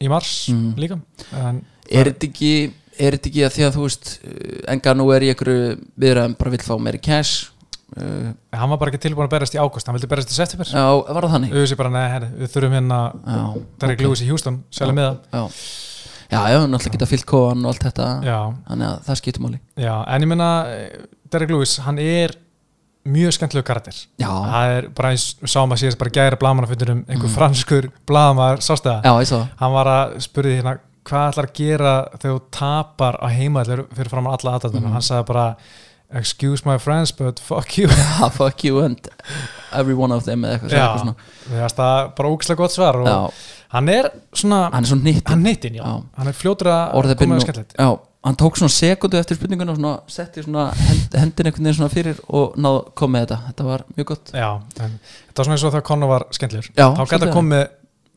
í 0.00 0.08
mars 0.08 0.48
Mhm. 0.48 0.74
líka. 0.76 1.00
En, 1.32 1.64
er 1.90 2.04
þetta 2.12 2.26
ekki 2.30 2.72
er 3.00 3.12
þetta 3.16 3.30
ekki 3.30 3.44
að 3.46 3.54
því 3.56 3.64
að 3.68 3.74
þú 3.76 3.82
veist 3.86 4.18
uh, 4.24 4.72
enga 4.74 4.94
nú 4.94 5.06
er 5.14 5.22
í 5.22 5.30
einhverju 5.32 5.78
viðræðum 5.98 6.36
bara 6.38 6.50
vill 6.50 6.64
fá 6.66 6.74
meiri 6.78 7.00
cash 7.00 7.50
uh, 7.96 8.32
hann 8.52 8.68
var 8.70 8.78
bara 8.78 8.90
ekki 8.92 9.00
tilbúin 9.08 9.26
að 9.26 9.32
berast 9.34 9.54
í 9.54 9.58
águst 9.62 9.86
hann 9.86 9.96
vildi 9.96 10.08
berast 10.10 10.30
í 10.30 10.36
september. 10.36 10.66
Það 10.68 11.14
bara, 11.78 12.32
við 12.38 12.52
þurfum 12.52 12.76
hérna 12.76 12.98
Derek 13.80 13.98
ok. 14.00 14.04
Lewis 14.04 14.20
í 14.22 14.28
það 14.28 14.60
já, 15.32 15.40
já, 16.30 16.40
já, 16.52 16.58
náttúrulega 16.70 16.94
geta 16.94 17.06
fyllt 17.10 17.26
kóan 17.26 17.64
og 17.64 17.72
allt 17.72 17.82
þetta. 17.88 18.08
Já, 18.22 18.38
þannig 18.68 18.86
að 18.86 19.00
það 19.08 19.16
skiptir 19.18 19.42
máli. 19.42 19.58
Já, 19.76 19.94
en 20.06 20.22
ég 20.22 20.28
meina 20.30 20.50
eh, 20.70 21.00
Derek 21.32 21.50
Lewis, 21.50 21.72
hann 21.82 21.98
er 21.98 22.36
mjög 23.08 23.32
skemmtilegu 23.32 23.64
karakter. 23.64 23.96
Já, 24.20 24.28
það 24.28 24.74
er 24.76 24.88
bara 24.94 25.10
eins, 25.14 25.26
sáum 25.48 25.72
að 25.72 25.80
síðast 25.84 25.98
bara 25.98 26.10
gæra 26.10 26.36
blamanafyndur 26.40 26.90
um 26.92 27.04
einhver 27.08 27.28
Mm. 27.30 27.34
franskur 27.36 27.90
já, 29.04 29.12
ég 29.20 29.26
sá 29.30 29.48
hann 29.60 29.72
var 29.72 29.86
að 29.86 30.16
spurði 30.20 30.56
hérna 30.60 30.78
hvað 31.04 31.30
ætlar 31.32 31.46
að 31.48 31.54
gera 31.54 31.94
þegar 32.18 32.34
þú 32.36 32.40
tapar 32.50 33.16
á 33.24 33.26
heimaðlir 33.32 33.86
fyrir 33.96 34.10
fram 34.10 34.26
á 34.28 34.36
alla 34.36 34.58
aðdæðuna 34.58 34.82
Mhm. 34.86 34.92
hann 34.92 35.02
sagði 35.02 35.26
bara 35.26 35.56
excuse 36.12 36.66
my 36.66 36.76
friends 36.76 37.12
but 37.12 37.38
fuck 37.38 37.78
you. 37.78 37.86
Já, 38.20 38.28
fuck 38.32 38.64
you 38.64 38.80
and 38.84 38.98
every 39.72 39.94
one 39.94 40.12
of 40.12 40.24
them 40.24 40.42
eða 40.44 40.58
eitthvað, 40.58 40.70
Já. 40.70 40.84
eitthvað 40.84 41.00
svona. 41.00 41.14
Það 41.70 42.04
er 42.04 42.08
bara 42.16 42.28
ógislega 42.28 42.56
gott 42.56 42.72
svar 42.72 42.96
hann 43.70 43.88
er 43.88 44.10
svona 44.34 44.70
hann 44.72 44.84
er 44.84 44.88
svona 44.88 45.02
nýtt 45.06 45.28
hann 46.18 46.26
er 46.28 46.32
fljótur 46.32 46.66
að 46.66 46.92
koma 47.16 47.36
byrjun 47.36 47.40
skemmtilegt. 47.46 47.74
Já, 47.78 47.98
hann 48.26 48.36
tók 48.36 48.58
svona 48.60 48.72
sekundu 48.74 49.16
eftir 49.20 49.38
spurninguna 49.38 49.72
og 49.72 49.80
svona 49.80 49.94
setti 50.12 50.44
svona 50.44 50.68
hend, 50.76 51.16
hendin 51.16 51.48
einhvern 51.48 51.64
veginn 51.64 51.78
svona 51.78 51.92
fyrir 51.92 52.22
og 52.28 52.56
náð 52.60 52.80
kom 52.98 53.14
með 53.14 53.26
þetta, 53.26 53.42
þetta 53.48 53.68
var 53.70 53.84
mjög 53.96 54.08
gott. 54.12 54.32
Já, 54.36 54.50
en 54.84 54.96
þetta 55.00 55.40
var 55.40 55.48
svona 55.48 55.56
eins 55.56 55.66
og 55.66 55.74
þegar 55.74 55.86
Conor 55.90 56.12
var 56.14 56.26
skemmtilegur. 56.36 56.72
Já, 56.74 56.88
þá 56.98 57.04
gæti 57.06 57.28
að 57.30 57.36
koma 57.38 57.54
með 57.54 57.68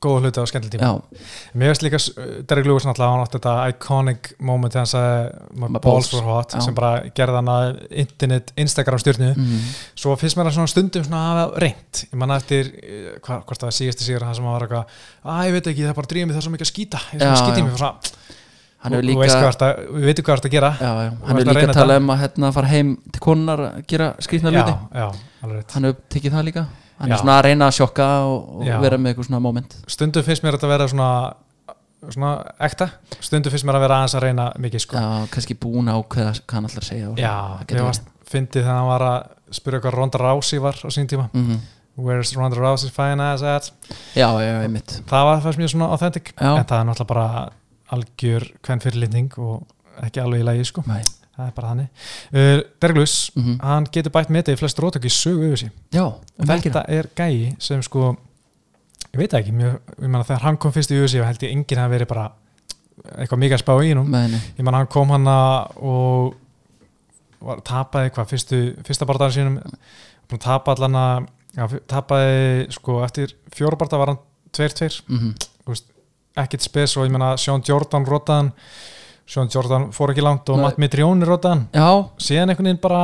góða 0.03 0.23
hluti 0.23 0.43
á 0.43 0.45
skemmtileg 0.49 0.73
tíma 0.73 0.89
já, 0.89 1.21
mér 1.59 1.71
veist 1.71 1.83
líka 1.85 1.99
uh, 1.99 2.31
Derek 2.49 2.67
Lewis 2.67 2.85
náttúrulega 2.87 3.13
hann 3.13 3.23
átti 3.23 3.39
þetta 3.39 3.53
iconic 3.71 4.29
moment 4.43 4.73
þegar 4.73 4.83
hann 4.83 4.91
sagði 4.91 5.61
my 5.63 5.81
balls 5.83 6.09
were 6.11 6.25
hot 6.27 6.55
Já. 6.55 6.63
sem 6.65 6.75
bara 6.77 6.91
gerði 7.15 7.39
hann 7.39 7.51
að 7.53 7.69
internet, 8.03 8.51
Instagram 8.59 9.01
stjórnu 9.03 9.29
mm, 9.31 9.69
svo 10.03 10.15
finnst 10.19 10.39
mér 10.39 10.51
að 10.51 10.57
svona 10.57 10.73
stundum 10.73 11.05
svona 11.07 11.21
að 11.21 11.29
hafa 11.31 11.63
reynt. 11.63 12.03
Ég 12.09 12.19
manna 12.19 12.39
eftir, 12.41 12.73
eh, 12.83 13.13
hva, 13.23 13.39
hvort 13.47 13.63
það 13.63 13.69
var 13.69 13.77
síðasti 13.79 14.07
sigur 14.07 14.27
hann 14.27 14.35
sem 14.37 14.49
var 14.49 14.67
eitthvað, 14.67 14.99
að 15.23 15.47
ég 15.47 15.57
veit 15.57 15.71
ekki, 15.71 15.85
það 15.85 15.93
er 15.93 15.99
bara 16.01 16.11
drýmið 16.13 16.35
það 16.35 16.41
er 16.41 16.47
svo 16.47 16.55
mikið 16.57 16.67
að 16.67 16.73
skýta, 16.73 17.03
hann 18.83 18.95
veist 18.97 19.07
líka 19.09 19.51
það, 19.59 19.83
við 19.95 20.07
veitum 20.09 20.25
hvað 20.27 20.39
það 20.39 20.49
að 20.49 20.55
gera. 20.55 20.71
Já, 20.79 20.91
já, 21.03 21.11
hann 21.27 21.37
að 21.37 21.49
líka 21.49 21.67
að 21.67 21.77
tala 21.77 21.93
þetta. 21.93 22.03
um 22.03 22.13
að 22.13 22.23
hérna, 22.23 22.51
fara 22.57 22.71
heim 22.73 22.95
til 23.11 23.23
konunar 23.23 23.65
að 23.69 23.83
gera 23.87 24.09
alveg 25.43 25.59
rétt. 25.59 25.75
Hann 25.75 25.87
hefur 25.87 26.01
tekið 26.13 26.35
það 26.37 26.45
líka. 26.49 26.65
Hann 26.99 27.09
Já. 27.09 27.15
er 27.15 27.21
svona 27.23 27.37
að 27.39 27.45
reyna 27.47 27.67
að 27.67 27.77
sjokka 27.79 28.09
og, 28.29 28.43
og 28.59 28.83
vera 28.83 28.99
með 29.01 29.11
eitthvað 29.11 29.27
svona 29.27 29.41
moment. 29.43 29.75
Stundum 29.91 30.23
finnst 30.23 30.45
mér 30.45 30.57
þetta 30.57 30.69
að 30.69 30.73
vera 30.75 30.89
svona 30.91 31.09
svona 32.11 32.31
ekta, 32.67 32.89
stundum 33.23 33.53
finnst 33.53 33.67
mér 33.67 33.79
að 33.79 33.85
vera 33.85 33.99
aðeins 33.99 34.15
að 34.17 34.25
reyna 34.27 34.47
mikið 34.63 34.83
sko. 34.85 34.99
Já, 34.99 35.27
kannski 35.33 35.57
búin 35.59 35.91
á 35.91 35.97
hvað, 35.99 36.41
hann 36.51 36.67
að 36.67 36.87
segja 36.87 37.11
og 37.11 37.21
já, 37.21 37.33
ég 37.69 37.85
varst 37.87 38.09
fyndið 38.29 38.65
þegar 38.65 38.77
hann 38.79 38.89
var 38.89 39.05
að 39.07 39.55
spyrja 39.57 39.81
hvað 39.83 39.97
Ronda 39.97 40.21
Rousey 40.21 40.61
var 40.63 40.79
á 40.79 40.89
sín 40.93 41.09
tíma. 41.11 41.29
Verið. 41.33 41.47
Mhm. 41.47 41.61
where's 41.95 42.35
Ronda 42.35 42.57
Rousey's 42.57 42.91
fine 42.91 43.21
ass 43.21 43.43
at? 43.43 43.71
Já, 44.15 44.27
já, 44.41 44.61
einmitt. 44.63 45.01
Það 45.05 45.27
var 45.29 45.41
fannst 45.43 45.59
mér 45.59 45.69
svona 45.69 45.91
authentic. 45.93 46.33
En 46.39 46.65
það 46.65 46.79
er 46.79 46.87
náttúrulega 46.89 47.07
bara 47.07 47.49
algjör 47.93 48.45
hvern 48.65 48.81
fyrirlitning 48.83 49.31
og 49.37 49.67
ekki 50.03 50.21
alveg 50.23 50.41
í 50.43 50.47
lagi 50.49 50.65
sko. 50.71 50.83
Nei. 50.89 51.01
það 51.33 51.47
er 51.49 51.53
bara 51.57 51.69
þannig. 51.71 51.87
Uh, 52.29 52.59
Derek 52.81 52.97
Lewis, 52.99 53.13
Mhm. 53.35 53.55
hann 53.65 53.85
getur 53.89 54.11
bætt 54.13 54.29
með 54.29 54.43
þetta 54.43 54.53
í 54.53 54.57
flest 54.59 54.77
rótök 54.83 55.05
í 55.07 55.09
sögu 55.09 55.47
yfir 55.47 55.57
sig. 55.63 55.71
Já, 55.91 56.03
um 56.05 56.45
þetta 56.45 56.83
er 56.93 57.07
gæi 57.17 57.55
sem 57.59 57.81
sko 57.81 58.11
ég 59.13 59.17
veit 59.17 59.33
ekki, 59.33 59.51
mjög, 59.51 59.79
ég 59.97 60.07
meina 60.09 60.23
þegar 60.23 60.41
hann 60.45 60.57
kom 60.57 60.71
fyrst 60.71 60.91
í 60.93 60.99
USA 61.01 61.23
held 61.25 61.39
ég 61.41 61.51
enginn 61.55 61.81
hafi 61.81 61.95
verið 61.97 62.07
bara 62.07 62.27
eitthvað 63.17 63.41
mikið 63.41 63.57
að 63.57 63.63
spá 63.63 63.73
í 63.81 63.95
Meni. 64.05 64.37
ég 64.57 64.63
meina 64.63 64.77
hann 64.77 64.87
kom 64.87 65.09
hann 65.09 65.27
og 65.27 66.35
var, 67.41 67.57
tapaði 67.61 68.11
hvað 68.13 68.29
fyrstu, 68.29 68.59
fyrsta 68.85 69.05
bardaðar 69.09 69.33
sínum. 69.33 69.57
Búin 70.29 70.39
að 70.39 70.45
tapa 70.45 70.75
allan 70.75 71.27
að 71.57 71.79
tapaði 71.87 72.71
sko 72.71 73.01
eftir 73.03 73.33
fjóra 73.53 73.75
barda 73.77 73.97
var 73.97 74.07
hann 74.13 74.19
2-2 74.53 75.01
Mm 75.09 75.33
ekkert 76.37 76.65
spes 76.65 76.95
og 76.97 77.05
ég 77.07 77.13
meina 77.13 77.35
Sean 77.37 77.61
Jordan 77.65 78.05
rotaðan. 78.09 78.51
Sean 79.29 79.47
Jordan 79.53 79.89
fór 79.95 80.11
ekki 80.13 80.23
langt 80.25 80.49
og 80.51 80.57
Nei. 80.59 80.65
Matt 80.65 80.79
Mitrione 80.81 81.25
rotaðan. 81.29 81.67
Já, 81.73 81.89
síðan 82.19 82.51
einhvern 82.53 82.67
veginn 82.71 82.81
bara 82.83 83.03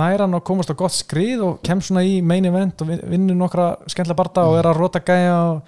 næran 0.00 0.34
og 0.38 0.44
komast 0.46 0.70
á 0.70 0.74
gott 0.78 0.94
skrið 0.94 1.40
og 1.46 1.60
kemst 1.66 1.90
svona 1.90 2.02
í 2.06 2.20
main 2.22 2.44
event 2.46 2.82
og 2.82 2.88
vin- 2.92 3.04
vinnur 3.10 3.34
nokkra 3.38 3.72
skemmtilega 3.90 4.18
barda 4.22 4.44
og 4.46 4.58
er 4.60 4.68
að 4.70 4.78
rota 4.78 5.00
gæja 5.02 5.38
og, 5.50 5.62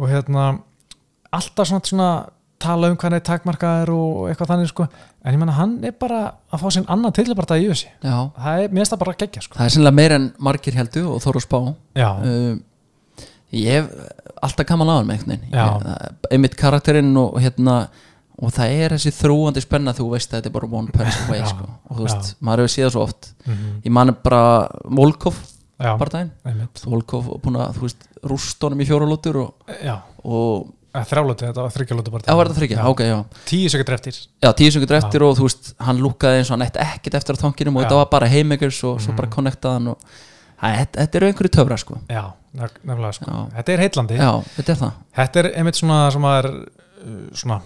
og 0.00 0.08
hérna 0.08 0.46
alltaf 1.32 1.68
svona, 1.68 1.84
svona 1.88 2.08
tala 2.62 2.88
um 2.92 2.96
hvað 2.96 3.08
hann 3.10 3.16
er 3.18 3.24
takmarkaður 3.26 3.90
og 3.96 4.18
eitthvað 4.30 4.52
þannig 4.52 4.70
sko. 4.70 4.86
En 5.24 5.34
ég 5.34 5.40
menna 5.40 5.56
hann 5.56 5.72
er 5.84 5.94
bara 5.98 6.20
að 6.52 6.62
fá 6.62 6.68
sinn 6.76 6.86
annan 6.92 7.12
tilbarda 7.16 7.56
í 7.58 7.68
össi 7.72 7.88
já, 8.02 8.16
það 8.36 8.60
er, 8.62 8.68
mér 8.68 8.82
finnst 8.82 8.94
það 8.94 9.02
bara 9.04 9.16
geggja 9.22 9.42
sko. 9.46 9.56
Það 9.58 9.64
er 9.68 9.74
sennilega 9.76 9.98
meira 10.00 10.18
en 10.20 10.28
margir 10.38 10.76
heldur 10.78 11.08
og 11.14 11.22
þóru 11.24 11.42
spá. 11.42 11.58
Já, 11.98 12.08
uh, 12.22 12.52
ég 13.52 13.76
hef 13.76 13.86
alltaf 14.42 14.66
gaman 14.66 14.88
á 14.90 14.94
hann 14.98 15.12
einmitt 16.32 16.56
karakterinn 16.58 17.12
og 17.20 17.36
hérna 17.42 17.76
og 18.42 18.50
það 18.56 18.72
er 18.82 18.94
þessi 18.96 19.12
þrúandi 19.14 19.60
spenna 19.62 19.92
þú 19.94 20.06
veist 20.14 20.32
að 20.32 20.40
þetta 20.40 20.48
er 20.50 20.54
bara 20.56 20.68
one 20.72 20.90
person 20.94 21.28
way 21.32 21.42
sko. 21.46 21.66
og 21.90 21.96
þú 21.98 22.06
veist, 22.08 22.30
Já. 22.32 22.36
maður 22.48 22.62
hefur 22.64 22.72
séð 22.74 22.86
það 22.86 22.92
svo 22.96 23.02
oft. 23.06 23.32
Mm 23.46 23.72
ég 23.84 23.92
mani 23.92 24.14
bara 24.24 24.42
Volkov 24.84 25.34
einmitt. 25.82 26.84
Volkov 26.86 27.28
þú 27.42 27.82
veist, 27.82 28.06
rúst 28.24 28.62
honum 28.62 28.80
í 28.80 28.86
fjóralótur 28.88 29.36
og, 29.42 29.74
og 30.24 30.72
þrjálóti, 30.92 31.46
þetta 31.48 31.62
var 31.64 31.72
þryggjálóti 31.72 32.12
bara 32.12 32.26
já, 32.28 32.34
var 32.36 32.48
þetta 32.50 32.60
þryggja, 32.60 32.82
ok, 32.92 33.00
já. 33.08 33.18
Tíu 33.48 33.68
sekundur 33.72 33.94
eftir. 33.96 34.18
Já, 34.44 34.50
tíu 34.52 34.70
sekundur 34.74 34.98
eftir 34.98 35.22
og 35.24 35.38
þú 35.38 35.46
veist, 35.48 35.70
hann 35.80 36.02
lúkkaði 36.04 36.42
eins 36.42 36.50
og 36.50 36.56
hann 36.58 36.66
ætti 36.66 36.82
ekkert 36.84 37.14
eftir 37.20 37.38
á 37.38 37.42
tankinum 37.42 37.76
og 37.78 37.82
Já. 37.82 37.86
þetta 37.88 38.00
var 38.02 38.10
bara 38.12 38.28
haymakers 38.28 38.82
og 38.84 39.00
svo 39.00 39.12
Mhm. 39.12 39.16
bara 39.16 39.30
connectaði 39.32 39.72
hann 39.78 39.88
og 39.88 39.98
þetta, 40.62 41.06
eru 41.18 41.28
einhverju 41.30 41.52
töfra 41.58 41.78
sko. 41.80 41.98
Já, 42.12 42.22
nef- 42.58 42.80
nefnilega 42.82 43.12
sko. 43.18 43.28
Já. 43.30 43.42
þetta 43.58 43.74
er 43.74 43.84
heitlandi 43.86 44.18
já, 44.20 44.30
þetta 44.56 44.74
er 44.74 44.80
það. 44.82 44.96
Þetta 45.18 45.42
er 45.42 45.50
einmitt 45.58 45.80
svona 45.80 46.00
er 46.38 46.50
uh, 46.52 47.20
svona, 47.34 47.60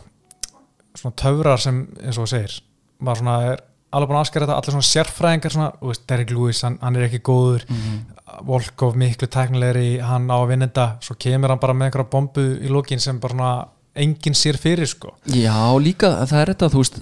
svona 0.97 1.17
töfrar 1.23 1.63
sem 1.63 1.83
eins 2.03 2.17
og 2.17 2.25
þú 2.25 2.31
segir 2.33 2.59
maður 3.05 3.23
svona 3.23 3.39
er 3.53 3.65
alveg 3.97 4.11
búin 4.11 4.19
að 4.19 4.27
askera 4.27 4.47
þetta 4.47 4.59
allir 4.61 4.75
svona 4.77 4.91
sérfræðingar 4.91 5.55
svona, 5.55 5.71
þú 5.81 5.91
veist, 5.93 6.05
Derek 6.11 6.33
Lewis, 6.35 6.63
hann, 6.67 6.79
hann 6.83 6.97
er 6.99 7.09
ekki 7.09 7.23
góður. 7.25 7.67
Mm 7.71 8.05
Volkov 8.47 8.97
miklu 8.99 9.29
teknilegri 9.33 10.01
hann 10.03 10.27
á 10.29 10.37
að 10.37 10.49
vinna 10.51 10.67
þetta, 10.67 10.87
svo 11.01 11.15
kemur 11.17 11.53
hann 11.53 11.61
bara 11.63 11.73
með 11.77 11.87
einhverja 11.89 12.11
bombu 12.11 12.43
í 12.59 12.69
lókin 12.69 13.01
sem 13.01 13.21
bara 13.23 13.33
svona 13.33 13.53
enginn 13.97 14.37
sér 14.37 14.59
fyrir 14.61 14.89
sko. 14.91 15.15
Já, 15.33 15.55
líka 15.81 16.11
það 16.27 16.41
er 16.43 16.53
þetta, 16.53 16.69
þú 16.75 16.83
veist 16.83 16.99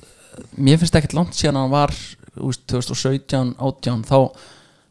mér 0.61 0.78
finnst 0.82 0.99
ekkert 1.01 1.16
langt 1.18 1.38
síðan 1.38 1.59
hann 1.62 1.72
var 1.72 1.95
þú 1.97 2.51
veist, 2.51 2.64
2017, 2.70 3.55
18 3.59 4.05
þá 4.07 4.18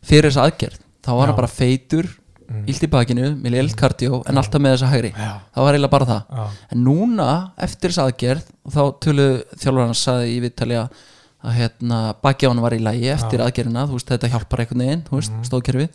fyrir 0.04 0.28
þessa 0.32 0.48
aðgerð, 0.50 0.83
þá 1.04 1.10
var 1.18 1.28
hann 1.28 1.36
bara 1.36 1.48
feitur 1.52 2.10
Mm. 2.44 2.66
illt 2.68 2.84
í 2.84 2.88
bakinu, 2.92 3.28
með 3.40 3.54
liðlt 3.54 3.76
kardió 3.80 4.18
en 4.28 4.36
alltaf 4.38 4.60
með 4.62 4.74
þessa 4.76 4.90
hægri, 4.92 5.10
Já, 5.16 5.30
það 5.56 5.64
var 5.64 5.74
eiginlega 5.74 5.90
bara 5.94 6.06
það. 6.06 6.24
Já, 6.28 6.44
en 6.76 6.82
núna, 6.84 7.28
eftir 7.58 7.90
þessa 7.90 8.04
aðgerð 8.12 8.44
og 8.66 8.74
þá 8.74 8.82
tölu 9.00 9.28
þjálfur 9.64 9.86
hann 9.86 9.94
saði 9.96 10.28
í 10.36 10.42
viðtali 10.44 10.76
að 10.84 11.54
hérna 11.56 12.02
baki 12.22 12.46
á 12.46 12.50
hann 12.52 12.62
var 12.62 12.76
í 12.76 12.82
lægi 12.84 13.08
eftir 13.14 13.40
Já. 13.40 13.46
aðgerðina, 13.48 13.86
þú 13.88 13.96
veist, 13.98 14.12
þetta 14.12 14.30
hjálpar 14.34 14.60
einhvern 14.66 14.84
veginn, 14.84 15.04
þú 15.08 15.16
veist, 15.18 15.32
Mhm. 15.32 15.48
stóðkerfið 15.50 15.90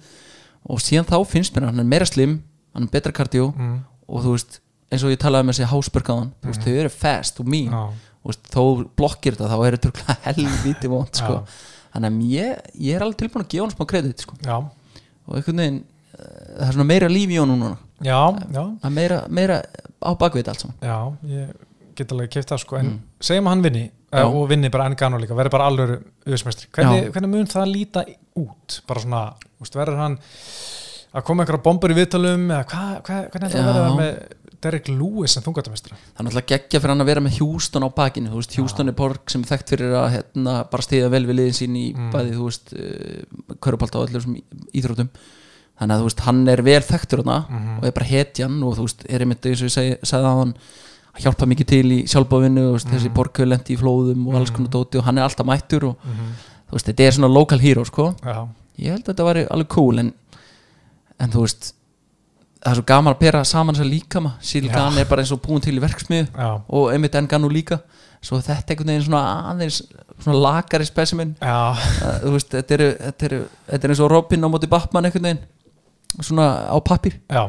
og 0.73 0.79
síðan 0.81 1.07
þá 1.13 1.17
finnst 1.29 1.53
mér 1.55 1.63
að 1.63 1.71
hann 1.71 1.81
er 1.81 1.85
meira 1.93 2.07
slim 2.07 2.43
hann 2.75 2.83
er 2.89 2.89
betra 2.97 3.13
kardió 3.13 3.53
mm, 3.55 3.79
og 4.09 4.25
þú 4.25 4.33
veist, 4.33 4.61
eins 4.91 5.05
og 5.05 5.11
ég 5.13 5.19
talaði 5.21 5.45
með 5.45 5.55
þessi 5.61 5.69
hásbörgaðan, 5.69 6.33
þú 6.43 6.49
veist, 6.49 6.61
Mhm. 6.61 6.65
þau 6.65 6.81
eru 6.81 6.89
fast 6.89 7.41
og 7.41 7.47
mín. 7.47 7.93
Veist, 8.25 8.43
þó 8.51 8.89
blokkir 8.97 9.37
þetta 9.37 9.53
þá 9.53 9.67
er 9.69 9.77
þetta 9.77 10.17
helvíti 10.33 10.89
vond 10.89 11.13
sko. 11.15 11.45
Þannig 11.95 12.09
að 12.09 12.31
ég, 12.31 12.59
ég 12.81 12.97
er 12.97 13.01
alveg 13.05 13.17
tilbúin 13.17 13.45
að 13.45 13.49
gefa 13.49 13.63
hann 13.65 13.71
smá 13.77 13.87
kredit 13.87 14.19
sko. 14.21 14.35
já, 14.43 14.65
og 15.29 15.37
einhvern 15.39 15.63
veginn 15.63 15.79
eh, 16.19 16.57
það 16.59 16.67
er 16.69 16.73
svona 16.79 16.89
meira 16.91 17.09
líf 17.13 17.31
í 17.31 17.39
honum 17.43 17.61
núna 17.63 17.77
já, 18.03 18.19
já, 18.55 18.63
Það 18.83 18.89
er 18.91 18.97
meira, 18.99 19.21
meira 19.29 19.61
á 20.03 20.11
bakvið 20.19 20.49
allt 20.53 20.65
saman 20.65 20.77
já 20.83 20.99
ég 21.37 21.55
get 21.99 22.13
alveg 22.15 22.31
keift 22.31 22.53
það 22.53 22.61
sko 22.65 22.77
en 22.79 22.87
Mm. 22.93 22.99
segjum 23.21 23.47
að 23.49 23.55
hann 23.57 23.63
vinni 23.69 23.85
Já. 24.09 24.23
uh, 24.25 24.37
og 24.41 24.49
vinni 24.49 24.69
bara 24.73 24.87
enn 24.89 24.95
gano 24.97 25.19
líka, 25.21 25.35
verður 25.37 25.51
bara 25.53 25.65
alveg 25.69 25.91
auðvitsmestri, 26.25 26.69
hvernig, 26.73 27.03
Já. 27.05 27.11
hvernig 27.13 27.29
mun 27.33 27.47
það 27.51 27.67
líta 27.75 28.05
út, 28.41 28.77
bara 28.89 29.01
svona 29.03 29.23
verður 29.75 29.99
hann 30.01 30.15
að 31.19 31.25
koma 31.27 31.43
einhverja 31.45 31.63
bombur 31.67 31.93
í 31.93 31.97
viðtalum 31.99 32.47
eða 32.49 32.65
hvað, 32.71 32.95
hva, 33.09 33.19
hvernig 33.35 33.49
að 33.51 33.59
Já. 33.59 33.67
verða 33.67 33.83
það 33.85 33.99
með 33.99 34.15
Derek 34.61 34.89
Lewis 34.91 35.33
sem 35.37 35.43
þungatamestra 35.45 35.95
það 35.97 36.19
er 36.19 36.25
náttúrulega 36.27 36.51
geggja 36.53 36.81
fyrir 36.81 36.91
hann 36.95 37.01
að 37.05 37.07
vera 37.13 37.21
með 37.23 37.37
Houston 37.39 37.85
á 37.87 37.91
bakinu 37.95 38.31
veist, 38.35 38.57
Houston 38.59 38.89
er 38.89 38.97
borg 38.99 39.31
sem 39.31 39.43
er 39.45 39.51
þekkt 39.53 39.69
fyrir 39.75 39.93
að 39.95 40.09
hérna, 40.17 40.55
bara 40.71 40.83
stiða 40.83 41.11
vel 41.15 41.25
við 41.29 41.37
liðin 41.39 41.59
sín 41.61 41.77
í 41.79 41.85
Mm. 41.95 42.11
bæði, 42.13 42.33
þú 42.35 42.45
veist, 42.49 42.73
uh, 42.75 43.55
körupálta 43.63 43.99
og 44.03 44.11
sem 44.11 44.35
íþrótum 44.75 45.09
þannig 45.79 45.95
að 45.95 46.03
veist, 46.09 46.21
hann 46.27 46.49
er 46.49 46.63
vel 46.63 46.83
þekktur 46.83 47.23
hana 47.25 47.47
Mhm. 47.49 47.79
og 47.79 47.85
er 47.85 47.93
bara 47.93 48.07
hetjan 48.11 48.63
og 48.65 48.77
þú 48.77 48.83
veist, 48.89 49.05
er 49.09 49.21
einmitt 49.21 49.47
eins 49.47 49.63
og 49.63 49.69
ég 49.69 49.77
segi, 49.79 49.97
sagði 50.03 50.27
að 50.27 50.39
hann 50.43 50.55
að 51.15 51.23
hjálpa 51.23 51.47
mikið 51.47 51.67
til 51.67 51.87
í 51.93 52.03
sjálfbávinnu 52.07 52.63
þú 52.67 52.73
veist, 52.75 52.89
þessi 52.91 53.09
Mhm. 53.09 53.15
borg 53.15 53.33
hefur 53.33 53.49
lent 53.49 53.71
í 53.71 53.77
flóðum 53.79 54.27
og 54.29 54.35
alls 54.35 54.51
konar 54.51 54.71
dóti 54.71 54.99
og 54.99 55.05
hann 55.05 55.19
er 55.19 55.23
alltaf 55.29 55.47
mættur 55.47 55.85
og 55.91 55.97
mm 56.05 56.35
þú 56.69 56.73
veist, 56.77 56.87
þetta 56.87 57.01
er 57.07 57.13
svona 57.13 57.33
local 57.33 57.59
hero 57.59 57.85
sko. 57.85 58.15
ég 58.79 58.91
held 58.91 59.05
að 59.07 59.15
þetta 59.15 59.25
væri 59.25 59.47
alveg 59.51 59.69
cool 59.69 59.99
en, 59.99 60.13
en 61.21 61.31
þú 61.31 61.41
veist 61.47 61.73
það 62.59 62.71
er 62.73 62.79
svo 62.79 62.87
gaman 62.89 63.15
að 63.15 63.21
pera 63.23 63.45
saman 63.47 63.77
þessar 63.77 63.91
líkama. 63.93 64.35
Silgan 64.45 64.99
er 64.99 65.09
bara 65.11 65.25
eins 65.25 65.33
og 65.35 65.41
búin 65.45 65.63
til 65.65 65.77
í 65.79 65.83
verksmiðu 65.83 66.27
já, 66.27 66.49
og 66.67 66.93
einmitt 66.93 67.19
Enganu 67.19 67.51
líka. 67.53 67.81
Svo 68.25 68.41
þetta 68.43 68.75
einhvern 68.75 68.91
veginn 68.91 69.05
svona 69.07 69.23
aðeins 69.53 69.83
svona 70.19 70.39
já, 71.39 71.59
þú 72.25 72.33
veist, 72.35 72.51
þetta 72.57 72.75
er, 72.75 72.85
þetta, 73.05 73.29
er, 73.29 73.37
þetta 73.69 73.87
er 73.87 73.95
eins 73.95 74.03
og 74.03 74.11
Robin 74.11 74.47
á 74.47 74.49
móti 74.51 74.71
Batman 74.71 75.07
einhvern 75.07 75.29
veginn. 75.29 75.45
Svona 76.19 76.49
á 76.67 76.77
pappir 76.83 77.21
já. 77.31 77.45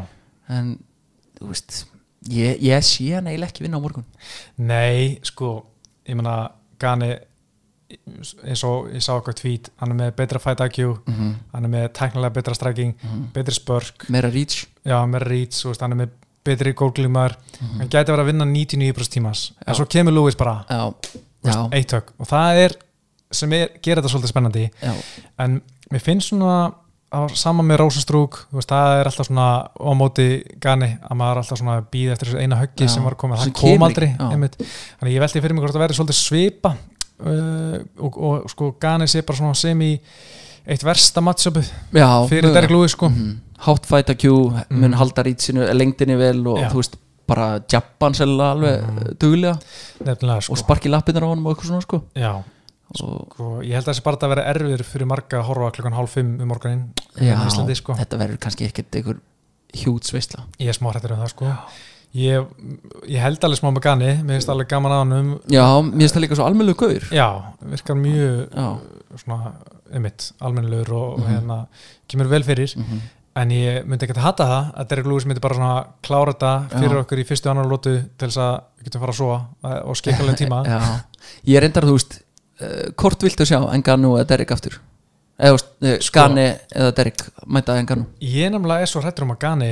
En 0.49 0.75
þú 1.39 1.49
veist 1.53 1.81
ég, 2.29 2.61
ég 2.61 2.85
sé 2.85 3.09
hann 3.15 3.31
eiginlega 3.31 3.49
ekki 3.49 3.65
vinna 3.65 3.81
á 3.81 3.85
morgun. 3.85 4.05
Nei, 4.61 5.17
sko 5.25 5.55
ég 6.05 6.19
meina, 6.19 6.51
Gani 6.79 7.15
eins 7.89 8.63
og 8.67 8.89
ég 8.93 9.01
sá 9.01 9.13
eitthvað 9.15 9.37
tvít 9.39 9.69
hann 9.81 9.93
er 9.93 9.97
með 9.97 10.11
betra 10.19 10.41
fight 10.41 10.61
IQ 10.65 10.79
mm 10.79 11.13
-hmm. 11.13 11.31
hann 11.53 11.65
er 11.65 11.73
með 11.73 11.87
teknilega 11.97 12.33
betra 12.33 12.53
striking 12.53 12.93
betri 13.33 13.53
spörk, 13.53 14.09
meira 14.09 14.29
reach. 14.29 14.67
Já, 14.85 15.05
með 15.05 15.25
reach 15.27 15.65
veist, 15.65 15.81
hann 15.81 15.91
er 15.91 16.05
með 16.05 16.09
betri 16.45 16.73
gólglímar 16.73 17.37
hann 17.59 17.89
gæti 17.89 18.11
verið 18.11 18.19
að 18.19 18.29
vinna 18.31 18.45
99% 18.45 19.09
tímas 19.09 19.51
Já. 19.51 19.67
en 19.67 19.75
svo 19.75 19.85
kemur 19.85 20.13
Lewis 20.13 20.35
bara. 20.35 20.65
Eitt 21.71 21.91
högg. 21.91 22.11
Og 22.19 22.27
það 22.27 22.55
er 22.55 22.75
sem 23.31 23.51
er, 23.53 23.69
gerir 23.81 24.01
þetta 24.01 24.09
svolítið 24.09 24.29
spennandi. 24.29 24.69
Já, 24.81 24.93
en 25.37 25.61
mér 25.91 26.01
finnst 26.01 26.29
svona 26.29 26.73
á, 27.09 27.19
sama 27.37 27.63
með 27.65 27.81
Rosenstrúk 27.83 28.43
það 28.53 28.99
er 28.99 29.09
alltaf 29.09 29.27
svona 29.29 29.47
á 29.65 29.91
móti 29.97 30.27
Gani 30.61 30.91
að 31.01 31.17
maður 31.17 31.31
er 31.31 31.41
alltaf 31.43 31.61
svona 31.61 31.77
að 31.79 31.89
býða 31.93 32.15
eftir 32.15 32.31
þessu 32.31 32.43
eina 32.43 32.59
höggi 32.59 32.89
sem 32.91 33.05
var 33.05 33.17
komið, 33.19 33.43
það 33.43 33.53
kom 33.59 33.85
aldrei 33.87 34.07
þannig 34.19 35.13
ég 35.15 35.23
veldi 35.23 35.43
fyrir 35.43 35.55
mig 35.55 35.65
hvort 35.65 35.77
það 35.77 35.85
verið 35.85 35.99
svolítið 35.99 36.19
svipa 36.19 36.73
uh, 37.19 37.75
og, 38.05 38.17
og 38.29 38.49
sko 38.51 38.73
Gani 38.81 39.07
sé 39.09 39.23
bara 39.27 39.41
svona 39.41 39.57
sem 39.57 39.81
í 39.85 39.93
eitt 40.69 40.85
versta 40.85 41.23
matchupu 41.25 41.63
já 41.95 42.09
fyrir 42.29 42.53
Derek 42.53 42.73
Lewis 42.73 42.95
sko. 42.97 43.09
Mm. 43.09 43.37
Hot 43.65 43.87
fight 43.89 44.13
IQ 44.13 44.29
mun 44.69 44.95
halda 44.95 45.25
reachinu 45.27 45.65
lengdinni 45.75 46.15
vel 46.19 46.45
og 46.47 46.61
Já. 46.61 46.69
þú 46.71 46.83
veist 46.83 46.99
bara 47.29 47.47
Japan 47.69 48.15
selga 48.15 48.53
alveg 48.53 48.85
mm. 48.85 49.17
duglega. 49.19 49.57
Nefnilega 50.05 50.45
sko. 50.45 50.55
og 50.55 50.61
sparki 50.61 50.89
lappinnar 50.89 51.27
á 51.27 51.29
honum 51.29 51.49
og 51.49 51.53
eitthvað 51.53 51.73
svona 51.73 51.85
sko. 51.85 51.99
Já, 52.17 52.31
sko, 52.97 53.49
ég 53.65 53.75
held 53.75 53.85
að 53.85 53.91
þessi 53.91 54.05
bara 54.05 54.21
að 54.25 54.33
vera 54.33 54.45
erfiður 54.53 54.85
fyrir 54.87 55.09
marga 55.09 55.41
að 55.41 55.47
horfa 55.49 55.73
klukkan 55.77 55.97
hálf 55.97 56.15
fimm 56.17 56.39
um 56.39 56.49
morgunin 56.49 56.85
já, 57.19 57.35
Íslandi 57.45 57.77
sko. 57.77 57.97
þetta 57.99 58.21
verður 58.21 58.41
kannski 58.45 58.69
ekkert 58.69 58.97
einhver 58.97 59.19
hjút 59.83 60.09
sveisla 60.09 60.47
ég 60.57 60.71
er 60.71 60.77
smá 60.77 60.89
hrættur 60.89 61.13
um 61.13 61.21
það 61.21 61.33
sko 61.35 61.51
ég, 62.17 62.47
ég 63.07 63.21
held 63.21 63.43
alveg 63.45 63.59
smá 63.61 63.69
með 63.75 63.83
Gani 63.85 64.09
mér 64.23 64.37
finnst 64.39 64.49
alveg 64.49 64.69
gaman 64.71 64.91
að 64.95 65.03
hann 65.03 65.13
um 65.19 65.29
já, 65.51 65.65
mér 65.85 65.99
finnst 66.01 66.15
það 66.17 66.23
líka 66.25 66.39
svo 66.39 66.47
almennilegu 66.49 66.79
gaur. 66.81 67.05
Já, 67.13 67.27
virkar 67.75 67.95
mjög 67.99 68.41
já, 68.55 68.67
svona, 69.23 69.53
einmitt, 69.93 70.31
almennilegur 70.41 70.93
og, 70.97 71.07
og 71.13 71.19
Mhm. 71.23 71.31
hérna, 71.35 71.59
kemur 72.09 72.27
vel 72.31 72.43
fyrir. 72.43 72.75
Mm 72.77 73.01
en 73.39 73.51
ég 73.53 73.85
myndi 73.87 74.03
ekki 74.03 74.15
að 74.17 74.23
hata 74.25 74.43
það 74.49 74.63
að 74.81 74.87
Derek 74.89 75.05
Lewis 75.07 75.25
myndi 75.29 75.39
bara 75.39 75.55
svona 75.55 75.85
klára 76.03 76.33
þetta 76.33 76.49
fyrir 76.73 76.95
Já. 76.97 77.01
okkur 77.05 77.19
í 77.21 77.23
fyrstu 77.29 77.49
annar 77.51 77.67
lótu 77.69 77.93
til 78.17 78.27
þess 78.27 78.37
að 78.41 78.55
við 78.79 78.83
getum 78.89 79.01
fara 79.03 79.13
að 79.13 79.19
sofa 79.19 79.37
eh, 79.69 79.81
og 79.85 79.95
skikkalega 79.95 80.39
tíma. 80.41 80.57
Já, 80.73 80.79
ég 81.47 81.61
reyndar 81.63 81.85
þú 81.87 81.93
veist 81.95 82.17
uh, 82.59 82.89
hvort 82.99 83.23
viltu 83.23 83.45
sjá 83.47 83.59
Enganu 83.71 84.15
eða 84.17 84.27
Derek 84.33 84.51
aftur? 84.51 84.79
Eða 85.39 85.53
þú 85.53 85.55
veist, 85.55 85.69
uh, 85.85 85.95
Skani 86.09 86.47
eða 86.75 86.91
Derek 86.97 87.23
mæta 87.47 87.77
Enganu 87.79 88.05
ég 88.19 88.51
nefnilega 88.51 88.81
er 88.81 88.91
svo 88.91 89.05
hrættur 89.05 89.23
um 89.23 89.31
að 89.37 89.39
Gani 89.45 89.71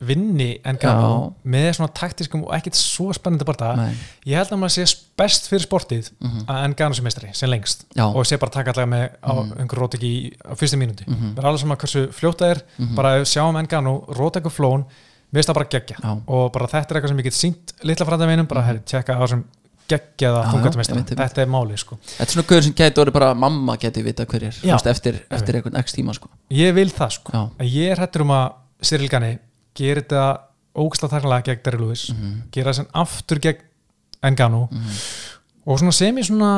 vinni 0.00 0.60
en 0.64 0.76
Gano 0.78 1.34
með 1.44 1.72
svona 1.74 1.90
taktiskum 1.92 2.44
og 2.46 2.52
ekkit 2.54 2.76
svo 2.78 3.08
spennandi 3.16 3.44
bara 3.48 3.72
Nei. 3.76 3.94
ég 4.30 4.36
held 4.38 4.52
að 4.54 4.60
maður 4.62 4.74
sé 4.76 4.84
best 5.18 5.48
fyrir 5.50 5.64
sportið 5.66 6.10
Mhm. 6.20 6.44
að 6.46 6.64
en 6.64 6.74
Gano 6.78 6.94
sé 6.94 7.02
meistari, 7.02 7.34
sem 7.34 7.50
lengst 7.50 7.84
Já. 7.96 8.04
og 8.06 8.24
sé 8.26 8.38
bara 8.38 8.50
taka 8.50 8.70
allega 8.72 8.86
með 8.86 9.10
á 9.22 9.32
Mhm. 9.34 9.58
einhver 9.58 9.78
rót 9.78 9.94
ekki 9.94 10.06
í, 10.06 10.32
á 10.44 10.54
fyrstu 10.54 10.78
mínúti 10.78 11.04
Mhm. 11.08 11.34
það 11.34 11.38
er 11.38 11.44
alveg 11.48 11.60
sama 11.60 11.76
hversu 11.76 12.08
fljóta 12.12 12.50
er 12.50 12.62
Mhm. 12.78 12.94
bara 12.94 13.24
sjáum 13.24 13.58
en 13.58 13.66
Gano, 13.66 14.04
róta 14.08 14.40
eitthvað 14.40 14.52
flón 14.54 14.84
mér 15.32 15.42
finnst 15.42 15.48
það 15.50 15.54
bara 15.54 15.68
geggja 15.68 15.96
Já. 16.02 16.20
og 16.26 16.52
bara 16.52 16.66
þetta 16.66 16.90
er 16.90 16.96
eitthvað 17.02 17.08
sem 17.08 17.18
ég 17.18 17.24
get 17.24 17.32
sínt 17.32 17.72
litla 17.82 18.06
fræðaveinum 18.06 18.46
bara 18.48 18.62
herri, 18.62 18.78
tjekka 18.80 19.14
á 19.18 19.20
þessum 19.26 19.44
geggjaða 19.88 20.44
einmitt. 20.52 21.16
þetta 21.16 21.38
er 21.42 21.46
máli 21.46 21.76
sko. 21.78 21.98
þetta 22.18 22.20
er 22.22 22.26
svona 22.26 22.46
gaur 22.46 22.62
sem 22.62 22.72
gæti 22.74 22.94
orðið 23.04 23.12
bara 23.12 23.34
mamma 23.34 23.76
gæti 23.76 24.02
vita 24.04 24.24
hver 24.26 24.42
er 24.44 24.52
Já. 24.62 24.76
þú 24.76 24.84
veist, 24.84 24.86
eftir, 24.86 25.20
eftir 25.30 25.54
einhvern 25.56 25.76
x 25.82 25.92
tíma 25.94 26.14
sko. 26.14 26.28
ég 26.50 26.74
vil 26.74 26.90
það 26.90 27.10
sko 27.12 27.32
já, 27.32 27.50
ég 27.64 27.90
er 27.92 27.96
hættur 27.96 28.20
um 28.22 28.28
að 28.28 28.52
Cyril 28.82 29.08
Gani 29.08 29.38
gerir 29.78 30.02
þetta 30.02 30.24
ógstlega 30.78 31.14
taklega 31.16 31.44
gegn 31.48 31.62
Derry 31.64 31.80
Lewis 31.82 32.04
Mhm. 32.12 32.34
gera 32.54 32.72
þessan 32.74 32.90
aftur 32.94 33.40
gegn 33.42 33.64
Engano 34.22 34.68
og 35.66 35.78
svona 35.78 35.92
sem 35.94 36.16
ég 36.18 36.26
svona 36.26 36.52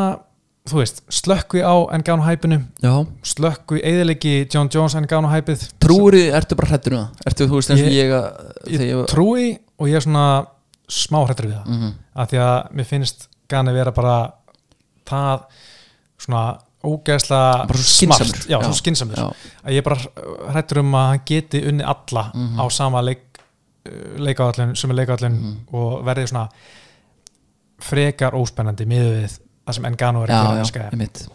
þú 0.71 0.77
veist, 0.83 1.01
slökkvi 1.09 1.63
á 1.65 1.75
Engano 1.97 2.23
hæpinu 2.23 2.59
já, 2.83 2.93
slökkvi 3.25 3.81
eðilegi 3.85 4.47
John 4.55 4.69
Jones 4.73 4.95
Engano 4.95 5.29
hæpið 5.33 5.65
trúri, 5.81 6.27
ertu 6.37 6.55
bara 6.57 6.69
hrættur 6.75 6.93
um 6.95 7.05
það? 7.05 7.27
Ertu, 7.27 7.47
þú 7.49 7.57
veist, 7.59 7.71
eins 7.71 7.81
og 7.81 7.89
Ég- 7.89 8.13
að 8.13 8.75
ég 8.75 8.81
ég 8.93 9.07
trúi 9.09 9.59
og 9.79 9.89
ég 9.89 9.97
er 9.97 10.05
svona 10.05 10.47
smá 10.89 11.25
hrættur 11.27 11.47
við 11.49 11.57
það. 11.57 11.67
Mhm. 11.67 11.93
af 12.17 12.29
því 12.31 12.39
að 12.39 12.73
mér 12.75 12.87
finnst 12.87 13.29
Gani 13.49 13.73
vera 13.73 13.91
bara 13.91 14.33
það 15.07 15.45
svona 16.19 16.59
ógeðslega 16.85 17.77
smart, 17.77 18.47
já, 18.49 18.57
svo 18.65 18.73
skinsamur 18.79 19.19
að 19.21 19.75
ég 19.77 19.85
bara 19.85 19.97
hrættur 20.55 20.81
um 20.81 20.95
að 20.97 21.09
hann 21.11 21.23
geti 21.29 21.61
unni 21.69 21.85
alla 21.85 22.31
Mhm. 22.35 22.61
á 22.61 22.65
sama 22.73 23.03
leik 23.03 23.27
leikaðallun, 24.21 24.77
sem 24.77 24.91
er 24.91 24.97
leikaðallun 24.97 25.37
Mhm. 25.41 25.57
og 25.73 26.05
verði 26.05 26.27
svona 26.29 26.49
frekar 27.81 28.35
óspennandi 28.37 28.87
miður 28.89 29.15
við 29.25 29.39
það 29.67 29.75
sem 29.77 29.85
Engano 29.89 30.23
er 30.25 30.29
já, 30.29 30.41
já, 30.65 30.89
einmitt. 30.93 31.29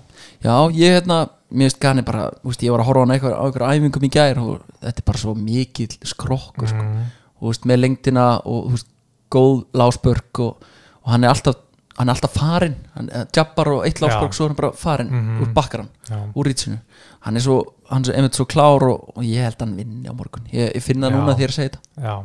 já, 0.43 0.55
ég 0.73 0.93
hérna 0.99 1.29
mér 1.51 1.69
finnst 1.69 1.79
gani 1.79 2.01
bara, 2.01 2.29
veist, 2.43 2.61
ég 2.61 2.71
var 2.71 2.81
að 2.83 2.89
horfa 2.89 3.05
á 3.05 3.13
eitthvað 3.15 3.75
æfingum 3.75 4.03
í 4.07 4.09
gær 4.13 4.37
og 4.41 4.61
þetta 4.81 4.97
er 5.01 5.05
bara 5.05 5.17
svo 5.21 5.35
mikill 5.35 5.97
skrokkur 6.03 6.67
sko. 6.67 6.81
Mm. 6.83 7.05
og 7.35 7.41
þú 7.41 7.47
veist, 7.51 7.65
með 7.65 7.79
lengdina 7.79 8.41
og 8.45 8.71
veist, 8.71 8.87
góð 9.31 9.65
lásbörg 9.73 10.39
og, 10.39 10.57
og 11.03 11.11
hann 11.11 11.23
er 11.23 11.29
alltaf 11.33 11.55
hann 11.97 12.09
er 12.09 12.13
alltaf 12.15 12.33
farinn, 12.35 12.75
hann 12.95 13.09
er 13.09 13.25
jabbar 13.35 13.69
og 13.71 13.85
eitt 13.87 14.01
lásbörg 14.03 14.31
Já. 14.33 14.35
svo 14.37 14.45
er 14.45 14.49
hann 14.51 14.55
bara 14.59 14.71
farinn, 14.75 15.09
Mhm. 15.11 15.41
úr 15.45 15.53
bakkar 15.53 15.79
hann 15.85 15.89
Já. 16.09 16.17
úr 16.35 16.45
rýtsinu, 16.49 16.79
hann 17.21 17.37
er 17.37 17.41
svo 17.45 17.57
hann 17.89 18.03
er 18.09 18.15
einmitt 18.17 18.33
svo 18.35 18.45
klár 18.45 18.83
og, 18.89 19.13
og 19.15 19.23
ég 19.23 19.43
held 19.45 19.59
hann 19.59 19.75
vinni 19.77 20.09
á 20.09 20.13
morgun 20.13 20.43
ég, 20.51 20.73
ég 20.75 20.81
finna 20.83 21.07
það 21.09 21.15
núna 21.19 21.35
þegar 21.37 21.51
ég 21.51 21.55
segi 21.55 21.69
þetta 21.69 22.03
Já, 22.03 22.15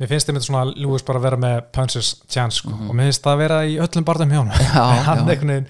mér 0.00 0.08
finnst 0.08 0.26
þeim 0.30 0.40
svona 0.40 0.64
Lewis 0.76 1.02
bara 1.02 1.18
að 1.18 1.22
vera 1.22 1.36
með 1.36 1.60
punches 1.72 2.14
chance 2.28 2.56
sko. 2.62 2.70
Mhm. 2.70 2.88
og 2.90 2.94
mér 2.96 3.10
finnst 3.10 3.22
það 3.26 3.34
að 3.34 3.38
vera 3.42 3.58
í 3.66 3.76
öllum 3.82 4.04
barðum 4.04 4.30
hjá 4.30 4.40
hann 4.40 4.48
hann 5.08 5.26
já. 5.26 5.30
einhvern 5.32 5.48
veginn 5.48 5.66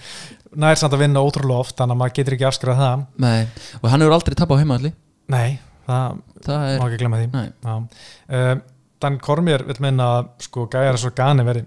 nær 0.55 0.75
samt 0.77 0.93
að 0.93 0.99
vinna 1.01 1.21
ótrúlega 1.25 1.59
oft 1.65 1.77
þannig 1.77 1.97
að 1.97 2.01
maður 2.03 2.15
getur 2.21 2.35
ekki 2.37 2.49
afskrifað 2.51 2.83
það 2.85 3.07
Nei, 3.19 3.47
og 3.83 3.91
hann 3.91 4.01
hefur 4.05 4.13
aldrei 4.19 4.35
tapað 4.37 4.57
á 4.57 4.61
heimaðalli 4.63 4.93
Nei, 5.33 5.59
það 5.89 6.19
það 6.45 6.67
er, 6.69 6.79
má 6.79 6.87
ekki 6.91 6.99
glemma 7.01 7.21
því. 7.23 7.83
Uh, 8.29 8.61
Dan 9.03 9.17
Kormér 9.19 9.65
vil 9.67 9.77
meina 9.81 10.05
að 10.21 10.29
sko 10.45 10.67
gæjar 10.71 10.99
svo 11.01 11.11
gani 11.17 11.43
veri 11.47 11.65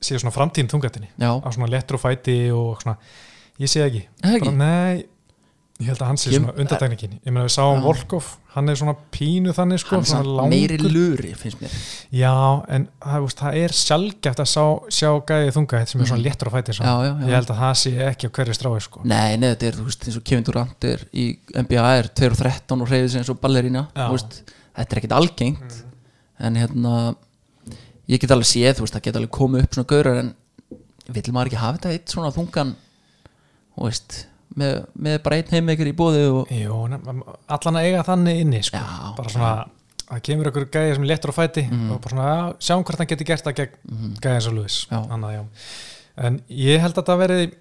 séu 0.00 0.18
svona 0.20 0.34
framtíðin 0.34 0.70
þungatinni 0.70 1.08
á 1.18 1.48
svona 1.50 1.68
lettur 1.70 1.98
og 1.98 2.04
fæti 2.06 2.38
og 2.54 2.80
svona 2.82 2.96
ég 3.58 3.66
sé 3.70 3.82
ekki, 3.86 4.04
Er 4.22 4.36
ekki? 4.38 4.52
Bara, 4.52 4.56
nei 4.56 5.06
ég 5.78 5.86
held 5.86 6.00
að 6.02 6.06
hann 6.10 6.16
sé 6.18 6.30
Ég- 6.32 6.40
svona 6.40 6.52
undartekningin 6.58 7.20
ég 7.22 7.30
meina 7.30 7.44
við 7.46 7.52
sáum. 7.54 7.80
Volkov, 7.84 8.24
hann 8.56 8.68
er 8.68 8.74
svona 8.74 8.96
pínu 9.14 9.52
þannig 9.54 9.78
sko, 9.78 9.90
hann 9.94 10.02
er 10.02 10.08
svona 10.10 10.46
meiri 10.50 10.76
luri 10.82 11.30
finnst 11.38 11.60
mér. 11.62 11.70
Já, 12.10 12.32
en 12.68 12.88
það, 13.00 13.26
það 13.38 13.58
er 13.60 13.74
sjálfgæft 13.78 14.42
að 14.42 14.48
sjá, 14.50 14.64
sjá 14.90 15.10
gæði 15.30 15.52
þunga 15.54 15.82
sem 15.86 16.00
er 16.00 16.06
svona 16.10 16.18
Mhm. 16.18 16.26
léttur 16.26 16.50
á 16.50 16.52
fæti 16.56 16.74
já, 16.74 16.82
já, 16.82 17.12
ég 17.22 17.30
held 17.30 17.46
að 17.54 17.60
það 17.62 17.74
sé 17.78 17.92
ekki 18.08 18.26
á 18.26 18.30
hverju 18.34 18.54
strái 18.58 18.80
sko. 18.82 19.00
Nei, 19.04 19.36
nei, 19.36 19.54
þetta 19.54 19.66
er, 19.68 19.72
þú 19.78 19.84
veist, 19.86 20.02
eins 20.08 20.16
og 20.16 20.24
Kevin 20.24 20.44
Durant 20.44 20.84
er 20.84 20.98
í 21.14 21.38
NBA 21.54 21.86
er 21.98 22.08
2 22.10 22.26
og 22.26 22.36
13 22.42 22.82
og 22.82 22.88
reyðið 22.88 23.08
sig 23.10 23.20
eins 23.22 23.30
og 23.30 23.40
ballerína 23.40 23.86
þetta 23.94 24.90
er 24.96 24.98
ekkit 24.98 25.14
algengt 25.14 25.82
en 26.40 26.54
hérna 26.56 27.16
ég 28.08 28.20
get 28.22 28.30
alveg 28.34 28.48
séð, 28.48 28.74
þú 28.78 28.84
veist, 28.86 28.94
það 28.96 29.06
get 29.08 29.16
alveg 29.20 29.32
komið 29.38 29.64
upp 29.66 29.76
svona 29.76 29.90
gaurar 29.92 30.20
en 30.22 30.34
vill 31.08 31.32
maður 31.32 31.50
ekki 31.52 31.60
hafa 31.62 31.78
þetta 31.78 31.94
eitt 31.96 32.12
svona 32.14 32.32
þungan 32.34 32.74
þú 33.76 33.86
veist, 33.88 34.18
með, 34.58 34.78
með 34.98 35.18
bara 35.26 35.36
einn 35.40 35.52
heimeikur 35.54 35.90
í 35.90 35.96
bóði 35.96 36.22
og 36.32 36.52
Jú, 36.52 36.78
allan 36.88 37.78
að 37.80 37.84
eiga 37.88 38.04
þannig 38.08 38.40
inni 38.44 38.62
sko. 38.66 38.80
Já. 38.80 39.12
bara 39.18 39.32
svona 39.34 39.52
það 40.08 40.22
kemur 40.24 40.48
ykkur 40.50 40.66
gæði 40.72 40.94
sem 40.96 41.04
léttur 41.04 41.32
á 41.32 41.36
fæti 41.36 41.64
Mhm. 41.68 41.90
og 41.92 42.00
bara 42.00 42.14
svona, 42.14 42.28
já, 42.32 42.56
sjáum 42.68 42.84
hvort 42.84 42.98
hann 42.98 43.06
getur 43.12 43.26
gert 43.28 43.44
það 43.44 43.56
gegn 43.60 44.14
gæði 44.24 44.34
eins 44.38 44.46
og 44.48 44.54
Lewis 44.56 44.78
Já. 44.90 44.98
Annað, 45.12 45.32
já. 45.36 45.42
en 46.16 46.40
ég 46.48 46.80
held 46.80 46.94
að 46.98 47.08
það 47.12 47.20
verið 47.24 47.52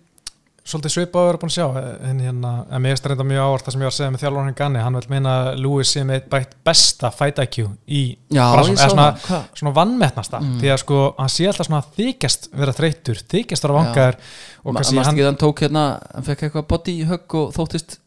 svolítið 0.67 0.91
svipaður 0.93 1.37
að 1.37 1.41
búin 1.41 1.51
að 1.51 1.55
sjá 1.55 1.67
en, 2.09 2.17
hérna, 2.25 2.51
en 2.75 2.81
mér 2.83 2.97
er 2.97 3.11
reynda 3.13 3.25
mjög 3.29 3.43
ávart 3.47 3.65
það 3.67 3.73
sem 3.75 3.81
ég 3.83 3.87
var 3.87 3.93
að 3.93 3.97
segja 3.97 4.11
með 4.15 4.23
þjálfurinn 4.23 4.57
Ganni, 4.59 4.81
hann 4.83 4.97
vil 4.99 5.09
meina 5.13 5.35
að 5.45 5.61
Lewis 5.63 5.93
með 6.09 6.17
eitt 6.17 6.27
bætt 6.33 6.55
besta 6.67 7.11
fight 7.15 7.39
IQ 7.45 7.57
í 7.87 8.01
Já, 8.35 8.43
bransanum, 8.51 8.73
ég 8.73 8.81
eða 8.83 8.89
svona, 8.91 9.05
hvað? 9.27 9.45
svona 9.61 9.73
vannmettnasta 9.79 10.41
Mm. 10.43 10.57
því 10.61 10.71
að 10.73 10.81
sko, 10.83 10.99
hann 11.17 11.29
sé 11.33 11.47
alltaf 11.47 11.67
svona 11.69 11.83
þykjast 11.97 12.49
vera 12.53 12.73
þreytur, 12.77 13.21
þykjast 13.31 13.63
vera 13.67 13.77
vangaður 13.79 14.17
og 14.65 14.73
Ma- 14.73 14.79
kannski 14.81 14.97
hann 15.03 15.15
að 15.17 15.25
hann 15.31 15.39
tók 15.41 15.63
hérna 15.63 15.85
hann 16.13 16.23
fekk 16.27 16.43
eitthvað 16.49 16.67
body 16.67 16.97
högg 17.09 17.35
og 17.41 17.53
þóttist 17.55 17.97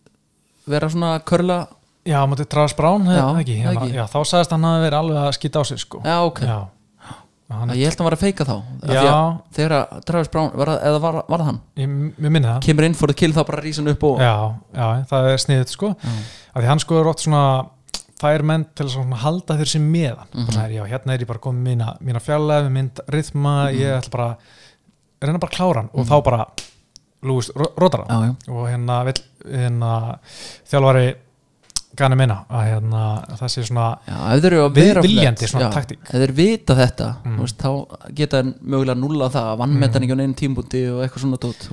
vera 0.69 0.89
svona 0.93 1.15
körla 1.25 1.67
Já, 2.09 2.25
mútið 2.27 2.49
Travis 2.49 2.73
Brown, 2.77 3.05
já, 3.05 3.25
ekki, 3.41 3.57
já, 3.61 3.73
ekki. 3.75 3.91
já, 3.93 4.05
þá 4.09 4.19
sagðist 4.25 4.53
hann 4.55 4.63
hafi 4.65 4.85
verið 4.87 4.99
alveg 5.03 5.19
að 5.21 5.35
skýta 5.37 5.61
á 5.61 5.65
sig 5.69 5.79
sko. 5.83 5.99
Já, 6.05 6.15
ok, 6.25 6.39
já. 6.49 6.59
Hann, 7.51 7.71
ég 7.75 7.83
held 7.89 7.97
að 7.97 7.99
hann 7.99 8.07
var 8.07 8.15
að 8.15 8.21
feika 8.23 8.45
þá 8.47 8.53
að 8.55 9.39
Þegar 9.57 9.73
að 9.75 10.05
Travis 10.07 10.29
Brown, 10.31 10.51
var, 10.55 10.67
það- 10.71 10.85
eða 10.91 11.01
var, 11.03 11.17
var 11.29 11.39
það 11.43 11.49
hann 11.51 11.61
ég, 11.77 11.89
mér 12.21 12.31
minni 12.31 12.47
það 12.49 12.61
kemur 12.63 12.85
inn 12.87 12.95
for 12.95 13.07
the 13.11 13.15
kill 13.15 13.33
þá 13.35 13.43
bara 13.49 13.63
rísan 13.65 13.89
upp 13.91 14.05
og 14.05 14.21
já, 14.23 14.35
já, 14.75 14.87
það 15.11 15.29
er 15.33 15.43
sniðið 15.45 15.69
sko. 15.75 15.91
Já. 15.99 16.11
að 16.55 16.63
því 16.63 16.67
hann 16.71 16.79
sko 16.85 17.01
er 17.01 17.11
ótt 17.11 17.25
svona 17.25 17.43
fær 18.21 18.43
menn 18.45 18.67
til 18.77 18.87
að 18.87 19.15
halda 19.25 19.57
þér 19.59 19.67
sem 19.73 19.93
meðan 19.93 20.29
Mhm. 20.35 20.47
bara, 20.47 20.69
já, 20.69 20.85
hérna 20.87 21.15
er 21.15 21.19
ég 21.25 21.27
bara 21.27 21.39
komið 21.41 21.63
mína, 21.71 21.97
mína 22.01 22.21
fjallega 22.21 22.69
með 22.69 22.71
mynd 22.79 23.01
rytma, 23.09 23.55
ég 23.73 23.99
ætla 23.99 24.11
bara 24.11 24.37
reyna 25.23 25.39
bara 25.41 25.51
að 25.51 25.57
klára 25.57 25.75
hann 25.83 25.91
og 25.95 26.07
þá 26.07 26.23
bara 26.25 26.47
Lúis 27.23 27.51
rótar 27.53 28.07
hann 28.09 28.09
Mhm. 28.09 28.37
Já, 28.47 28.47
já. 28.47 28.53
og 28.55 28.69
hérna, 28.69 29.15
hérna 29.45 30.19
þjálfari 30.71 31.15
gani 32.01 32.19
minna 32.21 32.37
að 32.51 32.67
hérna, 32.71 33.03
það 33.41 33.53
sé 33.55 33.65
svona 33.69 33.87
Já, 34.09 34.17
að 34.67 35.07
viljandi 35.07 35.49
svona 35.51 35.67
já, 35.67 35.71
taktík. 35.77 36.03
Ef 36.09 36.23
þeir 36.25 36.35
vita 36.41 36.77
þetta 36.79 37.09
Mm. 37.25 37.39
veist, 37.45 37.59
þá 37.61 37.71
geta 38.21 38.41
þeir 38.43 38.53
mögulega 38.61 39.01
nulla 39.01 39.31
það 39.31 39.51
að 39.53 39.59
vannmetan 39.65 40.07
ekki 40.07 40.17
á 40.17 40.21
neinn 40.21 40.35
tímbúti 40.39 40.85
og 40.91 41.03
eitthvað 41.05 41.25
svona 41.27 41.41
dót 41.45 41.69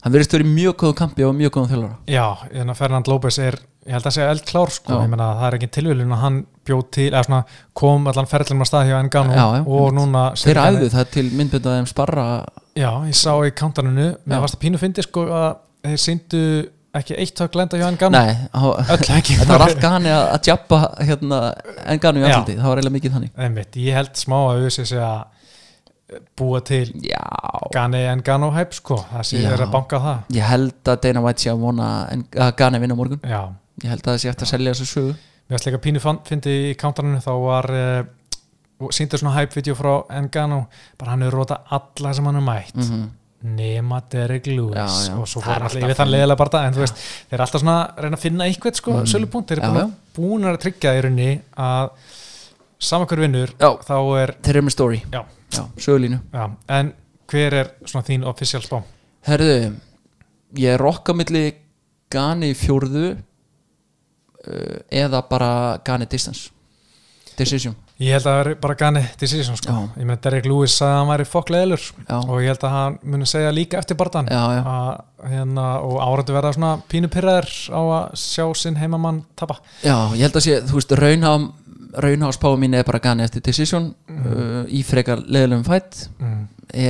Hann 0.00 0.14
verðist 0.14 0.32
verið 0.32 0.48
mjög 0.54 0.76
góðum 0.80 0.96
kampi 0.96 1.24
og 1.28 1.34
mjög 1.36 1.50
góðum 1.52 1.68
þjálfara. 1.74 1.96
Já, 2.08 2.26
hérna 2.54 2.74
Fernand 2.78 3.08
López 3.10 3.36
er 3.38 3.58
ég 3.84 3.92
held 3.96 4.06
að 4.08 4.14
segja 4.16 4.30
eldklár 4.32 4.70
sko, 4.72 4.96
meina 5.12 5.26
það 5.36 5.46
er 5.46 5.56
ekki 5.58 5.68
tilvílun 5.76 6.14
að 6.14 6.22
hann 6.24 6.38
bjóð 6.68 6.82
til, 6.96 7.10
svona 7.28 7.40
kom 7.80 8.06
allan 8.10 8.28
ferðlum 8.30 8.64
að 8.64 8.68
stað 8.70 8.88
hjá 8.88 8.96
já, 9.36 9.64
og 9.66 9.94
núna 9.96 10.24
Þeir 10.40 10.60
æfðu 10.64 10.90
það 10.94 11.10
til 11.16 11.26
myndböndaðum 11.36 11.88
sparra. 11.90 12.26
Já, 12.76 12.90
ég 13.08 13.16
sá 13.16 13.32
í 13.44 13.52
mér 14.24 14.40
varst 14.44 14.56
að 14.56 14.64
pínu 14.64 14.80
fyndi 14.80 15.04
sko 15.04 15.26
að 15.28 15.48
þeir 15.84 16.02
síndu 16.06 16.42
ekki 16.98 17.16
eitt 17.22 17.38
högg 17.42 17.56
lenda 17.58 17.78
hjá 17.78 17.86
Engano 17.86 18.18
Nei, 18.18 18.32
þetta 18.90 19.50
var 19.52 19.64
allt 19.66 19.82
gani 19.82 20.10
að, 20.10 20.38
jabba 20.48 20.80
hérna, 21.06 21.38
enganu 21.92 22.22
í 22.22 22.24
Já. 22.24 22.30
andliti, 22.32 22.56
það 22.58 22.72
var 22.72 22.80
eiginlega 22.80 22.96
mikið 22.96 23.14
þannig. 23.16 23.32
Einmitt, 23.46 23.78
ég 23.78 23.98
held 23.98 24.18
smá 24.18 24.36
að 24.40 24.50
auðvitað 24.56 24.88
sé 24.90 25.00
að 25.06 25.20
búa 26.40 26.60
til 26.66 26.84
Já, 27.06 27.22
Gani 27.74 28.02
Engano 28.10 28.50
hæp 28.56 28.74
sko, 28.74 28.98
það 29.12 29.26
sé 29.28 29.42
Já. 29.44 29.50
er 29.54 29.64
að 29.66 29.74
banka 29.76 30.00
á 30.00 30.06
það. 30.06 30.22
Ég 30.40 30.48
held 30.50 30.90
að 30.92 31.02
Dana 31.06 31.24
White 31.26 31.44
sé 31.44 31.52
að 31.52 31.62
vona 31.62 31.90
en, 32.10 32.24
að 32.34 32.54
gani 32.58 32.82
vinna 32.82 32.98
morgun. 32.98 33.22
Já, 33.22 33.42
Ég 33.80 33.92
held 33.94 34.02
að 34.04 34.10
það 34.10 34.22
sé 34.24 34.32
eftir 34.32 34.48
að 34.48 34.50
selja 34.50 34.72
þessu 34.74 34.88
sögu. 34.90 35.12
Mér 35.46 35.56
varst 35.56 35.68
líka 35.68 35.82
pínu 35.86 36.02
fyndi 36.26 36.56
í 36.70 36.74
kántaninu 36.78 37.22
þá 37.22 37.30
var 37.44 37.70
uh, 37.72 38.90
síndur 38.94 39.22
svona 39.22 39.36
hype-vídeó 39.38 39.76
frá 39.78 39.92
Engano 40.18 40.64
bara 40.98 41.14
hann 41.14 41.24
hefur 41.24 41.40
rótað 41.40 41.72
alla 41.78 42.12
sem 42.16 42.28
hann 42.28 42.42
er 42.42 42.46
mætt. 42.50 42.76
Mm 42.82 43.08
nema 43.42 44.02
Derek 44.12 44.46
Lewis 44.46 44.76
Já, 44.76 44.86
já. 45.08 45.14
og 45.18 45.28
svo 45.28 45.40
fór 45.40 45.54
er 45.56 45.62
alltaf 45.64 45.82
yfir 45.82 45.96
þann 45.96 46.10
leðilega 46.12 46.36
bara 46.36 46.62
en 46.68 46.74
þú 46.76 46.82
veist, 46.84 46.98
þeir 47.30 47.36
eru 47.38 47.44
alltaf 47.46 47.62
svona 47.62 47.76
að 47.86 48.02
reyna 48.04 48.16
að 48.18 48.24
finna 48.26 48.44
eitthvað 48.50 48.74
sko, 48.80 48.92
Mm. 48.98 49.06
sölupunkt, 49.06 49.48
þeir 49.50 49.62
eru 49.64 49.84
búin, 50.16 50.44
að 50.44 50.58
tryggja 50.60 50.92
í 50.98 51.00
rauninni 51.06 51.40
að 51.56 51.90
saman 52.78 53.06
hver 53.08 53.20
vinnur 53.24 53.54
þá 53.58 53.96
er, 54.20 54.34
Þeir 54.42 54.56
eru 54.56 54.62
með 54.66 54.72
story, 54.76 55.02
já, 55.12 55.24
já, 55.52 55.64
sögulínu 55.76 56.20
já 56.32 56.50
en 56.68 56.92
hver 57.30 57.54
er 57.54 57.70
svona 57.86 58.04
þín 58.06 58.24
official 58.26 58.62
spá? 58.62 58.82
Herðu, 59.26 59.76
ég 60.58 60.74
er 60.74 60.78
rokka 60.80 61.12
milli 61.14 61.54
Gani 62.10 62.54
fjórðu 62.54 63.16
uh, 64.48 64.78
eða 64.90 65.22
bara 65.30 65.78
Gani 65.84 66.06
distance. 66.10 66.50
Decision 67.38 67.76
Ég 68.00 68.14
held 68.16 68.24
að 68.24 68.32
það 68.32 68.40
er 68.46 68.54
bara 68.62 68.74
gani 68.80 69.00
decision 69.20 69.56
sko. 69.60 69.74
Ég 70.00 70.06
meina 70.08 70.20
Derek 70.24 70.46
Lewis 70.48 70.72
sagði 70.78 70.92
að 70.94 70.98
hann 71.02 71.10
væri 71.10 71.26
fokkleðilur 71.28 71.82
og 72.16 72.36
ég 72.40 72.46
held 72.48 72.62
að 72.64 72.72
hann 72.76 72.94
muni 73.12 73.26
segja 73.28 73.50
líka 73.52 73.76
eftir 73.82 73.98
já, 74.32 74.40
hérna, 75.28 75.66
og 75.84 75.98
áratu 76.00 76.32
verða 76.32 76.54
svona 76.56 76.70
pínu 76.88 77.10
pyrraðir 77.12 77.50
á 77.76 77.80
að 77.80 78.14
sjá 78.22 78.46
sinn 78.56 78.78
heimamann 78.80 79.20
tapa. 79.36 79.58
Já 79.84 79.96
ég 80.16 80.24
held 80.24 80.38
að 80.40 80.46
sé, 80.46 80.56
þú 80.64 80.78
veist, 80.80 80.94
spáum 82.38 82.60
mín 82.64 82.78
er 82.78 82.84
bara 82.88 83.02
Gani 83.04 83.24
eftir 83.26 83.42
Decision 83.44 83.92
Mhm. 84.08 84.32
uh, 84.32 84.64
í 84.70 84.80
frekar 84.86 85.20
leðilegum 85.26 85.64
fætt. 85.68 86.08
Mm. 86.20 86.48
e 86.72 86.86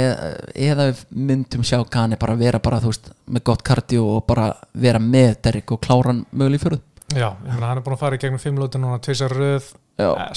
eða 0.55 0.91
við 0.93 0.99
myndum 1.17 1.63
sjá 1.65 1.81
Gani 1.91 2.17
bara 2.21 2.35
vera 2.37 2.59
bara, 2.61 2.79
þú 2.81 2.91
veist, 2.93 3.11
með 3.27 3.43
gott 3.45 3.63
kardio 3.65 4.05
og 4.17 4.27
bara 4.27 4.53
vera 4.75 4.99
með 5.01 5.41
Derek 5.43 5.73
og 5.73 5.81
klára 5.81 6.13
hann 6.13 6.27
mögulega 6.33 6.61
í 6.61 6.65
fjörðu 6.65 6.81
Já, 7.17 7.33
ég 7.43 7.55
meina 7.55 7.67
hann 7.67 7.79
er 7.79 7.83
búin 7.83 7.97
að 7.97 8.03
fara 8.05 8.15
í 8.15 8.21
gegnum 8.23 8.39
fimm 8.39 8.59
lóti 8.61 8.79
núna 8.79 9.01
tvisar 9.03 9.33
röð, 9.35 9.73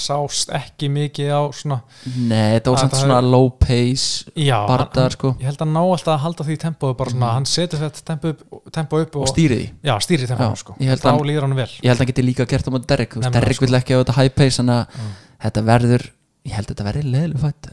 sást 0.04 0.50
ekki 0.58 0.90
mikið 0.94 1.30
á 1.34 1.42
svona 1.56 1.78
Nei, 2.18 2.56
þetta 2.58 2.74
var 2.74 2.82
samt 2.84 2.96
svona 3.00 3.20
low 3.26 3.50
pace 3.60 4.32
Já, 4.36 4.58
Bardagar, 4.70 5.04
hann, 5.10 5.16
sko. 5.18 5.32
ég 5.40 5.48
held 5.50 5.64
að 5.66 5.72
ná 5.74 5.82
alltaf 5.84 6.14
að 6.16 6.24
halda 6.26 6.48
því 6.50 6.58
tempóðu 6.66 6.98
bara 7.04 7.14
svona, 7.16 7.30
hann 7.38 7.46
setur 7.50 7.84
þetta 7.84 8.04
tempo 8.12 8.34
upp, 8.34 8.44
tempo 8.76 9.02
upp 9.04 9.16
og, 9.20 9.28
og 9.28 9.32
stýrið 9.34 9.62
því 9.64 9.70
já, 9.90 9.94
stýri 10.08 10.28
tempóðu 10.32 10.60
sko, 10.64 10.76
þá 10.80 10.90
að 10.94 11.08
hann- 11.12 11.28
líður 11.30 11.48
hann 11.48 11.56
vel 11.62 11.70
ég 11.70 11.88
held 11.90 11.96
að 11.98 12.04
hann 12.04 12.12
geti 12.14 12.28
líka 12.28 12.48
gert 12.54 12.68
á 12.68 12.72
móti 12.76 12.90
Derek 12.94 13.16
Nefnilega, 13.16 13.40
Derek 13.40 13.56
sko. 13.60 13.66
vill 13.66 13.80
ekki 13.80 13.94
á 13.96 14.00
þetta 14.04 14.18
high 14.20 14.34
pace 14.42 14.60
þannig 14.62 14.82
að 14.82 15.00
Mm. 15.04 15.16
þetta 15.44 15.64
verður 15.72 16.04
ég 16.44 16.52
held 16.58 16.68
að 16.68 16.74
þetta 16.76 16.86
verður 16.90 17.10
leðileg 17.14 17.40
fætt 17.40 17.68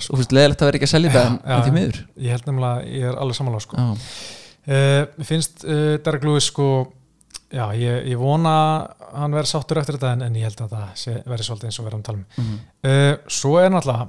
sko. 0.00 0.12
þú 0.12 0.18
veist, 0.22 0.32
leðilegt 0.32 0.62
að 0.62 0.66
vera 0.70 0.78
ekki 0.80 0.86
að 0.88 0.94
selja 0.96 1.10
þetta 1.10 1.26
en, 1.26 1.38
já. 1.68 1.72
miður 1.76 1.98
ég 2.16 2.30
held 2.36 2.46
nefnilega, 2.50 2.84
ég 2.96 3.06
er 3.12 3.16
alveg 3.20 3.36
samanlega 3.42 3.60
sko 3.68 3.76
Uh, 4.66 5.06
mér 5.14 5.26
finnst 5.28 5.62
uh, 5.62 5.94
Derek 6.02 6.24
Lewis 6.26 6.48
sko 6.50 6.64
já, 7.52 7.66
ég, 7.78 8.06
ég 8.10 8.18
vona 8.18 8.52
að 8.56 9.20
hann 9.20 9.32
verði 9.36 9.50
sáttur 9.52 9.78
eftir 9.78 9.96
þetta 9.98 10.12
en, 10.16 10.22
en 10.26 10.34
ég 10.34 10.42
held 10.48 10.60
að 10.66 10.72
það 10.74 11.22
verði 11.30 11.46
svolítið 11.46 11.68
eins 11.70 11.78
og 11.80 11.86
verðum 11.86 12.02
talum 12.02 12.24
Mhm. 12.36 12.58
uh, 12.84 13.14
svo 13.28 13.58
er 13.62 13.70
náttúrulega 13.70 14.08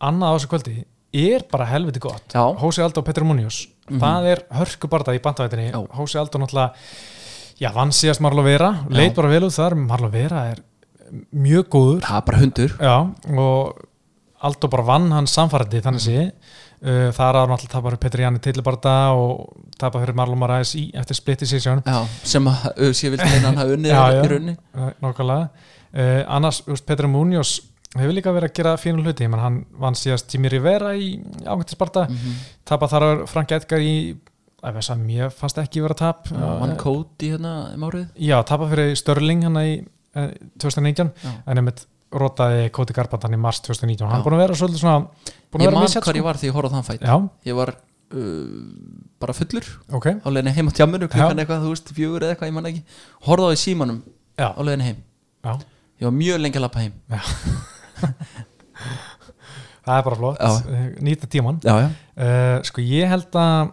annað 0.00 0.28
á 0.30 0.34
þessu 0.38 0.50
kvöldi 0.52 0.76
er 1.18 1.44
bara 1.50 1.64
helviti 1.66 1.98
gott 2.04 2.34
Já. 2.34 2.44
Hósi 2.60 2.82
Aldó 2.84 2.98
og 3.02 3.04
Petr 3.08 3.24
Múnius 3.26 3.66
Mhm. 3.90 3.98
það 4.00 4.26
er 4.32 4.42
hörkubarda 4.52 5.14
í 5.16 5.20
bandavætinni 5.24 5.70
Já. 5.72 5.80
Hósi 5.96 6.18
Aldó 6.20 6.38
náttúrulega 6.38 6.72
já, 7.60 7.72
vann 7.74 7.90
síðast 7.90 8.20
Marlo 8.20 8.42
Vera, 8.42 8.84
leit 8.90 9.14
bara 9.16 9.28
vel 9.28 9.42
út 9.48 9.56
þar 9.56 9.74
Marlo 9.74 10.08
Vera 10.12 10.44
er 10.52 10.62
mjög 11.34 11.68
góður 11.72 12.00
það 12.04 12.16
er 12.16 12.26
bara 12.26 12.38
hundur 12.38 12.74
Já, 12.78 12.96
og 13.38 13.84
Aldo 14.40 14.68
bara 14.70 14.84
vann 14.86 15.10
hans 15.10 15.32
samfærandi 15.34 15.80
þannig 15.82 16.04
sé 16.04 16.32
uh, 16.82 17.08
það 17.14 17.28
er 17.28 17.38
að 17.40 17.48
náttúrulega 17.52 17.72
tapar 17.74 17.96
Petri 18.02 18.22
Janni 18.26 18.40
tillibarda 18.44 18.94
og 19.16 19.56
tapar 19.78 20.02
fyrir 20.04 20.14
Marlon 20.18 20.38
Marais 20.38 20.74
í 20.78 20.88
eftir 20.98 21.14
split 21.18 21.40
decision 21.44 21.82
já, 21.86 21.98
sem 22.24 22.46
að 22.50 22.68
vildi 22.88 23.24
meina 23.24 23.48
hann 23.48 23.56
hafa 23.62 23.74
unnið 23.78 23.92
Já, 23.94 24.04
já. 24.12 24.22
í 24.24 24.30
runni 24.34 24.54
uh, 24.74 24.92
nákvæmlega. 25.02 25.48
Uh, 25.88 26.22
annars, 26.36 26.62
þú 26.66 26.74
veist, 26.74 26.86
Petri 26.86 27.08
Munoz 27.08 27.52
hefur 27.96 28.12
líka 28.12 28.32
verið 28.36 28.50
að 28.50 28.56
gera 28.58 28.72
fínu 28.76 29.02
hluti. 29.02 29.28
Menn 29.32 29.40
hann 29.40 29.60
vann 29.80 29.96
síðast 29.96 30.28
Jimmy 30.34 30.50
Rivera 30.52 30.90
í 30.94 31.14
ágættisbarda, 31.48 32.02
mm 32.10 32.18
Mhm. 32.18 32.34
tapar 32.68 32.88
þar 32.92 33.06
að 33.06 33.22
Frank 33.30 33.52
Edgar 33.56 33.80
í 33.80 33.94
ég 34.58 34.74
veist 34.74 34.90
að 34.90 35.04
mér 35.06 35.30
fannst 35.32 35.58
ekki 35.62 35.80
vera 35.80 35.94
tap. 35.94 36.28
One 36.34 36.74
uh, 36.74 36.76
Cody 36.76 37.30
hérna 37.32 37.72
um 37.74 37.86
árið. 37.88 38.08
Já, 38.18 38.42
tapar 38.44 38.68
fyrir 38.72 38.96
Störling 38.98 39.44
hann 39.46 39.56
í 39.62 39.78
uh, 40.18 40.28
2019 40.58 41.12
Já. 41.24 41.30
en 41.46 41.56
einmitt 41.62 41.86
rotaði 42.12 42.70
Koti 42.74 42.96
Garbandan 42.96 43.36
í 43.36 43.40
mars 43.40 43.60
2019 43.66 44.06
hann 44.08 44.16
Já. 44.16 44.20
er 44.20 44.24
búin 44.24 44.36
að 44.38 44.44
vera 44.44 44.56
svolítið 44.56 44.82
svona 44.82 44.96
að 44.98 45.64
ég 45.64 45.74
man 45.74 45.84
hvað 45.84 45.92
sko. 45.92 46.16
ég 46.16 46.26
var 46.26 46.40
því 46.40 46.48
ég 46.48 46.56
horfði 46.56 46.74
þann 46.76 46.86
fætt 46.86 47.04
ég 47.48 47.58
var 47.58 47.74
uh, 47.74 48.52
bara 49.20 49.34
fullur. 49.36 49.66
Ok. 49.92 50.06
Á 50.24 50.28
leiðinni 50.28 50.54
heim 50.56 50.70
á 50.70 50.72
tjamminu 50.78 51.08
klukkan 51.10 51.42
eitthvað, 51.42 51.64
þú 51.66 51.72
veist, 51.74 51.92
fjögur 51.96 52.24
eða 52.24 52.34
eitthvað, 52.34 52.50
ég 52.50 52.56
man 52.56 52.70
ekki. 52.70 52.82
Horfði 53.26 53.48
á 53.48 53.50
því 53.52 53.60
símanum 53.64 53.98
Já, 54.38 54.48
á 54.54 54.60
leiðinni 54.62 54.88
heim. 54.88 55.00
Já, 55.44 55.52
ég 55.98 56.08
var 56.08 56.16
mjög 56.20 56.40
lengi 56.44 56.60
að 56.60 56.64
lappa 56.64 56.84
heim. 56.84 56.94
Það 59.88 59.96
er 59.96 60.04
bara 60.04 60.18
flott. 60.20 60.40
Eh, 60.44 60.88
Nýta 61.00 61.28
tíman 61.32 61.58
uh, 61.64 61.84
Sko 62.68 62.82
ég 62.84 63.08
held 63.08 63.36
að 63.40 63.70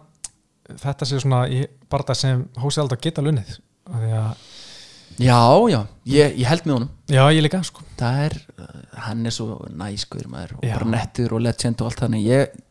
þetta 0.80 1.08
sé 1.08 1.18
svona 1.22 1.42
bara 1.92 2.06
það 2.08 2.18
sem 2.22 2.44
hósið 2.58 2.82
aldrei 2.82 3.02
geta 3.04 3.22
lunnið 3.22 3.50
því 3.86 4.14
að, 4.18 4.45
já, 5.18 5.40
já. 5.72 5.80
Ég, 6.06 6.36
ég 6.38 6.46
held 6.50 6.66
með 6.68 6.74
honum 6.76 6.90
Já, 7.10 7.22
ég 7.32 7.42
líka 7.46 7.62
sko 7.66 7.82
það 7.98 8.20
er, 8.26 8.36
hann 9.06 9.26
er 9.26 9.34
svo 9.34 9.60
næskur 9.70 10.26
maður 10.30 10.56
og 10.58 10.64
Já. 10.66 10.74
bara 10.78 10.90
nettur 10.96 11.32
og 11.36 11.42
legend 11.46 11.80
og 11.82 11.90
allt 11.90 12.00
þannig 12.04 12.24
ég 12.26 12.62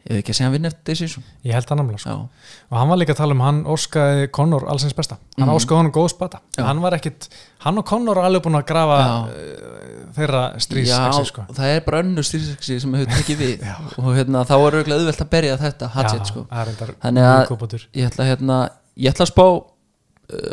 ég 0.00 0.16
hef 0.16 0.20
ekki 0.22 0.32
að 0.32 0.36
segja 0.38 0.46
hann 0.48 0.54
vinna 0.54 0.70
eftir 0.72 0.96
þessu 0.96 1.20
Ég 1.44 1.52
held 1.54 1.66
það 1.68 1.78
náttúrulega 1.80 2.00
sko 2.00 2.12
já, 2.14 2.46
Og 2.72 2.76
hann 2.80 2.88
var 2.90 2.98
líka 3.02 3.12
að 3.14 3.18
tala 3.20 3.34
um, 3.36 3.42
hann 3.44 3.58
óskaði 3.68 4.30
Conor 4.32 4.64
allsins 4.72 4.94
besta 4.96 5.18
Hann 5.36 5.44
Mhm. 5.48 5.56
óskaði 5.58 5.76
honum 5.80 5.92
góð 5.92 6.08
spata 6.14 6.40
Já. 6.56 6.62
Hann 6.64 6.80
var 6.80 6.96
ekkit, 6.96 7.28
hann 7.66 7.78
og 7.78 7.84
Conor 7.86 8.18
er 8.18 8.28
alveg 8.30 8.42
búin 8.46 8.56
að 8.58 8.64
grafa 8.70 8.96
uh, 9.28 10.06
þeirra 10.16 10.42
strís 10.58 10.88
já 10.88 11.12
sko. 11.28 11.44
það 11.54 11.74
er 11.76 11.80
bara 11.86 12.00
önnur 12.02 12.24
styrseksi 12.26 12.80
sem 12.80 12.94
hefur 12.96 13.12
tekið 13.12 13.38
við 13.44 13.66
og 14.00 14.08
hérna, 14.16 14.42
þá 14.48 14.54
er 14.56 14.78
auðvitað 14.80 14.96
auðvelt 14.96 15.20
að 15.26 15.30
berja 15.36 15.58
þetta 15.60 15.90
Hatchet, 15.94 16.26
sko. 16.32 16.46
það 16.50 16.62
er 16.64 16.72
endar 16.72 16.94
Þannig 17.04 17.28
að- 17.28 17.36
mjög 17.36 17.52
góðbútur 17.52 17.84
ég 18.00 18.08
ætla 18.10 18.26
hérna, 18.30 18.56
ég 18.96 19.12
ætla 19.14 19.26
að 19.28 19.32
spá 19.34 19.46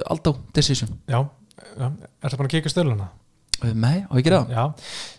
Aldó 0.10 0.36
Decision. 0.54 0.90
Já, 1.08 1.20
já, 1.78 1.88
er 2.24 2.30
það 2.30 2.38
búin 2.38 2.49
að 2.49 2.56
kíka 2.56 2.70
stöluna? 2.74 3.10
uh, 3.64 3.74
nei, 3.74 4.06
á 4.06 4.12
ekki 4.18 4.30
það? 4.34 4.49
Já, 4.54 4.64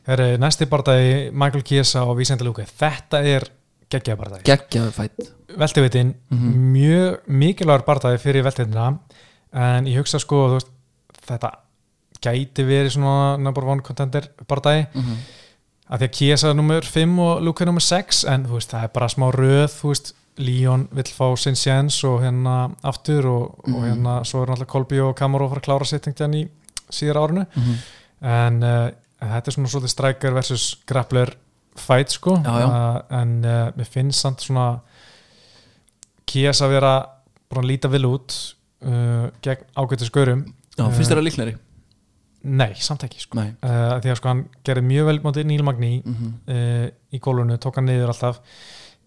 það 0.06 0.20
er 0.26 0.38
næsti 0.38 0.66
barndagi 0.70 1.30
Michael 1.32 1.62
Kiesa 1.66 2.04
og 2.06 2.16
Vísenda 2.18 2.44
Lúka 2.46 2.66
Þetta 2.66 3.22
er 3.26 3.48
geggjaði 3.90 4.18
barndagi 4.20 4.44
geggjaður 4.50 4.92
fætt 4.92 5.32
Veltivitinn, 5.58 6.14
Mhm. 6.30 6.50
mjög 6.74 7.18
mikilvægur 7.26 7.84
barndagi 7.86 8.18
fyrir 8.20 8.44
veltivitina. 8.44 8.98
En 9.52 9.86
ég 9.86 9.96
hugsa 9.96 10.18
sko 10.20 10.36
þú 10.48 10.58
veist, 10.58 10.68
þetta 11.26 11.50
gæti 12.22 12.64
verið 12.66 12.90
svona 12.92 13.38
number 13.40 13.64
one 13.64 13.80
contender 13.82 14.28
barndagi 14.46 14.86
mm 14.94 15.00
-hmm. 15.02 15.16
að 15.90 15.98
því 15.98 16.04
að 16.08 16.12
Kiesa 16.18 16.48
er 16.50 16.54
nummer 16.54 16.80
5 16.82 17.18
og 17.18 17.42
Lúka 17.42 17.62
er 17.62 17.66
nummer 17.66 17.80
6 17.80 18.24
en 18.24 18.44
þú 18.46 18.52
veist, 18.58 18.70
það 18.72 18.82
er 18.84 18.88
bara 18.88 19.06
smá 19.08 19.30
röð 19.32 19.68
þú 19.80 19.88
veist, 19.88 20.12
Leon 20.38 20.88
vill 20.94 21.04
fá 21.12 21.26
sinn 21.36 21.56
sjens 21.58 22.04
og 22.04 22.20
hérna 22.22 22.70
aftur 22.86 23.26
og, 23.26 23.58
og 23.64 23.68
Mhm. 23.68 23.84
hérna 23.88 24.24
svo 24.24 24.42
er 24.42 24.46
náttúrulega 24.52 24.66
Kolby 24.66 25.00
og 25.00 25.16
Kamaro 25.16 25.48
fara 25.48 25.60
að 25.60 25.64
klára 25.66 25.84
sittingtjan 25.86 26.34
í 26.34 26.48
síðara 26.90 27.26
árinu 27.26 27.46
Mhm. 27.56 27.74
en 28.22 28.62
uh, 28.62 28.90
þetta 29.20 29.48
er 29.48 29.52
svona 29.52 29.68
svolítið 29.68 29.88
striker 29.94 30.32
versus 30.34 30.76
grappler 30.86 31.34
fight 31.76 32.10
sko 32.10 32.36
Já, 32.36 32.60
já. 32.60 32.66
Uh, 32.66 33.02
en 33.20 33.44
uh, 33.44 33.70
mér 33.76 33.86
finnst 33.86 34.20
samt 34.20 34.40
svona 34.40 34.80
Kies 36.28 36.60
að 36.60 36.74
vera 36.76 36.92
að 37.56 37.64
líta 37.64 37.88
vel 37.90 38.04
út 38.08 38.34
uh, 38.84 39.30
gegn 39.42 39.64
ágættu 39.76 40.04
skaurum 40.08 40.42
finnst 40.76 41.10
þér 41.10 41.18
að 41.22 41.26
líknari? 41.30 41.54
nei, 42.44 42.72
samt 42.78 43.02
ekki 43.02 43.18
sko 43.24 43.34
nei 43.40 43.48
því 43.60 44.10
að 44.12 44.16
sko 44.20 44.28
hann 44.30 44.44
gerði 44.64 44.84
mjög 44.86 45.06
vel 45.08 45.20
mótið 45.24 45.46
Níl 45.50 45.62
Magní 45.66 46.02
mm 46.04 46.14
-hmm. 46.14 46.92
í 47.12 47.18
gólunu, 47.18 47.56
tók 47.58 47.74
hann 47.80 47.86
niður 47.86 48.12
alltaf 48.12 48.38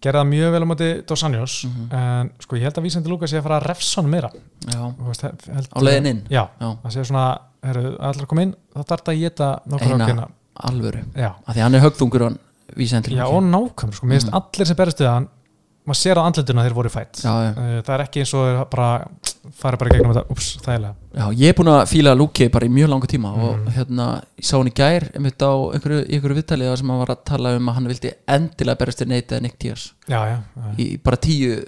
gerði 0.02 0.18
það 0.20 0.28
mjög 0.32 0.52
vel 0.56 0.62
á 0.62 0.68
mótið 0.72 0.92
Dos 1.06 1.22
Anjos 1.28 1.54
Mhm. 1.66 1.88
en 1.94 2.30
sko 2.42 2.56
ég 2.56 2.62
held 2.66 2.78
að 2.78 2.82
Vísandi 2.88 3.08
Lúka 3.12 3.26
sé 3.30 3.38
að 3.38 3.42
fara 3.46 3.60
að 3.60 3.66
refsa 3.70 4.00
hann 4.02 4.10
meira. 4.10 4.30
Veist, 5.06 5.22
held, 5.22 5.68
á 5.72 5.78
leiðin 5.80 6.06
inn? 6.10 6.22
Já, 6.30 6.48
já, 6.60 6.68
það 6.82 6.90
sé 6.96 7.04
svona, 7.06 7.38
herru, 7.62 7.96
allar 8.00 8.26
kom 8.26 8.38
inn 8.38 8.54
þá 8.74 8.82
þetta 8.84 9.12
að 9.12 9.20
geta 9.20 9.50
nokkur 9.66 9.92
Eina. 10.00 10.28
alvöru. 10.62 11.04
Já, 11.16 11.30
af 11.46 11.54
því 11.56 11.60
hann 11.62 11.74
er 11.74 11.80
högþungur 11.80 12.22
hann 12.26 12.38
vísendur 12.76 13.12
já 13.12 13.24
og 13.26 13.42
nákvæm 13.42 13.92
sko, 13.92 14.06
mér 14.06 14.18
finnst 14.20 14.30
Mhm. 14.30 14.34
allir 14.42 14.66
sem 14.66 14.76
berist 14.76 14.98
við 15.00 15.08
hann 15.12 15.28
maður 15.82 15.98
sér 15.98 16.18
á 16.18 16.22
andlituna 16.22 16.62
þeir 16.66 16.74
voru 16.76 16.90
fætt 16.94 17.22
já, 17.24 17.32
já. 17.42 17.50
Uh, 17.58 17.78
það 17.82 17.94
er 17.96 18.02
ekki 18.04 18.20
eins 18.22 18.32
og 18.38 18.60
bara 18.70 18.88
fara 19.58 19.78
bara 19.80 19.90
gegnum 19.90 20.12
þetta, 20.14 20.22
ups, 20.30 20.50
þægilega 20.62 20.92
já, 21.18 21.24
ég 21.42 21.48
er 21.50 21.56
búin 21.58 21.70
að 21.72 21.80
fíla 21.90 22.12
Luki 22.14 22.46
bara 22.54 22.68
í 22.68 22.70
mjög 22.72 22.92
langa 22.92 23.08
tíma 23.10 23.32
og 23.34 23.56
Mhm. 23.56 23.72
hérna, 23.76 24.06
ég 24.38 24.46
sá 24.46 24.54
hann 24.58 24.70
í 24.70 24.74
gær 24.78 25.08
einmitt 25.16 25.42
á 25.42 25.50
einhverju, 25.74 26.04
einhverju 26.06 26.38
viðtalið 26.38 26.70
þar 26.70 26.78
sem 26.82 26.88
hann 26.94 27.02
var 27.02 27.12
að 27.16 27.24
tala 27.32 27.56
um 27.56 27.68
að 27.68 27.74
hann 27.74 27.90
vildi 27.90 28.12
endilega 28.28 28.78
berast 28.78 28.98
til 29.02 29.08
Diaz 29.58 29.92
já, 30.08 30.20
já, 30.30 30.38
já. 30.56 30.74
í 30.78 30.86
bara 31.02 31.16
tíu, 31.16 31.64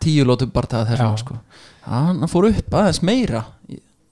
tíu 0.00 0.24
lótum 0.24 0.50
bara 0.52 0.66
það 0.66 0.88
þessum 0.94 1.18
sko. 1.18 1.38
hann, 1.84 2.20
fór 2.28 2.48
upp 2.48 2.70
aðeins 2.74 3.02
meira 3.02 3.44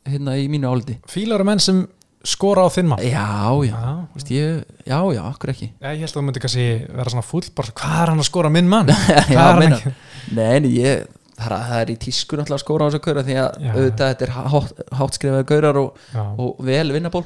hérna 0.06 0.36
í 0.38 0.46
mínu 0.48 0.68
áliti 0.70 0.98
fílar 1.10 1.40
og 1.40 1.46
menn 1.46 1.58
sem 1.58 1.86
skora 2.28 2.64
á 2.66 2.68
þinn 2.74 2.90
mann? 2.90 3.02
Já, 3.06 3.26
já, 3.68 3.82
Vist, 4.16 4.32
ég, 4.34 4.64
já, 4.86 4.98
já, 5.14 5.22
okkur 5.30 5.52
ekki. 5.52 5.68
Já, 5.80 5.90
ég 5.92 6.02
held 6.04 6.10
að 6.10 6.16
þú 6.18 6.24
myndi 6.26 6.42
kannski 6.44 6.66
vera 6.88 7.12
svona 7.12 7.26
fúll 7.26 7.44
bara, 7.56 7.74
hvað 7.80 8.00
er 8.02 8.12
hann 8.12 8.24
að 8.24 8.28
skora 8.30 8.52
minn 8.52 8.70
mann? 8.72 8.90
já, 9.36 9.44
meina, 9.58 9.78
ekki? 9.78 9.94
nei, 10.36 10.58
nei, 10.64 10.72
ég 10.80 11.06
það 11.36 11.72
er, 11.76 11.90
í 11.92 11.96
tísku 12.00 12.38
náttúrulega 12.38 12.56
að 12.56 12.64
skóra 12.64 12.86
á 12.86 12.88
þessu 12.88 13.02
gaura 13.04 13.24
því 13.26 13.34
að 13.42 13.56
Já. 13.60 13.70
auðvitað 13.74 14.12
þetta 14.12 14.24
er 14.26 14.30
hátt, 14.36 14.78
hátt 15.00 15.18
skrifaði 15.18 15.46
gaurar 15.50 15.78
og, 15.82 15.98
og 16.40 16.62
vel 16.64 16.86
vinnaból 16.94 17.22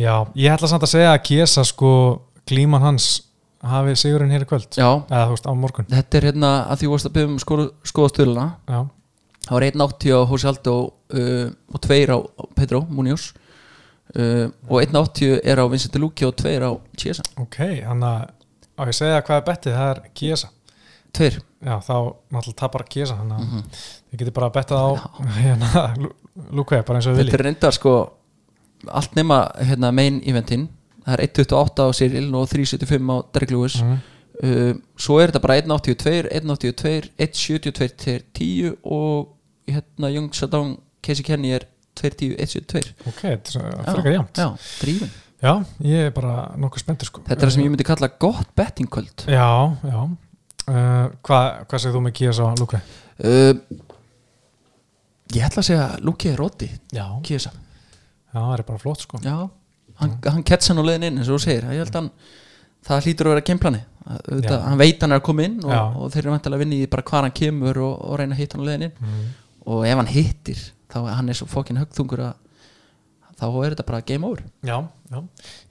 já, 0.00 0.14
ég 0.32 0.54
ætla 0.54 0.70
samt 0.70 0.86
að 0.86 0.92
segja 0.94 1.10
að 1.12 1.20
Kiesa 1.28 1.64
sko 1.68 1.90
glíman 2.48 2.86
hans 2.86 3.10
hafi 3.60 3.92
sigurinn 4.00 4.32
hér 4.32 4.46
í 4.46 4.48
kvöld. 4.48 4.70
Já, 4.72 4.88
eða 5.04 5.26
þú 5.28 5.34
veist 5.34 5.48
á 5.48 5.52
morgun. 5.52 5.88
Þetta 5.90 6.18
er 6.18 6.26
hérna 6.30 6.52
að 6.64 6.80
því 6.80 6.86
þú 6.88 6.92
varst 6.94 7.08
að 7.10 7.14
byggja 7.16 7.28
um 7.28 7.38
skoðastöðluna 7.90 8.46
já, 8.64 8.78
það 9.44 9.54
var 9.56 9.66
1.80 9.68 10.16
á 10.16 10.20
Hósi 10.30 10.48
Aldó 10.50 10.76
uh, 10.80 11.46
og 11.68 11.82
2 11.84 12.00
á 12.08 12.18
Pedro 12.56 12.80
Munoz 12.88 13.26
uh, 14.16 14.46
og 14.68 14.82
1.80 14.82 15.40
er 15.44 15.56
á 15.62 15.64
Vincent 15.70 15.94
Luki 16.02 16.24
og 16.26 16.34
2 16.36 16.54
á 16.60 16.70
Chiesa. 16.96 17.22
Ok, 17.38 17.56
þannig 17.84 18.08
að 18.08 18.30
á 18.78 18.82
ég 18.88 18.96
segja 18.96 19.20
hvað 19.22 19.36
er 19.42 19.46
bettið, 19.50 19.76
það 19.76 19.90
er 19.96 20.00
Kiesa 20.14 20.48
2 21.12 21.30
já, 21.66 21.74
þá 21.82 21.94
náttúrulega 22.30 22.56
tapar 22.62 22.84
Kiesa 22.88 23.16
þannig 23.18 23.36
að 23.36 23.46
Mhm. 23.46 23.64
þið 24.10 24.18
getur 24.22 24.32
bara 24.38 24.50
bettað 24.50 24.78
á 24.80 24.90
hérna, 25.42 26.10
Lúkveð, 26.54 26.84
bara 26.86 26.98
eins 27.00 27.06
og 27.06 27.14
við 27.14 27.18
þetta 27.18 27.24
viljið. 27.24 27.40
er 27.40 27.44
reyndar 27.44 27.72
sko 27.76 27.94
allt 28.88 29.14
nema 29.18 29.40
hérna, 29.60 29.90
main 29.92 30.20
eventin 30.24 30.68
það 31.04 31.12
er 31.18 31.24
1.28 31.26 31.84
á 31.84 31.88
Cyril 31.98 32.34
og 32.34 32.48
3.75 32.48 33.10
á 33.10 33.16
Derek 33.34 33.50
Lewis. 33.50 33.76
Mm. 33.82 33.98
uh, 34.44 34.74
svo 34.96 35.18
er 35.20 35.28
þetta 35.32 35.42
bara 35.42 35.58
1.82 35.60 36.30
1.82, 36.30 37.10
1.72 37.18 37.88
til 37.96 38.22
10 38.32 38.76
og 38.84 39.34
hérna 39.68 40.08
Young 40.14 40.30
Sadong 40.34 40.78
Casey 41.02 41.22
Kenny 41.24 41.52
er 41.52 41.66
2.10, 42.00 42.36
1.72 42.40 42.94
ok, 43.10 43.20
þetta 43.20 43.60
er 43.64 43.90
frekar 43.90 44.16
jæmt 44.16 44.40
já, 44.42 44.48
drífin 44.80 45.12
já, 45.40 45.52
ég 45.86 46.08
er 46.08 46.16
bara 46.16 46.34
nokkuð 46.60 46.82
spenntur 46.84 47.08
sko. 47.08 47.22
Þetta 47.26 47.38
er 47.38 47.48
það 47.48 47.54
sem 47.56 47.64
ég 47.64 47.72
myndi 47.72 47.86
kalla 47.88 48.10
gott 48.20 48.50
bettingkvöld. 48.58 49.24
Já, 49.24 49.46
já. 49.88 50.00
Uh, 50.70 51.06
hvað, 51.26 51.46
hvað 51.70 51.82
segir 51.82 51.96
þú 51.96 52.02
með 52.04 52.16
Kiesa 52.18 52.44
og 52.46 52.60
Lúkveð? 52.60 52.90
uh, 53.24 53.78
ég 55.34 55.46
ætla 55.46 55.62
að 55.62 55.68
segja 55.70 55.86
Luki 56.04 56.30
er 56.30 56.42
já, 56.92 57.06
Kiesa 57.26 57.50
já, 57.54 58.36
það 58.36 58.52
er 58.58 58.66
bara 58.68 58.82
flott 58.82 59.06
sko. 59.06 59.18
Já, 59.24 59.48
hann, 60.02 60.14
hann 60.26 60.46
ketsa 60.46 60.76
nú 60.76 60.84
leiðin 60.86 61.08
inn 61.08 61.18
eins 61.20 61.30
og 61.30 61.40
þú 61.40 61.44
segir, 61.46 61.66
ég 61.72 61.82
held 61.82 61.94
að 61.94 62.00
hann 62.02 62.12
það 62.86 63.06
hlýtur 63.06 63.28
að 63.28 63.34
vera 63.34 63.46
gameplani 63.46 63.80
Já. 64.40 64.54
hann 64.64 64.80
veit 64.80 65.02
hann 65.04 65.12
er 65.12 65.20
að 65.20 65.26
koma 65.26 65.44
inn 65.44 65.58
og, 65.62 65.96
og 66.00 66.12
þeir 66.12 66.22
eru 66.24 66.32
vantilega 66.34 66.56
að 66.56 66.62
vinna 66.64 66.78
í 66.78 66.90
bara 66.90 67.04
hvað 67.10 67.26
hann 67.26 67.34
kemur 67.36 67.80
og, 67.84 67.96
og 68.08 68.20
reyna 68.20 68.36
að 68.36 68.40
hitta 68.40 68.56
hann 68.56 68.64
á 68.64 68.68
leiðin 68.70 68.86
inn. 68.86 68.94
Mm. 69.04 69.26
og 69.74 69.82
ef 69.86 70.00
hann 70.00 70.10
hittir 70.14 70.62
þá 70.92 70.98
hann 71.16 71.28
er 71.32 71.38
svo 71.38 71.46
fokkin 71.50 71.80
högþungur 71.80 72.24
að 72.28 72.38
þá 73.40 73.46
er 73.64 73.72
þetta 73.72 73.84
bara 73.88 74.00
game 74.04 74.26
over. 74.28 74.42
Já, 74.68 74.74
já, 75.08 75.20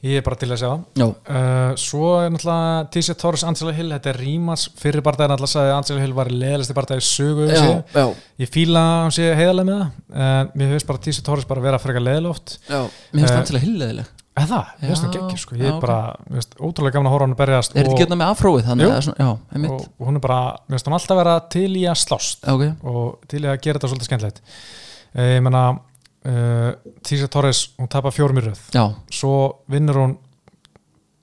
ég 0.08 0.16
er 0.18 0.24
bara 0.26 0.38
til 0.42 0.48
að 0.50 0.58
segja 0.58 0.72
það. 0.98 1.12
Uh, 1.30 1.74
svo 1.78 2.08
er 2.18 2.32
náttúrulega 2.34 2.80
Tisha 2.96 3.14
Torres, 3.22 3.44
Angela 3.46 3.74
Hill, 3.78 3.92
þetta 3.94 4.10
er 4.10 4.18
Rímas 4.24 4.64
fyrir 4.82 5.04
barndaginn 5.06 5.36
alltaf 5.36 5.52
sagði 5.52 5.70
að 5.70 5.78
Angela 5.78 6.02
Hill 6.02 6.16
var 6.18 6.32
leðalasti 6.34 6.78
barndagi 6.80 7.06
sögu 7.06 7.46
já, 7.46 7.60
sé. 7.62 7.76
já, 7.94 8.08
ég 8.42 8.50
fíla 8.56 8.82
að 8.88 9.04
hún 9.06 9.14
sé 9.20 9.28
heiðalega 9.38 9.70
með 9.70 9.84
það. 9.84 10.00
En 10.26 10.50
mér 10.64 10.74
finnst 10.74 10.90
bara 10.90 11.04
Tisha 11.06 11.26
Torres 11.30 11.46
bara 11.52 11.66
vera 11.68 11.82
frekar 11.84 12.06
leðilega 12.08 12.34
oft 12.34 12.56
já 12.66 12.80
Mér 12.82 13.22
finnst 13.22 13.30
Eh, 13.30 13.38
það 13.38 13.46
til 13.52 13.60
að 13.60 13.66
hilleðileg 13.68 14.10
eða 14.40 14.60
ég 14.80 14.90
finnst 14.90 15.04
það 15.06 15.14
geggir 15.20 15.40
sko. 15.44 15.56
ég 15.60 15.70
er 15.70 15.80
bara, 15.84 16.00
mér 16.26 16.40
finnst 16.40 16.58
ótrúlega 16.64 16.96
gaman 16.98 17.10
að 17.10 17.14
horfa 17.14 17.22
á 17.22 17.28
hann 17.28 17.38
að 17.38 17.42
berjast 17.44 17.74
Er 17.76 17.84
þetta 17.84 17.94
ekki 17.94 18.04
hérna 18.08 18.18
með 18.24 18.34
afróið 18.34 18.68
þannig? 18.72 18.86
Jú. 18.86 18.92
að 18.98 19.02
svona, 19.06 19.20
Já, 19.20 19.72
og, 19.76 19.88
og 20.00 20.10
hún 20.10 20.18
er 20.20 20.24
bara, 20.26 20.42
mér 20.66 20.78
finnst 20.80 20.90
hann 20.90 20.98
alltaf 20.98 21.20
vera 21.22 21.34
til 21.54 21.70
í 21.76 21.86
að 21.92 21.98
slást 22.08 22.48
Ok, 22.54 22.64
og 22.88 23.26
til 23.30 23.42
í 23.44 23.50
að 23.52 23.58
gera 23.66 23.78
þetta 23.82 23.92
svolítið 23.94 24.10
skemmtilegt. 24.10 24.40
uh, 24.40 24.89
ég 25.16 25.42
menna 25.46 25.64
uh, 25.74 26.72
Tisha 27.06 27.30
Torres, 27.32 27.70
hún 27.80 27.90
tapar 27.92 28.14
fjórum 28.14 28.42
í 28.42 28.46
röð. 28.46 28.62
Já, 28.76 28.84
svo 29.14 29.64
vinnur 29.72 30.02
hún 30.04 30.18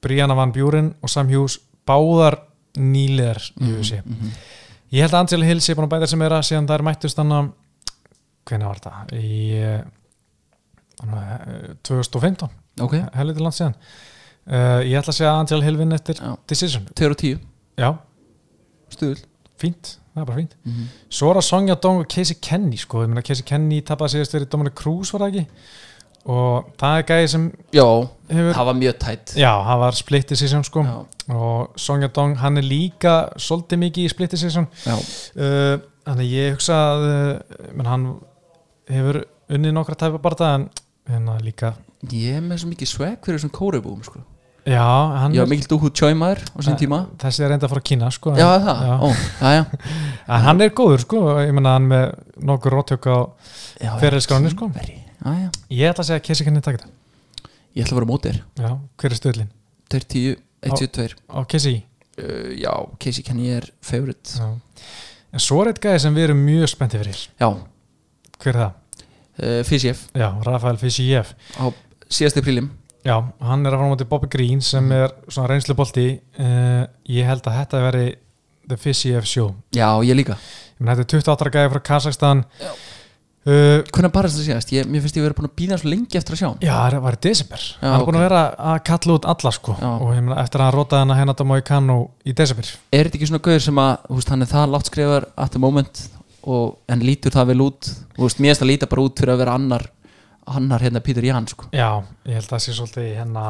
Brianna 0.03 0.37
Van 0.39 0.53
Buren 0.55 0.93
og 1.03 1.11
Sam 1.13 1.31
Hughes 1.31 1.59
báðar 1.87 2.41
nýliðar 2.77 3.41
í 3.63 3.71
UFC 3.73 4.01
mhm. 4.03 4.33
ég 4.93 5.07
held 5.07 5.15
að 5.15 5.23
Angela 5.23 5.49
Hill 5.49 5.63
sé 5.65 5.77
búin 5.77 5.89
að 5.89 5.95
bæta 5.97 6.11
sem 6.11 6.25
er 6.27 6.35
að 6.37 6.45
síðan 6.51 6.69
það 6.69 6.79
er 6.79 6.87
mættust 6.91 7.23
að 7.23 7.31
hvernig 8.47 8.69
var 8.69 8.83
þetta 8.83 9.19
í 9.19 9.39
eh, 9.59 9.81
að, 11.03 11.15
eh, 11.23 11.71
2015 11.89 12.53
ok. 12.87 12.95
Helviti 13.17 13.43
land 13.43 13.57
síðan. 13.57 13.79
Uh, 14.47 14.79
ég 14.87 14.95
ætla 15.01 15.11
að 15.11 15.17
segja 15.17 15.31
að 15.33 15.41
Angela 15.41 15.67
Hill 15.67 15.79
vinn 15.81 15.95
eftir 15.97 16.21
Já. 16.23 16.29
decision. 16.47 16.85
2 16.95 17.09
og 17.11 17.17
10, 17.19 17.39
já, 17.83 17.89
stuðul 18.95 19.25
fínt, 19.59 19.97
það 20.17 20.23
er 20.23 20.29
bara 20.31 20.39
fínt. 20.41 20.55
Mm 20.65 20.73
-hmm. 20.73 20.93
svo 21.19 21.33
það 21.35 21.45
Sonja 21.47 21.75
Dong 21.75 22.01
og 22.01 22.09
Casey 22.09 22.37
Kenny 22.41 22.77
sko, 22.77 23.03
ég 23.05 23.09
meina 23.09 23.23
Casey 23.23 23.45
Kenny 23.45 23.81
tapaði 23.81 24.17
síðast 24.17 24.35
verið 24.35 24.49
Dominic 24.51 24.75
Cruz 24.75 25.13
var 25.13 25.21
það 25.21 25.35
ekki? 25.35 25.47
Og 26.27 26.71
það 26.81 26.99
er 26.99 27.03
gæði 27.07 27.29
sem 27.29 27.45
Já, 27.73 28.09
hefur 28.31 28.55
það 28.55 28.67
var 28.67 28.75
mjög 28.75 28.97
tætt 28.99 29.35
Já, 29.37 29.53
það 29.63 29.79
var 29.79 29.93
split 29.95 30.29
decision 30.29 30.65
sko. 30.65 30.83
Já, 30.83 31.35
og 31.35 31.71
Sonja 31.77 32.09
Dong, 32.09 32.37
hann 32.39 32.57
er 32.57 32.63
líka 32.63 33.29
svolítið 33.37 33.79
mikið 33.79 34.05
í 34.05 34.09
split 34.11 34.31
decision 34.31 34.67
já, 34.87 34.97
uh, 35.37 35.79
þannig 36.07 36.33
ég 36.33 36.57
hugsa 36.57 36.75
að 36.75 37.07
uh, 37.07 37.71
menn 37.75 37.87
hann 37.87 38.09
hefur 38.89 39.25
unnið 39.49 39.73
nokkra 39.73 39.95
tæpa 39.95 40.19
barða 40.19 40.55
en 40.55 40.69
hérna 41.07 41.39
líka 41.43 41.77
ég 42.13 42.39
er 42.39 42.43
með 42.45 42.63
svo 42.63 42.71
mikið 42.71 42.91
swag 42.91 43.19
fyrir 43.25 43.39
þessum 43.39 43.55
kóribúum 43.55 44.03
sko. 44.07 44.21
Já, 44.67 44.85
hann 45.23 45.35
Ég 45.37 45.43
var 45.45 45.51
mikil 45.51 45.69
dúhút 45.71 45.95
tjóimaður 45.95 46.43
á 46.43 46.59
sín 46.67 46.77
tíma. 46.81 46.99
þessi 47.23 47.45
er 47.45 47.53
reynda 47.53 47.69
að 47.69 47.73
fara 47.73 47.83
að 47.83 47.89
kýna 47.91 48.11
sko. 48.15 48.35
Já, 48.35 48.47
en, 48.57 48.67
já. 48.67 48.95
ó, 48.99 49.09
já, 49.41 49.51
já. 49.55 49.65
En 50.37 50.47
hann 50.47 50.63
er 50.65 50.73
góður 50.75 51.05
sko, 51.05 51.21
ég 51.39 51.53
menna 51.55 51.77
hann 51.77 51.87
með 51.91 52.07
nokkur 52.51 52.75
róttök 52.75 53.07
á 53.07 53.19
Ferilskráni, 54.03 54.51
sko. 54.51 54.71
Ég 54.75 55.91
ætla 55.91 56.03
að 56.03 56.09
segja 56.09 56.21
að 56.21 56.25
Casey 56.27 56.47
Kenny 56.47 56.63
takk 56.65 56.81
þetta? 56.81 56.91
Ég 57.77 57.85
ætla 57.85 57.95
að 57.95 58.01
vera 58.01 58.11
mótir 58.11 58.41
hver 58.57 59.13
er 59.13 59.19
stöðlin? 59.21 59.53
2 59.93 60.01
10, 60.15 60.41
1 60.67 60.81
7 60.83 60.91
2 60.99 61.15
á 61.31 61.39
Casey 61.47 61.77
uh, 62.19 62.51
Já, 62.59 62.73
Casey 62.99 63.23
Kenny 63.27 63.53
er 63.55 63.69
favorite. 63.85 64.35
Já. 64.35 64.51
en 65.31 65.43
svo 65.43 65.61
er 65.63 65.71
eitt 65.71 65.83
gæði 65.85 66.03
sem 66.07 66.17
við 66.17 66.29
erum 66.31 66.43
mjög 66.47 66.73
spenntið 66.73 67.05
fyrir. 67.05 67.23
Já, 67.39 67.49
hver 68.43 68.57
er 68.57 68.63
það? 68.65 68.83
uh, 69.43 70.21
já, 70.23 70.29
Rafael 70.47 70.81
Fiziev. 70.81 71.35
Á 71.61 71.71
síðasti 72.09 72.43
prílim 72.43 72.71
Já, 73.07 73.17
hann 73.47 73.63
er 73.63 73.75
að 73.75 73.79
fara 73.79 73.87
á 73.87 73.93
móti 73.93 74.09
Bobby 74.11 74.29
Green 74.33 74.63
sem 74.65 74.87
er 74.95 75.13
svona 75.29 75.53
reynslu 75.53 75.77
bolti 75.79 76.09
uh, 76.43 76.83
ég 77.13 77.29
held 77.29 77.47
að 77.47 77.59
þetta 77.61 77.83
veri 77.85 78.07
The 78.67 78.79
Fizzy 78.81 79.13
F 79.15 79.29
show 79.31 79.53
Já, 79.77 79.89
ég 80.03 80.19
líka. 80.19 80.35
Þetta 80.81 81.05
er 81.05 81.11
28 81.15 81.47
ára 81.47 81.53
gæði 81.55 81.73
frá 81.73 81.83
Kazakstan 81.87 82.43
uh, 82.67 82.73
Hvernig 83.47 84.11
bara 84.15 84.31
þetta 84.33 84.47
síðast? 84.49 84.73
Ég, 84.75 84.89
mér 84.91 85.05
finnst 85.05 85.21
ég 85.21 85.27
verið 85.27 85.39
búin 85.39 85.49
að 85.49 85.55
býða 85.61 85.79
svo 85.79 85.93
lengi 85.93 86.19
eftir 86.19 86.35
að 86.35 86.41
sjá 86.43 86.49
hann. 86.49 86.59
Já, 86.67 86.75
það 86.75 86.99
var 87.07 87.19
í 87.19 87.23
desember. 87.29 87.69
Já, 87.69 87.87
hann 87.87 87.95
er 88.01 88.09
búin 88.09 88.19
ok. 88.19 88.21
að 88.21 88.27
vera 88.27 88.43
að 88.73 88.83
kalla 88.91 89.19
út 89.21 89.31
alla 89.33 89.55
sko. 89.55 89.77
Já. 89.79 89.89
og 89.95 90.13
menn 90.17 90.35
eftir 90.43 90.63
að 90.63 90.67
hann 90.67 90.77
rótaði 90.77 91.05
hann 91.05 91.15
að 91.15 91.21
hennar 91.23 91.39
Damo 91.39 91.61
í 91.61 91.67
Kano 91.71 91.99
í 92.27 92.37
desember. 92.43 92.75
Er 92.91 93.07
þetta 93.07 93.21
ekki 93.21 93.31
svona 93.31 93.45
gauður 93.47 93.67
sem 93.69 93.83
að 93.85 94.11
veist, 94.17 94.35
hann 94.35 94.43
er 94.43 94.51
það 94.51 94.75
látt 94.75 94.91
skrifar 94.91 95.29
at 95.47 95.55
the 95.55 95.63
moment 95.63 96.03
og 96.47 96.77
en 96.91 97.07
lítur 97.07 97.35
það 97.35 97.53
vel 97.53 97.61
út? 97.69 97.93
Veist, 98.19 98.43
mér 98.43 98.53
finnst 98.53 98.65
það 98.65 98.73
líta 98.73 98.91
bara 98.91 99.07
út 99.07 99.23
fyrir 99.23 99.37
að 99.37 99.45
vera 99.45 99.55
annar 99.61 99.87
annar 100.47 100.81
hérna 100.85 101.01
Pítur 101.05 101.25
Ján 101.27 101.47
sko. 101.51 101.67
Já, 101.75 102.03
ég 102.27 102.35
held 102.39 102.47
að 102.47 102.53
það 102.55 102.63
sé 102.67 102.75
svolítið 102.77 103.09
hérna 103.21 103.47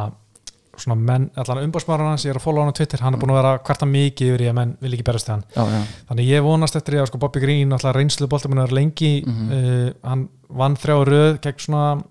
svona 0.77 0.97
menn, 1.01 1.31
allan 1.40 1.62
umbásmaður 1.64 2.02
hans 2.10 2.24
ég 2.27 2.35
er 2.35 2.36
að 2.36 2.44
followa 2.44 2.66
hann 2.66 2.74
á 2.74 2.77
Twitter, 2.77 3.01
hann 3.01 3.14
er 3.16 3.20
búin 3.23 3.31
að 3.32 3.39
vera 3.40 3.52
kvarta 3.64 3.86
mikið 3.89 4.28
yfir 4.35 4.43
í 4.44 4.48
að 4.51 4.56
menn 4.59 4.74
vil 4.85 4.93
ekki 4.93 5.06
berast 5.09 5.28
til 5.28 5.32
hann 5.39 5.86
Þannig 6.10 6.27
ég 6.28 6.43
vonast 6.44 6.77
eftir 6.77 6.94
því 6.97 7.01
að 7.01 7.09
sko 7.10 7.20
Bobby 7.23 7.40
Green 7.40 7.73
alltaf 7.73 7.94
reynslu 7.97 8.28
boltamunum 8.28 8.64
er 8.66 8.74
lengi 8.77 9.12
Mhm. 9.24 9.52
uh, 9.52 9.93
hann 10.05 10.28
vann 10.48 10.77
þrjá 10.77 10.97
röð 11.09 11.39
gegn 11.47 11.59
svona 11.64 12.02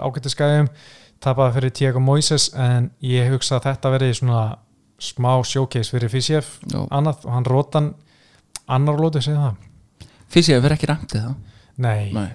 ágættiskæðum 0.00 0.68
tapaði 1.20 1.54
fyrir 1.58 1.74
Tiago 1.76 2.00
Moises 2.00 2.48
en 2.56 2.90
ég 3.04 3.28
hugsa 3.32 3.58
að 3.58 3.68
þetta 3.68 3.92
verði 3.94 4.14
svona 4.18 4.56
smá 5.00 5.42
showcase 5.44 5.90
fyrir 5.92 6.08
já. 6.72 6.80
annað 6.90 7.24
og 7.26 7.32
hann 7.36 7.44
rótan 7.44 7.94
annar 8.68 8.96
lóti 8.96 9.20
segja 9.22 9.50
það 9.50 10.08
Fiziev 10.34 10.62
verið 10.64 10.78
ekki 10.78 10.88
rangt 10.90 11.14
eða? 11.14 11.34
Nei, 11.76 12.12
Nei 12.12 12.30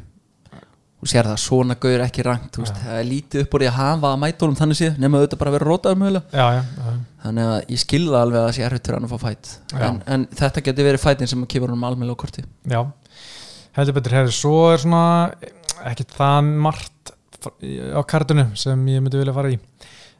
Þú 0.99 1.07
sér 1.07 1.27
það, 1.30 1.38
svona 1.39 1.76
gauður 1.80 2.01
ekki 2.03 2.23
rangt 2.27 2.57
veist. 2.59 2.76
Það 2.84 2.97
er 2.99 3.05
lítið 3.07 3.41
upp 3.45 3.53
úr 3.55 3.63
því 3.63 3.67
að 3.69 3.77
hafa 3.80 4.09
að 4.13 4.17
mæta 4.19 4.43
honum 4.45 4.57
þannig 4.59 4.80
séð 4.80 4.97
nema 4.99 5.19
auðvitað 5.21 5.39
bara 5.39 5.51
að 5.51 5.55
vera 5.55 5.67
rótaður 5.69 5.99
mögulega. 6.01 6.26
Já, 6.35 6.47
já, 6.57 6.63
já, 6.76 6.97
Þannig 7.23 7.47
að 7.53 7.71
ég 7.71 7.80
skilða 7.84 8.19
alveg 8.26 8.39
að 8.39 8.45
það 8.49 8.55
sé 8.57 8.65
erfitt 8.67 8.89
fyrir 8.89 8.97
hann 8.99 9.07
að 9.07 9.13
fá 9.13 9.19
fætt 9.23 9.49
en, 9.80 10.01
en 10.15 10.26
þetta 10.39 10.63
geti 10.67 10.85
verið 10.89 11.03
fætin 11.03 11.27
sem 11.31 11.45
kemur 11.51 11.71
honum 11.71 11.88
almennilega 11.88 12.19
á 12.19 12.21
korti 12.23 12.43
já. 12.71 12.81
Heldur 13.80 13.95
betur 13.99 14.15
herri, 14.17 14.31
svo 14.35 14.53
er 14.73 14.80
svona 14.84 15.01
ekki 15.88 16.05
það 16.15 16.51
margt 16.67 17.11
á 17.95 18.01
kartunum 18.07 18.51
sem 18.59 18.85
ég 18.91 19.03
myndi 19.03 19.19
vilja 19.19 19.35
fara 19.35 19.51
í. 19.55 19.59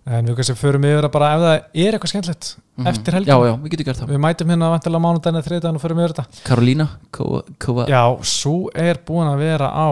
En 0.10 0.26
við 0.26 0.38
kannski 0.40 0.56
förum 0.58 0.86
yfir 0.88 1.06
að 1.08 1.12
bara 1.14 1.32
ef 1.36 1.42
það 1.44 1.56
er 1.84 1.96
eitthvað 1.98 2.12
skemmtilegt 2.14 2.50
Mhm. 2.80 2.88
eftir 2.88 3.14
helgin 3.18 3.28
Já, 3.34 3.38
já, 3.50 3.54
við 3.60 3.72
getum 3.74 3.86
gert 3.90 4.00
það. 4.00 4.12
Við 4.14 4.22
mætum 4.24 4.48
hérna 4.54 4.70
vantilega 4.72 5.04
mánudaginn 5.04 5.40
eða 5.42 5.48
þriðdaginn 5.50 5.76
og 5.76 5.82
förum 5.84 6.00
yfir 6.00 6.14
þetta. 6.16 6.44
Karolína, 6.48 6.86
Kova, 7.12 7.42
Kova 7.60 7.86
Já, 7.92 8.04
svo 8.24 8.70
er 8.74 9.00
búin 9.06 9.28
að 9.28 9.42
vera 9.44 9.68
á 9.68 9.88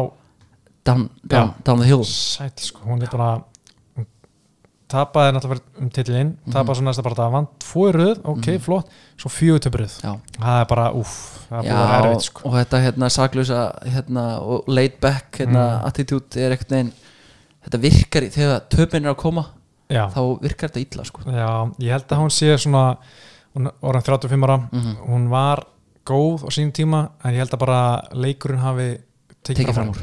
down, 0.87 1.09
down, 1.27 1.53
down 1.67 1.79
the 1.83 1.87
hill 1.89 2.03
sæl, 2.07 2.51
sko, 2.63 2.81
hún 2.87 3.03
er 3.03 3.11
bara 3.11 3.29
tapaði 4.87 5.33
náttúrulega 5.35 5.81
um 5.83 5.89
titlinn 5.91 6.29
Mhm. 6.45 6.53
tapaði 6.53 6.77
svo 6.79 6.83
næsta 6.87 7.03
bara 7.03 7.15
það, 7.19 7.31
vann 7.33 7.47
tvo 7.59 7.81
í 7.89 7.91
röð 7.97 8.21
ok, 8.23 8.45
flott, 8.63 8.87
svo 9.19 9.29
Já, 10.03 10.13
það 10.39 10.61
er 10.61 10.65
bara, 10.69 10.85
úff, 10.95 11.15
það 11.49 11.57
er 11.59 11.63
vera 11.73 11.97
erfitt 12.05 12.21
sko. 12.29 12.41
og 12.47 12.53
þetta 12.55 12.79
hérna 12.85 13.09
saklausa 13.11 13.59
hérna, 13.83 14.23
og 14.41 14.63
laid 14.67 14.99
back 15.01 15.31
hérna, 15.41 15.81
Mm. 15.81 15.85
attitude 15.87 16.37
er 16.37 16.51
ekkert 16.55 16.71
neginn 16.71 16.93
þetta 17.67 17.81
virkar 17.81 18.21
þegar 18.31 18.61
töpinn 18.69 19.05
er 19.05 19.13
að 19.13 19.17
koma 19.17 19.45
já, 19.89 20.07
þá 20.09 20.39
virkar 20.41 20.69
þetta 20.69 20.85
illa 20.95 21.03
sko. 21.03 21.21
já, 21.25 21.71
ég 21.79 21.91
held 21.91 22.07
að 22.07 22.17
hún 22.17 22.31
sé 22.31 22.57
svona 22.57 22.97
orðin 23.83 24.03
35 24.03 24.43
ára 24.43 24.69
Mhm. 24.71 24.95
hún 25.09 25.27
var 25.29 25.63
góð 26.05 26.43
á 26.45 26.49
sínum 26.49 26.71
tíma 26.71 27.09
en 27.25 27.33
ég 27.33 27.37
held 27.39 27.51
að 27.51 27.59
bara 27.59 28.01
leikurinn 28.13 28.59
hafi 28.61 28.99
tekið 29.55 29.77
fram 29.77 29.91
úr. 29.93 30.01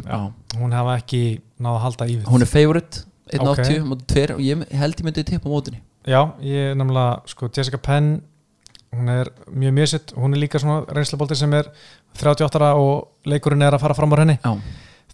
hún 0.60 0.72
hafi 0.72 0.94
ekki 0.98 1.24
náða 1.60 1.74
að 1.74 1.82
halda 1.84 2.06
í 2.08 2.14
við. 2.18 2.28
Hún 2.32 2.44
er 2.46 2.50
favorite 2.50 3.04
1.80 3.32 3.40
Ok. 3.40 3.58
okay. 3.58 3.80
móti 3.80 4.04
2 4.14 4.36
og 4.36 4.44
ég 4.44 4.64
held 4.78 5.00
ég 5.00 5.04
myndi 5.06 5.24
tippa 5.24 5.48
á 5.48 5.52
mótinni 5.52 5.80
Já, 6.04 6.20
ég 6.44 6.70
er 6.70 6.74
nefnilega, 6.76 7.22
sko, 7.32 7.48
Jessica 7.48 7.80
Penn 7.80 8.18
hún 8.94 9.08
er 9.08 9.30
mjög 9.50 9.72
mjög 9.74 9.88
sitt 9.88 10.12
hún 10.14 10.36
er 10.36 10.42
líka 10.42 10.60
svona 10.60 10.84
reynslubolti 10.94 11.36
sem 11.38 11.52
er 11.56 11.70
38 12.14 12.60
ára 12.60 12.74
og 12.78 13.26
leikurinn 13.26 13.64
er 13.64 13.74
að 13.74 13.82
fara 13.82 13.96
fram 13.96 14.12
á 14.14 14.16
henni. 14.22 14.36
Já, 14.38 14.52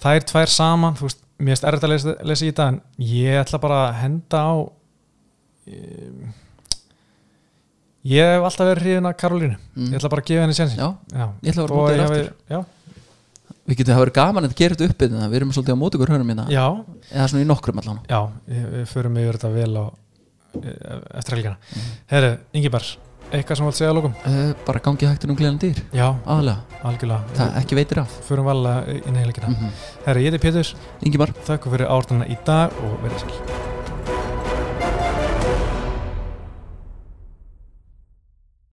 það 0.02 0.19
er 0.19 0.27
tvær 0.32 0.52
saman, 0.52 0.98
þú 0.98 1.09
veist, 1.09 1.23
mér 1.40 1.57
erst 1.57 1.66
erfitt 1.69 1.86
að 1.86 1.94
lesa, 1.94 2.15
lesa 2.28 2.44
í 2.44 2.51
þetta 2.51 2.69
en 2.73 2.81
ég 3.11 3.40
ætla 3.40 3.62
bara 3.62 3.78
að 3.86 3.97
henda 4.02 4.43
á 4.44 4.55
um, 5.70 6.35
ég 8.11 8.35
hef 8.35 8.48
alltaf 8.51 8.69
verið 8.69 8.82
hrifin 8.85 9.11
af 9.11 9.16
Karolínu. 9.23 9.57
Mm. 9.77 9.89
ég 9.89 10.01
ætla 10.01 10.12
bara 10.12 10.24
að 10.24 10.32
gefa 10.32 10.44
henni 10.44 10.59
sensin 10.59 10.82
já, 10.82 10.90
já. 11.15 11.27
ég 11.47 11.62
að 11.62 11.94
ég 11.94 12.05
aftur. 12.05 12.32
já, 12.51 12.61
við 13.70 13.80
getum 13.80 13.94
það 13.94 14.02
verið 14.05 14.16
gaman 14.18 14.48
að 14.48 14.56
gera 14.59 14.76
þetta 14.76 14.94
uppið 14.94 15.12
við 15.20 15.36
erum 15.38 15.52
svolítið 15.55 15.76
á 15.76 15.82
móti 15.82 15.98
ykkur 15.98 16.12
hörum 16.14 16.32
hérna. 16.32 16.47
Já, 16.51 16.64
eða 17.12 17.28
svona 17.30 17.44
í 17.44 17.48
nokkrum 17.51 17.82
allan. 17.82 18.01
Já, 18.10 18.20
við, 18.51 18.82
förum 18.90 19.20
yfir 19.22 19.38
þetta 19.38 19.52
vel 19.55 19.70
á, 19.78 19.84
e- 20.60 20.74
eftir 21.20 21.36
helgina. 21.36 21.56
Mhm. 21.70 21.94
Herru, 22.10 22.32
Ingibar, 22.59 22.90
eitthvað 23.30 23.60
sem 23.60 23.64
þú 23.64 23.70
vilt 23.70 23.80
segja 23.80 23.92
að 23.92 23.98
lókum? 24.01 24.18
uh, 24.26 24.52
bara 24.66 24.84
gangi 24.88 25.06
hægtur 25.06 25.30
um 25.30 25.38
gleðan 25.38 25.62
dýr 25.62 25.82
Já, 25.94 26.09
aðlega, 26.26 26.59
algjörlega. 26.82 27.34
Það 27.38 27.59
ekki 27.62 27.80
veitir 27.80 28.02
af. 28.02 28.20
Förum 28.26 28.51
vala 28.51 28.76
inn 28.90 29.16
í 29.16 29.24
helgina. 29.24 29.48
Mm 29.48 29.55
-hmm. 29.55 29.90
Herri, 30.06 30.24
ég 30.26 30.32
heiti 30.32 30.47
Pétur, 30.47 30.74
Ingimar 31.01 31.34
þakku 31.47 31.70
fyrir 31.70 31.86
ártunna 31.86 32.26
í 32.26 32.36
dag 32.44 32.70
og 32.82 32.98
verið 33.05 33.20
sér 33.22 33.69